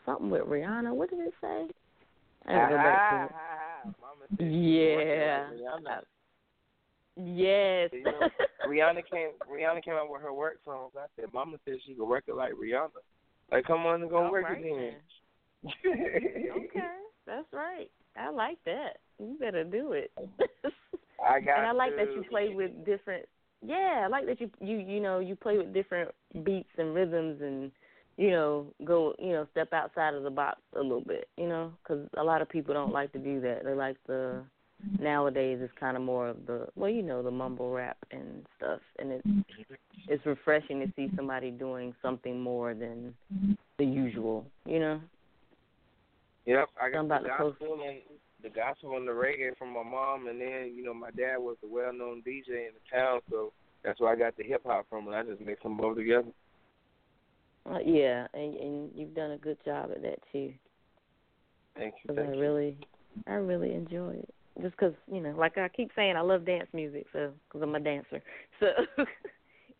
something 0.05 0.29
with 0.29 0.43
Rihanna. 0.43 0.93
What 0.93 1.09
did 1.09 1.19
it 1.19 1.33
say? 1.41 1.67
I 2.47 2.53
gotta 2.53 2.69
go 2.69 2.77
back 2.77 3.09
to 3.09 3.25
it. 3.25 3.31
Ah, 3.33 3.93
Mama 4.01 4.25
said 4.29 4.37
she 4.39 4.83
Yeah. 4.83 5.49
like 5.83 6.03
Yes. 7.19 7.89
You 7.93 8.03
know, 8.03 8.29
Rihanna 8.67 9.01
came. 9.09 9.29
Rihanna 9.51 9.83
came 9.83 9.95
out 9.95 10.09
with 10.09 10.21
her 10.21 10.33
work 10.33 10.59
songs. 10.63 10.93
I 10.95 11.07
said, 11.15 11.33
"Mama 11.33 11.57
said 11.65 11.77
she 11.85 11.95
could 11.95 12.07
work 12.07 12.25
it 12.27 12.35
like 12.35 12.53
Rihanna." 12.53 12.89
Like, 13.51 13.65
come 13.65 13.85
on 13.85 14.01
and 14.01 14.09
go 14.09 14.25
All 14.25 14.31
work 14.31 14.43
right 14.43 14.61
it 14.63 15.01
then. 15.63 15.71
okay, 15.85 16.97
that's 17.25 17.51
right. 17.51 17.89
I 18.15 18.29
like 18.29 18.57
that. 18.65 18.97
You 19.19 19.35
better 19.39 19.63
do 19.63 19.93
it. 19.93 20.11
I 21.25 21.39
got 21.39 21.57
and 21.57 21.67
I 21.67 21.71
like 21.71 21.95
that 21.95 22.13
you 22.13 22.23
play 22.29 22.53
with 22.53 22.85
different. 22.85 23.25
Yeah, 23.65 24.03
I 24.03 24.07
like 24.07 24.27
that 24.27 24.39
you 24.39 24.51
you 24.59 24.77
you 24.77 24.99
know 24.99 25.19
you 25.19 25.35
play 25.35 25.57
with 25.57 25.73
different 25.73 26.11
beats 26.43 26.69
and 26.77 26.93
rhythms 26.93 27.41
and 27.41 27.71
you 28.17 28.31
know 28.31 28.67
go 28.83 29.15
you 29.19 29.31
know 29.31 29.47
step 29.51 29.71
outside 29.73 30.13
of 30.13 30.23
the 30.23 30.29
box 30.29 30.59
a 30.75 30.81
little 30.81 31.01
bit. 31.01 31.27
You 31.37 31.47
know, 31.47 31.73
because 31.81 32.07
a 32.17 32.23
lot 32.23 32.41
of 32.41 32.49
people 32.49 32.73
don't 32.73 32.93
like 32.93 33.11
to 33.13 33.19
do 33.19 33.39
that. 33.41 33.63
They 33.63 33.73
like 33.73 33.97
the 34.07 34.43
nowadays 34.99 35.57
it's 35.61 35.73
kind 35.79 35.97
of 35.97 36.03
more 36.03 36.27
of 36.27 36.45
the 36.45 36.67
well 36.75 36.89
you 36.89 37.01
know 37.01 37.23
the 37.23 37.31
mumble 37.31 37.71
rap 37.71 37.97
and 38.11 38.45
stuff 38.55 38.79
and 38.99 39.11
it's 39.11 39.27
it's 40.07 40.23
refreshing 40.23 40.79
to 40.79 40.85
see 40.95 41.11
somebody 41.15 41.49
doing 41.49 41.95
something 41.99 42.39
more 42.39 42.75
than 42.75 43.11
the 43.79 43.83
usual 43.83 44.45
you 44.67 44.79
know 44.79 45.01
Yep, 46.47 46.69
I 46.81 46.89
got 46.89 47.07
the 47.09 47.27
gospel 47.27 47.79
and 47.85 47.99
the 48.41 48.49
gospel 48.49 48.95
and 48.95 49.05
the 49.05 49.11
reggae 49.11 49.57
from 49.57 49.73
my 49.73 49.83
mom, 49.83 50.27
and 50.27 50.39
then 50.39 50.73
you 50.73 50.81
know 50.81 50.93
my 50.93 51.11
dad 51.11 51.37
was 51.39 51.57
a 51.61 51.67
well-known 51.67 52.23
DJ 52.25 52.47
in 52.47 52.71
the 52.73 52.97
town, 52.97 53.19
so 53.29 53.51
that's 53.83 53.99
where 53.99 54.13
I 54.13 54.15
got 54.15 54.37
the 54.37 54.43
hip 54.43 54.61
hop 54.65 54.85
from, 54.89 55.07
and 55.07 55.15
I 55.15 55.23
just 55.23 55.41
mixed 55.41 55.63
them 55.63 55.75
both 55.75 55.97
together. 55.97 56.29
Uh, 57.69 57.79
yeah 57.85 58.27
and 58.33 58.55
and 58.55 58.91
you've 58.95 59.13
done 59.15 59.31
a 59.31 59.37
good 59.37 59.57
job 59.65 59.89
at 59.95 60.01
that 60.01 60.19
too 60.31 60.53
Thank 61.75 61.95
you. 62.03 62.09
'cause 62.09 62.17
I 62.17 62.21
Thank 62.21 62.35
you. 62.35 62.41
really 62.41 62.77
I 63.27 63.33
really 63.33 63.73
enjoy 63.73 64.11
it 64.15 64.33
just 64.61 64.75
because 64.75 64.93
you 65.11 65.21
know, 65.21 65.31
like 65.37 65.57
I 65.57 65.67
keep 65.69 65.91
saying, 65.95 66.15
I 66.15 66.21
love 66.21 66.45
dance 66.45 66.67
music, 66.73 67.05
so 67.13 67.31
because 67.47 67.61
I'm 67.61 67.75
a 67.75 67.79
dancer. 67.79 68.21
So 68.59 68.67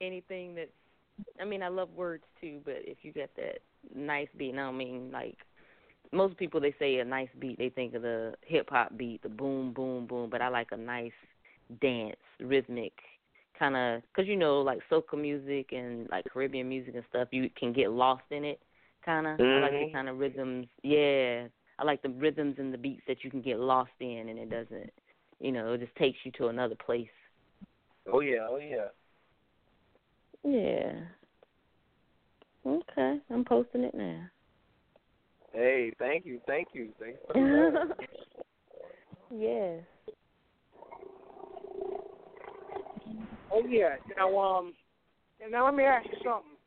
anything 0.02 0.54
that's, 0.54 0.70
I 1.42 1.46
mean, 1.46 1.64
I 1.64 1.68
love 1.68 1.90
words 1.96 2.24
too, 2.40 2.60
but 2.64 2.78
if 2.80 2.98
you 3.02 3.12
get 3.12 3.32
that 3.38 3.60
nice 3.96 4.28
beat, 4.38 4.52
and 4.52 4.60
I 4.60 4.64
don't 4.64 4.78
mean 4.78 5.10
like 5.12 5.38
most 6.12 6.38
people 6.38 6.60
they 6.60 6.76
say 6.78 7.00
a 7.00 7.06
nice 7.06 7.30
beat, 7.40 7.58
they 7.58 7.70
think 7.70 7.96
of 7.96 8.04
the 8.04 8.36
hip 8.46 8.70
hop 8.70 8.96
beat, 8.98 9.24
the 9.24 9.30
boom, 9.30 9.74
boom, 9.74 10.06
boom, 10.06 10.30
but 10.30 10.42
I 10.42 10.48
like 10.50 10.70
a 10.72 10.78
nice 10.78 11.12
dance, 11.82 12.18
rhythmic 12.40 12.94
kind 13.58 13.76
of, 13.76 14.02
because 14.04 14.28
you 14.28 14.36
know, 14.36 14.62
like 14.62 14.80
soca 14.92 15.20
music 15.20 15.72
and 15.72 16.08
like 16.10 16.26
Caribbean 16.32 16.70
music 16.70 16.96
and 16.96 17.04
stuff, 17.10 17.30
you 17.32 17.50
can 17.58 17.74
get 17.74 17.92
lost 17.92 18.24
in 18.32 18.44
it, 18.44 18.60
kind 19.06 19.28
of. 19.28 19.38
Mm-hmm. 19.38 19.64
I 19.64 19.68
like 19.68 19.88
the 19.88 19.94
kind 19.94 20.10
of 20.10 20.18
rhythms, 20.18 20.68
yeah. 20.84 21.48
I 21.80 21.84
like 21.84 22.02
the 22.02 22.10
rhythms 22.10 22.56
and 22.58 22.74
the 22.74 22.78
beats 22.78 23.04
that 23.08 23.24
you 23.24 23.30
can 23.30 23.42
get 23.42 23.60
lost 23.60 23.92
in, 24.00 24.30
and 24.30 24.40
it 24.40 24.50
doesn't, 24.50 24.92
you 25.40 25.52
know, 25.52 25.74
it 25.74 25.80
just 25.80 25.96
takes 25.96 26.18
you 26.24 26.32
to 26.34 26.48
another 26.48 26.76
place. 26.76 27.08
Oh 28.12 28.22
yeah, 28.22 28.48
oh 28.50 28.58
yeah. 28.58 28.88
Yeah. 30.44 30.94
Okay, 32.66 33.20
I'm 33.30 33.46
posting 33.46 33.84
it 33.84 33.96
now. 33.96 34.24
Hey, 35.54 35.92
thank 36.00 36.26
you, 36.26 36.40
thank 36.46 36.70
you, 36.74 36.90
thank 37.00 37.16
you. 37.16 37.20
For 37.28 37.34
the 37.34 37.80
love. 37.80 37.90
yes. 39.36 39.84
Oh 43.52 43.66
yeah. 43.68 43.96
Now 44.18 44.38
um, 44.38 44.74
now 45.50 45.66
let 45.66 45.76
me 45.76 45.84
ask 45.84 46.06
you 46.08 46.18
something. 46.24 46.58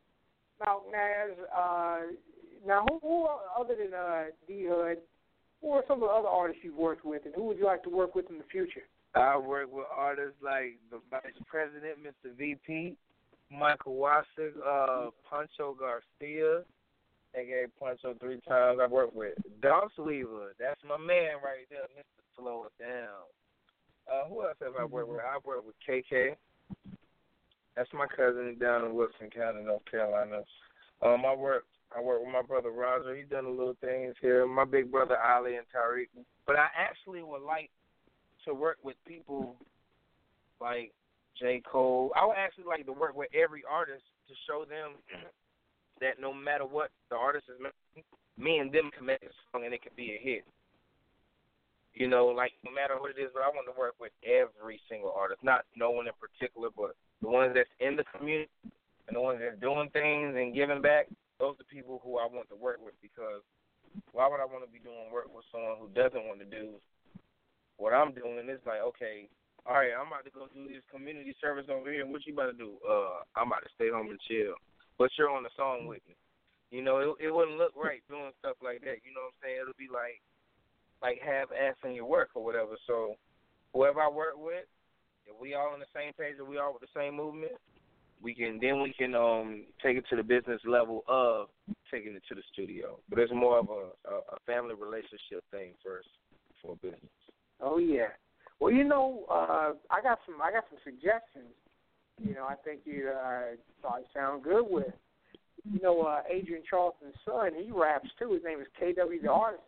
Now, 0.65 0.81
Naz, 0.91 1.37
uh, 1.57 1.99
now 2.65 2.85
who, 2.87 2.99
who 3.01 3.27
other 3.59 3.75
than 3.75 3.93
uh, 3.93 4.25
D 4.47 4.65
Hood, 4.69 4.97
who 5.61 5.71
are 5.71 5.83
some 5.87 6.03
of 6.03 6.09
the 6.09 6.13
other 6.13 6.27
artists 6.27 6.61
you've 6.63 6.75
worked 6.75 7.03
with, 7.03 7.23
and 7.25 7.33
who 7.35 7.43
would 7.45 7.57
you 7.57 7.65
like 7.65 7.83
to 7.83 7.89
work 7.89 8.15
with 8.15 8.29
in 8.29 8.37
the 8.37 8.43
future? 8.51 8.83
I 9.15 9.37
work 9.37 9.71
with 9.71 9.85
artists 9.95 10.37
like 10.43 10.77
the 10.89 10.99
Vice 11.09 11.33
President, 11.47 11.97
Mr. 12.01 12.35
VP, 12.37 12.95
Michael 13.51 13.95
Wasik, 13.95 14.53
uh, 14.65 15.09
Pancho 15.29 15.75
Garcia, 15.77 16.61
aka 17.35 17.65
Pancho 17.79 18.15
three 18.19 18.39
times. 18.47 18.79
I 18.81 18.87
work 18.87 19.13
with 19.13 19.33
Dog 19.61 19.89
Weaver. 19.97 20.53
That's 20.59 20.79
my 20.87 20.97
man 20.97 21.35
right 21.43 21.67
there, 21.69 21.81
Mr. 21.97 22.21
Slow 22.37 22.65
It 22.65 22.83
Down. 22.83 23.25
Uh, 24.11 24.29
who 24.29 24.43
else 24.43 24.55
have 24.61 24.73
I 24.79 24.85
worked 24.85 25.09
with? 25.09 25.19
I 25.19 25.37
worked 25.43 25.65
with 25.65 25.75
KK. 25.87 26.35
That's 27.75 27.89
my 27.93 28.07
cousin 28.07 28.57
down 28.59 28.85
in 28.85 28.95
Wilson 28.95 29.29
County, 29.33 29.63
North 29.63 29.85
Carolina. 29.89 30.41
Um, 31.01 31.23
I 31.25 31.35
work 31.35 31.65
I 31.95 32.01
work 32.01 32.21
with 32.21 32.31
my 32.31 32.41
brother 32.41 32.71
Roger. 32.71 33.15
He's 33.15 33.27
done 33.29 33.45
a 33.45 33.49
little 33.49 33.75
things 33.81 34.15
here. 34.21 34.47
My 34.47 34.65
big 34.65 34.91
brother 34.91 35.17
Ali 35.19 35.55
and 35.55 35.65
Tariq. 35.75 36.07
But 36.47 36.55
I 36.55 36.67
actually 36.77 37.21
would 37.21 37.41
like 37.41 37.69
to 38.45 38.53
work 38.53 38.77
with 38.83 38.95
people 39.05 39.55
like 40.61 40.93
J. 41.39 41.61
Cole. 41.69 42.11
I 42.15 42.25
would 42.25 42.37
actually 42.37 42.65
like 42.65 42.85
to 42.85 42.93
work 42.93 43.15
with 43.15 43.29
every 43.33 43.63
artist 43.69 44.03
to 44.27 44.33
show 44.47 44.63
them 44.63 44.95
that 45.99 46.19
no 46.19 46.33
matter 46.33 46.65
what 46.65 46.91
the 47.09 47.15
artist 47.15 47.45
is 47.49 47.59
making, 47.59 48.07
me 48.37 48.59
and 48.59 48.71
them 48.71 48.89
can 48.95 49.05
make 49.05 49.21
a 49.23 49.33
song 49.51 49.65
and 49.65 49.73
it 49.73 49.81
can 49.81 49.91
be 49.95 50.15
a 50.15 50.19
hit. 50.21 50.43
You 51.93 52.07
know, 52.07 52.27
like 52.27 52.53
no 52.63 52.71
matter 52.71 52.95
what 52.99 53.11
it 53.11 53.21
is, 53.21 53.29
but 53.33 53.43
I 53.43 53.51
want 53.51 53.67
to 53.67 53.77
work 53.77 53.95
with 53.99 54.11
every 54.23 54.79
single 54.87 55.11
artist, 55.11 55.43
not 55.43 55.65
no 55.75 55.91
one 55.91 56.07
in 56.07 56.13
particular, 56.15 56.69
but 56.75 56.95
the 57.21 57.29
ones 57.29 57.53
that's 57.53 57.69
in 57.79 57.95
the 57.95 58.05
community 58.17 58.49
and 59.07 59.15
the 59.15 59.21
ones 59.21 59.39
that's 59.41 59.59
doing 59.61 59.89
things 59.93 60.35
and 60.35 60.53
giving 60.53 60.81
back. 60.81 61.07
Those 61.39 61.57
are 61.57 61.73
people 61.73 62.01
who 62.03 62.17
I 62.17 62.29
want 62.29 62.49
to 62.49 62.57
work 62.57 62.77
with 62.81 62.93
because 63.01 63.41
why 64.13 64.29
would 64.29 64.41
I 64.41 64.47
want 64.47 64.65
to 64.65 64.71
be 64.71 64.81
doing 64.81 65.09
work 65.09 65.29
with 65.33 65.45
someone 65.51 65.77
who 65.81 65.89
doesn't 65.91 66.27
want 66.29 66.39
to 66.39 66.49
do 66.49 66.77
what 67.77 67.93
I'm 67.93 68.13
doing? 68.13 68.45
It's 68.45 68.65
like, 68.65 68.81
okay, 68.93 69.27
all 69.65 69.77
right, 69.77 69.93
I'm 69.93 70.09
about 70.09 70.25
to 70.25 70.33
go 70.33 70.49
do 70.49 70.69
this 70.69 70.85
community 70.89 71.35
service 71.41 71.69
over 71.69 71.91
here. 71.91 72.05
What 72.05 72.25
you 72.25 72.33
about 72.33 72.53
to 72.53 72.57
do? 72.57 72.77
Uh, 72.81 73.25
I'm 73.37 73.49
about 73.49 73.65
to 73.65 73.73
stay 73.77 73.89
home 73.89 74.09
and 74.09 74.21
chill. 74.25 74.57
But 74.97 75.13
you're 75.17 75.33
on 75.33 75.43
the 75.43 75.53
song 75.57 75.85
with 75.85 76.01
me. 76.09 76.15
You 76.69 76.81
know, 76.81 76.97
it, 77.03 77.27
it 77.27 77.31
wouldn't 77.33 77.57
look 77.57 77.75
right 77.75 78.01
doing 78.07 78.31
stuff 78.39 78.55
like 78.63 78.81
that. 78.87 79.03
You 79.03 79.11
know 79.13 79.27
what 79.27 79.35
I'm 79.35 79.41
saying? 79.43 79.59
It'll 79.61 79.77
be 79.77 79.91
like 79.91 80.21
like 81.01 81.19
half 81.19 81.49
assing 81.49 81.97
your 81.97 82.05
work 82.05 82.29
or 82.33 82.45
whatever. 82.45 82.77
So 82.87 83.17
whoever 83.73 84.01
I 84.01 84.09
work 84.09 84.37
with, 84.37 84.65
if 85.33 85.41
we 85.41 85.53
all 85.53 85.73
on 85.73 85.79
the 85.79 85.91
same 85.95 86.13
page 86.13 86.35
and 86.39 86.47
we 86.47 86.57
all 86.57 86.73
with 86.73 86.81
the 86.81 86.99
same 86.99 87.15
movement, 87.15 87.53
we 88.21 88.33
can 88.33 88.59
then 88.61 88.81
we 88.81 88.93
can 88.93 89.15
um 89.15 89.63
take 89.83 89.97
it 89.97 90.05
to 90.09 90.15
the 90.15 90.23
business 90.23 90.61
level 90.65 91.03
of 91.07 91.47
taking 91.91 92.13
it 92.13 92.23
to 92.29 92.35
the 92.35 92.43
studio. 92.53 92.99
But 93.09 93.19
it's 93.19 93.33
more 93.33 93.59
of 93.59 93.69
a, 93.69 93.89
a, 94.09 94.17
a 94.35 94.39
family 94.45 94.75
relationship 94.75 95.43
thing 95.51 95.73
first 95.83 96.07
for 96.61 96.75
business. 96.81 97.01
Oh 97.59 97.77
yeah. 97.77 98.13
Well, 98.59 98.71
you 98.71 98.83
know, 98.83 99.25
uh, 99.29 99.73
I 99.89 100.01
got 100.03 100.19
some 100.25 100.41
I 100.41 100.51
got 100.51 100.65
some 100.69 100.79
suggestions. 100.83 101.55
You 102.23 102.35
know, 102.35 102.45
I 102.45 102.55
think 102.63 102.81
you 102.85 103.09
uh, 103.09 103.57
probably 103.81 104.03
sound 104.13 104.43
good 104.43 104.65
with. 104.69 104.93
You 105.71 105.79
know, 105.81 106.01
uh, 106.01 106.21
Adrienne 106.25 106.63
Charleston's 106.67 107.13
son, 107.23 107.51
he 107.53 107.71
raps 107.71 108.09
too. 108.17 108.33
His 108.33 108.43
name 108.43 108.59
is 108.61 108.67
KW 108.81 109.21
the 109.21 109.29
Artist, 109.29 109.63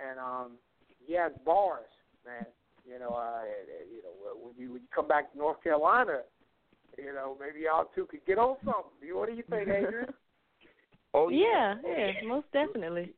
and 0.00 0.18
um, 0.18 0.52
he 1.06 1.14
has 1.14 1.32
bars, 1.44 1.84
man. 2.24 2.46
You 2.86 2.98
know, 2.98 3.10
uh, 3.10 3.42
you 3.90 4.02
know, 4.02 4.34
when 4.42 4.54
you 4.56 4.72
when 4.72 4.82
you 4.82 4.88
come 4.94 5.08
back 5.08 5.32
to 5.32 5.38
North 5.38 5.62
Carolina, 5.62 6.20
you 6.98 7.12
know, 7.12 7.36
maybe 7.38 7.64
y'all 7.64 7.88
two 7.94 8.06
could 8.06 8.24
get 8.26 8.38
on 8.38 8.56
something. 8.64 8.82
What 9.12 9.28
do 9.28 9.34
you 9.34 9.44
think, 9.48 9.68
Adrienne? 9.68 10.06
Oh 11.12 11.28
yeah, 11.28 11.74
yeah, 11.84 12.12
most 12.24 12.46
definitely. 12.52 13.12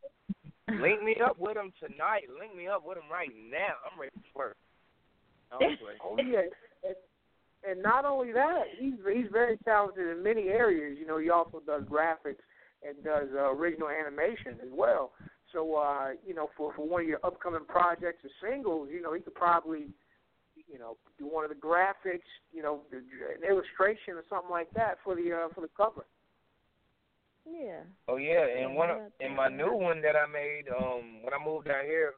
Link 0.80 1.02
me 1.02 1.16
up 1.22 1.39
with 1.39 1.59
him 1.59 1.74
tonight. 1.78 2.22
Link 2.40 2.56
me 2.56 2.66
up 2.66 2.86
with 2.86 2.97
him 2.97 3.05
right 3.12 3.28
now. 3.51 3.74
I'm 3.84 4.01
ready 4.01 4.12
to 4.14 4.22
work. 4.34 4.56
Oh 6.02 6.16
yeah, 6.16 6.48
and, 6.82 6.97
and 7.68 7.82
not 7.82 8.06
only 8.06 8.32
that, 8.32 8.62
he's 8.78 8.94
he's 9.14 9.26
very 9.30 9.59
talented 9.59 10.09
in 10.09 10.22
many 10.22 10.48
areas. 10.48 10.97
You 10.98 11.06
know, 11.06 11.18
he 11.18 11.28
also 11.28 11.60
does 11.66 11.82
graphics 11.82 12.40
and 12.82 13.05
does 13.05 13.28
uh, 13.34 13.52
original 13.52 13.89
animation 13.89 14.59
as 14.62 14.70
well. 14.72 15.12
So, 15.52 15.76
uh, 15.76 16.12
you 16.26 16.34
know, 16.34 16.48
for 16.56 16.72
for 16.74 16.86
one 16.86 17.02
of 17.02 17.08
your 17.08 17.20
upcoming 17.24 17.64
projects 17.66 18.24
or 18.24 18.30
singles, 18.48 18.88
you 18.92 19.02
know, 19.02 19.12
he 19.12 19.20
could 19.20 19.34
probably, 19.34 19.88
you 20.54 20.78
know, 20.78 20.96
do 21.18 21.26
one 21.26 21.44
of 21.44 21.50
the 21.50 21.56
graphics, 21.56 22.28
you 22.52 22.62
know, 22.62 22.80
an 22.92 23.48
illustration 23.48 24.14
or 24.14 24.24
something 24.28 24.50
like 24.50 24.72
that 24.74 24.98
for 25.04 25.14
the 25.14 25.32
uh, 25.32 25.54
for 25.54 25.60
the 25.60 25.70
cover. 25.76 26.04
Yeah. 27.44 27.80
Oh 28.08 28.16
yeah, 28.16 28.46
and 28.46 28.76
one 28.76 28.90
of, 28.90 28.98
and 29.20 29.34
my 29.34 29.48
new 29.48 29.74
one 29.74 30.00
that 30.02 30.14
I 30.14 30.30
made 30.30 30.68
um 30.68 31.22
when 31.22 31.34
I 31.34 31.44
moved 31.44 31.66
down 31.66 31.84
here, 31.84 32.14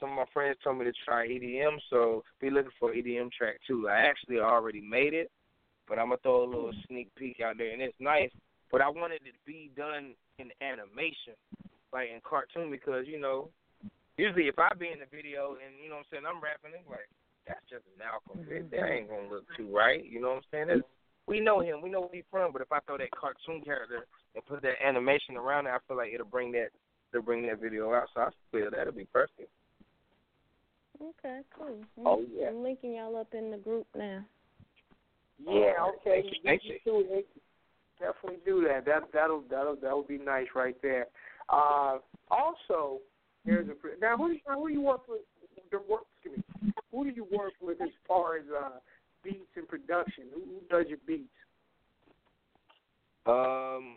some 0.00 0.10
of 0.10 0.16
my 0.16 0.24
friends 0.32 0.56
told 0.62 0.78
me 0.78 0.84
to 0.84 0.92
try 1.04 1.26
EDM, 1.28 1.78
so 1.90 2.24
be 2.40 2.50
looking 2.50 2.72
for 2.78 2.92
EDM 2.92 3.30
track 3.32 3.56
too. 3.66 3.88
I 3.88 4.00
actually 4.00 4.38
already 4.40 4.80
made 4.80 5.14
it, 5.14 5.30
but 5.88 5.98
I'm 5.98 6.08
gonna 6.08 6.18
throw 6.22 6.44
a 6.44 6.46
little 6.46 6.72
sneak 6.88 7.14
peek 7.14 7.40
out 7.40 7.56
there, 7.56 7.72
and 7.72 7.80
it's 7.80 7.96
nice. 8.00 8.30
But 8.70 8.82
I 8.82 8.88
wanted 8.88 9.22
it 9.24 9.32
to 9.32 9.46
be 9.46 9.70
done 9.76 10.14
in 10.38 10.50
animation, 10.60 11.34
like 11.92 12.08
in 12.12 12.20
cartoon, 12.22 12.70
because 12.70 13.06
you 13.06 13.18
know, 13.20 13.48
usually 14.16 14.48
if 14.48 14.58
I 14.58 14.70
be 14.74 14.88
in 14.88 15.00
the 15.00 15.10
video 15.10 15.56
and 15.60 15.76
you 15.82 15.88
know 15.88 16.00
what 16.02 16.10
I'm 16.12 16.22
saying 16.22 16.26
I'm 16.28 16.42
rapping, 16.42 16.76
it's 16.76 16.88
like 16.88 17.08
that's 17.46 17.64
just 17.68 17.84
an 17.88 18.00
Malcolm. 18.00 18.44
That 18.44 18.70
that 18.70 18.88
ain't 18.88 19.08
gonna 19.08 19.28
look 19.28 19.44
too 19.56 19.68
right. 19.72 20.04
You 20.04 20.20
know 20.20 20.36
what 20.36 20.44
I'm 20.44 20.50
saying? 20.52 20.68
That's, 20.68 20.88
we 21.26 21.40
know 21.40 21.60
him, 21.60 21.82
we 21.82 21.90
know 21.90 22.08
where 22.08 22.14
he's 22.14 22.28
from, 22.30 22.52
but 22.52 22.62
if 22.62 22.72
I 22.72 22.80
throw 22.80 22.96
that 22.96 23.12
cartoon 23.12 23.60
character 23.60 24.06
and 24.34 24.44
put 24.46 24.62
that 24.62 24.80
animation 24.84 25.36
around 25.36 25.66
it, 25.66 25.76
I 25.76 25.78
feel 25.86 25.96
like 25.96 26.12
it'll 26.12 26.26
bring 26.26 26.52
that 26.52 26.72
it'll 27.12 27.24
bring 27.24 27.46
that 27.46 27.60
video 27.60 27.92
out. 27.92 28.08
So 28.14 28.20
I 28.20 28.30
feel 28.52 28.70
that'll 28.70 28.92
be 28.92 29.08
perfect. 29.12 29.50
Okay, 31.00 31.40
cool. 31.56 31.78
Oh, 32.04 32.24
yeah. 32.34 32.48
I'm 32.48 32.62
linking 32.62 32.96
y'all 32.96 33.16
up 33.16 33.32
in 33.32 33.50
the 33.52 33.56
group 33.56 33.86
now. 33.96 34.24
Oh, 35.46 35.54
yeah, 35.54 35.74
okay. 35.84 36.22
Thank 36.22 36.34
you, 36.34 36.40
thank 36.44 36.62
you. 36.64 37.22
Definitely 38.00 38.40
do 38.44 38.66
that. 38.68 38.84
That 38.84 39.02
that'll 39.12 39.42
that'll 39.50 39.76
that'll 39.76 40.02
be 40.02 40.18
nice 40.18 40.46
right 40.54 40.76
there. 40.82 41.06
Uh, 41.48 41.98
also, 42.30 42.98
there's 43.44 43.68
a 43.68 44.00
now 44.00 44.16
who 44.16 44.28
do 44.28 44.34
you, 44.34 44.40
now 44.46 44.60
who 44.60 44.68
do 44.68 44.74
you 44.74 44.82
work 44.82 45.08
with? 45.08 45.20
the 45.70 45.78
work- 45.88 46.06
Excuse 46.22 46.42
me. 46.62 46.72
Who 46.92 47.04
do 47.04 47.10
you 47.10 47.26
work 47.30 47.52
with 47.60 47.80
as 47.80 47.90
far 48.06 48.36
as 48.36 48.44
uh, 48.48 48.78
beats 49.22 49.50
and 49.56 49.68
production? 49.68 50.24
Who, 50.34 50.40
who 50.40 50.60
does 50.70 50.88
your 50.88 50.98
beats? 51.06 51.28
Um, 53.26 53.96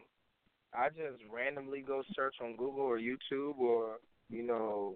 I 0.73 0.89
just 0.89 1.23
randomly 1.31 1.81
go 1.81 2.03
search 2.15 2.35
on 2.41 2.55
Google 2.57 2.81
or 2.81 2.99
YouTube 2.99 3.57
or 3.59 3.97
you 4.29 4.43
know 4.43 4.95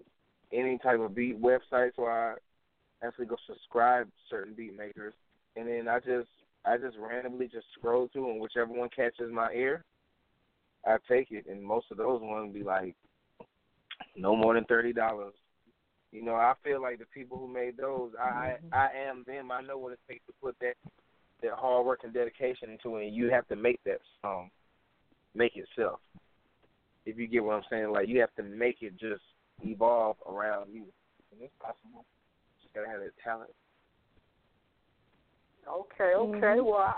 any 0.52 0.78
type 0.78 1.00
of 1.00 1.14
beat 1.14 1.40
websites 1.40 1.92
where 1.96 2.32
I 2.32 3.06
actually 3.06 3.26
go 3.26 3.36
subscribe 3.46 4.08
certain 4.30 4.54
beat 4.54 4.76
makers, 4.76 5.14
and 5.56 5.68
then 5.68 5.88
I 5.88 5.98
just 6.00 6.28
I 6.64 6.76
just 6.76 6.96
randomly 6.98 7.48
just 7.48 7.66
scroll 7.78 8.08
through 8.12 8.30
and 8.30 8.40
whichever 8.40 8.72
one 8.72 8.90
catches 8.94 9.32
my 9.32 9.52
ear, 9.52 9.84
I 10.86 10.96
take 11.08 11.30
it, 11.30 11.46
and 11.48 11.62
most 11.62 11.86
of 11.90 11.96
those 11.96 12.20
ones 12.22 12.54
be 12.54 12.62
like 12.62 12.94
no 14.16 14.36
more 14.36 14.54
than 14.54 14.64
thirty 14.64 14.92
dollars. 14.92 15.34
You 16.12 16.24
know, 16.24 16.34
I 16.34 16.54
feel 16.64 16.80
like 16.80 16.98
the 16.98 17.06
people 17.06 17.38
who 17.38 17.48
made 17.48 17.76
those, 17.76 18.12
I 18.18 18.56
I 18.72 18.88
mm-hmm. 18.88 19.10
am 19.10 19.24
them. 19.26 19.50
I 19.50 19.60
know 19.62 19.78
what 19.78 19.92
it 19.92 19.98
takes 20.08 20.24
to 20.26 20.32
put 20.40 20.56
that 20.60 20.74
that 21.42 21.52
hard 21.52 21.84
work 21.84 22.00
and 22.04 22.14
dedication 22.14 22.70
into 22.70 22.96
it, 22.96 23.06
and 23.06 23.14
you 23.14 23.30
have 23.30 23.46
to 23.48 23.56
make 23.56 23.82
that 23.84 24.00
song 24.22 24.50
make 25.34 25.52
itself. 25.56 26.00
If 27.04 27.18
you 27.18 27.26
get 27.26 27.44
what 27.44 27.54
I'm 27.54 27.62
saying, 27.70 27.90
like 27.92 28.08
you 28.08 28.20
have 28.20 28.34
to 28.36 28.42
make 28.42 28.78
it 28.80 28.98
just 28.98 29.22
evolve 29.62 30.16
around 30.28 30.72
you, 30.72 30.84
and 31.32 31.40
it's 31.42 31.52
possible. 31.60 32.04
You 32.62 32.68
gotta 32.74 32.88
have 32.88 33.00
that 33.00 33.12
talent. 33.22 33.50
Okay, 35.68 36.14
okay. 36.14 36.38
Mm-hmm. 36.38 36.64
Well, 36.64 36.76
I, 36.76 36.94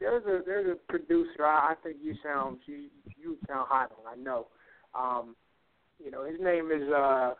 there's 0.00 0.24
a 0.24 0.40
there's 0.44 0.76
a 0.76 0.92
producer. 0.92 1.44
I, 1.44 1.72
I 1.72 1.74
think 1.82 1.96
you 2.02 2.14
sound 2.22 2.58
you 2.66 2.84
you 3.16 3.36
sound 3.46 3.66
hot 3.68 3.92
on. 3.92 4.18
I 4.18 4.22
know. 4.22 4.46
Um, 4.94 5.36
you 6.02 6.10
know, 6.10 6.24
his 6.24 6.40
name 6.40 6.70
is 6.72 6.88
uh, 6.92 7.34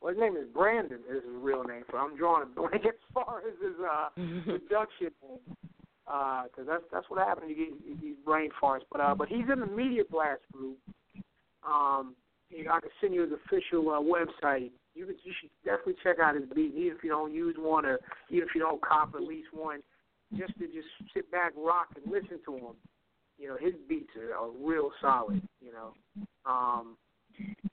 well, 0.00 0.12
his 0.12 0.20
name 0.20 0.36
is 0.36 0.46
Brandon. 0.54 0.98
Is 1.10 1.22
his 1.24 1.34
real 1.40 1.64
name? 1.64 1.82
So 1.90 1.98
I'm 1.98 2.16
drawing 2.16 2.44
a 2.44 2.46
blank 2.46 2.74
as 2.86 2.94
far 3.12 3.40
as 3.46 3.54
his 3.62 3.74
uh 3.80 4.08
production 4.58 5.10
name. 5.22 5.56
Because 6.06 6.66
that's 6.66 6.84
that's 6.90 7.10
what 7.10 7.26
happened. 7.26 7.50
You 7.50 7.56
get 7.56 8.00
these 8.00 8.16
brain 8.24 8.50
farts. 8.62 8.86
But 8.90 9.00
uh, 9.00 9.14
but 9.14 9.28
he's 9.28 9.44
in 9.52 9.60
the 9.60 9.66
Media 9.66 10.02
Blast 10.10 10.40
group. 10.52 10.78
Um, 11.66 12.14
you 12.48 12.64
know, 12.64 12.72
I 12.72 12.80
can 12.80 12.90
send 13.00 13.12
you 13.12 13.22
his 13.22 13.32
official 13.32 13.90
uh, 13.90 14.00
website. 14.00 14.70
You 14.94 15.06
you 15.06 15.32
should 15.40 15.50
definitely 15.64 15.96
check 16.02 16.16
out 16.18 16.34
his 16.34 16.44
beat, 16.54 16.74
even 16.74 16.96
if 16.96 17.04
you 17.04 17.10
don't 17.10 17.34
use 17.34 17.56
one 17.58 17.84
or 17.84 17.98
even 18.30 18.48
if 18.48 18.54
you 18.54 18.60
don't 18.60 18.80
cop 18.80 19.14
at 19.14 19.22
least 19.22 19.48
one, 19.52 19.80
just 20.36 20.52
to 20.58 20.66
just 20.66 20.88
sit 21.14 21.30
back, 21.30 21.52
rock, 21.56 21.88
and 21.96 22.12
listen 22.12 22.38
to 22.44 22.56
him. 22.56 22.76
You 23.38 23.48
know, 23.48 23.56
his 23.60 23.74
beats 23.88 24.10
are, 24.16 24.34
are 24.36 24.50
real 24.50 24.90
solid. 25.00 25.40
You 25.60 25.72
know, 25.72 25.94
um, 26.44 26.96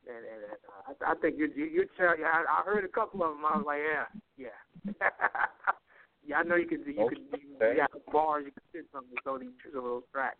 and, 0.08 0.18
and, 0.18 0.26
and 0.26 1.04
uh, 1.04 1.06
I, 1.06 1.12
I 1.12 1.16
think 1.16 1.36
you 1.38 1.50
you 1.56 1.66
you 1.66 1.86
tell. 1.98 2.18
Yeah, 2.18 2.28
I, 2.28 2.62
I 2.62 2.64
heard 2.66 2.86
a 2.86 2.90
couple 2.90 3.24
of 3.24 3.32
them. 3.36 3.46
I 3.46 3.58
was 3.58 3.66
like, 3.66 3.80
yeah, 3.84 4.06
yeah, 4.38 5.10
yeah. 6.28 6.38
I 6.38 6.44
know 6.44 6.56
you 6.56 6.68
could 6.68 6.86
you 6.86 7.08
could 7.10 7.20
you, 7.32 7.58
you 7.60 7.78
got 7.78 7.92
bars 8.12 8.44
you 8.46 8.52
could 8.52 8.64
sit 8.72 8.86
something 8.94 9.12
with 9.12 9.24
those 9.26 9.42
some 9.74 9.80
of 9.80 9.84
those 9.84 10.04
tracks. 10.12 10.38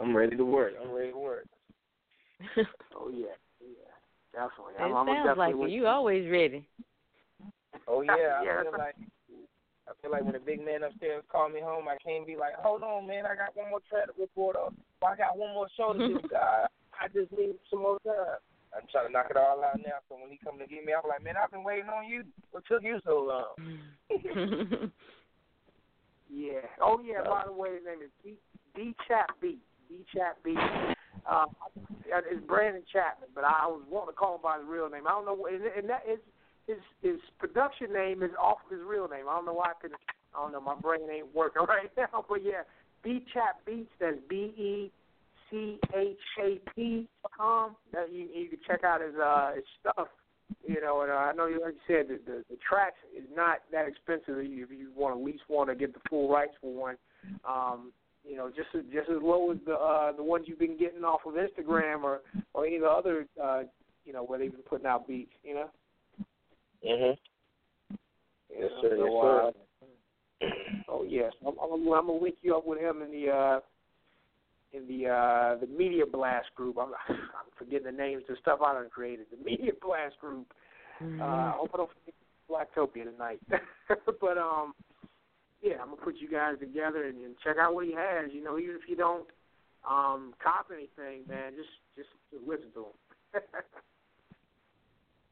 I'm 0.00 0.16
ready 0.16 0.36
to 0.36 0.44
work. 0.44 0.72
I'm 0.82 0.90
ready 0.90 1.10
to 1.12 1.18
work. 1.18 1.46
oh 2.96 3.10
yeah, 3.10 3.36
yeah, 3.60 3.92
definitely. 4.32 4.74
It 4.78 4.82
I'm, 4.82 4.96
I'm 4.96 5.06
sounds 5.06 5.18
definitely 5.28 5.36
like 5.36 5.56
with 5.56 5.70
it. 5.70 5.72
you 5.72 5.86
always 5.86 6.30
ready. 6.30 6.66
Oh 7.86 8.00
yeah, 8.00 8.14
Yeah, 8.44 8.58
I 8.58 8.62
feel 8.62 8.72
like 8.78 8.96
I 9.92 10.00
feel 10.00 10.10
like 10.10 10.24
when 10.24 10.32
the 10.32 10.40
big 10.40 10.64
man 10.64 10.82
upstairs 10.82 11.22
call 11.30 11.48
me 11.50 11.60
home, 11.60 11.84
I 11.88 12.00
can't 12.00 12.26
be 12.26 12.36
like, 12.36 12.54
hold 12.56 12.82
on, 12.82 13.06
man, 13.06 13.26
I 13.26 13.36
got 13.36 13.54
one 13.54 13.68
more 13.68 13.84
track 13.88 14.06
to 14.06 14.12
report 14.18 14.56
on. 14.56 14.74
I 15.04 15.16
got 15.16 15.36
one 15.36 15.52
more 15.52 15.68
show 15.76 15.92
to 15.92 15.98
do. 16.00 16.20
God, 16.30 16.72
I 16.96 17.08
just 17.12 17.30
need 17.36 17.56
some 17.68 17.82
more 17.82 17.98
time. 18.00 18.40
I'm 18.72 18.88
trying 18.90 19.08
to 19.08 19.12
knock 19.12 19.28
it 19.28 19.36
all 19.36 19.62
out 19.62 19.76
now. 19.76 20.00
So 20.08 20.16
when 20.16 20.30
he 20.30 20.40
come 20.42 20.58
to 20.58 20.66
get 20.66 20.84
me, 20.84 20.96
I'm 20.96 21.06
like, 21.06 21.22
man, 21.22 21.34
I've 21.36 21.50
been 21.50 21.64
waiting 21.64 21.90
on 21.92 22.08
you. 22.08 22.24
What 22.52 22.64
took 22.64 22.82
you 22.82 23.00
so 23.04 23.20
long? 23.20 24.90
Yeah. 26.32 26.64
Oh 26.80 26.98
yeah. 27.04 27.20
By 27.28 27.44
the 27.44 27.52
way, 27.52 27.76
his 27.76 27.84
name 27.84 28.00
is 28.00 28.10
D 28.24 28.40
D 28.74 28.96
Chat 29.06 29.28
Beat. 29.40 29.60
D 29.88 30.00
Chat 30.14 30.40
Uh, 31.28 31.44
it's 32.08 32.40
Brandon 32.46 32.82
Chapman, 32.90 33.28
but 33.34 33.44
I 33.44 33.66
was 33.68 33.82
wanting 33.90 34.14
to 34.14 34.16
call 34.16 34.36
him 34.36 34.42
by 34.42 34.56
his 34.56 34.66
real 34.66 34.88
name. 34.88 35.06
I 35.06 35.10
don't 35.12 35.26
know, 35.26 35.46
and, 35.46 35.60
and 35.60 35.88
that 35.90 36.08
is 36.08 36.18
his 36.66 36.78
his 37.02 37.20
production 37.38 37.92
name 37.92 38.22
is 38.22 38.30
off 38.40 38.58
of 38.64 38.76
his 38.76 38.86
real 38.86 39.08
name. 39.08 39.26
I 39.28 39.34
don't 39.34 39.46
know 39.46 39.54
why 39.54 39.70
I 39.70 39.80
couldn't. 39.80 40.00
I 40.34 40.42
don't 40.42 40.52
know. 40.52 40.60
My 40.60 40.74
brain 40.74 41.02
ain't 41.12 41.34
working 41.34 41.62
right 41.68 41.90
now, 41.96 42.24
but 42.28 42.44
yeah, 42.44 42.62
B 43.02 43.24
Chat 43.32 43.56
Beats. 43.66 43.90
That's 44.00 44.16
B 44.28 44.36
E 44.56 44.92
C 45.50 45.78
H 45.94 46.16
A 46.42 46.60
P 46.74 47.08
com. 47.36 47.76
That 47.92 48.12
you 48.12 48.28
you 48.34 48.48
can 48.48 48.58
check 48.66 48.84
out 48.84 49.00
his 49.00 49.14
uh 49.14 49.52
his 49.54 49.64
stuff. 49.80 50.08
You 50.66 50.80
know, 50.82 51.00
and 51.00 51.10
uh, 51.10 51.14
I 51.14 51.32
know 51.32 51.46
you 51.46 51.60
like 51.62 51.74
you 51.74 51.94
said 51.94 52.08
the, 52.08 52.20
the 52.30 52.44
the 52.50 52.56
tracks 52.56 52.98
is 53.16 53.24
not 53.34 53.58
that 53.72 53.88
expensive 53.88 54.38
if 54.38 54.50
you, 54.50 54.64
if 54.64 54.70
you 54.70 54.90
want 54.94 55.18
at 55.18 55.24
least 55.24 55.42
want 55.48 55.70
to 55.70 55.74
get 55.74 55.94
the 55.94 56.00
full 56.08 56.30
rights 56.30 56.52
for 56.60 56.72
one. 56.72 56.96
Um, 57.48 57.92
you 58.24 58.36
know, 58.36 58.48
just 58.48 58.68
as, 58.74 58.82
just 58.92 59.08
as 59.10 59.22
low 59.22 59.50
as 59.50 59.58
the 59.66 59.74
uh, 59.74 60.12
the 60.12 60.22
ones 60.22 60.44
you've 60.46 60.58
been 60.58 60.78
getting 60.78 61.04
off 61.04 61.20
of 61.26 61.34
Instagram 61.34 62.02
or 62.02 62.20
or 62.54 62.66
any 62.66 62.76
of 62.76 62.82
the 62.82 62.88
other 62.88 63.26
uh, 63.42 63.62
you 64.04 64.12
know 64.12 64.24
where 64.24 64.38
they've 64.38 64.52
been 64.52 64.60
putting 64.62 64.86
out 64.86 65.08
beats. 65.08 65.32
You 65.42 65.54
know. 65.54 65.70
Mhm. 66.84 67.16
Yes, 68.50 68.70
sir. 68.80 68.96
so, 68.98 69.52
Yes, 70.40 70.48
uh, 70.48 70.48
oh 70.88 71.04
yes, 71.04 71.32
I'm, 71.46 71.54
I'm, 71.62 71.72
I'm 71.72 72.06
gonna 72.06 72.12
link 72.12 72.36
you 72.42 72.56
up 72.56 72.66
with 72.66 72.80
him 72.80 73.02
in 73.02 73.10
the 73.10 73.30
uh, 73.30 73.60
in 74.72 74.86
the 74.86 75.08
uh, 75.08 75.56
the 75.60 75.66
Media 75.66 76.04
Blast 76.06 76.48
group. 76.54 76.76
I'm, 76.78 76.92
I'm 77.08 77.50
forgetting 77.56 77.86
the 77.86 77.92
names 77.92 78.24
of 78.28 78.36
stuff 78.38 78.60
I 78.64 78.74
done 78.74 78.90
created. 78.90 79.26
The 79.30 79.42
Media 79.42 79.72
Blast 79.80 80.18
group. 80.20 80.52
Uh, 81.20 81.24
I 81.24 81.52
hope 81.56 81.70
I 81.74 81.78
don't 81.78 81.90
forget 81.90 82.14
Blacktopia 82.50 83.10
tonight. 83.10 83.40
but 84.20 84.38
um, 84.38 84.74
yeah, 85.62 85.74
I'm 85.80 85.90
gonna 85.90 86.02
put 86.02 86.16
you 86.16 86.28
guys 86.28 86.54
together 86.60 87.04
and, 87.04 87.18
and 87.18 87.34
check 87.42 87.56
out 87.58 87.74
what 87.74 87.86
he 87.86 87.92
has. 87.92 88.30
You 88.32 88.42
know, 88.42 88.58
even 88.58 88.76
if 88.76 88.88
you 88.88 88.96
don't 88.96 89.26
um 89.88 90.34
cop 90.42 90.68
anything, 90.72 91.26
man, 91.28 91.52
just 91.56 91.68
just, 91.96 92.08
just 92.32 92.46
listen 92.46 92.70
to 92.74 92.80
him. 92.80 93.42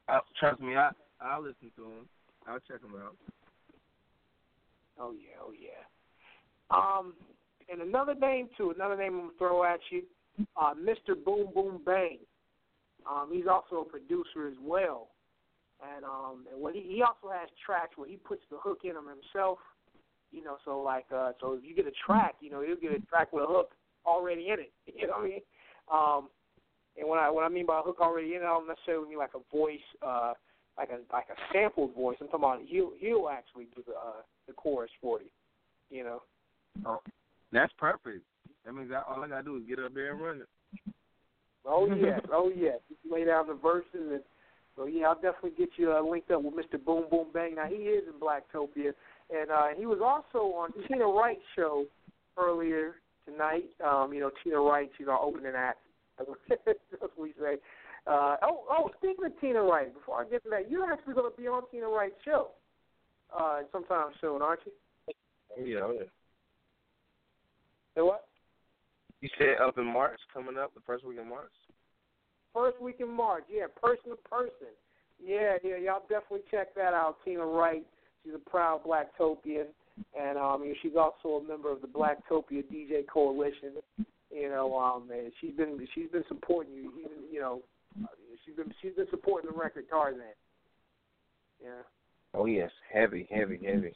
Uh, 0.08 0.18
trust 0.40 0.60
me, 0.60 0.74
I 0.76 0.90
I'll 1.20 1.42
listen 1.42 1.70
to 1.76 1.84
him. 1.84 2.08
I'll 2.46 2.60
check 2.60 2.82
him 2.82 2.94
out. 3.00 3.16
Oh 4.98 5.12
yeah, 5.12 5.36
oh 5.42 5.52
yeah. 5.52 5.84
Um, 6.70 7.14
and 7.70 7.82
another 7.82 8.14
name 8.14 8.48
too, 8.56 8.72
another 8.74 8.96
name 8.96 9.14
I'm 9.14 9.20
gonna 9.20 9.32
throw 9.38 9.64
at 9.64 9.80
you, 9.90 10.02
uh, 10.56 10.74
Mr. 10.74 11.14
Boom 11.22 11.48
Boom 11.54 11.80
Bang. 11.84 12.18
Um, 13.10 13.30
he's 13.32 13.46
also 13.46 13.82
a 13.82 13.84
producer 13.84 14.46
as 14.48 14.56
well, 14.62 15.08
and 15.94 16.04
um, 16.04 16.46
and 16.52 16.60
what 16.60 16.74
he 16.74 16.82
he 16.82 17.02
also 17.02 17.32
has 17.32 17.48
tracks 17.64 17.96
where 17.96 18.08
he 18.08 18.16
puts 18.16 18.42
the 18.50 18.58
hook 18.62 18.80
in 18.84 18.94
them 18.94 19.06
himself. 19.08 19.58
You 20.32 20.44
know, 20.44 20.58
so 20.64 20.80
like 20.80 21.06
uh, 21.14 21.32
so 21.40 21.54
if 21.54 21.64
you 21.64 21.74
get 21.74 21.86
a 21.86 21.92
track, 22.06 22.36
you 22.40 22.50
know, 22.50 22.62
he'll 22.62 22.76
get 22.76 22.92
a 22.92 23.04
track 23.06 23.32
with 23.32 23.44
a 23.44 23.46
hook 23.46 23.72
already 24.06 24.48
in 24.48 24.60
it. 24.60 24.72
You 24.94 25.06
know 25.06 25.14
what 25.14 25.24
I 25.24 25.28
mean? 25.28 25.40
Um, 25.92 26.28
and 26.98 27.08
when 27.08 27.18
I 27.18 27.30
what 27.30 27.44
I 27.44 27.48
mean 27.48 27.66
by 27.66 27.80
a 27.80 27.82
hook 27.82 27.98
already 28.00 28.34
in 28.34 28.42
it, 28.42 28.44
I 28.44 28.48
don't 28.48 28.68
necessarily 28.68 29.08
mean 29.08 29.18
like 29.18 29.34
a 29.34 29.56
voice, 29.56 29.78
uh, 30.06 30.34
like 30.80 30.90
a 30.90 31.14
like 31.14 31.26
a 31.28 31.36
sampled 31.52 31.94
voice. 31.94 32.16
I'm 32.20 32.28
talking 32.28 32.40
about 32.44 32.60
he'll 32.66 32.92
he'll 32.98 33.28
actually 33.28 33.66
do 33.76 33.82
the 33.86 33.92
uh, 33.92 34.22
the 34.46 34.54
chorus 34.54 34.90
for 35.00 35.20
you. 35.20 35.28
You 35.90 36.04
know. 36.04 36.22
Oh, 36.86 37.00
that's 37.52 37.72
perfect. 37.78 38.24
That 38.64 38.74
means 38.74 38.90
I, 38.90 39.02
all 39.08 39.22
I 39.22 39.28
gotta 39.28 39.42
do 39.42 39.56
is 39.56 39.62
get 39.68 39.78
up 39.78 39.92
there 39.94 40.12
and 40.12 40.20
run 40.20 40.40
it. 40.40 40.94
Oh 41.66 41.86
yes, 42.00 42.20
oh 42.32 42.50
yes. 42.54 42.78
You 42.88 43.12
lay 43.12 43.24
down 43.24 43.46
the 43.46 43.54
verses 43.54 43.84
and 43.94 44.20
so 44.76 44.86
yeah, 44.86 45.08
I'll 45.08 45.14
definitely 45.14 45.52
get 45.58 45.70
you 45.76 45.92
uh, 45.92 46.00
linked 46.00 46.30
up 46.30 46.42
with 46.42 46.54
Mr. 46.54 46.82
Boom 46.82 47.04
Boom 47.10 47.26
Bang. 47.34 47.56
Now 47.56 47.66
he 47.66 47.74
is 47.74 48.04
in 48.06 48.18
Blacktopia, 48.18 48.92
and 49.30 49.50
uh, 49.50 49.66
he 49.76 49.84
was 49.84 49.98
also 50.02 50.54
on 50.54 50.70
Tina 50.88 51.04
Wright's 51.06 51.40
show 51.54 51.84
earlier 52.38 52.94
tonight. 53.26 53.68
Um, 53.84 54.14
you 54.14 54.20
know, 54.20 54.30
Tina 54.42 54.58
Wright, 54.58 54.90
she's 54.96 55.08
our 55.08 55.20
opening 55.20 55.52
act. 55.56 55.80
That's 56.48 56.78
what 57.00 57.18
we 57.18 57.34
say. 57.40 57.56
Uh, 58.10 58.34
oh, 58.42 58.64
oh, 58.68 58.90
speaking 58.98 59.24
of 59.24 59.40
Tina 59.40 59.62
Wright, 59.62 59.94
before 59.94 60.20
I 60.20 60.24
get 60.28 60.42
to 60.42 60.50
that, 60.50 60.68
you're 60.68 60.92
actually 60.92 61.14
going 61.14 61.30
to 61.30 61.40
be 61.40 61.46
on 61.46 61.62
Tina 61.70 61.86
Wright's 61.86 62.16
show 62.24 62.48
uh, 63.38 63.60
sometime 63.70 64.08
soon, 64.20 64.42
aren't 64.42 64.60
you? 64.66 64.72
Oh 65.56 65.64
yeah, 65.64 65.78
oh, 65.84 65.92
yeah. 65.92 66.06
Say 67.94 68.02
what? 68.02 68.26
You 69.20 69.28
said 69.38 69.62
up 69.64 69.78
in 69.78 69.86
March, 69.86 70.18
coming 70.34 70.58
up 70.58 70.74
the 70.74 70.80
first 70.84 71.06
week 71.06 71.18
in 71.22 71.28
March. 71.28 71.52
First 72.52 72.82
week 72.82 72.96
in 72.98 73.08
March, 73.08 73.44
yeah, 73.48 73.66
person 73.80 74.10
to 74.10 74.16
person. 74.28 74.74
Yeah, 75.24 75.58
yeah, 75.62 75.76
y'all 75.76 76.02
definitely 76.08 76.40
check 76.50 76.74
that 76.74 76.94
out. 76.94 77.18
Tina 77.24 77.46
Wright, 77.46 77.86
she's 78.24 78.34
a 78.34 78.50
proud 78.50 78.80
Blacktopian, 78.84 79.66
and 80.20 80.36
um, 80.36 80.64
you 80.64 80.70
know, 80.70 80.74
she's 80.82 80.96
also 80.98 81.44
a 81.44 81.46
member 81.46 81.70
of 81.70 81.80
the 81.80 81.86
Blacktopia 81.86 82.64
DJ 82.64 83.06
Coalition. 83.06 83.74
You 84.32 84.48
know, 84.48 84.76
um, 84.76 85.08
and 85.12 85.30
she's 85.40 85.54
been 85.54 85.78
she's 85.94 86.10
been 86.10 86.24
supporting 86.26 86.74
you. 86.74 86.92
Even, 86.98 87.32
you 87.32 87.40
know, 87.40 87.62
she's 88.44 88.56
been 88.56 88.72
she's 88.80 88.94
been 88.94 89.06
supporting 89.10 89.50
the 89.50 89.58
record 89.58 89.84
Tarzan. 89.88 90.22
Yeah. 91.62 91.82
Oh 92.34 92.46
yes, 92.46 92.70
heavy, 92.92 93.28
heavy, 93.30 93.60
heavy. 93.64 93.94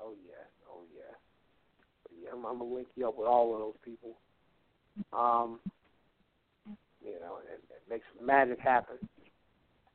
Oh 0.00 0.12
yeah, 0.26 0.44
oh 0.70 0.82
yeah. 0.94 1.14
But 2.02 2.12
yeah, 2.22 2.30
I'm, 2.32 2.44
I'm 2.44 2.58
gonna 2.58 2.74
link 2.74 2.88
you 2.96 3.08
up 3.08 3.18
with 3.18 3.26
all 3.26 3.54
of 3.54 3.60
those 3.60 3.74
people. 3.84 4.16
Um, 5.12 5.58
you 7.02 7.18
know, 7.20 7.38
and 7.38 7.48
it 7.48 7.62
makes 7.90 8.04
magic 8.22 8.58
happen. 8.60 8.96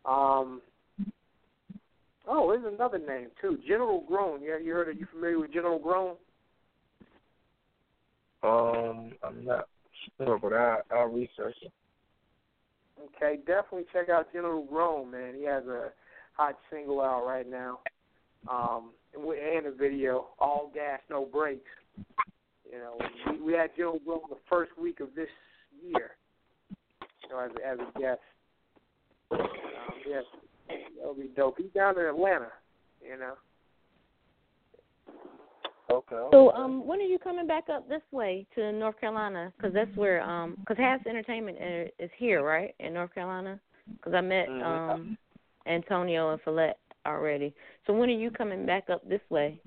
Um, 0.05 0.61
oh, 2.27 2.49
there's 2.51 2.73
another 2.73 2.97
name 2.97 3.27
too, 3.41 3.57
General 3.67 4.03
Groan. 4.07 4.41
Yeah, 4.41 4.57
you 4.57 4.73
heard 4.73 4.89
of? 4.89 4.99
You 4.99 5.07
familiar 5.11 5.39
with 5.39 5.53
General 5.53 5.79
Groan? 5.79 6.15
Um, 8.41 9.11
I'm 9.23 9.45
not 9.45 9.67
sure, 10.17 10.39
but 10.39 10.53
I 10.53 10.77
I'll 10.91 11.07
research 11.07 11.55
it. 11.61 11.71
Okay, 13.15 13.37
definitely 13.45 13.85
check 13.91 14.09
out 14.09 14.31
General 14.31 14.63
Groan, 14.65 15.11
man. 15.11 15.33
He 15.35 15.43
has 15.45 15.65
a 15.65 15.89
hot 16.33 16.57
single 16.71 17.01
out 17.01 17.25
right 17.25 17.49
now, 17.49 17.79
um, 18.49 18.91
and, 19.13 19.23
we, 19.23 19.37
and 19.39 19.65
a 19.67 19.71
video, 19.71 20.27
all 20.39 20.71
gas, 20.73 20.99
no 21.09 21.25
brakes. 21.25 21.61
You 22.71 22.77
know, 22.77 22.97
we, 23.31 23.41
we 23.41 23.53
had 23.53 23.71
General 23.75 23.99
Groan 24.05 24.21
the 24.29 24.37
first 24.49 24.71
week 24.81 24.99
of 24.99 25.09
this 25.15 25.27
year, 25.83 26.11
you 26.69 27.29
know, 27.29 27.39
as 27.39 27.51
as 27.65 27.79
a 27.79 27.99
guest. 27.99 28.19
Um, 29.31 29.39
yes, 30.07 30.23
that'll 30.97 31.13
be 31.13 31.29
dope. 31.35 31.57
He's 31.57 31.71
down 31.73 31.99
in 31.99 32.05
Atlanta, 32.05 32.51
you 33.03 33.17
know. 33.17 33.33
Okay. 35.91 36.27
So, 36.31 36.51
um, 36.51 36.85
when 36.85 36.99
are 36.99 37.03
you 37.03 37.17
coming 37.17 37.47
back 37.47 37.67
up 37.69 37.89
this 37.89 38.01
way 38.11 38.45
to 38.55 38.71
North 38.71 38.99
Carolina? 38.99 39.51
Because 39.57 39.73
that's 39.73 39.95
where, 39.95 40.21
um, 40.21 40.55
because 40.59 40.77
Has 40.77 41.01
Entertainment 41.07 41.57
is 41.97 42.11
here, 42.17 42.43
right, 42.43 42.75
in 42.79 42.93
North 42.93 43.13
Carolina. 43.13 43.59
because 43.95 44.13
I 44.13 44.21
met 44.21 44.47
Mhm. 44.47 44.61
um 44.63 45.17
Antonio 45.65 46.29
and 46.31 46.41
Follette 46.43 46.77
already. 47.07 47.55
So 47.87 47.93
when 47.93 48.07
are 48.07 48.13
you 48.13 48.29
coming 48.29 48.65
back 48.67 48.87
up 48.89 49.01
this 49.09 49.21
way? 49.31 49.59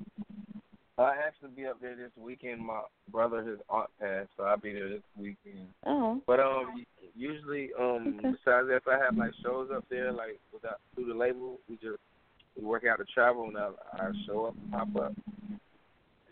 I 0.96 1.16
actually 1.16 1.50
be 1.50 1.66
up 1.66 1.80
there 1.80 1.96
this 1.96 2.12
weekend. 2.16 2.60
My 2.64 2.82
brother, 3.10 3.42
his 3.42 3.58
aunt 3.68 3.90
passed, 3.98 4.28
so 4.36 4.44
I'll 4.44 4.58
be 4.58 4.72
there 4.74 4.88
this 4.90 5.02
weekend. 5.16 5.66
Oh. 5.86 6.20
But 6.24 6.38
um, 6.38 6.84
usually 7.16 7.72
um, 7.74 8.18
Okay. 8.18 8.30
besides 8.30 8.68
that, 8.68 8.76
if 8.76 8.86
I 8.88 8.96
have 8.98 9.16
like 9.16 9.34
shows 9.42 9.70
up 9.72 9.84
there, 9.88 10.12
like 10.12 10.38
without 10.52 10.78
through 10.94 11.06
the 11.06 11.14
label, 11.14 11.58
we 11.68 11.76
just 11.78 11.98
we 12.56 12.62
work 12.64 12.84
out 12.84 12.98
the 12.98 13.06
travel 13.06 13.48
and 13.48 13.58
I 13.58 13.70
I 13.94 14.12
show 14.24 14.46
up 14.46 14.54
and 14.56 14.70
pop 14.70 14.94
up. 14.96 15.14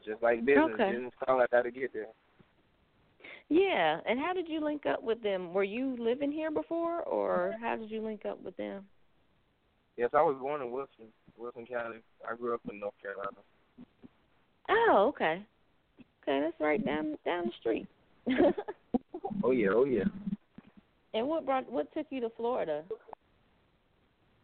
Just 0.05 0.23
like 0.23 0.45
business. 0.45 0.71
Okay. 0.75 0.93
Business 0.93 1.13
call, 1.25 1.41
I 1.41 1.47
got 1.51 1.63
to 1.63 1.71
get 1.71 1.93
there. 1.93 2.07
Yeah, 3.49 3.99
and 4.09 4.19
how 4.19 4.33
did 4.33 4.49
you 4.49 4.65
link 4.65 4.87
up 4.87 5.03
with 5.03 5.23
them? 5.23 5.53
Were 5.53 5.65
you 5.65 5.97
living 5.99 6.31
here 6.31 6.53
before, 6.53 7.03
or 7.03 7.55
how 7.61 7.77
did 7.77 7.91
you 7.91 8.01
link 8.01 8.25
up 8.25 8.41
with 8.43 8.57
them? 8.57 8.85
Yes, 9.97 10.11
I 10.15 10.23
was 10.23 10.37
born 10.41 10.63
in 10.63 10.71
Wilson, 10.71 11.07
Wilson 11.37 11.67
County. 11.67 11.99
I 12.29 12.37
grew 12.37 12.55
up 12.55 12.61
in 12.71 12.79
North 12.79 12.95
Carolina. 13.03 13.37
Oh, 14.69 15.07
okay. 15.09 15.45
Okay, 16.23 16.41
that's 16.41 16.61
right 16.61 16.85
down 16.85 17.19
down 17.25 17.47
the 17.47 17.53
street. 17.61 17.87
Oh 19.43 19.53
yeah, 19.53 19.69
oh 19.73 19.85
yeah. 19.85 20.05
and 21.15 21.27
what 21.27 21.47
brought 21.47 21.71
what 21.71 21.93
took 21.95 22.07
you 22.11 22.21
to 22.21 22.31
Florida? 22.37 22.85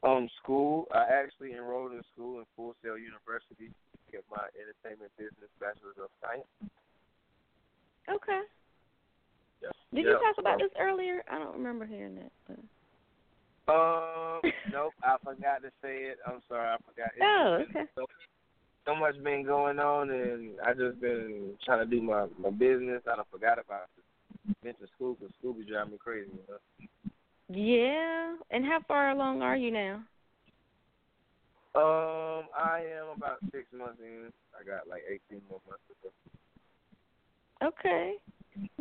Um, 0.02 0.28
school. 0.42 0.86
I 0.92 1.04
actually 1.12 1.52
enrolled 1.52 1.92
in 1.92 2.02
school 2.14 2.38
in 2.38 2.44
Full 2.56 2.74
Sail 2.82 2.96
University 2.96 3.70
get 4.16 4.24
my 4.32 4.48
entertainment 4.56 5.12
business 5.20 5.52
bachelor's 5.60 6.00
of 6.00 6.08
science. 6.24 6.48
Okay. 8.08 8.40
Yes. 9.60 9.72
Did 9.92 10.08
yeah, 10.08 10.16
you 10.16 10.20
talk 10.24 10.38
about 10.38 10.58
so- 10.58 10.64
this 10.64 10.74
earlier? 10.80 11.20
I 11.30 11.38
don't 11.38 11.56
remember 11.56 11.84
hearing 11.84 12.16
that. 12.16 12.32
But... 12.48 12.58
Um, 13.68 14.40
nope, 14.72 14.96
I 15.04 15.16
forgot 15.20 15.60
to 15.62 15.70
say 15.82 16.08
it. 16.08 16.18
I'm 16.26 16.40
sorry, 16.48 16.68
I 16.68 16.76
forgot. 16.88 17.12
It's 17.12 17.20
Oh, 17.20 17.64
okay. 17.68 17.90
So, 17.94 18.06
so 18.86 18.94
much 18.94 19.20
been 19.22 19.44
going 19.44 19.78
on, 19.78 20.10
and 20.10 20.54
I 20.64 20.72
just 20.72 21.00
been 21.00 21.52
trying 21.64 21.84
to 21.84 21.90
do 21.90 22.00
my 22.00 22.26
my 22.38 22.50
business. 22.50 23.02
I 23.10 23.16
done 23.16 23.24
forgot 23.30 23.58
about 23.58 23.90
it. 23.98 24.04
Mention 24.62 24.86
school 24.94 25.16
because 25.18 25.34
school 25.38 25.54
be 25.54 25.64
driving 25.64 25.92
me 25.92 25.98
crazy. 25.98 26.30
You 26.30 26.38
know? 26.48 26.60
Yeah. 27.48 28.36
And 28.50 28.64
how 28.64 28.78
far 28.86 29.10
along 29.10 29.42
are 29.42 29.56
you 29.56 29.72
now? 29.72 30.02
Um, 31.76 32.44
I 32.56 32.82
am 32.98 33.16
about 33.16 33.38
six 33.52 33.66
months 33.76 34.00
in. 34.00 34.32
I 34.58 34.64
got 34.64 34.88
like 34.88 35.02
18 35.30 35.42
more 35.50 35.60
months 35.68 35.82
to 35.88 35.94
go. 36.02 37.68
Okay. 37.68 38.14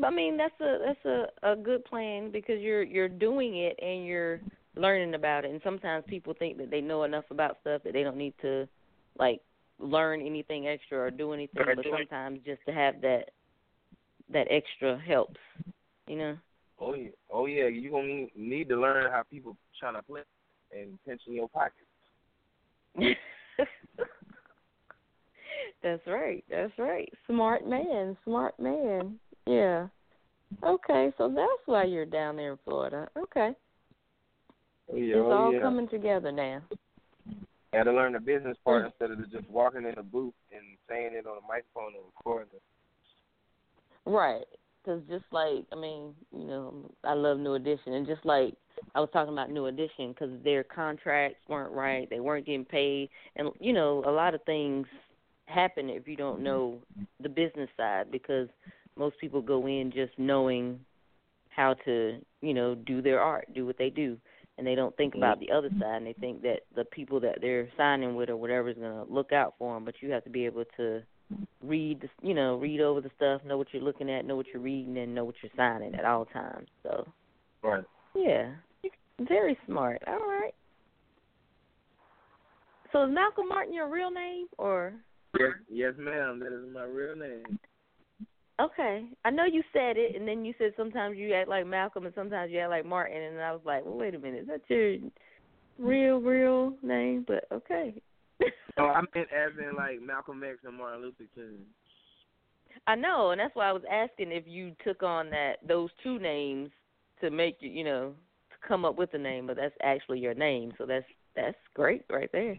I 0.01 0.09
mean 0.09 0.37
that's 0.37 0.59
a 0.61 0.77
that's 0.85 1.05
a 1.05 1.51
a 1.51 1.55
good 1.55 1.83
plan 1.85 2.31
because 2.31 2.61
you're 2.61 2.83
you're 2.83 3.09
doing 3.09 3.57
it 3.57 3.77
and 3.81 4.05
you're 4.05 4.39
learning 4.77 5.15
about 5.15 5.43
it 5.43 5.51
and 5.51 5.59
sometimes 5.63 6.05
people 6.07 6.33
think 6.37 6.57
that 6.57 6.71
they 6.71 6.79
know 6.79 7.03
enough 7.03 7.25
about 7.29 7.57
stuff 7.61 7.81
that 7.83 7.91
they 7.91 8.03
don't 8.03 8.15
need 8.15 8.33
to 8.41 8.67
like 9.19 9.41
learn 9.79 10.21
anything 10.21 10.67
extra 10.67 10.97
or 10.97 11.11
do 11.11 11.33
anything 11.33 11.61
but 11.75 11.85
sometimes 11.89 12.39
just 12.45 12.61
to 12.65 12.73
have 12.73 13.01
that 13.01 13.31
that 14.31 14.47
extra 14.49 14.99
helps, 14.99 15.39
you 16.07 16.17
know. 16.17 16.37
Oh 16.79 16.93
yeah, 16.93 17.09
oh 17.31 17.45
yeah. 17.45 17.67
You 17.67 17.91
gonna 17.91 18.07
need, 18.07 18.31
need 18.35 18.69
to 18.69 18.79
learn 18.79 19.11
how 19.11 19.23
people 19.29 19.55
trying 19.79 19.95
to 19.95 20.03
play 20.03 20.21
and 20.71 20.97
pinch 21.05 21.21
in 21.27 21.33
your 21.33 21.47
pocket. 21.49 21.84
That's 25.83 26.07
right. 26.07 26.43
That's 26.49 26.73
right. 26.77 27.11
Smart 27.27 27.67
man. 27.67 28.17
Smart 28.23 28.59
man. 28.59 29.19
Yeah. 29.45 29.87
Okay, 30.63 31.11
so 31.17 31.27
that's 31.27 31.61
why 31.65 31.83
you're 31.83 32.05
down 32.05 32.37
there 32.37 32.53
in 32.53 32.59
Florida. 32.63 33.07
Okay. 33.17 33.51
Yeah, 34.93 35.15
it's 35.15 35.17
oh 35.17 35.31
all 35.31 35.53
yeah. 35.53 35.61
coming 35.61 35.87
together 35.87 36.31
now. 36.31 36.61
Got 37.73 37.83
to 37.83 37.91
learn 37.91 38.13
the 38.13 38.19
business 38.19 38.55
part 38.63 38.85
instead 38.85 39.11
of 39.11 39.31
just 39.31 39.49
walking 39.49 39.85
in 39.85 39.97
a 39.97 40.03
booth 40.03 40.33
and 40.53 40.63
saying 40.87 41.11
it 41.13 41.27
on 41.27 41.37
a 41.37 41.47
microphone 41.47 41.93
and 41.95 42.05
recording 42.15 42.47
it. 42.53 42.61
Right. 44.09 44.45
Because 44.81 45.01
just 45.09 45.25
like, 45.31 45.65
I 45.73 45.75
mean, 45.75 46.13
you 46.31 46.45
know, 46.45 46.89
I 47.03 47.13
love 47.13 47.37
New 47.37 47.55
Edition. 47.55 47.93
And 47.93 48.07
just 48.07 48.23
like 48.25 48.53
I 48.93 48.99
was 48.99 49.09
talking 49.11 49.33
about 49.33 49.51
New 49.51 49.65
Edition, 49.67 50.09
because 50.09 50.31
their 50.43 50.63
contracts 50.63 51.39
weren't 51.47 51.73
right. 51.73 52.09
They 52.09 52.19
weren't 52.19 52.45
getting 52.45 52.65
paid. 52.65 53.09
And, 53.35 53.49
you 53.59 53.73
know, 53.73 54.03
a 54.05 54.11
lot 54.11 54.33
of 54.33 54.43
things 54.43 54.87
happen 55.45 55.89
if 55.89 56.07
you 56.07 56.15
don't 56.15 56.41
know 56.41 56.79
the 57.21 57.29
business 57.29 57.69
side 57.77 58.11
because 58.11 58.47
most 58.97 59.15
people 59.19 59.41
go 59.41 59.67
in 59.67 59.91
just 59.93 60.13
knowing 60.17 60.79
how 61.49 61.75
to, 61.85 62.19
you 62.41 62.53
know, 62.53 62.75
do 62.75 63.01
their 63.01 63.19
art, 63.19 63.47
do 63.53 63.65
what 63.65 63.77
they 63.77 63.89
do. 63.89 64.17
And 64.57 64.65
they 64.65 64.75
don't 64.75 64.95
think 64.95 65.15
about 65.15 65.41
the 65.41 65.51
other 65.51 65.69
side, 65.81 65.97
and 65.97 66.07
they 66.07 66.13
think 66.13 66.41
that 66.43 66.59
the 66.77 66.85
people 66.85 67.19
that 67.19 67.39
they're 67.41 67.67
signing 67.75 68.15
with 68.15 68.29
or 68.29 68.37
whatever 68.37 68.69
is 68.69 68.77
going 68.77 69.05
to 69.05 69.13
look 69.13 69.33
out 69.33 69.55
for 69.59 69.73
them. 69.73 69.83
But 69.83 69.95
you 69.99 70.11
have 70.11 70.23
to 70.23 70.29
be 70.29 70.45
able 70.45 70.63
to 70.77 71.01
read, 71.61 71.99
the, 71.99 72.09
you 72.25 72.33
know, 72.33 72.55
read 72.55 72.79
over 72.79 73.01
the 73.01 73.11
stuff, 73.17 73.41
know 73.45 73.57
what 73.57 73.67
you're 73.73 73.83
looking 73.83 74.09
at, 74.09 74.23
know 74.23 74.37
what 74.37 74.45
you're 74.53 74.61
reading, 74.61 74.97
and 74.97 75.13
know 75.13 75.25
what 75.25 75.35
you're 75.43 75.51
signing 75.57 75.93
at 75.95 76.05
all 76.05 76.23
times. 76.23 76.69
So, 76.83 77.05
Right. 77.63 77.83
Yeah, 78.15 78.51
very 79.19 79.57
smart. 79.65 80.01
All 80.07 80.15
right. 80.15 80.53
So 82.91 83.03
is 83.03 83.11
Malcolm 83.13 83.49
Martin 83.49 83.73
your 83.73 83.89
real 83.89 84.11
name, 84.11 84.47
or 84.57 84.93
Yes, 85.37 85.51
yes, 85.69 85.93
ma'am. 85.97 86.39
That 86.39 86.53
is 86.53 86.73
my 86.73 86.83
real 86.83 87.15
name. 87.15 87.59
okay? 88.61 89.05
I 89.25 89.29
know 89.29 89.43
you 89.43 89.63
said 89.73 89.97
it, 89.97 90.15
and 90.15 90.27
then 90.27 90.45
you 90.45 90.53
said 90.57 90.71
sometimes 90.77 91.17
you 91.17 91.33
act 91.33 91.49
like 91.49 91.67
Malcolm, 91.67 92.05
and 92.05 92.15
sometimes 92.15 92.51
you 92.51 92.59
act 92.59 92.69
like 92.69 92.85
Martin, 92.85 93.21
and 93.21 93.41
I 93.41 93.51
was 93.51 93.61
like, 93.65 93.83
well, 93.83 93.97
wait 93.97 94.15
a 94.15 94.19
minute, 94.19 94.43
is 94.43 94.47
that 94.47 94.61
your 94.69 94.97
real, 95.77 96.19
real 96.19 96.73
name? 96.81 97.25
But 97.27 97.45
okay. 97.51 97.95
No, 98.77 98.85
I 98.85 99.01
meant 99.13 99.29
as 99.31 99.51
in 99.57 99.75
like 99.75 100.01
Malcolm 100.01 100.43
X 100.43 100.57
and 100.65 100.77
Martin 100.77 101.01
Luther 101.01 101.23
King. 101.33 101.59
I 102.87 102.95
know, 102.95 103.31
and 103.31 103.39
that's 103.39 103.55
why 103.55 103.69
I 103.69 103.73
was 103.73 103.83
asking 103.91 104.31
if 104.31 104.43
you 104.45 104.73
took 104.85 105.01
on 105.01 105.29
that 105.29 105.55
those 105.67 105.89
two 106.03 106.19
names 106.19 106.69
to 107.21 107.29
make 107.29 107.57
you, 107.59 107.69
you 107.69 107.83
know, 107.83 108.13
to 108.49 108.67
come 108.67 108.85
up 108.85 108.97
with 108.97 109.13
a 109.13 109.17
name, 109.17 109.47
but 109.47 109.55
that's 109.57 109.75
actually 109.81 110.19
your 110.19 110.33
name, 110.33 110.73
so 110.77 110.85
that's 110.85 111.05
that's 111.35 111.57
great 111.73 112.03
right 112.09 112.29
there. 112.31 112.57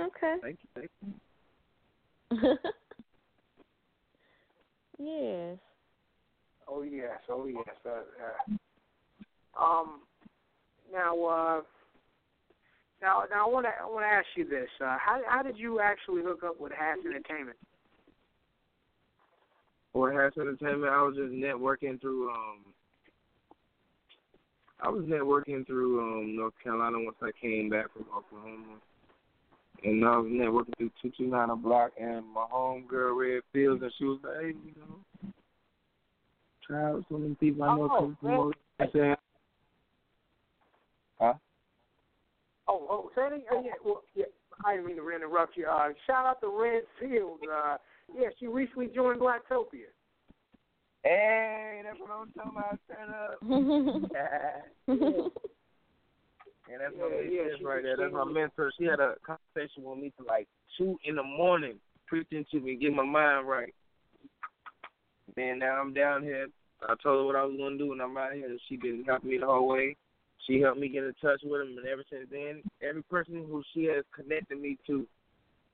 Okay. 0.00 0.36
Thank 0.42 0.58
you. 0.62 0.68
Thank 0.74 0.90
you. 2.30 2.58
yes. 4.98 5.58
Oh 6.68 6.82
yes, 6.82 7.18
oh 7.28 7.46
yes. 7.46 7.76
Uh, 7.84 8.02
uh, 9.58 9.62
um, 9.62 10.00
now, 10.92 11.24
uh, 11.24 11.60
now, 13.02 13.24
now, 13.30 13.46
I 13.46 13.50
want 13.50 13.66
to, 13.66 13.72
I 13.82 13.86
want 13.86 14.04
to 14.04 14.06
ask 14.06 14.26
you 14.36 14.48
this: 14.48 14.68
uh, 14.80 14.96
how, 14.98 15.20
how 15.28 15.42
did 15.42 15.58
you 15.58 15.80
actually 15.80 16.22
hook 16.22 16.42
up 16.44 16.60
with 16.60 16.72
Hass 16.72 16.98
Entertainment? 17.04 17.58
For 19.92 20.10
Hash 20.12 20.32
Entertainment, 20.38 20.92
I 20.92 21.02
was 21.02 21.16
just 21.16 21.32
networking 21.32 22.00
through. 22.00 22.30
um 22.30 22.58
I 24.80 24.88
was 24.88 25.04
networking 25.04 25.66
through 25.66 26.00
um 26.00 26.36
North 26.36 26.54
Carolina 26.62 26.98
once 27.00 27.16
I 27.22 27.30
came 27.40 27.68
back 27.68 27.92
from 27.92 28.06
Oklahoma, 28.16 28.78
and 29.84 30.04
I 30.04 30.16
was 30.16 30.26
networking 30.26 30.76
through 30.78 30.90
two 31.00 31.12
two 31.16 31.26
nine 31.26 31.50
a 31.50 31.56
block, 31.56 31.92
and 32.00 32.26
my 32.26 32.46
home 32.50 32.86
girl 32.88 33.16
Red 33.16 33.42
Fields, 33.52 33.82
and 33.82 33.92
she 33.98 34.04
was 34.04 34.18
like, 34.24 34.40
"Hey, 34.40 34.46
you 34.48 34.72
know, 34.80 35.32
try 36.66 36.84
out 36.84 37.04
some 37.10 37.30
of 37.30 37.40
people 37.40 37.64
I 37.64 37.76
know 37.76 37.90
Oh, 37.92 37.98
come 37.98 38.16
from." 38.20 38.28
man. 38.30 38.38
over 38.38 38.52
there." 38.78 38.88
I 38.88 38.92
said, 38.92 39.18
"Huh?" 41.20 41.34
Oh, 42.68 42.86
oh, 42.88 43.10
again. 43.22 43.42
Oh, 43.50 43.62
yeah, 43.64 43.72
well, 43.84 44.02
yeah. 44.14 44.24
I 44.64 44.74
didn't 44.76 44.86
mean 44.86 44.96
to 44.96 45.10
interrupt 45.10 45.56
you. 45.56 45.66
Uh, 45.66 45.88
shout 46.06 46.24
out 46.26 46.40
to 46.40 46.48
Red 46.48 46.82
Fields. 46.98 47.42
Uh, 47.50 47.76
yeah, 48.18 48.28
she 48.38 48.46
recently 48.46 48.88
joined 48.94 49.20
Blacktopia. 49.20 49.90
Hey, 51.04 51.82
that's 51.84 51.98
what 51.98 52.10
I'm 52.10 52.30
talking 52.32 52.52
about. 52.56 52.78
Turn 52.88 53.10
up. 53.10 53.38
And 56.70 56.80
that's 56.80 56.94
my 56.96 57.08
Yeah, 57.10 57.22
big 57.22 57.32
yeah, 57.32 57.42
she- 57.58 57.64
right 57.64 57.82
there. 57.82 57.96
she 57.96 58.02
That's 58.02 58.14
my 58.14 58.24
mentor. 58.24 58.72
She 58.78 58.84
had 58.84 59.00
a 59.00 59.16
conversation 59.26 59.82
with 59.82 59.98
me 59.98 60.12
till 60.16 60.26
like 60.26 60.46
two 60.78 60.96
in 61.04 61.16
the 61.16 61.22
morning, 61.22 61.80
preaching 62.06 62.44
to 62.52 62.60
me, 62.60 62.76
get 62.76 62.94
my 62.94 63.04
mind 63.04 63.48
right. 63.48 63.74
Then 65.34 65.58
now 65.58 65.80
I'm 65.80 65.92
down 65.92 66.22
here. 66.22 66.46
I 66.88 66.94
told 67.02 67.18
her 67.20 67.26
what 67.26 67.34
I 67.36 67.44
was 67.44 67.56
gonna 67.58 67.76
do, 67.78 67.92
and 67.92 68.00
I'm 68.00 68.16
out 68.16 68.32
here. 68.32 68.46
And 68.46 68.60
she 68.68 68.76
been 68.76 69.02
helping 69.06 69.30
me 69.30 69.38
the 69.38 69.46
whole 69.46 69.66
way. 69.68 69.96
She 70.46 70.60
helped 70.60 70.78
me 70.78 70.88
get 70.88 71.02
in 71.04 71.14
touch 71.20 71.40
with 71.44 71.62
him, 71.62 71.76
and 71.78 71.86
ever 71.86 72.04
since 72.08 72.28
then, 72.30 72.62
every 72.80 73.02
person 73.02 73.44
who 73.50 73.62
she 73.74 73.84
has 73.86 74.04
connected 74.14 74.60
me 74.60 74.78
to 74.86 75.04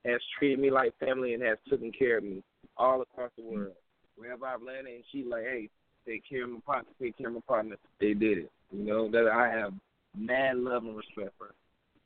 has 0.04 0.20
treated 0.38 0.58
me 0.58 0.70
like 0.70 0.98
family 0.98 1.34
and 1.34 1.42
has 1.42 1.58
taken 1.68 1.92
care 1.92 2.18
of 2.18 2.24
me 2.24 2.42
all 2.76 3.02
across 3.02 3.30
the 3.36 3.44
world. 3.44 3.72
Wherever 4.16 4.46
I've 4.46 4.62
landed, 4.62 4.94
and 4.94 5.04
she 5.12 5.24
like, 5.24 5.44
hey, 5.44 5.68
take 6.06 6.22
care 6.28 6.44
of 6.44 6.50
my 6.50 6.58
partner, 6.66 6.90
take 7.00 7.16
care 7.16 7.28
of 7.28 7.34
my 7.34 7.40
partner. 7.46 7.76
They 8.00 8.14
did 8.14 8.38
it. 8.38 8.50
You 8.72 8.84
know 8.84 9.10
that 9.10 9.28
I 9.28 9.48
have 9.48 9.72
mad 10.16 10.56
love 10.56 10.84
and 10.84 10.96
respect 10.96 11.30
for 11.38 11.46
her. 11.46 11.54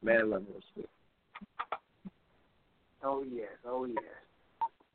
Mad 0.02 0.27
love 0.28 0.43
and 0.47 0.55
respect. 0.55 0.93
Oh 3.05 3.24
yes, 3.32 3.48
oh 3.66 3.85
yes, 3.86 3.97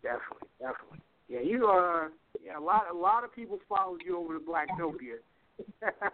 definitely, 0.02 0.48
definitely. 0.60 1.00
Yeah, 1.28 1.42
you 1.42 1.66
are. 1.66 2.12
Yeah, 2.46 2.58
a 2.58 2.62
lot, 2.62 2.84
a 2.92 2.96
lot 2.96 3.24
of 3.24 3.36
people 3.36 3.60
followed 3.68 4.02
you 4.06 4.18
over 4.18 4.36
to 4.36 4.40
Blacktopia. 4.40 5.18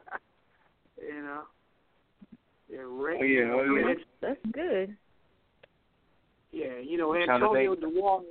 You 1.02 1.22
know. 1.22 1.42
Yeah, 2.70 2.80
Ray. 2.86 3.18
Oh, 3.20 3.24
yeah, 3.24 3.54
oh, 3.54 3.76
yeah. 3.76 3.94
That's 4.22 4.40
good. 4.52 4.96
Yeah, 6.54 6.78
you 6.82 6.98
know 6.98 7.16
Antonio 7.16 7.76
date. 7.76 7.82
Dewar. 7.82 8.22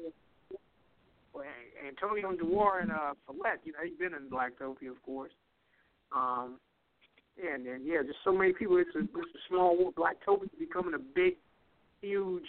Well, 1.34 1.44
Antonio 1.86 2.36
Dewar 2.36 2.80
and 2.80 2.92
uh, 2.92 3.14
Follette, 3.26 3.60
you 3.64 3.72
know, 3.72 3.78
he's 3.84 3.98
been 3.98 4.14
in 4.14 4.30
Blacktopia, 4.30 4.90
of 4.90 5.02
course. 5.02 5.32
Um, 6.14 6.58
and 7.42 7.66
then 7.66 7.80
yeah, 7.84 8.02
just 8.06 8.18
so 8.22 8.32
many 8.32 8.52
people. 8.52 8.76
It's 8.76 8.94
a, 8.94 9.00
it's 9.00 9.34
a 9.34 9.42
small 9.48 9.76
world. 9.76 9.94
Blacktopia 9.96 10.44
is 10.44 10.50
becoming 10.58 10.94
a 10.94 10.98
big, 10.98 11.36
huge 12.00 12.46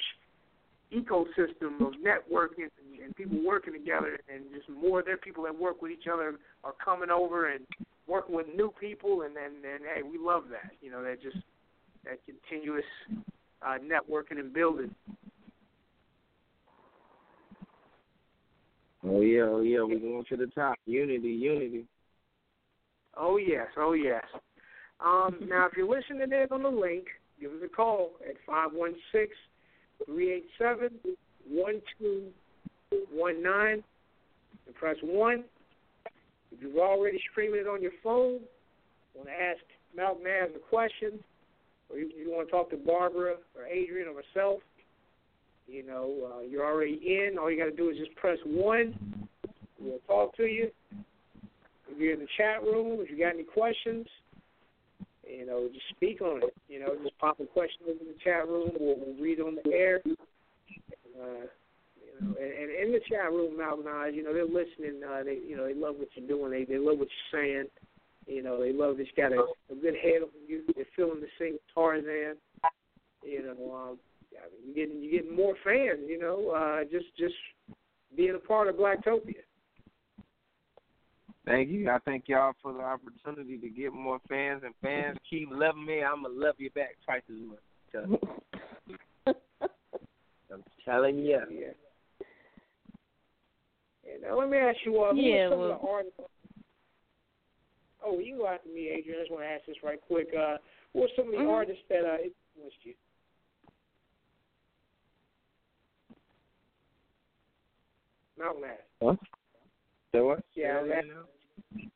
ecosystem 0.93 1.81
of 1.81 1.93
networking 1.93 2.69
and, 2.77 2.99
and 3.03 3.15
people 3.15 3.43
working 3.43 3.73
together, 3.73 4.19
and 4.31 4.43
just 4.53 4.69
more 4.69 4.99
of 4.99 5.05
their 5.05 5.17
people 5.17 5.43
that 5.45 5.57
work 5.57 5.81
with 5.81 5.91
each 5.91 6.07
other 6.11 6.35
are 6.63 6.73
coming 6.83 7.09
over 7.09 7.49
and 7.51 7.65
working 8.05 8.35
with 8.35 8.45
new 8.55 8.71
people, 8.79 9.23
and 9.23 9.35
then 9.35 9.53
and, 9.63 9.83
hey, 9.95 10.03
we 10.03 10.19
love 10.23 10.43
that. 10.51 10.71
You 10.81 10.91
know, 10.91 11.01
that 11.03 11.21
just 11.21 11.37
that 12.03 12.19
continuous 12.25 12.85
uh, 13.65 13.77
networking 13.79 14.39
and 14.39 14.53
building. 14.53 14.93
Oh 19.05 19.21
yeah, 19.21 19.43
oh 19.43 19.61
yeah, 19.61 19.81
we're 19.81 19.99
going 19.99 20.25
to 20.29 20.37
the 20.37 20.47
top. 20.47 20.75
Unity, 20.85 21.29
unity. 21.29 21.85
Oh 23.17 23.37
yes, 23.37 23.67
oh 23.77 23.93
yes. 23.93 24.23
Um, 25.03 25.37
now, 25.47 25.67
if 25.67 25.73
you're 25.75 25.89
listening 25.89 26.21
in 26.21 26.47
on 26.51 26.63
the 26.63 26.69
link, 26.69 27.05
give 27.39 27.51
us 27.51 27.57
a 27.63 27.67
call 27.67 28.11
at 28.27 28.35
five 28.45 28.69
one 28.73 28.95
six 29.11 29.33
three 30.05 30.33
eight 30.33 30.45
seven 30.57 30.89
one 31.49 31.81
two 31.99 32.27
one 33.11 33.43
nine 33.43 33.83
and 34.65 34.75
press 34.75 34.97
one. 35.03 35.43
If 36.51 36.61
you've 36.61 36.77
already 36.77 37.19
streaming 37.31 37.61
it 37.61 37.67
on 37.67 37.81
your 37.81 37.91
phone, 38.03 38.39
want 39.15 39.27
to 39.27 39.33
ask 39.33 39.61
Malk 39.97 40.23
Naz 40.23 40.49
a 40.55 40.59
question, 40.59 41.19
or 41.89 41.97
you, 41.97 42.09
you 42.15 42.31
want 42.31 42.47
to 42.47 42.51
talk 42.51 42.69
to 42.69 42.77
Barbara 42.77 43.35
or 43.57 43.65
Adrienne 43.65 44.07
or 44.07 44.21
myself, 44.21 44.59
you 45.67 45.85
know, 45.85 46.31
uh, 46.31 46.41
you're 46.41 46.65
already 46.65 46.99
in. 47.03 47.37
All 47.37 47.51
you 47.51 47.57
got 47.57 47.65
to 47.65 47.75
do 47.75 47.89
is 47.89 47.97
just 47.97 48.15
press 48.15 48.37
one. 48.45 48.95
We'll 49.79 49.99
talk 50.07 50.35
to 50.37 50.43
you. 50.43 50.69
If 51.89 51.99
you're 51.99 52.13
in 52.13 52.19
the 52.19 52.27
chat 52.37 52.63
room, 52.63 52.99
if 53.01 53.09
you 53.09 53.17
got 53.17 53.33
any 53.33 53.43
questions, 53.43 54.07
you 55.27 55.45
know, 55.45 55.69
just 55.71 55.85
speak 55.95 56.21
on 56.21 56.43
it. 56.43 56.55
You 56.67 56.79
know, 56.79 56.95
just 57.03 57.17
pop 57.17 57.39
a 57.39 57.45
question 57.45 57.81
into 57.87 58.05
the 58.05 58.15
chat 58.23 58.47
room. 58.47 58.71
We'll, 58.79 58.95
we'll 58.97 59.21
read 59.21 59.39
on 59.39 59.57
the 59.63 59.71
air. 59.71 60.01
Uh, 60.05 61.45
you 61.99 62.11
know, 62.19 62.35
and, 62.39 62.51
and 62.51 62.87
in 62.87 62.91
the 62.91 63.01
chat 63.09 63.31
room, 63.31 63.59
and 63.59 64.15
you 64.15 64.23
know, 64.23 64.33
they're 64.33 64.45
listening. 64.45 65.01
Uh, 65.03 65.23
they, 65.23 65.39
you 65.47 65.55
know, 65.55 65.65
they 65.65 65.73
love 65.73 65.95
what 65.97 66.09
you're 66.15 66.27
doing. 66.27 66.51
They, 66.51 66.65
they 66.65 66.79
love 66.79 66.99
what 66.99 67.07
you're 67.09 67.41
saying. 67.41 67.65
You 68.25 68.41
know, 68.41 68.59
they 68.61 68.71
love 68.71 68.97
that 68.97 69.05
you 69.05 69.13
got 69.17 69.33
a, 69.33 69.43
a 69.71 69.75
good 69.75 69.95
head 70.01 70.23
on 70.23 70.29
you. 70.47 70.63
They're 70.75 70.85
feeling 70.95 71.19
the 71.19 71.27
same 71.39 71.57
Tarzan. 71.73 72.37
You 73.23 73.43
know, 73.43 73.73
um, 73.73 73.97
I 74.39 74.49
mean, 74.51 74.61
you're 74.75 74.85
getting 74.85 75.01
you're 75.03 75.21
getting 75.21 75.35
more 75.35 75.55
fans. 75.63 76.01
You 76.07 76.19
know, 76.19 76.49
uh, 76.51 76.83
just 76.83 77.05
just 77.17 77.35
being 78.15 78.35
a 78.35 78.39
part 78.39 78.67
of 78.67 78.75
Blacktopia. 78.75 79.35
Thank 81.45 81.69
you. 81.69 81.89
I 81.89 81.97
thank 82.05 82.29
y'all 82.29 82.53
for 82.61 82.71
the 82.73 82.79
opportunity 82.79 83.57
to 83.57 83.69
get 83.69 83.91
more 83.91 84.19
fans 84.29 84.61
and 84.63 84.73
fans 84.81 85.17
keep 85.29 85.49
loving 85.51 85.85
me. 85.85 86.01
I'ma 86.01 86.29
love 86.31 86.55
you 86.57 86.69
back 86.71 86.95
twice 87.03 87.21
as 87.29 87.35
much. 87.45 88.15
I'm 90.51 90.63
telling 90.85 91.19
you. 91.19 91.41
Yeah. 91.51 91.73
And 94.11 94.21
now 94.21 94.39
let 94.39 94.49
me 94.49 94.57
ask 94.57 94.77
you, 94.85 95.01
uh, 95.01 95.13
who 95.13 95.19
Yeah, 95.21 95.35
are 95.45 95.49
some 95.49 95.59
well- 95.59 95.71
of 95.73 95.81
the 95.81 95.87
artists? 95.87 96.19
Oh, 98.05 98.19
you 98.19 98.37
go 98.37 98.47
after 98.47 98.67
me, 98.69 98.89
Adrienne. 98.93 99.15
I 99.17 99.21
just 99.21 99.31
want 99.31 99.43
to 99.43 99.47
ask 99.47 99.65
this 99.65 99.77
right 99.83 99.99
quick. 100.01 100.27
Uh, 100.37 100.57
who 100.93 101.03
are 101.03 101.09
some 101.15 101.25
of 101.27 101.31
the 101.31 101.37
Mhm. 101.39 101.49
artists 101.51 101.83
that 101.89 102.03
uh, 102.05 102.17
influenced 102.19 102.85
you? 102.85 102.93
Malk 108.43 108.61
Naz. 108.61 108.69
Huh? 109.01 109.15
So 110.11 110.25
what? 110.25 110.43
Yeah, 110.55 110.81
Say 110.81 110.87
that 110.87 110.89
that- 110.89 111.03
again 111.05 111.15
now? 111.15 111.87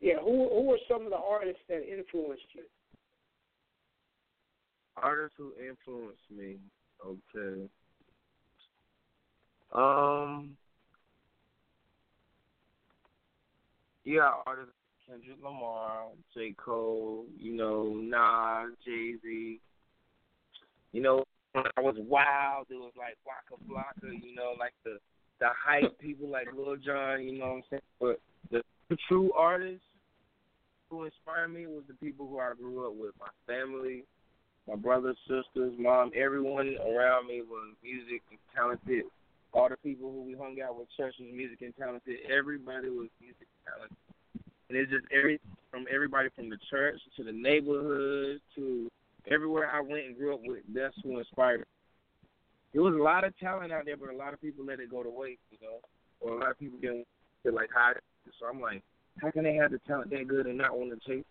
Yeah, 0.00 0.18
who 0.20 0.48
who 0.48 0.72
are 0.72 0.78
some 0.88 1.04
of 1.04 1.10
the 1.10 1.16
artists 1.16 1.62
that 1.68 1.82
influenced 1.90 2.44
you? 2.52 2.62
Artists 4.96 5.34
who 5.36 5.52
influenced 5.58 6.30
me. 6.30 6.56
Okay. 7.04 7.68
Um. 9.72 10.56
Yeah, 14.04 14.30
artists 14.46 14.72
Kendrick 15.08 15.38
Lamar, 15.42 16.06
J. 16.34 16.52
Cole, 16.56 17.24
you 17.38 17.54
know, 17.56 17.94
Nas, 17.94 18.76
Jay 18.84 19.14
Z. 19.22 19.60
You 20.92 21.02
know, 21.02 21.24
when 21.52 21.64
I 21.76 21.80
was 21.80 21.96
wild, 21.98 22.66
it 22.70 22.74
was 22.74 22.92
like 22.96 23.16
Waka 23.26 23.60
Flocka, 23.68 24.12
you 24.22 24.34
know, 24.34 24.54
like 24.58 24.72
the 24.84 24.98
the 25.40 25.48
hype 25.52 25.98
people 25.98 26.28
like 26.28 26.48
Lil 26.56 26.76
Jon, 26.76 27.22
you 27.22 27.38
know 27.38 27.46
what 27.46 27.56
I'm 27.56 27.62
saying? 27.70 27.82
But 28.00 28.20
the, 28.50 28.62
the 28.88 28.96
true 29.08 29.32
artists 29.32 29.84
who 30.90 31.04
inspired 31.04 31.48
me 31.48 31.66
was 31.66 31.82
the 31.88 31.94
people 31.94 32.26
who 32.28 32.38
I 32.38 32.52
grew 32.58 32.86
up 32.86 32.94
with, 32.94 33.12
my 33.18 33.28
family, 33.46 34.04
my 34.68 34.76
brothers, 34.76 35.16
sisters, 35.28 35.74
mom, 35.78 36.10
everyone 36.16 36.76
around 36.80 37.28
me 37.28 37.42
was 37.42 37.74
music 37.82 38.22
and 38.30 38.38
talented. 38.54 39.04
All 39.52 39.68
the 39.68 39.76
people 39.78 40.10
who 40.10 40.22
we 40.22 40.34
hung 40.34 40.56
out 40.60 40.78
with, 40.78 40.88
church 40.96 41.14
was 41.18 41.28
music 41.32 41.62
and 41.62 41.74
talented. 41.76 42.16
Everybody 42.30 42.88
was 42.88 43.08
music 43.20 43.46
and 43.46 43.62
talented. 43.74 43.96
And 44.68 44.76
it's 44.76 44.90
just 44.90 45.06
every 45.12 45.40
from 45.70 45.86
everybody 45.92 46.28
from 46.34 46.50
the 46.50 46.58
church 46.70 46.98
to 47.16 47.24
the 47.24 47.32
neighborhood 47.32 48.40
to 48.56 48.90
everywhere 49.30 49.70
I 49.72 49.80
went 49.80 50.06
and 50.06 50.16
grew 50.16 50.34
up 50.34 50.40
with. 50.44 50.62
That's 50.74 50.94
who 51.02 51.18
inspired 51.18 51.60
me. 51.60 51.75
There 52.76 52.82
was 52.82 52.92
a 52.94 53.02
lot 53.02 53.24
of 53.24 53.34
talent 53.38 53.72
out 53.72 53.86
there, 53.86 53.96
but 53.96 54.10
a 54.10 54.16
lot 54.16 54.34
of 54.34 54.40
people 54.42 54.62
let 54.62 54.80
it 54.80 54.90
go 54.90 55.02
to 55.02 55.08
waste, 55.08 55.40
you 55.50 55.56
know, 55.62 55.78
or 56.20 56.36
a 56.36 56.40
lot 56.40 56.50
of 56.50 56.58
people 56.58 56.78
didn't 56.78 57.06
feel 57.42 57.54
like 57.54 57.70
hide. 57.74 57.96
it. 57.96 58.02
So 58.38 58.44
I'm 58.44 58.60
like, 58.60 58.82
how 59.18 59.30
can 59.30 59.44
they 59.44 59.54
have 59.54 59.70
the 59.70 59.78
talent 59.86 60.10
that 60.10 60.28
good 60.28 60.44
and 60.44 60.58
not 60.58 60.76
want 60.76 60.90
to 60.90 61.08
chase? 61.08 61.24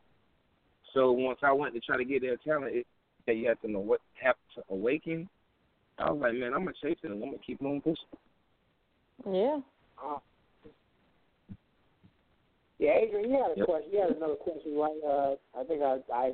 So 0.95 1.11
once 1.11 1.37
I 1.43 1.51
went 1.51 1.75
to 1.75 1.79
try 1.81 1.97
to 1.97 2.03
get 2.03 2.23
their 2.23 2.37
talent, 2.37 2.75
it, 2.75 2.87
that 3.27 3.35
you 3.35 3.47
have 3.47 3.61
to 3.61 3.69
know 3.69 3.79
what 3.79 4.01
have 4.23 4.33
to 4.55 4.63
awaken. 4.73 5.29
I 5.99 6.09
was 6.09 6.19
like, 6.19 6.33
man, 6.33 6.51
I'm 6.51 6.63
gonna 6.65 6.71
chase 6.81 6.97
it 7.03 7.11
and 7.11 7.21
I'm 7.23 7.29
gonna 7.29 7.37
keep 7.45 7.61
on 7.61 7.79
pushing. 7.79 7.95
Yeah. 9.31 9.59
Oh. 10.01 10.21
Yeah, 12.79 12.93
Adrienne, 13.03 13.29
you 13.29 13.37
had 13.37 13.51
a 13.51 13.57
Yep. 13.57 13.65
question. 13.67 13.91
You 13.93 14.01
had 14.01 14.17
another 14.17 14.35
question, 14.35 14.75
right? 14.75 14.99
Uh, 15.07 15.35
I 15.55 15.63
think 15.65 15.83
I 15.83 15.99
I 16.11 16.31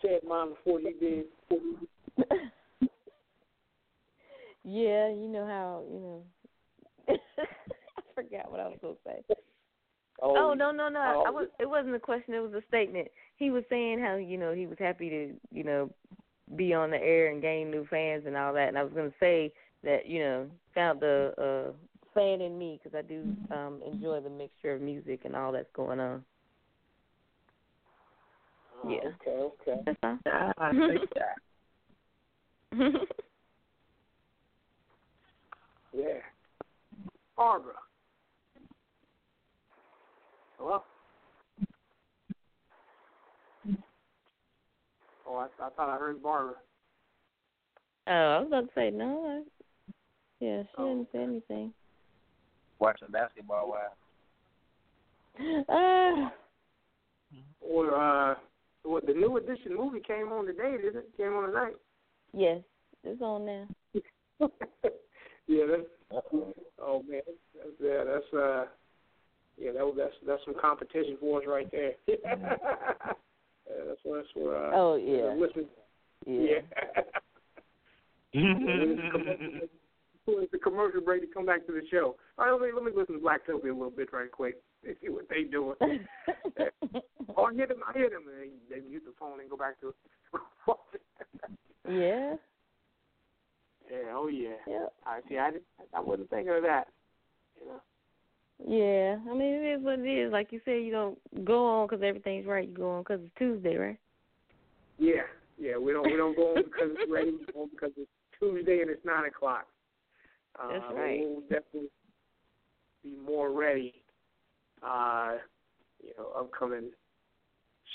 said 0.00 0.20
mine 0.22 0.50
before 0.50 0.78
you 0.78 0.94
did. 1.50 2.30
yeah, 4.64 5.08
you 5.08 5.28
know 5.28 5.46
how 5.46 5.82
you 5.90 6.00
know. 6.00 6.22
I 7.48 8.02
forgot 8.14 8.50
what 8.50 8.60
I 8.60 8.68
was 8.68 8.78
gonna 8.80 8.94
say. 9.06 9.22
Oh, 10.22 10.34
Oh 10.36 10.54
no 10.54 10.70
no 10.70 10.88
no! 10.88 11.00
I 11.00 11.28
oh. 11.28 11.32
was. 11.32 11.48
It 11.58 11.68
wasn't 11.68 11.94
a 11.94 12.00
question. 12.00 12.34
It 12.34 12.40
was 12.40 12.54
a 12.54 12.62
statement. 12.68 13.08
He 13.36 13.50
was 13.50 13.64
saying 13.68 14.00
how 14.00 14.16
you 14.16 14.38
know 14.38 14.54
he 14.54 14.66
was 14.66 14.78
happy 14.78 15.10
to 15.10 15.34
you 15.50 15.64
know 15.64 15.90
be 16.56 16.72
on 16.72 16.90
the 16.90 16.96
air 16.96 17.30
and 17.30 17.42
gain 17.42 17.70
new 17.70 17.86
fans 17.90 18.24
and 18.26 18.36
all 18.36 18.54
that. 18.54 18.68
And 18.68 18.78
I 18.78 18.82
was 18.82 18.92
gonna 18.92 19.12
say 19.20 19.52
that 19.82 20.06
you 20.06 20.20
know 20.20 20.46
found 20.74 21.00
the 21.00 21.34
uh, 21.38 21.72
fan 22.14 22.40
in 22.40 22.58
me 22.58 22.80
because 22.82 22.96
I 22.96 23.02
do 23.02 23.24
um 23.50 23.82
enjoy 23.86 24.20
the 24.20 24.30
mixture 24.30 24.74
of 24.74 24.80
music 24.80 25.20
and 25.24 25.36
all 25.36 25.52
that's 25.52 25.70
going 25.74 26.00
on. 26.00 26.24
Oh, 28.82 28.88
Yeah. 28.88 29.10
Okay, 29.20 29.52
okay. 29.70 29.82
That's 29.84 29.98
all. 30.02 30.52
I 30.58 30.70
think 30.70 31.10
that. 31.14 33.08
Yeah. 35.96 36.18
Barbara. 37.36 37.74
Hello? 40.58 40.82
Oh, 45.26 45.36
I, 45.36 45.46
I 45.62 45.70
thought 45.70 45.88
I 45.88 45.96
heard 45.98 46.22
Barbara. 46.22 46.54
oh, 48.06 48.10
I 48.12 48.38
was 48.40 48.46
about 48.48 48.60
to 48.62 48.70
say 48.74 48.90
no. 48.90 49.24
I, 49.26 49.42
yeah, 50.44 50.62
she 50.62 50.68
Oh, 50.78 50.88
didn't 50.94 51.08
say 51.12 51.22
anything. 51.22 51.72
Watching 52.78 53.08
basketball 53.10 53.74
Ah. 55.68 56.32
Or 57.60 57.94
uh, 57.94 58.34
what 58.84 59.06
the 59.06 59.14
new 59.14 59.36
edition 59.36 59.74
movie 59.76 60.00
came 60.00 60.28
on 60.32 60.46
today, 60.46 60.76
didn't 60.80 60.96
it? 60.98 61.16
Came 61.16 61.32
on 61.34 61.48
tonight. 61.48 61.74
yes, 62.32 62.60
it's 63.02 63.20
on 63.22 63.46
now. 63.46 63.66
yeah, 65.46 65.64
that's 65.68 66.24
oh 66.80 67.02
man, 67.08 67.20
yeah, 67.80 68.04
that's 68.04 68.34
uh, 68.34 68.64
yeah, 69.58 69.72
that 69.72 69.84
was- 69.84 69.94
that's 69.96 70.14
that's 70.26 70.44
some 70.44 70.54
competition 70.60 71.16
for 71.20 71.40
us 71.40 71.46
right 71.48 71.70
there. 71.70 71.92
yeah, 72.06 72.24
that's 73.86 74.00
what 74.02 74.16
that's 74.16 74.28
what. 74.34 74.54
Uh, 74.54 74.70
Oh, 74.74 74.96
yeah. 74.96 75.34
Listen, 75.38 75.66
Yeah. 76.26 76.60
yeah. 78.32 79.60
It's 80.26 80.50
the 80.52 80.58
commercial 80.58 81.02
break 81.02 81.20
to 81.20 81.26
come 81.26 81.44
back 81.44 81.66
to 81.66 81.72
the 81.72 81.82
show. 81.90 82.16
All 82.38 82.46
right, 82.46 82.52
let 82.52 82.60
me 82.62 82.68
let 82.74 82.82
me 82.84 82.92
listen 82.96 83.16
to 83.16 83.20
Blacktopia 83.20 83.64
a 83.70 83.74
little 83.74 83.90
bit 83.90 84.10
right 84.10 84.32
quick. 84.32 84.56
See 84.82 85.08
what 85.08 85.28
they 85.28 85.44
doing. 85.44 85.76
Oh, 87.36 87.44
I 87.46 87.54
hit 87.54 87.68
them. 87.68 87.78
I 87.88 87.98
hit 87.98 88.12
them, 88.12 88.22
and 88.28 88.36
they, 88.70 88.76
they 88.76 88.80
mute 88.88 89.02
the 89.04 89.12
phone 89.18 89.40
and 89.40 89.50
go 89.50 89.56
back 89.56 89.80
to 89.80 89.88
it. 89.88 89.96
Yeah. 91.88 92.36
Yeah. 93.90 94.12
Oh 94.12 94.28
yeah. 94.28 94.56
Yep. 94.66 94.92
I 95.06 95.20
see. 95.28 95.38
I 95.38 95.50
didn't, 95.50 95.64
I 95.94 96.00
wasn't 96.00 96.30
thinking 96.30 96.54
of 96.54 96.62
that. 96.62 96.88
You 97.60 97.68
know. 97.68 97.80
Yeah. 98.66 99.30
I 99.30 99.34
mean, 99.34 99.54
it 99.54 99.78
is 99.78 99.84
what 99.84 99.98
it 99.98 100.08
is. 100.08 100.32
Like 100.32 100.52
you 100.52 100.60
said, 100.64 100.82
you 100.82 100.90
don't 100.90 101.44
go 101.44 101.64
on 101.66 101.86
because 101.88 102.02
everything's 102.02 102.46
right. 102.46 102.68
You 102.68 102.74
go 102.74 102.90
on 102.90 103.02
because 103.02 103.20
it's 103.22 103.34
Tuesday, 103.38 103.76
right? 103.76 103.98
Yeah. 104.98 105.22
Yeah. 105.58 105.76
We 105.76 105.92
don't 105.92 106.04
we 106.04 106.16
don't 106.16 106.36
go 106.36 106.56
on 106.56 106.64
because 106.64 106.90
it's 106.98 107.10
ready. 107.10 107.32
We 107.32 107.52
go 107.52 107.62
on 107.62 107.70
because 107.70 107.92
it's 107.96 108.10
Tuesday 108.38 108.80
and 108.80 108.90
it's 108.90 109.04
nine 109.04 109.26
o'clock. 109.26 109.66
Uh, 110.58 110.72
That's 110.72 110.84
right. 110.94 111.20
We'll 111.20 111.40
definitely 111.42 111.90
be 113.02 113.16
more 113.24 113.50
ready. 113.52 113.94
Uh, 114.82 115.36
you 116.02 116.12
know, 116.18 116.28
upcoming 116.38 116.90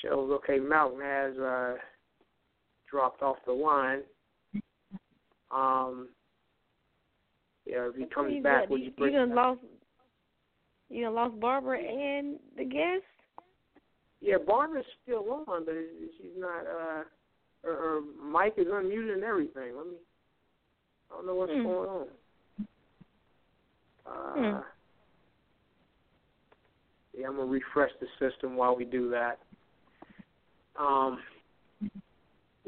shows. 0.02 0.32
Okay, 0.32 0.60
Mountain 0.60 1.02
has 1.02 1.38
uh, 1.38 1.76
dropped 2.90 3.22
off 3.22 3.38
the 3.46 3.52
line. 3.52 4.02
Um, 5.52 6.10
yeah, 7.66 7.88
if 7.90 7.96
he 7.96 8.06
comes 8.06 8.34
you 8.34 8.44
back, 8.44 8.62
got- 8.64 8.70
would 8.72 8.80
you, 8.82 8.86
you 8.88 8.92
bring? 8.92 9.14
you 9.14 9.20
done 9.20 9.36
lost. 9.36 9.62
You 10.90 11.06
done 11.06 11.16
lost 11.16 11.40
Barbara 11.40 11.80
and 11.80 12.40
the 12.58 12.66
guest. 12.66 13.04
Yeah, 14.22 14.38
Barbara's 14.46 14.86
still 15.04 15.26
on, 15.48 15.66
but 15.66 15.76
she's 16.18 16.32
not. 16.38 16.62
Uh, 16.62 17.04
her, 17.64 17.76
her 17.76 18.02
mic 18.02 18.54
is 18.58 18.68
unmuted 18.68 19.14
and 19.14 19.24
everything. 19.24 19.76
Let 19.78 19.88
me. 19.88 19.94
I 21.12 21.16
don't 21.16 21.26
know 21.28 21.36
what's 21.36 21.52
Hmm. 21.54 21.64
going 21.64 21.90
on. 21.90 22.08
Uh, 24.06 24.34
Hmm. 24.34 24.60
Yeah, 27.18 27.28
I'm 27.28 27.36
gonna 27.36 27.52
refresh 27.52 27.92
the 28.00 28.08
system 28.18 28.56
while 28.56 28.76
we 28.76 28.86
do 28.86 29.10
that. 29.10 29.40
Um. 30.76 31.22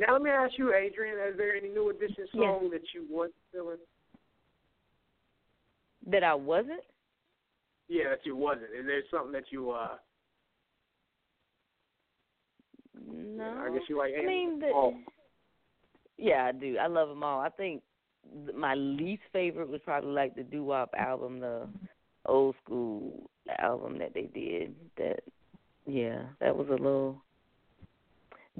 Now 0.01 0.13
let 0.13 0.23
me 0.23 0.31
ask 0.31 0.57
you, 0.57 0.73
Adrienne, 0.73 1.29
is 1.31 1.37
there 1.37 1.55
any 1.55 1.69
new 1.69 1.91
edition 1.91 2.25
Yes. 2.33 2.33
song 2.33 2.71
that 2.71 2.81
you 2.93 3.05
want 3.07 3.31
feeling? 3.51 3.77
That 6.07 6.23
I 6.23 6.33
wasn't. 6.33 6.81
Yeah, 7.87 8.09
that 8.09 8.25
you 8.25 8.35
wasn't. 8.35 8.71
Is 8.73 8.85
there 8.87 9.03
something 9.11 9.31
that 9.33 9.51
you 9.51 9.69
uh? 9.69 9.97
No. 13.05 13.63
I 13.63 13.69
guess 13.73 13.87
you 13.87 13.99
like. 13.99 14.13
I 14.19 14.25
mean, 14.25 14.59
the, 14.59 14.71
oh, 14.73 14.95
yeah, 16.17 16.45
I 16.45 16.51
do. 16.51 16.77
I 16.79 16.87
love 16.87 17.09
them 17.09 17.23
all. 17.23 17.39
I 17.39 17.49
think 17.49 17.83
my 18.55 18.73
least 18.73 19.21
favorite 19.31 19.69
was 19.69 19.81
probably 19.85 20.11
like 20.11 20.35
the 20.35 20.43
doo 20.43 20.63
wop 20.63 20.93
album, 20.97 21.39
the 21.39 21.67
old 22.25 22.55
school 22.63 23.29
album 23.59 23.99
that 23.99 24.15
they 24.15 24.29
did. 24.33 24.73
That, 24.97 25.19
yeah, 25.85 26.23
that 26.39 26.55
was 26.55 26.67
a 26.69 26.71
little 26.71 27.21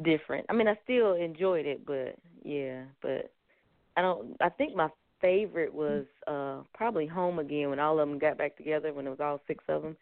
different. 0.01 0.45
I 0.49 0.53
mean, 0.53 0.67
I 0.67 0.77
still 0.83 1.13
enjoyed 1.13 1.65
it, 1.65 1.85
but 1.85 2.15
yeah, 2.43 2.83
but 3.01 3.31
I 3.97 4.01
don't. 4.01 4.35
I 4.41 4.49
think 4.49 4.75
my 4.75 4.89
favorite 5.21 5.73
was 5.73 6.05
uh 6.27 6.61
probably 6.73 7.05
Home 7.07 7.39
Again 7.39 7.69
when 7.69 7.79
all 7.79 7.99
of 7.99 8.07
them 8.09 8.19
got 8.19 8.37
back 8.37 8.57
together 8.57 8.93
when 8.93 9.05
it 9.07 9.11
was 9.11 9.19
all 9.19 9.39
six 9.47 9.63
of 9.67 9.83
them. 9.83 9.95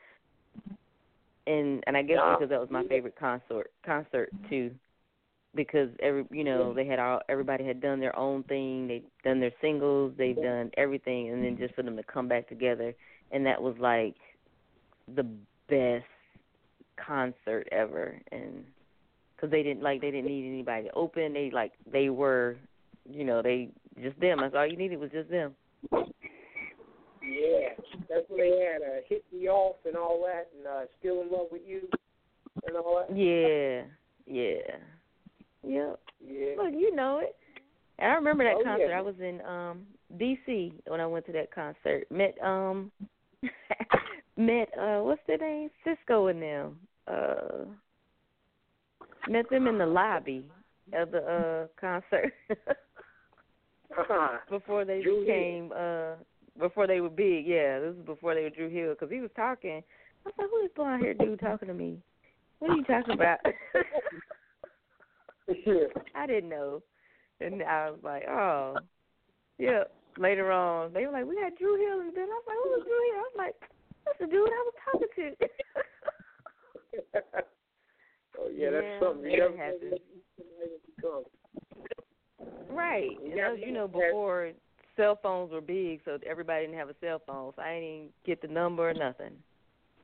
And 1.47 1.83
and 1.87 1.97
I 1.97 2.01
guess 2.03 2.17
Yeah. 2.19 2.35
because 2.35 2.49
that 2.49 2.59
was 2.59 2.69
my 2.69 2.83
favorite 2.83 3.15
concert 3.15 3.71
concert 3.85 4.31
too 4.49 4.71
because 5.55 5.89
every 6.01 6.25
you 6.31 6.43
know 6.43 6.73
they 6.73 6.85
had 6.85 6.99
all 6.99 7.21
everybody 7.27 7.65
had 7.65 7.81
done 7.81 7.99
their 7.99 8.17
own 8.17 8.43
thing 8.43 8.87
they've 8.87 9.03
done 9.23 9.39
their 9.39 9.53
singles 9.61 10.13
they've 10.17 10.35
done 10.35 10.69
everything 10.77 11.29
and 11.29 11.43
then 11.43 11.57
just 11.57 11.73
for 11.73 11.81
them 11.81 11.97
to 11.97 12.03
come 12.03 12.27
back 12.27 12.47
together 12.47 12.93
and 13.31 13.45
that 13.45 13.61
was 13.61 13.75
like 13.79 14.15
the 15.15 15.23
best 15.67 16.05
concert 17.03 17.67
ever 17.71 18.19
and 18.31 18.63
because 19.39 19.51
they 19.51 19.63
didn't 19.63 19.83
like 19.83 20.01
they 20.01 20.11
didn't 20.11 20.27
need 20.27 20.47
anybody 20.47 20.87
to 20.87 20.93
open. 20.95 21.33
They 21.33 21.51
like 21.51 21.73
they 21.91 22.09
were 22.09 22.57
you 23.09 23.23
know 23.23 23.41
they 23.41 23.69
just 24.01 24.19
them. 24.19 24.39
That's 24.41 24.55
all 24.55 24.67
you 24.67 24.77
needed 24.77 24.99
was 24.99 25.11
just 25.11 25.29
them. 25.29 25.55
Yeah, 25.91 27.69
that's 28.09 28.25
when 28.27 28.39
they 28.39 28.71
had 28.71 28.81
uh, 28.81 29.01
"Hit 29.07 29.23
Me 29.31 29.47
Off" 29.47 29.77
and 29.85 29.95
all 29.95 30.21
that, 30.25 30.49
and 30.57 30.67
uh, 30.67 30.85
"Still 30.99 31.21
in 31.21 31.31
Love 31.31 31.47
with 31.51 31.61
You" 31.65 31.81
and 32.67 32.75
all 32.75 33.05
that. 33.07 33.15
yeah 33.15 33.83
yeah. 34.25 34.77
Yep. 35.63 35.99
Yeah. 36.25 36.53
look 36.57 36.73
you 36.73 36.95
know 36.95 37.19
it. 37.19 37.35
And 37.97 38.11
I 38.11 38.15
remember 38.15 38.43
that 38.45 38.57
Oh, 38.59 38.63
concert. 38.63 38.89
Yeah. 38.89 38.97
I 38.97 39.01
was 39.01 39.15
in 39.19 39.41
um 39.41 39.85
DC 40.17 40.73
when 40.87 41.01
I 41.01 41.05
went 41.05 41.25
to 41.25 41.31
that 41.33 41.53
concert. 41.53 42.05
Met 42.11 42.37
um 42.43 42.91
met 44.37 44.69
uh 44.79 44.99
what's 44.99 45.21
their 45.27 45.37
name? 45.37 45.69
Sisqo 45.85 46.29
and 46.31 46.41
them. 46.41 46.79
Uh 47.07 47.65
met 49.27 49.49
them 49.49 49.67
in 49.67 49.77
the 49.77 49.85
lobby 49.85 50.45
of 50.93 51.11
the 51.11 51.19
uh 51.19 51.67
concert. 51.79 52.33
Before 54.49 54.85
they 54.85 55.01
Dru 55.01 55.15
Hill. 55.15 55.25
became 55.25 55.71
uh 55.75 56.15
before 56.59 56.87
they 56.87 57.01
were 57.01 57.09
big 57.09 57.47
yeah 57.47 57.79
this 57.79 57.95
is 57.95 58.05
before 58.05 58.35
they 58.35 58.43
were 58.43 58.49
Dru 58.49 58.69
Hill 58.69 58.93
because 58.93 59.09
he 59.11 59.19
was 59.19 59.31
talking. 59.35 59.81
I 60.25 60.29
was 60.29 60.33
like 60.37 60.49
who 60.49 60.65
is 60.65 60.71
blonde 60.75 61.03
haired 61.03 61.17
dude 61.17 61.39
talking 61.39 61.67
to 61.67 61.73
me? 61.73 61.97
What 62.59 62.71
are 62.71 62.75
you 62.75 62.83
talking 62.83 63.13
about? 63.13 63.39
I 66.15 66.27
didn't 66.27 66.49
know. 66.49 66.83
And 67.41 67.63
I 67.63 67.89
was 67.89 67.99
like 68.03 68.27
oh 68.27 68.77
yeah. 69.57 69.83
Later 70.17 70.51
on 70.51 70.93
they 70.93 71.05
were 71.05 71.11
like 71.13 71.25
we 71.25 71.37
had 71.37 71.55
Dru 71.57 71.75
Hill 71.77 72.01
and 72.01 72.15
then 72.15 72.27
I 72.29 72.39
was 72.39 72.43
like 72.47 72.57
who 72.63 72.69
was 72.69 72.83
Dru 72.83 72.93
Hill? 72.93 73.15
I 73.15 73.21
was 73.21 73.37
like 73.37 73.55
that's 74.05 74.19
the 74.19 74.27
dude 74.27 74.49
I 74.49 74.63
was 74.65 74.73
talking 74.85 75.07
to 75.15 75.35
oh 78.39 78.47
yeah, 78.55 78.69
that's 78.71 78.83
Yeah, 78.85 78.99
something 78.99 79.29
you 79.31 79.39
never 79.39 79.57
happens. 79.57 79.81
know 79.83 79.89
what 79.91 80.01
somebody 80.37 80.71
will 80.71 80.79
become. 80.95 81.23
Right. 82.75 83.11
You 83.23 83.31
And 83.31 83.39
that 83.39 83.51
was, 83.51 83.59
gotta 83.59 83.67
you 83.67 83.73
know, 83.73 83.87
before 83.87 84.51
cell 84.95 85.15
phones 85.21 85.51
were 85.51 85.61
big, 85.61 86.01
so 86.05 86.17
everybody 86.29 86.65
didn't 86.65 86.77
have 86.77 86.89
a 86.89 86.95
cell 87.01 87.19
phone, 87.25 87.51
so 87.55 87.61
I 87.61 87.73
didn't 87.75 87.89
even 87.89 88.09
get 88.25 88.41
the 88.41 88.47
number 88.47 88.89
or 88.89 88.93
nothing. 88.93 89.31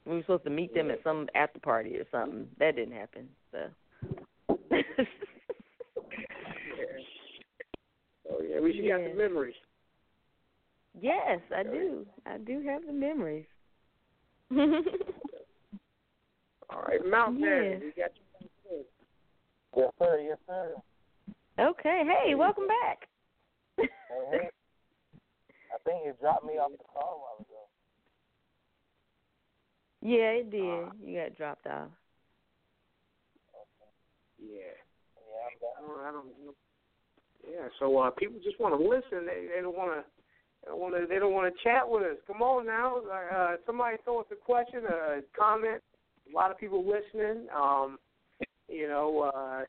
We 0.06 0.16
were 0.16 0.22
supposed 0.22 0.44
to 0.45 0.49
meet 0.49 0.74
them 0.74 0.90
at 0.91 1.02
some 1.03 1.28
after 1.36 1.60
party 1.60 1.95
or 1.98 2.06
something. 2.12 2.48
That 2.60 2.76
didn't 2.76 2.95
happen. 2.95 3.28
So. 3.52 3.70
Oh 8.28 8.41
yeah, 8.41 8.60
we 8.60 8.74
should 8.74 8.88
got 8.88 9.02
the 9.03 9.14
memories. 9.16 9.53
yes, 10.99 11.40
I 11.56 11.62
oh, 11.62 11.72
do. 11.72 12.06
I 12.26 12.38
do 12.40 12.64
have 12.68 12.84
the 12.86 12.91
memories. 12.94 13.45
All 14.52 14.57
right, 16.88 16.99
Mount. 17.07 17.40
Madness, 17.40 17.84
we 17.84 17.91
got 18.02 18.10
you. 18.16 18.24
Yes, 19.76 19.91
sir. 19.99 20.19
Yes, 20.22 20.38
sir. 20.47 20.76
okay. 21.60 22.03
Hey, 22.06 22.35
welcome 22.35 22.68
back. 22.68 23.10
Hey, 23.77 23.88
hey. 24.31 24.49
I 25.73 25.77
think 25.84 26.07
it 26.07 26.19
dropped 26.22 26.45
me 26.45 26.53
off 26.53 26.72
the 26.72 26.77
car 26.93 27.03
a 27.03 27.19
while 27.19 27.38
ago. 27.39 27.68
yeah, 30.02 30.39
it 30.39 30.49
did. 30.49 30.61
You 31.03 31.19
got 31.19 31.35
dropped 31.35 31.68
off. 31.68 31.89
Yeah. 34.39 34.72
Yeah, 35.19 35.41
I'm 35.43 35.60
back. 35.60 35.76
I 35.77 35.81
don't, 35.81 35.99
I 35.99 36.11
don't 36.11 36.45
know. 36.45 36.53
Yeah, 37.43 37.68
so 37.80 37.97
uh, 37.99 38.10
people 38.11 38.39
just 38.43 38.60
want 38.60 38.80
to 38.80 38.81
listen. 38.81 39.27
They 39.27 39.47
they 39.53 39.61
don't 39.61 39.76
want 39.76 39.91
to. 39.91 40.03
They 40.64 40.72
don't 40.72 40.80
want 40.80 40.95
to. 40.95 41.06
They 41.07 41.19
don't 41.19 41.34
want 41.34 41.53
to 41.53 41.64
chat 41.64 41.84
with 41.88 42.03
us. 42.03 42.18
Come 42.26 42.41
on 42.41 42.65
now. 42.65 43.02
Uh, 43.06 43.56
somebody 43.65 43.97
throw 44.03 44.22
us 44.22 44.26
a 44.31 44.35
question, 44.35 44.81
a 44.88 45.19
comment. 45.38 45.81
A 46.31 46.35
lot 46.35 46.49
of 46.49 46.57
people 46.57 46.80
listening. 46.80 47.47
Um, 47.56 47.99
you 48.68 48.88
know, 48.88 49.32
uh, 49.36 49.64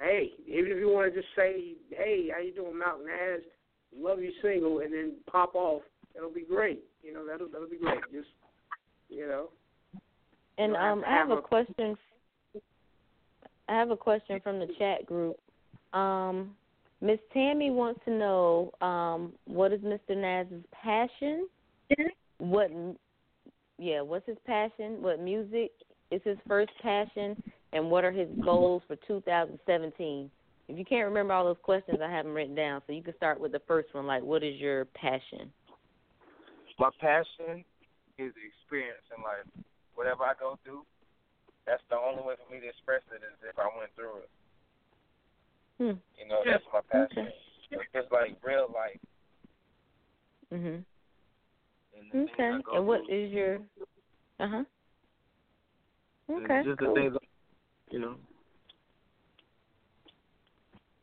hey, 0.00 0.30
even 0.46 0.70
if 0.72 0.78
you 0.78 0.88
want 0.88 1.12
to 1.12 1.20
just 1.20 1.32
say, 1.36 1.74
hey, 1.90 2.30
how 2.34 2.40
you 2.40 2.54
doing, 2.54 2.74
Malk 2.74 3.04
Naz? 3.04 3.42
Love 3.96 4.20
you 4.20 4.32
single, 4.42 4.80
and 4.80 4.92
then 4.92 5.14
pop 5.30 5.54
off. 5.54 5.82
That'll 6.14 6.30
be 6.30 6.42
great. 6.42 6.82
You 7.02 7.14
know, 7.14 7.26
that'll 7.26 7.48
that'll 7.48 7.68
be 7.68 7.78
great. 7.78 8.00
Just 8.12 8.28
you 9.08 9.26
know. 9.26 9.48
And 10.58 10.74
have 10.74 10.92
um, 10.92 11.00
to 11.02 11.08
I 11.08 11.12
have 11.12 11.28
have 11.28 11.38
a 11.38 11.40
a- 11.40 11.42
question. 11.42 11.96
I 13.68 13.74
have 13.74 13.90
a 13.90 13.96
question 13.96 14.40
from 14.42 14.58
the 14.58 14.68
chat 14.78 15.06
group. 15.06 15.36
Um, 15.92 16.54
Miss 17.00 17.18
Tammy 17.32 17.70
wants 17.70 18.00
to 18.04 18.10
know 18.10 18.72
um, 18.80 19.32
what 19.44 19.72
is 19.72 19.80
Mr. 19.80 20.16
Naz's 20.16 20.64
passion? 20.72 21.48
What, 22.38 22.70
yeah, 23.78 24.00
what's 24.00 24.26
his 24.26 24.36
passion? 24.46 25.02
What 25.02 25.20
music 25.20 25.72
is 26.10 26.20
his 26.24 26.38
first 26.46 26.70
passion? 26.82 27.42
And 27.76 27.90
what 27.90 28.04
are 28.04 28.10
his 28.10 28.28
goals 28.42 28.82
for 28.88 28.96
2017? 29.06 30.30
If 30.68 30.78
you 30.78 30.84
can't 30.84 31.04
remember 31.06 31.34
all 31.34 31.44
those 31.44 31.60
questions, 31.62 31.98
I 32.02 32.10
have 32.10 32.24
them 32.24 32.34
written 32.34 32.54
down. 32.54 32.80
So 32.86 32.94
you 32.94 33.02
can 33.02 33.14
start 33.16 33.38
with 33.38 33.52
the 33.52 33.60
first 33.68 33.88
one, 33.92 34.06
like 34.06 34.22
what 34.22 34.42
is 34.42 34.56
your 34.56 34.86
passion? 34.86 35.52
My 36.78 36.88
passion 36.98 37.64
is 38.18 38.32
experience 38.32 39.04
in 39.16 39.22
life. 39.22 39.66
Whatever 39.94 40.24
I 40.24 40.32
go 40.40 40.58
through, 40.64 40.82
that's 41.66 41.82
the 41.90 41.96
only 41.96 42.22
way 42.22 42.34
for 42.36 42.52
me 42.52 42.60
to 42.60 42.68
express 42.68 43.02
it 43.12 43.20
is 43.20 43.36
if 43.48 43.58
I 43.58 43.68
went 43.76 43.90
through 43.94 44.24
it. 44.24 44.30
Hmm. 45.76 46.00
You 46.18 46.28
know, 46.28 46.40
that's 46.44 46.64
my 46.72 46.80
passion. 46.90 47.28
Okay. 47.28 47.84
It's 47.92 48.10
like 48.10 48.36
real 48.42 48.72
life. 48.72 49.00
Mhm. 50.50 50.84
And 52.14 52.30
Okay. 52.30 52.58
And 52.72 52.86
what 52.86 53.04
through. 53.06 53.26
is 53.26 53.32
your? 53.32 53.60
Uh 54.40 54.48
huh. 54.48 54.64
Okay. 56.30 56.62
just 56.64 56.78
cool. 56.78 56.94
the 56.94 57.00
things 57.00 57.16
you 57.90 57.98
know. 57.98 58.16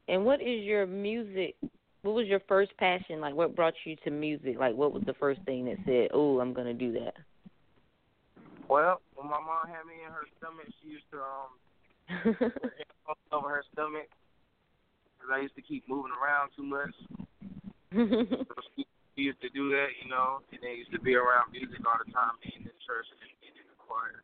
And 0.08 0.26
what 0.26 0.42
is 0.42 0.64
your 0.64 0.86
music? 0.86 1.56
What 2.02 2.16
was 2.16 2.28
your 2.28 2.42
first 2.48 2.76
passion? 2.78 3.22
Like, 3.22 3.34
what 3.34 3.56
brought 3.56 3.74
you 3.86 3.96
to 4.04 4.12
music? 4.12 4.58
Like, 4.60 4.76
what 4.76 4.92
was 4.92 5.04
the 5.06 5.14
first 5.14 5.42
thing 5.44 5.66
that 5.66 5.78
said, 5.86 6.10
"Oh, 6.14 6.40
I'm 6.40 6.54
gonna 6.54 6.74
do 6.74 6.92
that"? 6.94 7.16
Well, 8.68 9.02
when 9.16 9.28
my 9.28 9.40
mom 9.40 9.68
had 9.68 9.86
me 9.86 10.04
in 10.06 10.12
her 10.12 10.26
stomach, 10.38 10.68
she 10.82 10.90
used 10.90 11.10
to 11.12 11.22
um 11.22 11.52
over 13.32 13.50
her 13.50 13.64
stomach 13.72 14.10
because 15.16 15.32
I 15.32 15.40
used 15.40 15.56
to 15.56 15.62
keep 15.62 15.88
moving 15.88 16.12
around 16.12 16.52
too 16.56 16.64
much. 16.64 16.96
so 17.96 18.56
she, 18.76 18.86
she 19.16 19.22
used 19.32 19.42
to 19.42 19.50
do 19.50 19.70
that, 19.70 19.96
you 20.04 20.10
know, 20.10 20.44
and 20.52 20.60
they 20.62 20.76
used 20.76 20.92
to 20.92 21.00
be 21.00 21.16
around 21.16 21.52
music 21.52 21.80
all 21.88 21.96
the 22.04 22.12
time, 22.12 22.36
being 22.44 22.60
in 22.60 22.78
church 22.84 23.08
and 23.14 23.32
in 23.48 23.64
the 23.64 23.78
choir. 23.80 24.24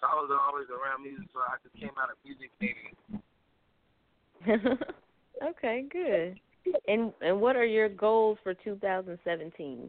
So 0.00 0.06
I 0.06 0.14
was 0.16 0.30
always 0.30 0.68
around 0.68 1.02
music, 1.02 1.28
so 1.32 1.40
I 1.40 1.56
just 1.64 1.76
came 1.76 1.94
out 1.96 2.10
of 2.12 2.18
music 2.24 2.50
maybe. 2.60 2.92
okay, 5.50 5.84
good. 5.90 6.38
And 6.88 7.12
and 7.22 7.40
what 7.40 7.56
are 7.56 7.64
your 7.64 7.88
goals 7.88 8.38
for 8.42 8.52
2017? 8.54 9.88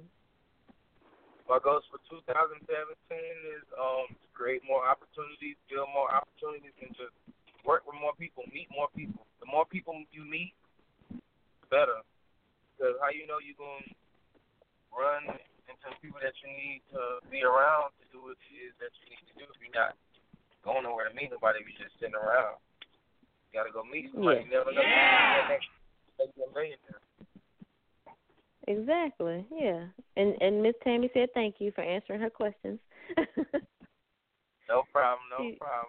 My 1.49 1.59
goals 1.63 1.83
for 1.89 1.99
2017 2.11 2.67
is 2.67 3.63
um 3.75 4.11
to 4.11 4.27
create 4.35 4.61
more 4.67 4.85
opportunities, 4.87 5.55
build 5.67 5.89
more 5.91 6.11
opportunities, 6.13 6.75
and 6.79 6.91
just 6.95 7.15
work 7.65 7.83
with 7.83 7.99
more 7.99 8.15
people, 8.15 8.43
meet 8.53 8.71
more 8.71 8.87
people. 8.95 9.27
The 9.43 9.49
more 9.49 9.65
people 9.65 9.95
you 10.11 10.23
meet, 10.23 10.53
the 11.11 11.67
better. 11.67 11.99
Because 12.77 12.95
how 13.01 13.09
you 13.09 13.25
know 13.25 13.41
you're 13.41 13.57
going 13.57 13.83
to 13.89 13.95
run 14.93 15.23
into 15.87 15.99
people 16.03 16.19
that 16.19 16.35
you 16.43 16.51
need 16.51 16.83
to 16.91 17.23
be 17.31 17.41
around 17.47 17.95
to 17.97 18.05
do 18.11 18.19
what 18.21 18.35
it 18.35 18.51
is 18.53 18.75
that 18.83 18.91
you 19.01 19.07
need 19.15 19.23
to 19.31 19.35
do 19.39 19.47
if 19.47 19.57
you're 19.63 19.71
not 19.73 19.95
going 20.61 20.83
nowhere 20.83 21.07
to 21.07 21.15
meet 21.15 21.31
nobody, 21.31 21.63
if 21.63 21.71
you're 21.71 21.87
just 21.87 21.95
sitting 21.97 22.15
around. 22.19 22.59
You 23.49 23.63
got 23.63 23.65
to 23.65 23.73
go 23.73 23.87
meet 23.87 24.11
somebody. 24.11 24.43
Yeah. 24.43 24.45
You 24.45 24.51
never 24.51 24.71
know. 24.75 24.83
Yeah. 24.83 25.47
Next, 25.47 25.71
next 26.19 26.35
millionaire. 26.35 27.01
Exactly. 28.67 29.47
Yeah. 29.47 29.87
And 30.19 30.35
and 30.43 30.61
Miss 30.61 30.75
Tammy 30.83 31.09
said 31.15 31.31
thank 31.33 31.63
you 31.63 31.71
for 31.71 31.81
answering 31.81 32.19
her 32.19 32.29
questions. 32.29 32.79
No 34.69 34.83
problem. 34.91 35.23
No 35.31 35.37
She- 35.49 35.55
problem. 35.55 35.85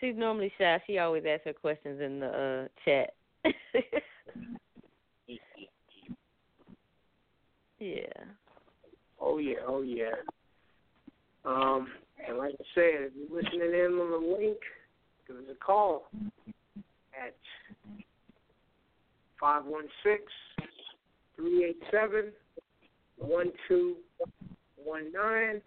She's 0.00 0.16
normally 0.16 0.52
shy. 0.58 0.80
She 0.86 0.98
always 0.98 1.24
asks 1.28 1.44
her 1.46 1.52
questions 1.52 2.00
in 2.00 2.18
the 2.20 2.26
uh 2.26 2.66
chat. 2.84 3.14
yeah. 7.78 8.24
Oh 9.24 9.38
yeah, 9.38 9.54
oh 9.66 9.82
yeah. 9.82 10.16
Um, 11.44 11.86
and 12.26 12.38
like 12.38 12.54
I 12.54 12.64
said, 12.74 13.08
if 13.08 13.12
you're 13.16 13.42
listening 13.42 13.72
in 13.72 13.98
on 14.00 14.10
the 14.10 14.36
link, 14.36 14.58
give 15.28 15.36
us 15.36 15.44
a 15.50 15.64
call 15.64 16.08
at 16.76 17.34
five 19.40 19.64
one 19.64 19.86
six 20.02 20.22
three 21.36 21.64
eight 21.64 21.80
seven 21.92 22.32
one 23.16 23.52
two 23.68 23.96
one 24.76 25.12
nine 25.12 25.62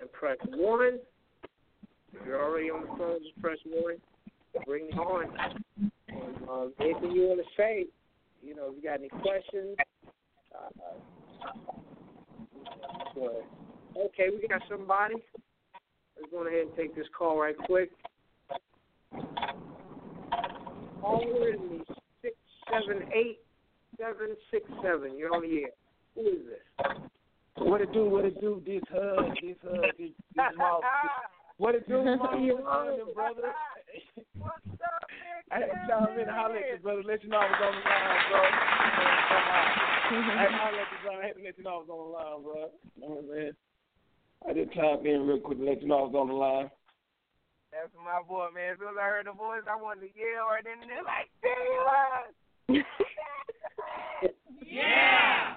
and 0.00 0.12
press 0.12 0.38
one. 0.46 0.98
If 2.14 2.26
you're 2.26 2.42
already 2.42 2.70
on 2.70 2.82
the 2.82 2.96
phone, 2.96 3.18
just 3.22 3.40
press 3.42 3.58
one. 3.66 3.96
Bring 4.64 4.86
it 4.88 4.98
on. 4.98 5.26
And 6.08 6.48
um, 6.48 6.72
anything 6.80 7.10
you 7.12 7.28
want 7.28 7.40
to 7.40 7.46
say, 7.54 7.84
you 8.42 8.54
know, 8.54 8.70
if 8.70 8.76
you 8.76 8.82
got 8.82 8.98
any 8.98 9.08
questions, 9.08 9.76
uh, 10.54 11.48
ahead. 13.26 13.42
Okay, 13.96 14.28
we 14.30 14.46
got 14.46 14.62
somebody. 14.68 15.14
Let's 16.16 16.30
go 16.30 16.46
ahead 16.46 16.66
and 16.66 16.76
take 16.76 16.94
this 16.94 17.06
call 17.16 17.40
right 17.40 17.56
quick. 17.56 17.90
Caller 21.00 21.48
in 21.50 21.78
the 21.78 21.84
six 22.22 22.36
seven 22.70 23.08
eight 23.14 23.40
seven 23.98 24.36
six 24.50 24.64
seven. 24.82 25.16
You're 25.16 25.34
on 25.34 25.42
the 25.42 25.62
air. 25.62 25.70
Who 26.14 26.20
is 26.22 26.46
this? 26.46 26.86
What 27.56 27.80
it 27.80 27.92
do? 27.92 28.08
What 28.08 28.24
it 28.24 28.40
do? 28.40 28.62
This 28.64 28.82
hug, 28.90 29.34
this 29.42 29.56
hug, 29.62 29.82
this, 29.98 30.10
this 30.34 30.36
mouth. 30.56 30.82
What 31.56 31.74
it 31.74 31.88
do, 31.88 32.04
mom? 32.04 32.44
You 32.44 32.58
morning, 32.58 33.06
brother? 33.14 33.42
I 35.50 35.60
had 35.60 35.66
to 35.66 35.86
chime 35.88 36.14
in 36.14 36.20
and 36.20 36.30
holler 36.30 36.56
at 36.56 36.70
you, 36.70 36.78
brother. 36.82 37.02
Let 37.04 37.22
you 37.24 37.30
know 37.30 37.38
I 37.38 37.46
was 37.46 37.56
on 37.62 37.72
the 37.74 37.80
line, 37.88 38.20
bro. 38.30 39.94
I 40.10 40.40
had 40.40 40.48
to 40.48 40.56
holler 40.56 40.80
at 40.80 40.88
you, 40.88 40.98
bro. 41.04 41.20
I 41.20 41.26
had 41.26 41.36
to 41.36 41.42
let 41.44 41.58
you 41.58 41.64
know 41.64 41.70
I 41.70 41.82
was 41.84 41.90
on 41.92 41.98
the 41.98 42.12
line, 42.16 42.42
bro. 42.42 42.70
You 42.96 43.00
know 43.00 43.08
what 43.08 43.24
I'm 43.24 43.30
saying? 43.30 43.56
I 44.48 44.52
did 44.52 44.72
chime 44.72 45.06
in 45.06 45.26
real 45.26 45.40
quick 45.40 45.58
to 45.58 45.64
let 45.64 45.82
you 45.82 45.88
know 45.88 45.98
I 45.98 46.08
was 46.08 46.14
on 46.14 46.28
the 46.28 46.34
line. 46.34 46.70
That's 47.72 47.92
my 48.00 48.22
boy, 48.26 48.48
man. 48.54 48.72
As 48.72 48.78
soon 48.78 48.88
as 48.88 49.00
I 49.00 49.08
heard 49.08 49.26
the 49.26 49.32
voice, 49.32 49.62
I 49.68 49.76
wanted 49.76 50.08
to 50.08 50.12
yell 50.16 50.48
right 50.48 50.64
in 50.64 50.88
there 50.88 51.04
like, 51.04 51.28
damn. 51.44 52.84
yeah. 54.64 55.54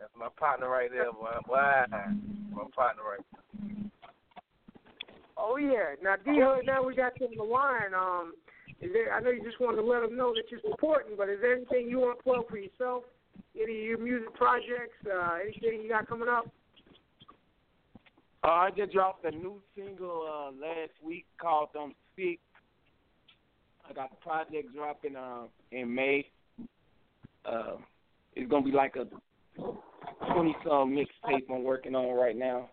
That's 0.00 0.12
my 0.18 0.28
partner 0.36 0.68
right 0.68 0.90
there, 0.90 1.12
boy. 1.12 1.38
Wow. 1.48 1.86
My 2.50 2.64
partner 2.74 3.02
right 3.06 3.20
there. 3.30 3.36
Oh 5.36 5.56
yeah. 5.56 5.94
Now 6.02 6.16
D 6.16 6.40
Hood, 6.40 6.66
now 6.66 6.82
we 6.82 6.96
got 6.96 7.12
you 7.20 7.26
on 7.26 7.36
the 7.36 7.44
line. 7.44 7.94
Um, 7.94 8.32
is 8.80 8.90
there? 8.92 9.12
I 9.12 9.20
know 9.20 9.30
you 9.30 9.44
just 9.44 9.60
wanted 9.60 9.82
to 9.82 9.86
let 9.86 10.00
them 10.02 10.16
know 10.16 10.32
that 10.34 10.50
you're 10.50 10.60
supporting, 10.68 11.16
but 11.16 11.28
is 11.28 11.38
there 11.40 11.54
anything 11.54 11.88
you 11.88 12.00
want 12.00 12.18
to 12.18 12.22
plug 12.22 12.48
for 12.48 12.56
yourself? 12.56 13.04
Any 13.60 13.78
of 13.78 13.84
your 13.84 13.98
music 13.98 14.34
projects? 14.34 14.96
Uh, 15.06 15.38
anything 15.42 15.82
you 15.82 15.88
got 15.88 16.06
coming 16.08 16.28
up? 16.28 16.46
Uh, 18.44 18.48
I 18.48 18.70
just 18.76 18.92
dropped 18.92 19.24
a 19.24 19.30
new 19.30 19.62
single 19.74 20.26
uh, 20.28 20.50
last 20.60 20.92
week 21.02 21.24
called 21.40 21.70
"I'm 21.78 21.94
Sick." 22.14 22.38
I 23.88 23.92
got 23.94 24.10
the 24.10 24.16
project 24.16 24.74
dropping 24.74 25.16
uh, 25.16 25.44
in 25.72 25.94
May. 25.94 26.26
Uh, 27.44 27.76
it's 28.34 28.50
gonna 28.50 28.64
be 28.64 28.72
like 28.72 28.96
a 28.96 29.06
twenty 30.32 30.54
some 30.64 30.94
mixtape 30.94 31.50
I'm 31.50 31.64
working 31.64 31.94
on 31.94 32.14
right 32.14 32.36
now. 32.36 32.68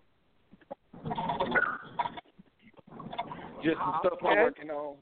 Just 3.64 3.78
some 3.78 3.94
stuff 4.00 4.20
I'm 4.26 4.38
working 4.38 4.70
on. 4.70 4.98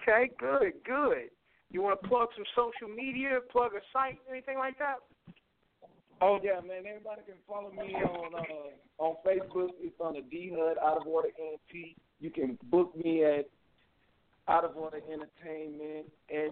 Okay, 0.00 0.30
good, 0.38 0.72
good. 0.86 1.30
You 1.70 1.82
want 1.82 2.00
to 2.00 2.08
plug 2.08 2.28
some 2.36 2.44
social 2.54 2.94
media? 2.94 3.38
Plug 3.50 3.72
a 3.74 3.80
site? 3.92 4.18
Anything 4.30 4.58
like 4.58 4.78
that? 4.78 4.96
Oh 6.22 6.38
yeah, 6.42 6.60
man. 6.66 6.86
Everybody 6.86 7.22
can 7.26 7.34
follow 7.46 7.70
me 7.70 7.94
on 7.94 8.34
uh, 8.34 9.02
on 9.02 9.16
Facebook. 9.26 9.70
It's 9.80 9.94
on 10.00 10.14
the 10.14 10.22
D 10.22 10.52
Hud 10.56 10.78
Out 10.82 11.02
of 11.02 11.06
Order 11.06 11.28
NT. 11.28 11.96
You 12.20 12.30
can 12.30 12.58
book 12.70 12.96
me 12.96 13.24
at 13.24 13.48
Out 14.48 14.64
of 14.64 14.76
Order 14.76 15.00
Entertainment 15.12 16.06
at 16.30 16.50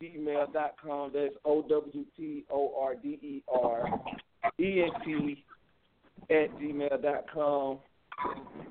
gmail 0.00 0.52
dot 0.52 0.74
com. 0.82 1.10
That's 1.12 1.34
O 1.44 1.62
W 1.62 2.04
T 2.16 2.44
O 2.50 2.72
R 2.80 2.94
D 2.94 3.18
E 3.22 3.42
R 3.52 3.88
E 4.60 4.82
N 4.84 4.90
T 5.04 5.44
at 6.30 6.56
gmail 6.60 7.02
dot 7.02 7.24
com. 7.32 7.78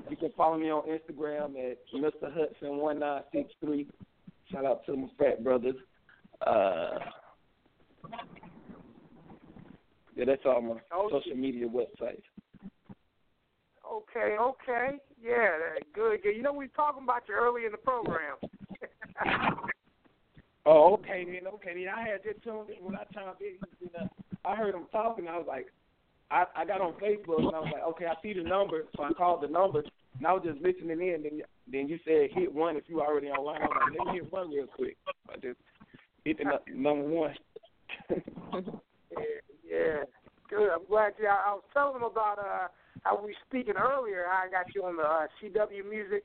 You 0.09 0.15
can 0.15 0.31
follow 0.37 0.57
me 0.57 0.69
on 0.69 0.83
Instagram 0.87 1.55
at 1.71 1.77
Mr. 1.93 2.31
Hudson 2.33 2.77
one 2.77 2.99
nine 2.99 3.23
six 3.33 3.51
three. 3.59 3.87
Shout 4.51 4.65
out 4.65 4.85
to 4.85 4.95
my 4.95 5.07
frat 5.17 5.43
brothers. 5.43 5.75
Uh, 6.45 6.99
yeah, 10.15 10.25
that's 10.25 10.41
all 10.45 10.61
my 10.61 10.77
Oh, 10.91 11.09
social 11.11 11.35
media 11.37 11.67
websites. 11.67 12.23
Okay, 13.89 14.37
okay. 14.39 14.99
Yeah, 15.21 15.57
that- 15.57 15.93
good, 15.93 16.21
good. 16.23 16.35
You 16.35 16.41
know, 16.43 16.53
we 16.53 16.65
were 16.65 16.71
talking 16.75 17.03
about 17.03 17.27
you 17.27 17.35
early 17.35 17.65
in 17.65 17.71
the 17.71 17.77
program. 17.77 18.37
Oh, 20.63 20.93
okay 20.93 21.25
then, 21.25 21.47
okay 21.55 21.73
then. 21.73 21.87
I 21.91 22.07
had 22.07 22.21
just 22.23 22.43
tuned 22.43 22.69
in 22.69 22.85
when 22.85 22.95
I 22.95 23.03
chimed 23.11 23.41
in. 23.41 23.55
You 23.79 23.89
know, 23.97 24.07
I 24.45 24.55
heard 24.55 24.75
him 24.75 24.85
talking. 24.91 25.27
I 25.27 25.35
was 25.35 25.47
like, 25.47 25.65
I 26.29 26.45
I 26.55 26.65
got 26.65 26.81
on 26.81 26.93
Facebook 27.01 27.39
and 27.39 27.55
I 27.55 27.59
was 27.61 27.69
like, 27.73 27.83
okay, 27.89 28.05
I 28.05 28.13
see 28.21 28.33
the 28.33 28.43
number, 28.47 28.83
so 28.95 29.01
I 29.01 29.11
called 29.13 29.41
the 29.41 29.47
number. 29.47 29.81
And 30.17 30.27
I 30.27 30.33
was 30.33 30.43
just 30.45 30.61
listening 30.61 31.01
in. 31.01 31.23
Then 31.23 31.41
then 31.71 31.87
you 31.87 31.99
said 32.05 32.29
hit 32.33 32.53
one 32.53 32.75
if 32.75 32.83
you 32.87 33.01
already 33.01 33.27
online. 33.27 33.61
I 33.61 33.65
was 33.65 33.77
like, 33.81 34.05
let 34.05 34.13
me 34.13 34.19
hit 34.21 34.31
one 34.31 34.49
real 34.51 34.67
quick. 34.67 34.97
I 35.29 35.35
just 35.35 35.59
hit 36.25 36.37
the 36.37 36.45
nu- 36.45 36.75
number 36.75 37.07
one. 37.07 37.35
Yeah, 39.11 39.43
yeah. 39.67 40.03
Good. 40.49 40.69
I'm 40.71 40.85
glad 40.87 41.13
you. 41.19 41.27
I, 41.27 41.51
I 41.51 41.53
was 41.53 41.63
telling 41.73 41.93
them 41.99 42.03
about 42.03 42.39
uh 42.39 42.67
how 43.03 43.17
we 43.19 43.31
were 43.31 43.43
speaking 43.47 43.75
earlier. 43.75 44.25
How 44.29 44.45
I 44.47 44.49
got 44.49 44.73
you 44.73 44.85
on 44.85 44.95
the 44.95 45.03
uh, 45.03 45.27
CW 45.41 45.89
Music 45.89 46.23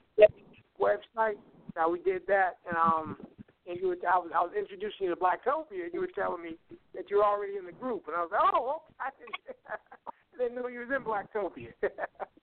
website. 0.80 1.38
Now 1.74 1.90
we 1.90 2.00
did 2.00 2.22
that, 2.28 2.58
and 2.68 2.76
um, 2.76 3.16
and 3.66 3.78
you 3.80 3.88
were 3.88 3.96
I 4.08 4.18
was 4.18 4.30
I 4.34 4.40
was 4.40 4.52
introducing 4.56 5.06
you 5.06 5.14
to 5.14 5.20
Blacktopia, 5.20 5.84
and 5.84 5.94
you 5.94 6.00
were 6.00 6.14
telling 6.14 6.42
me 6.42 6.56
that 6.94 7.10
you're 7.10 7.24
already 7.24 7.56
in 7.56 7.66
the 7.66 7.72
group, 7.72 8.04
and 8.06 8.16
I 8.16 8.20
was 8.20 8.30
like, 8.32 8.40
oh, 8.54 8.82
okay. 9.02 9.58
I 9.68 10.38
didn't 10.38 10.54
know 10.54 10.68
you 10.68 10.80
was 10.80 10.88
in 10.94 11.02
Blacktopia. 11.02 11.72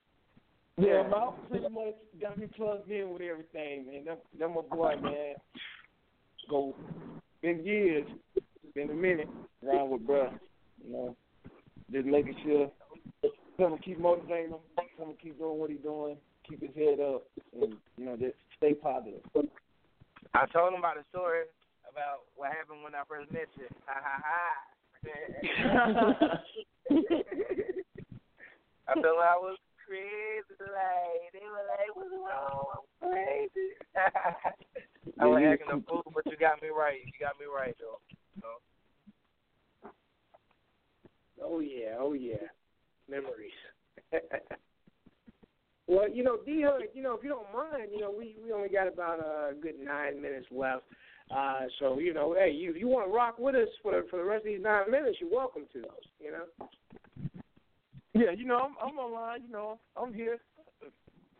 Yeah, 0.76 1.06
Mouth 1.08 1.34
pretty 1.48 1.68
much 1.68 1.94
got 2.20 2.36
me 2.36 2.46
plugged 2.56 2.90
in 2.90 3.10
with 3.10 3.22
everything, 3.22 3.86
man. 3.86 4.04
Them, 4.04 4.16
them 4.38 4.54
my 4.54 4.62
boy, 4.62 4.94
man. 5.00 5.34
Go, 6.50 6.74
been 7.42 7.64
years, 7.64 8.06
been 8.74 8.90
a 8.90 8.94
minute 8.94 9.28
around 9.64 9.90
with 9.90 10.06
bruh. 10.06 10.32
You 10.84 10.92
know, 10.92 11.16
just 11.92 12.06
making 12.06 12.36
sure 12.42 12.70
to 13.58 13.78
keep 13.84 14.00
motivating 14.00 14.50
him. 14.50 14.58
To 14.98 15.14
keep 15.22 15.38
doing 15.38 15.58
what 15.58 15.70
he's 15.70 15.80
doing. 15.80 16.16
Keep 16.48 16.62
his 16.62 16.74
head 16.76 17.00
up, 17.00 17.24
and 17.60 17.74
you 17.96 18.04
know, 18.04 18.16
just 18.16 18.34
stay 18.56 18.74
positive. 18.74 19.20
I 20.34 20.46
told 20.46 20.72
him 20.72 20.78
about 20.78 20.98
a 20.98 21.04
story 21.10 21.44
about 21.90 22.26
what 22.36 22.50
happened 22.50 22.82
when 22.82 22.94
I 22.94 23.02
first 23.08 23.30
met 23.32 23.48
you. 23.56 23.66
Ha 23.86 24.00
ha 24.02 24.22
ha. 24.24 24.64
I 28.88 28.94
felt 28.94 29.16
like 29.16 29.28
I 29.28 29.38
was 29.38 29.56
crazy. 29.94 30.58
Like 30.60 31.32
they 31.32 31.46
were 31.46 31.66
like, 31.70 31.94
"What's 31.94 32.10
wrong? 32.10 32.66
I'm 32.74 33.10
crazy." 33.10 33.78
I 35.20 35.26
was 35.26 35.42
acting 35.46 35.68
a 35.70 35.80
fool, 35.88 36.02
but 36.14 36.26
you 36.26 36.36
got 36.36 36.62
me 36.62 36.68
right. 36.68 36.98
You 37.04 37.12
got 37.20 37.38
me 37.38 37.46
right 37.46 37.76
though. 37.78 38.00
So. 38.40 38.48
Oh 41.42 41.60
yeah, 41.60 41.96
oh 41.98 42.14
yeah, 42.14 42.48
memories. 43.08 43.52
well, 45.86 46.08
you 46.08 46.24
know, 46.24 46.38
D 46.44 46.62
Hood, 46.66 46.88
you 46.94 47.02
know, 47.02 47.14
if 47.14 47.22
you 47.22 47.28
don't 47.28 47.52
mind, 47.52 47.90
you 47.92 48.00
know, 48.00 48.12
we 48.16 48.36
we 48.44 48.52
only 48.52 48.68
got 48.68 48.88
about 48.88 49.20
a 49.20 49.54
good 49.54 49.78
nine 49.78 50.20
minutes 50.20 50.46
left. 50.50 50.84
Uh, 51.34 51.62
so 51.78 51.98
you 51.98 52.12
know, 52.12 52.34
hey, 52.38 52.50
you 52.50 52.74
you 52.74 52.88
want 52.88 53.08
to 53.08 53.12
rock 53.12 53.38
with 53.38 53.54
us 53.54 53.68
for 53.82 53.92
the, 53.92 54.06
for 54.10 54.18
the 54.18 54.24
rest 54.24 54.40
of 54.40 54.46
these 54.46 54.62
nine 54.62 54.90
minutes, 54.90 55.18
you're 55.20 55.30
welcome 55.30 55.64
to 55.72 55.80
those. 55.80 56.08
You 56.20 56.32
know. 56.32 56.68
Yeah, 58.14 58.30
you 58.30 58.46
know, 58.46 58.58
I'm 58.58 58.74
I'm 58.82 58.98
online. 58.98 59.42
You 59.46 59.52
know, 59.52 59.78
I'm 59.96 60.14
here. 60.14 60.38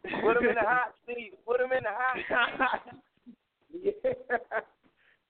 Put 0.03 0.37
him 0.37 0.45
in 0.49 0.55
the 0.55 0.61
hot 0.61 0.95
seat. 1.07 1.33
Put 1.47 1.61
him 1.61 1.73
in 1.73 1.85
the 1.85 1.91
hot 1.91 2.85
seat. 3.73 3.95
yeah. 4.05 4.59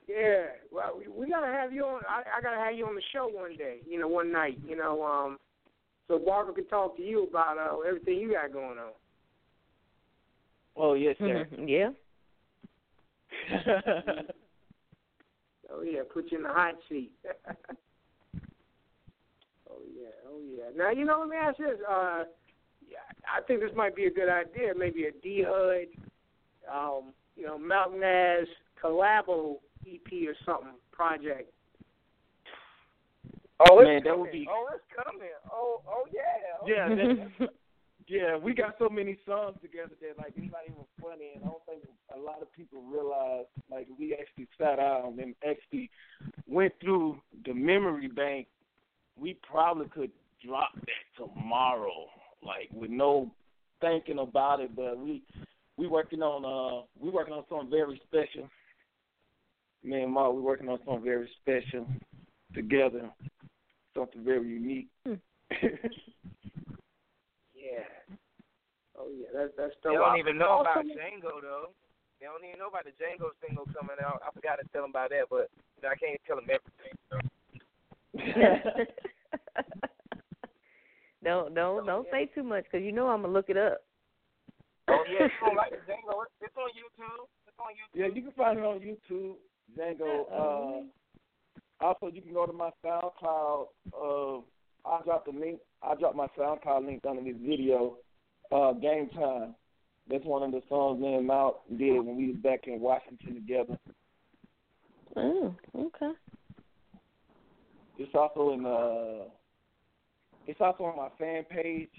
Yeah. 0.06 0.44
Well, 0.70 0.98
we, 0.98 1.08
we 1.08 1.30
gotta 1.30 1.46
have 1.46 1.72
you 1.72 1.84
on. 1.84 2.02
I, 2.08 2.22
I 2.38 2.42
gotta 2.42 2.58
have 2.58 2.74
you 2.74 2.86
on 2.86 2.94
the 2.94 3.02
show 3.12 3.28
one 3.28 3.56
day. 3.56 3.78
You 3.88 3.98
know, 3.98 4.08
one 4.08 4.32
night. 4.32 4.58
You 4.66 4.76
know, 4.76 5.02
um, 5.02 5.38
so 6.08 6.18
Barbara 6.18 6.54
can 6.54 6.66
talk 6.66 6.96
to 6.96 7.02
you 7.02 7.24
about 7.24 7.58
uh, 7.58 7.80
everything 7.80 8.18
you 8.18 8.32
got 8.32 8.52
going 8.52 8.78
on. 8.78 8.92
Oh 10.76 10.94
yes, 10.94 11.16
sir. 11.18 11.46
Mm-hmm. 11.52 11.68
Yeah. 11.68 11.90
oh 15.70 15.82
yeah, 15.82 16.00
put 16.12 16.30
you 16.30 16.38
in 16.38 16.44
the 16.44 16.50
hot 16.50 16.74
seat. 16.88 17.12
oh 20.28 20.38
yeah, 20.46 20.64
oh 20.64 20.70
yeah. 20.72 20.76
Now 20.76 20.90
you 20.90 21.04
know, 21.04 21.20
let 21.20 21.28
me 21.28 21.36
ask 21.36 21.58
this. 21.58 21.80
Uh, 21.88 22.24
yeah, 22.88 22.98
I 23.26 23.40
think 23.42 23.60
this 23.60 23.70
might 23.74 23.96
be 23.96 24.06
a 24.06 24.10
good 24.10 24.28
idea. 24.28 24.72
Maybe 24.76 25.04
a 25.04 25.12
D 25.12 25.44
Hood, 25.46 25.88
um, 26.72 27.12
you 27.36 27.46
know, 27.46 27.58
Mountain 27.58 28.02
Ass 28.02 28.46
collabo 28.82 29.56
EP 29.86 30.28
or 30.28 30.34
something 30.44 30.78
project. 30.92 31.50
Oh, 33.70 33.82
man, 33.82 34.02
that 34.04 34.18
would 34.18 34.32
be. 34.32 34.46
Oh, 34.50 34.66
it's 34.74 34.84
coming. 35.04 35.28
Oh, 35.50 35.80
oh 35.88 36.04
yeah. 36.12 36.66
Yeah, 36.66 36.88
that, 36.88 37.48
yeah. 38.08 38.36
We 38.36 38.52
got 38.52 38.74
so 38.78 38.88
many 38.88 39.16
songs 39.24 39.56
together 39.62 39.92
that 40.00 40.18
like 40.18 40.32
it's 40.36 40.52
not 40.52 40.62
even 40.66 40.84
funny, 41.00 41.32
and 41.36 41.44
I 41.44 41.48
don't 41.48 41.64
think 41.66 41.82
a 42.14 42.18
lot 42.18 42.42
of 42.42 42.52
people 42.52 42.82
realize 42.82 43.46
like 43.70 43.86
we 43.98 44.14
actually 44.14 44.48
sat 44.58 44.76
down 44.76 45.18
and 45.20 45.34
actually 45.48 45.90
went 46.48 46.72
through 46.80 47.20
the 47.46 47.54
memory 47.54 48.08
bank. 48.08 48.48
We 49.16 49.38
probably 49.48 49.86
could 49.88 50.10
drop 50.44 50.70
that 50.74 51.04
tomorrow, 51.16 52.06
like 52.42 52.68
with 52.72 52.90
no 52.90 53.30
thinking 53.80 54.18
about 54.18 54.60
it. 54.60 54.74
But 54.74 54.98
we 54.98 55.22
we 55.76 55.86
working 55.86 56.22
on 56.22 56.44
uh 56.44 56.86
we 56.98 57.10
working 57.10 57.34
on 57.34 57.44
something 57.48 57.70
very 57.70 58.00
special. 58.06 58.48
Me 59.82 60.02
and 60.02 60.12
Ma, 60.12 60.30
we 60.30 60.40
working 60.40 60.68
on 60.68 60.78
something 60.84 61.04
very 61.04 61.30
special 61.42 61.86
together, 62.54 63.10
something 63.94 64.24
very 64.24 64.48
unique. 64.48 64.88
Hmm. 65.06 65.14
yeah. 67.54 67.84
Oh 68.96 69.08
yeah, 69.12 69.28
that's 69.34 69.52
that's 69.56 69.74
the. 69.82 69.90
They 69.90 69.96
don't 69.96 70.18
even 70.18 70.38
know 70.38 70.60
about 70.60 70.84
Django 70.84 71.40
though. 71.42 71.68
They 72.20 72.26
don't 72.26 72.44
even 72.46 72.58
know 72.58 72.68
about 72.68 72.84
the 72.84 72.96
Django 72.96 73.30
single 73.44 73.66
coming 73.76 73.96
out. 74.00 74.22
I 74.26 74.30
forgot 74.32 74.56
to 74.56 74.68
tell 74.72 74.82
them 74.82 74.90
about 74.90 75.10
that, 75.10 75.28
but 75.28 75.50
I 75.82 75.94
can't 75.96 76.20
tell 76.26 76.36
them 76.36 76.48
everything. 76.48 76.96
So. 77.10 77.18
don't 81.24 81.54
don't 81.54 81.86
don't 81.86 82.06
say 82.10 82.26
too 82.34 82.42
much 82.42 82.64
because 82.64 82.84
you 82.84 82.92
know 82.92 83.08
I'm 83.08 83.22
gonna 83.22 83.32
look 83.32 83.48
it 83.48 83.56
up. 83.56 83.78
Oh 84.88 85.02
yeah, 85.12 85.26
it's 85.26 85.34
on 85.42 85.56
like 85.56 85.72
Django. 85.72 86.24
It's 86.40 86.56
on 86.56 86.70
YouTube. 86.70 87.26
It's 87.46 87.58
on 87.58 87.72
YouTube. 87.72 87.94
Yeah, 87.94 88.06
you 88.14 88.22
can 88.22 88.32
find 88.32 88.58
it 88.58 88.64
on 88.64 88.80
YouTube. 88.80 89.34
Django. 89.78 90.26
Uh, 90.30 91.84
also, 91.84 92.06
you 92.06 92.22
can 92.22 92.32
go 92.32 92.46
to 92.46 92.52
my 92.52 92.70
SoundCloud. 92.84 93.66
Uh, 93.92 94.40
I 94.88 95.02
dropped 95.02 95.32
the 95.32 95.38
link. 95.38 95.60
I 95.82 95.94
dropped 95.94 96.16
my 96.16 96.28
SoundCloud 96.38 96.86
link 96.86 97.02
under 97.08 97.22
this 97.22 97.40
video. 97.42 97.96
Uh, 98.52 98.72
Game 98.72 99.08
Time. 99.10 99.54
That's 100.08 100.24
one 100.24 100.42
of 100.42 100.52
the 100.52 100.60
songs 100.68 101.00
me 101.00 101.14
and 101.14 101.26
Mount 101.26 101.56
did 101.78 101.96
when 101.96 102.16
we 102.16 102.28
was 102.28 102.36
back 102.36 102.66
in 102.66 102.78
Washington 102.80 103.34
together. 103.34 103.78
Oh, 105.16 105.54
okay. 105.74 106.12
It's 107.98 108.14
also 108.14 108.52
in 108.52 108.66
uh, 108.66 109.28
it's 110.46 110.60
also 110.60 110.84
on 110.84 110.96
my 110.96 111.08
fan 111.18 111.44
page. 111.44 111.90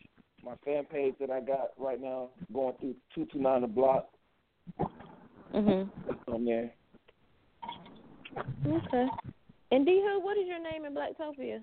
My 0.44 0.56
fan 0.64 0.86
page 0.86 1.16
that 1.20 1.32
I 1.32 1.40
got 1.40 1.72
right 1.78 2.00
now, 2.00 2.30
going 2.54 2.76
through 2.80 2.96
two 3.14 3.28
two 3.32 3.40
nine 3.40 3.62
the 3.62 3.68
block. 3.68 4.10
Mhm. 5.54 5.90
It's 6.10 6.20
on 6.28 6.46
there. 6.46 6.72
Okay. 8.68 9.08
And 9.72 9.86
D 9.86 10.02
Hood, 10.04 10.24
what 10.24 10.38
is 10.38 10.48
your 10.48 10.62
name 10.62 10.86
in 10.86 10.94
Blacktopia? 10.94 11.62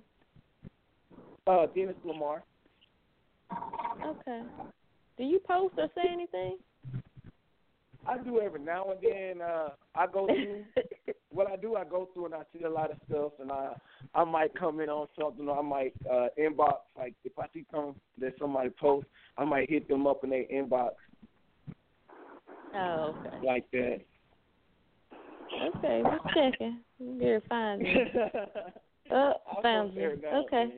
Uh, 1.46 1.66
Dennis 1.74 1.96
Lamar. 2.04 2.42
Okay. 4.04 4.42
Do 5.18 5.24
you 5.24 5.40
post 5.40 5.74
or 5.76 5.88
say 5.94 6.08
anything? 6.10 6.56
I 8.06 8.18
do 8.18 8.40
every 8.40 8.60
now 8.60 8.90
and 8.90 9.00
then. 9.00 9.46
Uh, 9.46 9.70
I 9.94 10.06
go 10.06 10.26
through 10.26 10.64
what 11.32 11.50
I 11.50 11.56
do. 11.56 11.76
I 11.76 11.84
go 11.84 12.08
through 12.12 12.26
and 12.26 12.34
I 12.34 12.42
see 12.52 12.64
a 12.64 12.70
lot 12.70 12.90
of 12.90 12.98
stuff, 13.08 13.32
and 13.40 13.50
I 13.50 13.72
I 14.14 14.24
might 14.24 14.54
comment 14.56 14.90
on 14.90 15.06
something, 15.18 15.48
or 15.48 15.58
I 15.58 15.62
might 15.62 15.94
uh, 16.10 16.28
inbox. 16.38 16.78
Like 16.96 17.14
if 17.24 17.38
I 17.38 17.46
see 17.52 17.64
something 17.72 17.94
that 18.18 18.34
somebody 18.38 18.70
posts, 18.70 19.08
I 19.38 19.44
might 19.44 19.70
hit 19.70 19.88
them 19.88 20.06
up 20.06 20.24
in 20.24 20.30
their 20.30 20.44
inbox. 20.44 20.90
Oh, 22.74 23.14
okay. 23.18 23.46
Like 23.46 23.70
that. 23.72 24.00
Okay, 25.76 26.02
just 26.02 26.34
checking. 26.34 26.78
You're 26.98 27.42
fine. 27.42 27.84
oh, 29.10 29.32
found 29.62 29.94
you. 29.94 30.18
Okay. 30.34 30.70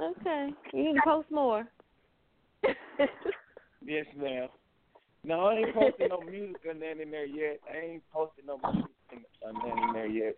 Okay. 0.00 0.48
You 0.72 0.94
to 0.94 1.00
post 1.04 1.30
more. 1.30 1.66
yes, 3.84 4.06
ma'am. 4.16 4.48
No, 5.24 5.46
I 5.46 5.54
ain't 5.56 5.74
posting 5.74 6.08
no 6.08 6.20
music 6.20 6.56
or 6.66 6.74
nothing 6.74 7.02
in 7.02 7.10
there 7.10 7.26
yet. 7.26 7.60
I 7.70 7.84
ain't 7.84 8.02
posting 8.12 8.46
no 8.46 8.58
music 8.72 8.90
or 9.42 9.52
nothing 9.52 9.82
in 9.88 9.92
there 9.92 10.06
yet. 10.06 10.36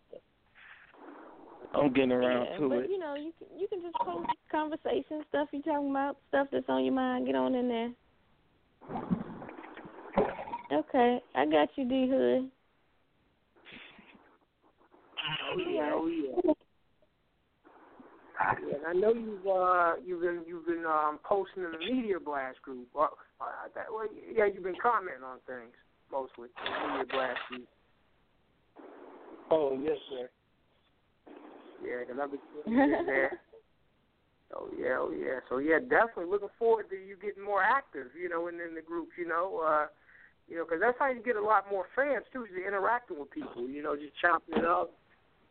I'm 1.74 1.92
getting 1.92 2.12
around 2.12 2.48
yeah, 2.50 2.58
to 2.58 2.68
but, 2.68 2.78
it. 2.78 2.90
you 2.90 2.98
know, 2.98 3.14
you 3.14 3.32
can 3.38 3.58
you 3.58 3.68
can 3.68 3.80
just 3.80 3.94
post 3.94 4.28
conversation 4.50 5.24
stuff 5.28 5.48
you're 5.52 5.62
talking 5.62 5.90
about, 5.90 6.16
stuff 6.28 6.48
that's 6.50 6.68
on 6.68 6.84
your 6.84 6.94
mind. 6.94 7.26
Get 7.26 7.36
on 7.36 7.54
in 7.54 7.68
there. 7.68 7.92
Okay, 10.72 11.20
I 11.34 11.46
got 11.46 11.68
you, 11.76 11.88
D 11.88 12.08
Hood. 12.10 12.50
Oh 15.52 15.58
yeah, 15.58 15.90
oh 15.92 16.06
yeah. 16.06 16.52
Yeah, 18.66 18.76
and 18.76 18.86
I 18.86 18.92
know 18.92 19.12
you've 19.12 19.46
uh, 19.46 19.92
you've 20.04 20.22
been 20.22 20.42
you've 20.46 20.66
been 20.66 20.84
um, 20.86 21.18
posting 21.24 21.62
in 21.62 21.72
the 21.72 21.78
media 21.78 22.18
blast 22.18 22.62
group. 22.62 22.88
Uh, 22.98 23.04
uh, 23.40 23.68
that, 23.74 23.86
well, 23.92 24.06
yeah, 24.34 24.46
you've 24.46 24.64
been 24.64 24.78
commenting 24.82 25.22
on 25.22 25.38
things 25.46 25.74
mostly 26.10 26.48
in 26.48 26.72
the 26.72 26.88
media 26.88 27.04
blast 27.12 27.40
group. 27.48 27.68
Oh 29.50 29.78
yes, 29.82 29.96
sir. 30.08 30.28
Yeah, 31.84 32.04
because 32.06 32.20
I've 32.22 32.30
been 32.30 33.06
there. 33.06 33.32
Oh 34.52 34.66
yeah, 34.76 34.98
oh 34.98 35.12
yeah. 35.14 35.38
So 35.48 35.58
yeah, 35.58 35.78
definitely 35.78 36.26
looking 36.26 36.50
forward 36.58 36.90
to 36.90 36.96
you 36.96 37.14
getting 37.22 37.44
more 37.44 37.62
active. 37.62 38.08
You 38.20 38.28
know, 38.28 38.48
in, 38.48 38.56
in 38.56 38.74
the 38.74 38.82
groups. 38.82 39.12
You 39.16 39.28
know, 39.28 39.62
uh, 39.64 39.86
you 40.48 40.56
know, 40.56 40.64
because 40.64 40.80
that's 40.80 40.98
how 40.98 41.08
you 41.08 41.22
get 41.22 41.36
a 41.36 41.40
lot 41.40 41.70
more 41.70 41.86
fans 41.94 42.24
too. 42.32 42.42
Is 42.42 42.50
you're 42.50 42.66
interacting 42.66 43.20
with 43.20 43.30
people. 43.30 43.68
You 43.68 43.82
know, 43.82 43.94
just 43.94 44.18
chopping 44.20 44.58
it 44.58 44.64
up. 44.64 44.90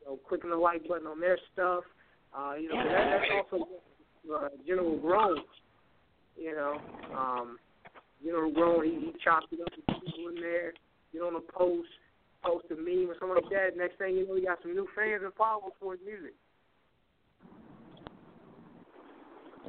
You 0.01 0.11
know, 0.11 0.19
clicking 0.27 0.49
the 0.49 0.57
like 0.57 0.85
button 0.85 1.07
on 1.07 1.21
their 1.21 1.39
stuff. 1.53 1.85
Uh, 2.37 2.55
you 2.59 2.67
know, 2.67 2.75
that, 2.75 3.23
that's 3.23 3.31
also 3.31 3.67
uh, 4.35 4.49
General 4.67 4.99
Grown. 4.99 5.37
You 6.37 6.55
know, 6.55 6.77
um, 7.15 7.57
General 8.23 8.51
Grown, 8.51 8.83
he, 8.83 8.91
he 8.99 9.13
chopped 9.23 9.51
it 9.51 9.61
up 9.61 9.71
with 9.75 10.03
people 10.03 10.27
in 10.27 10.41
there. 10.41 10.73
Get 11.13 11.21
on 11.21 11.35
a 11.35 11.51
post, 11.57 11.87
post 12.43 12.65
a 12.71 12.75
meme 12.75 13.09
or 13.09 13.15
something 13.19 13.41
like 13.41 13.51
that. 13.51 13.77
Next 13.77 13.97
thing 13.97 14.15
you 14.15 14.27
know, 14.27 14.35
you 14.35 14.45
got 14.45 14.61
some 14.61 14.73
new 14.73 14.87
fans 14.95 15.23
and 15.23 15.33
followers 15.33 15.73
for 15.79 15.93
his 15.93 16.01
music. 16.05 16.33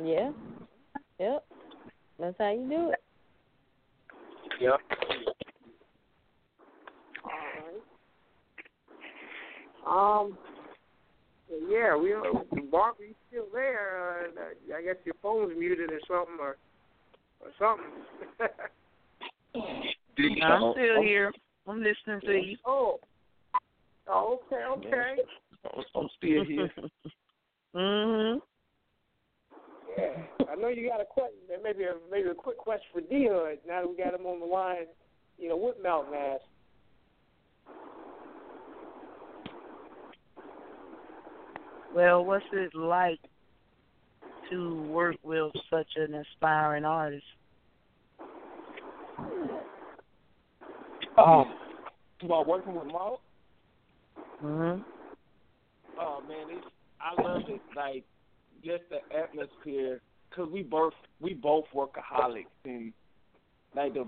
Yeah. 0.03 0.33
Yep. 1.19 1.45
That's 2.19 2.37
how 2.39 2.53
you 2.53 2.69
do 2.69 2.91
it. 2.91 3.03
Yep. 4.61 4.81
All 7.25 7.31
right. 9.87 10.27
Um. 10.27 10.39
Yeah, 11.69 11.97
we 11.97 12.13
are. 12.13 12.23
Barbara, 12.71 13.09
you 13.09 13.15
still 13.29 13.47
there? 13.53 14.29
Uh, 14.39 14.55
I 14.77 14.83
guess 14.83 14.95
your 15.05 15.17
phone's 15.21 15.53
muted 15.59 15.91
or 15.91 15.99
something, 16.07 16.39
or 16.39 16.57
or 17.41 17.51
something. 17.59 17.91
I'm 20.43 20.73
still 20.73 21.03
here. 21.03 21.33
I'm 21.66 21.78
listening 21.78 22.20
to 22.23 22.32
you. 22.32 22.57
Oh. 22.66 22.99
Oh, 24.09 24.41
okay, 24.47 24.65
okay. 24.89 25.16
I'm 25.95 26.09
still 26.16 26.45
here. 26.45 26.70
mhm. 27.77 28.41
Yeah, 29.97 30.07
I 30.51 30.57
know 30.57 30.69
you 30.69 30.89
got 30.89 31.01
a 31.01 31.05
question. 31.05 31.39
Maybe 31.62 31.85
a 31.85 31.95
maybe 32.11 32.28
a 32.28 32.35
quick 32.35 32.57
question 32.57 32.87
for 32.93 33.01
D 33.03 33.28
Hood. 33.31 33.59
Now 33.69 33.82
that 33.82 33.89
we 33.89 33.97
got 33.97 34.15
him 34.15 34.27
on 34.27 34.41
the 34.41 34.47
line, 34.47 34.87
you 35.39 35.49
know, 35.49 35.57
with 35.57 35.77
Malk 35.85 36.11
Naz. 36.11 36.41
Well, 41.95 42.24
what's 42.24 42.45
it 42.53 42.74
like 42.74 43.19
to 44.51 44.82
work 44.85 45.16
with 45.23 45.53
such 45.69 45.89
an 45.97 46.15
inspiring 46.15 46.85
artist? 46.85 47.24
Um, 51.20 51.53
about 52.23 52.47
working 52.47 52.74
with 52.74 52.87
Maul. 52.87 53.20
Mhm. 54.43 54.85
Oh 55.99 56.23
man, 56.28 56.47
it's 56.51 56.66
I 57.01 57.20
love 57.20 57.43
it. 57.49 57.61
Like 57.74 58.05
just 58.65 58.85
the 58.91 58.99
atmosphere, 59.16 60.01
cause 60.35 60.49
we 60.53 60.62
both 60.62 60.93
we 61.20 61.35
both 61.35 61.65
workaholics, 61.74 62.47
and 62.65 62.93
like 63.74 63.95
the 63.95 64.07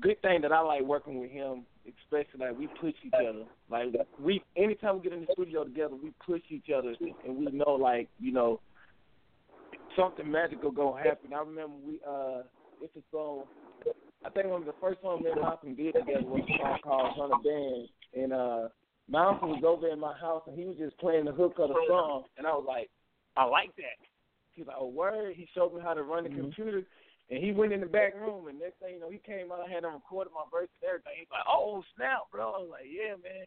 good 0.00 0.20
thing 0.22 0.40
that 0.42 0.52
I 0.52 0.60
like 0.60 0.82
working 0.82 1.20
with 1.20 1.30
him, 1.30 1.64
especially 1.86 2.46
like 2.46 2.58
we 2.58 2.66
push 2.80 2.94
each 3.04 3.12
other. 3.14 3.44
Like 3.70 3.94
we, 4.20 4.42
anytime 4.56 4.96
we 4.96 5.02
get 5.02 5.12
in 5.12 5.20
the 5.26 5.32
studio 5.32 5.64
together, 5.64 5.94
we 5.94 6.12
push 6.24 6.42
each 6.50 6.70
other, 6.76 6.94
and 7.24 7.36
we 7.36 7.46
know 7.52 7.72
like 7.72 8.08
you 8.18 8.32
know 8.32 8.60
something 9.96 10.30
magical 10.30 10.70
gonna 10.70 11.02
happen. 11.02 11.32
I 11.32 11.40
remember 11.40 11.76
we 11.86 12.00
uh, 12.06 12.42
it's 12.82 12.94
a 12.96 13.02
song. 13.10 13.44
I 14.24 14.30
think 14.30 14.46
one 14.48 14.60
of 14.62 14.66
the 14.66 14.74
first 14.80 15.00
songs 15.02 15.24
me 15.24 15.30
and 15.30 15.40
Malcolm 15.40 15.74
did 15.74 15.94
together 15.94 16.24
was 16.24 16.42
a 16.44 16.58
song 16.58 16.78
called 16.84 17.12
"Hunter 17.16 17.42
Band," 17.42 17.88
and 18.14 18.32
uh, 18.32 18.68
Malcolm 19.08 19.50
was 19.50 19.64
over 19.66 19.88
in 19.88 19.98
my 19.98 20.16
house 20.18 20.42
and 20.46 20.58
he 20.58 20.64
was 20.64 20.76
just 20.76 20.98
playing 20.98 21.24
the 21.24 21.32
hook 21.32 21.54
of 21.58 21.68
the 21.68 21.74
song, 21.88 22.24
and 22.36 22.46
I 22.46 22.50
was 22.50 22.64
like, 22.66 22.90
I 23.36 23.44
like 23.44 23.74
that. 23.76 23.98
He's 24.52 24.66
like, 24.66 24.76
oh 24.78 24.88
word. 24.88 25.34
He 25.36 25.48
showed 25.54 25.74
me 25.74 25.80
how 25.82 25.94
to 25.94 26.02
run 26.02 26.24
the 26.24 26.30
Mm-hmm. 26.30 26.40
computer, 26.40 26.82
and 27.30 27.42
he 27.42 27.52
went 27.52 27.72
in 27.72 27.80
the 27.80 27.86
back 27.86 28.14
room, 28.14 28.48
and 28.48 28.58
next 28.58 28.78
thing 28.80 28.94
you 28.94 29.00
know, 29.00 29.10
he 29.10 29.18
came 29.18 29.50
out. 29.52 29.60
I 29.66 29.72
had 29.72 29.84
him 29.84 29.94
recorded 29.94 30.32
my 30.34 30.44
verse 30.50 30.68
and 30.82 30.88
everything. 30.88 31.12
He's 31.18 31.30
like, 31.30 31.46
oh 31.48 31.82
snap, 31.96 32.30
bro. 32.30 32.52
I 32.52 32.58
was 32.58 32.68
like, 32.70 32.88
yeah, 32.90 33.16
man. 33.16 33.46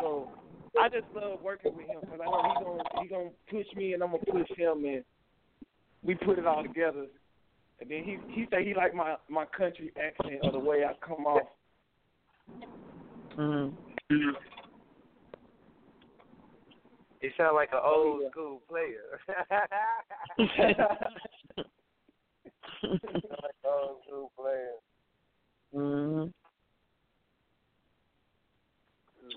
So 0.00 0.30
I 0.78 0.88
just 0.88 1.06
love 1.14 1.40
working 1.42 1.76
with 1.76 1.86
him 1.86 2.00
because 2.00 2.20
I 2.20 2.26
know 2.26 2.42
he 2.42 2.64
gonna 2.64 3.02
he 3.02 3.08
gonna 3.08 3.30
push 3.50 3.66
me, 3.76 3.92
and 3.94 4.02
I'm 4.02 4.10
gonna 4.10 4.24
push 4.24 4.50
him, 4.56 4.84
and 4.84 5.04
we 6.02 6.14
put 6.14 6.38
it 6.38 6.46
all 6.46 6.62
together. 6.62 7.06
And 7.80 7.90
then 7.90 8.04
he 8.04 8.16
he 8.32 8.46
said 8.50 8.60
he 8.66 8.74
liked 8.74 8.94
my 8.94 9.16
my 9.28 9.44
country 9.46 9.92
accent 10.02 10.40
or 10.42 10.52
the 10.52 10.58
way 10.58 10.84
I 10.84 10.92
come 11.06 11.26
off. 11.26 11.48
Mhm. 13.36 13.74
You 14.08 14.34
sound 17.36 17.56
like 17.56 17.70
an 17.72 17.80
old 17.84 18.22
school 18.30 18.62
player. 18.68 19.20
like 20.38 20.58
an 20.58 20.86
old 23.64 24.02
school 24.06 24.32
player. 24.38 24.72
Mhm. 25.74 26.32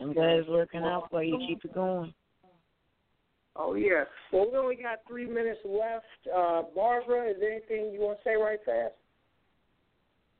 I'm 0.02 0.14
glad 0.14 0.30
it's 0.30 0.48
working 0.48 0.84
out 0.84 1.10
for 1.10 1.24
you. 1.24 1.38
Keep 1.46 1.66
it 1.66 1.74
going. 1.74 2.14
Oh 3.62 3.74
yeah. 3.76 4.06
Well, 4.32 4.50
we 4.50 4.58
only 4.58 4.76
got 4.76 5.00
three 5.06 5.28
minutes 5.28 5.60
left. 5.66 6.06
Uh, 6.34 6.62
Barbara, 6.74 7.30
is 7.30 7.36
there 7.42 7.52
anything 7.52 7.92
you 7.94 8.00
want 8.00 8.18
to 8.20 8.24
say 8.24 8.36
right 8.36 8.60
fast? 8.66 8.96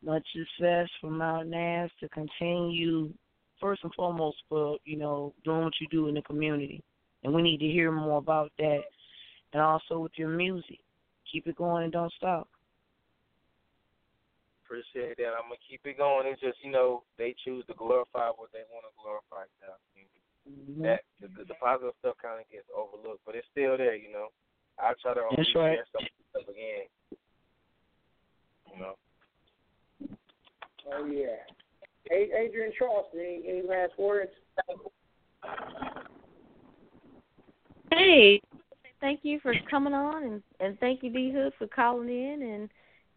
Much 0.02 0.26
success 0.32 0.88
from 1.02 1.20
Malk 1.20 1.46
Naz 1.46 1.92
to 2.00 2.08
continue 2.10 3.12
first 3.60 3.84
and 3.84 3.94
foremost 3.94 4.38
for, 4.48 4.78
you 4.86 4.98
know, 4.98 5.34
doing 5.44 5.66
what 5.66 5.74
you 5.82 5.88
do 5.92 6.08
in 6.08 6.16
the 6.16 6.22
community. 6.22 6.82
And 7.26 7.34
we 7.34 7.42
need 7.42 7.60
to 7.60 7.68
hear 7.68 7.92
more 7.92 8.20
about 8.20 8.54
that. 8.58 8.84
And 9.52 9.62
also 9.62 10.00
with 10.00 10.14
your 10.16 10.30
music. 10.30 10.80
Keep 11.30 11.48
it 11.48 11.58
going 11.58 11.84
and 11.84 11.92
don't 11.92 12.14
stop. 12.14 12.48
Appreciate 14.64 15.18
that. 15.18 15.34
I'm 15.36 15.50
gonna 15.50 15.60
keep 15.68 15.82
it 15.84 15.98
going. 15.98 16.26
It's 16.26 16.40
just 16.40 16.58
you 16.64 16.72
know 16.72 17.04
they 17.18 17.36
choose 17.44 17.66
to 17.68 17.74
glorify 17.74 18.30
what 18.30 18.54
they 18.54 18.64
want 18.72 18.86
to 18.86 18.94
glorify 19.02 19.50
now. 19.62 19.76
Mm-hmm. 20.48 20.84
That 20.84 21.02
the, 21.22 21.28
the 21.48 21.54
positive 21.62 21.94
stuff 22.00 22.16
kind 22.22 22.40
of 22.40 22.50
gets 22.50 22.68
overlooked, 22.76 23.22
but 23.26 23.36
it's 23.36 23.48
still 23.52 23.78
there. 23.78 23.96
You 23.96 24.12
know, 24.12 24.28
I 24.80 24.94
try 25.02 25.14
to 25.14 25.22
That's 25.36 25.50
reshare 25.50 25.56
right. 25.56 25.80
some 25.92 26.08
stuff 26.32 26.48
again. 26.50 26.86
You 28.74 28.80
know. 28.80 28.96
Oh 30.92 31.06
yeah. 31.06 31.44
Hey, 32.10 32.30
Adrienne 32.34 32.72
Charleston, 32.78 33.20
any, 33.20 33.44
any 33.48 33.62
last 33.68 33.92
words? 34.00 34.32
Hey, 37.92 38.42
thank 39.02 39.20
you 39.24 39.40
for 39.42 39.54
coming 39.70 39.94
on, 39.94 40.24
and 40.24 40.44
and 40.60 40.80
thank 40.80 41.04
you 41.04 41.12
D 41.12 41.32
Hood 41.32 41.54
for 41.58 41.68
calling 41.68 42.10
in. 42.10 42.42
And 42.42 42.70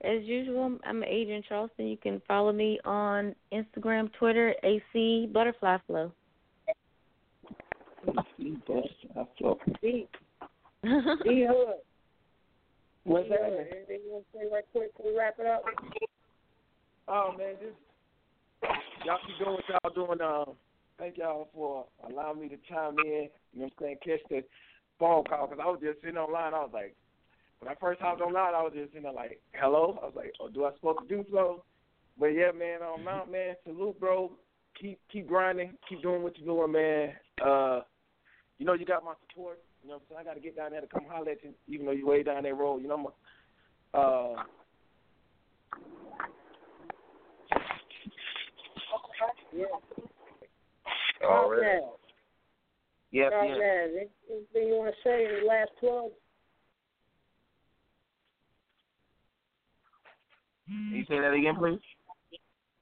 as 0.02 0.26
usual, 0.26 0.64
I'm, 0.64 0.80
I'm 0.84 1.02
Adrienne 1.02 1.44
Charleston. 1.48 1.86
You 1.86 1.96
can 1.96 2.20
follow 2.26 2.52
me 2.52 2.80
on 2.84 3.34
Instagram, 3.52 4.12
Twitter, 4.18 4.54
AC 4.62 5.30
Butterfly 5.32 5.78
Flow. 5.86 6.12
D. 8.04 8.56
D. 9.80 10.08
D. 11.24 11.46
Hood. 11.48 11.74
What's 13.04 13.28
that? 13.28 13.40
Anything 13.40 14.00
you 14.04 14.12
want 14.12 14.24
to 14.32 14.38
say 14.38 14.44
right 14.52 14.64
quick 14.72 14.96
before 14.96 15.12
we 15.12 15.18
wrap 15.18 15.34
it 15.38 15.46
up? 15.46 15.64
Oh 17.08 17.34
man, 17.36 17.54
just 17.60 17.74
y'all 19.04 19.18
keep 19.26 19.38
doing 19.38 19.56
what 19.56 19.64
y'all 19.68 20.06
doing. 20.06 20.20
Um, 20.20 20.54
thank 20.98 21.18
y'all 21.18 21.48
for 21.52 21.86
allowing 22.08 22.40
me 22.40 22.48
to 22.48 22.56
chime 22.68 22.96
in. 23.04 23.28
You 23.52 23.60
know 23.60 23.64
what 23.64 23.64
I'm 23.64 23.72
saying? 23.80 23.96
Catch 24.04 24.20
the 24.30 24.44
phone 24.98 25.24
call 25.24 25.48
because 25.48 25.62
I 25.62 25.68
was 25.68 25.80
just 25.82 26.00
sitting 26.00 26.16
online. 26.16 26.54
I 26.54 26.60
was 26.60 26.70
like, 26.72 26.94
when 27.58 27.70
I 27.70 27.74
first 27.80 28.00
hopped 28.00 28.20
online, 28.20 28.54
I 28.54 28.62
was 28.62 28.72
just 28.74 28.90
sitting 28.90 29.02
there 29.02 29.12
like, 29.12 29.40
hello. 29.54 29.98
I 30.02 30.06
was 30.06 30.14
like, 30.14 30.32
oh, 30.40 30.48
do 30.48 30.64
I 30.64 30.72
supposed 30.74 31.00
to 31.08 31.08
do 31.08 31.24
so? 31.32 31.64
But 32.18 32.26
yeah, 32.26 32.52
man, 32.52 32.82
on 32.82 33.04
Mount 33.04 33.32
man, 33.32 33.56
salute, 33.64 33.98
bro. 33.98 34.30
Keep 34.80 35.00
keep 35.10 35.26
grinding. 35.26 35.72
Keep 35.88 36.02
doing 36.02 36.22
what 36.22 36.38
you're 36.38 36.46
doing, 36.46 36.72
man. 36.72 37.12
Uh, 37.44 37.80
you 38.62 38.66
know 38.66 38.74
you 38.74 38.86
got 38.86 39.04
my 39.04 39.14
support. 39.28 39.58
You 39.82 39.88
know 39.88 39.94
what 39.96 40.02
I'm 40.02 40.06
saying? 40.08 40.20
I 40.20 40.24
got 40.30 40.34
to 40.34 40.40
get 40.40 40.54
down 40.54 40.70
there 40.70 40.80
to 40.80 40.86
come 40.86 41.02
holler 41.10 41.32
at 41.32 41.42
you, 41.42 41.50
even 41.66 41.84
though 41.84 41.90
you 41.90 42.06
way 42.06 42.22
down 42.22 42.44
that 42.44 42.56
road. 42.56 42.80
You 42.80 42.86
know, 42.86 42.96
my, 42.96 43.10
uh. 44.00 44.44
Yeah. 49.52 49.64
All 51.28 51.48
Mount 51.48 51.50
right. 51.50 51.60
Nass. 51.60 51.82
Yep, 53.10 53.30
Mount 53.32 53.48
yep. 53.48 53.58
Nass. 53.58 53.88
Anything 54.30 54.68
you 54.68 54.76
want 54.76 54.94
to 54.94 55.08
say? 55.08 55.26
Any 55.26 55.48
last 55.48 55.70
plugs? 55.80 56.14
Can 60.68 60.92
you 60.92 61.04
say 61.08 61.18
that 61.18 61.32
again, 61.32 61.56
please? 61.58 61.80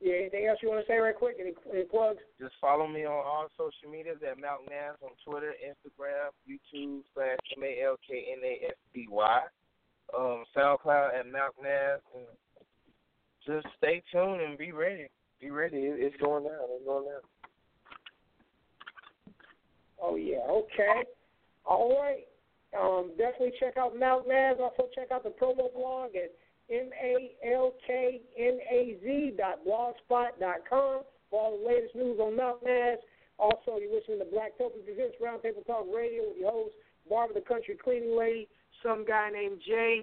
Yeah. 0.01 0.15
Anything 0.15 0.47
else 0.47 0.59
you 0.63 0.71
want 0.71 0.85
to 0.85 0.91
say 0.91 0.99
right 0.99 1.15
quick? 1.15 1.37
Any, 1.39 1.53
any 1.73 1.85
plugs? 1.85 2.21
Just 2.41 2.55
follow 2.61 2.89
me 2.89 3.05
on 3.05 3.13
all 3.13 3.49
social 3.57 3.91
medias 3.91 4.19
at 4.27 4.39
Malk 4.39 4.65
Naz 4.69 4.97
on 5.03 5.11
Twitter, 5.25 5.53
Instagram, 5.61 6.33
YouTube 6.49 7.03
slash 7.15 7.39
M 7.57 7.63
A 7.63 7.85
L 7.85 7.97
K 8.07 8.33
N 8.33 8.41
A 8.43 8.67
S 8.69 8.77
B 8.95 9.07
Y. 9.11 9.41
Um, 10.17 10.45
SoundCloud 10.57 11.21
at 11.21 11.27
Malk 11.27 11.55
Naz. 11.63 12.01
And 12.17 12.27
just 13.47 13.67
stay 13.79 14.03
tuned 14.11 14.41
and 14.41 14.57
be 14.57 14.73
ready. 14.73 15.09
Be 15.41 15.51
ready. 15.51 15.77
It, 15.77 15.97
it's 15.99 16.17
going 16.23 16.45
down. 16.45 16.69
It's 16.77 16.87
going 16.87 17.05
down. 17.05 17.21
Oh 20.03 20.17
yeah, 20.17 20.41
okay. 20.49 21.05
All 21.67 22.01
right. 22.01 22.27
Um, 22.79 23.11
definitely 23.19 23.53
check 23.59 23.77
out 23.77 23.95
Malk 23.95 24.27
Naz. 24.27 24.57
Also 24.61 24.89
check 24.95 25.11
out 25.13 25.25
the 25.25 25.31
promo 25.31 25.73
blog 25.75 26.17
at 26.17 26.33
m 26.71 26.91
a 27.03 27.37
l 27.45 27.75
k 27.87 28.21
n 28.39 28.59
a 28.71 28.97
z 29.03 29.35
dot 29.37 29.59
blogspot 29.67 30.39
dot 30.39 30.63
com 30.69 31.03
for 31.31 31.41
all 31.41 31.59
the 31.59 31.67
latest 31.67 31.95
news 31.95 32.19
on 32.21 32.37
Malk 32.37 32.63
Naz. 32.65 32.99
Also, 33.39 33.79
you're 33.81 33.95
listening 33.95 34.19
to 34.19 34.27
Blacktopia 34.27 34.85
Presents 34.85 35.17
Roundtable 35.21 35.65
Talk 35.67 35.87
Radio 35.95 36.29
with 36.29 36.39
your 36.39 36.53
host 36.53 36.75
Barbara 37.09 37.35
the 37.35 37.41
Country 37.41 37.77
Cleaning 37.83 38.17
Lady, 38.17 38.49
some 38.83 39.05
guy 39.05 39.31
named 39.31 39.59
Jay, 39.67 40.03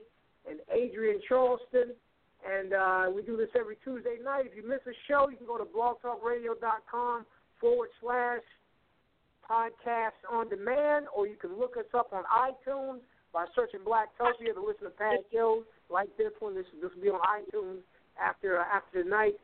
and 0.49 0.59
Adrienne 0.73 1.21
Charleston. 1.27 1.93
And 2.43 2.73
uh, 2.73 3.05
we 3.13 3.21
do 3.21 3.37
this 3.37 3.49
every 3.57 3.77
Tuesday 3.83 4.17
night. 4.23 4.45
If 4.45 4.55
you 4.55 4.67
miss 4.67 4.79
a 4.87 4.95
show, 5.07 5.29
you 5.29 5.37
can 5.37 5.45
go 5.45 5.57
to 5.57 5.65
blogtalkradio.com 5.65 7.25
forward 7.61 7.89
slash 8.01 8.41
podcast 9.49 10.17
on 10.31 10.49
demand, 10.49 11.07
or 11.15 11.27
you 11.27 11.35
can 11.35 11.57
look 11.57 11.77
us 11.77 11.85
up 11.93 12.11
on 12.13 12.23
iTunes 12.25 12.99
by 13.33 13.45
searching 13.55 13.81
Blacktopia 13.81 14.53
to 14.53 14.61
listen 14.61 14.85
to 14.85 14.89
past 14.91 15.23
shows 15.31 15.63
like 15.89 16.09
this 16.17 16.31
one. 16.39 16.55
This 16.55 16.65
this 16.81 16.91
will 16.95 17.01
be 17.01 17.09
on 17.09 17.19
iTunes 17.21 17.79
after 18.21 18.59
uh, 18.59 18.63
after 18.73 19.03
tonight. 19.03 19.35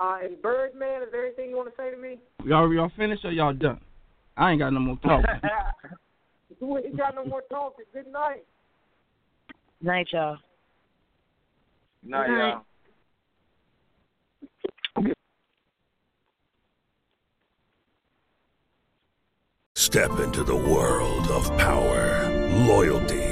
Uh, 0.00 0.18
and 0.24 0.40
Birdman, 0.40 1.02
is 1.02 1.08
there 1.12 1.26
anything 1.26 1.50
you 1.50 1.56
want 1.56 1.68
to 1.68 1.74
say 1.76 1.90
to 1.90 1.96
me? 1.96 2.18
Y'all 2.44 2.72
y'all 2.72 2.90
finished 2.96 3.24
or 3.24 3.32
y'all 3.32 3.52
done? 3.52 3.80
I 4.36 4.52
ain't 4.52 4.60
got 4.60 4.70
no 4.72 4.80
more 4.80 4.98
talk. 5.02 5.24
We 6.60 6.78
ain't 6.78 6.96
got 6.96 7.16
no 7.16 7.24
more 7.24 7.42
talking. 7.50 7.84
Good 7.92 8.06
night. 8.12 8.44
Night, 9.80 10.06
y'all. 10.12 10.36
Night, 12.04 12.26
Good 12.28 12.32
night. 12.38 12.48
y'all. 12.50 12.62
Step 19.74 20.10
into 20.20 20.44
the 20.44 20.54
world 20.54 21.26
of 21.28 21.48
power, 21.58 22.30
loyalty, 22.68 23.31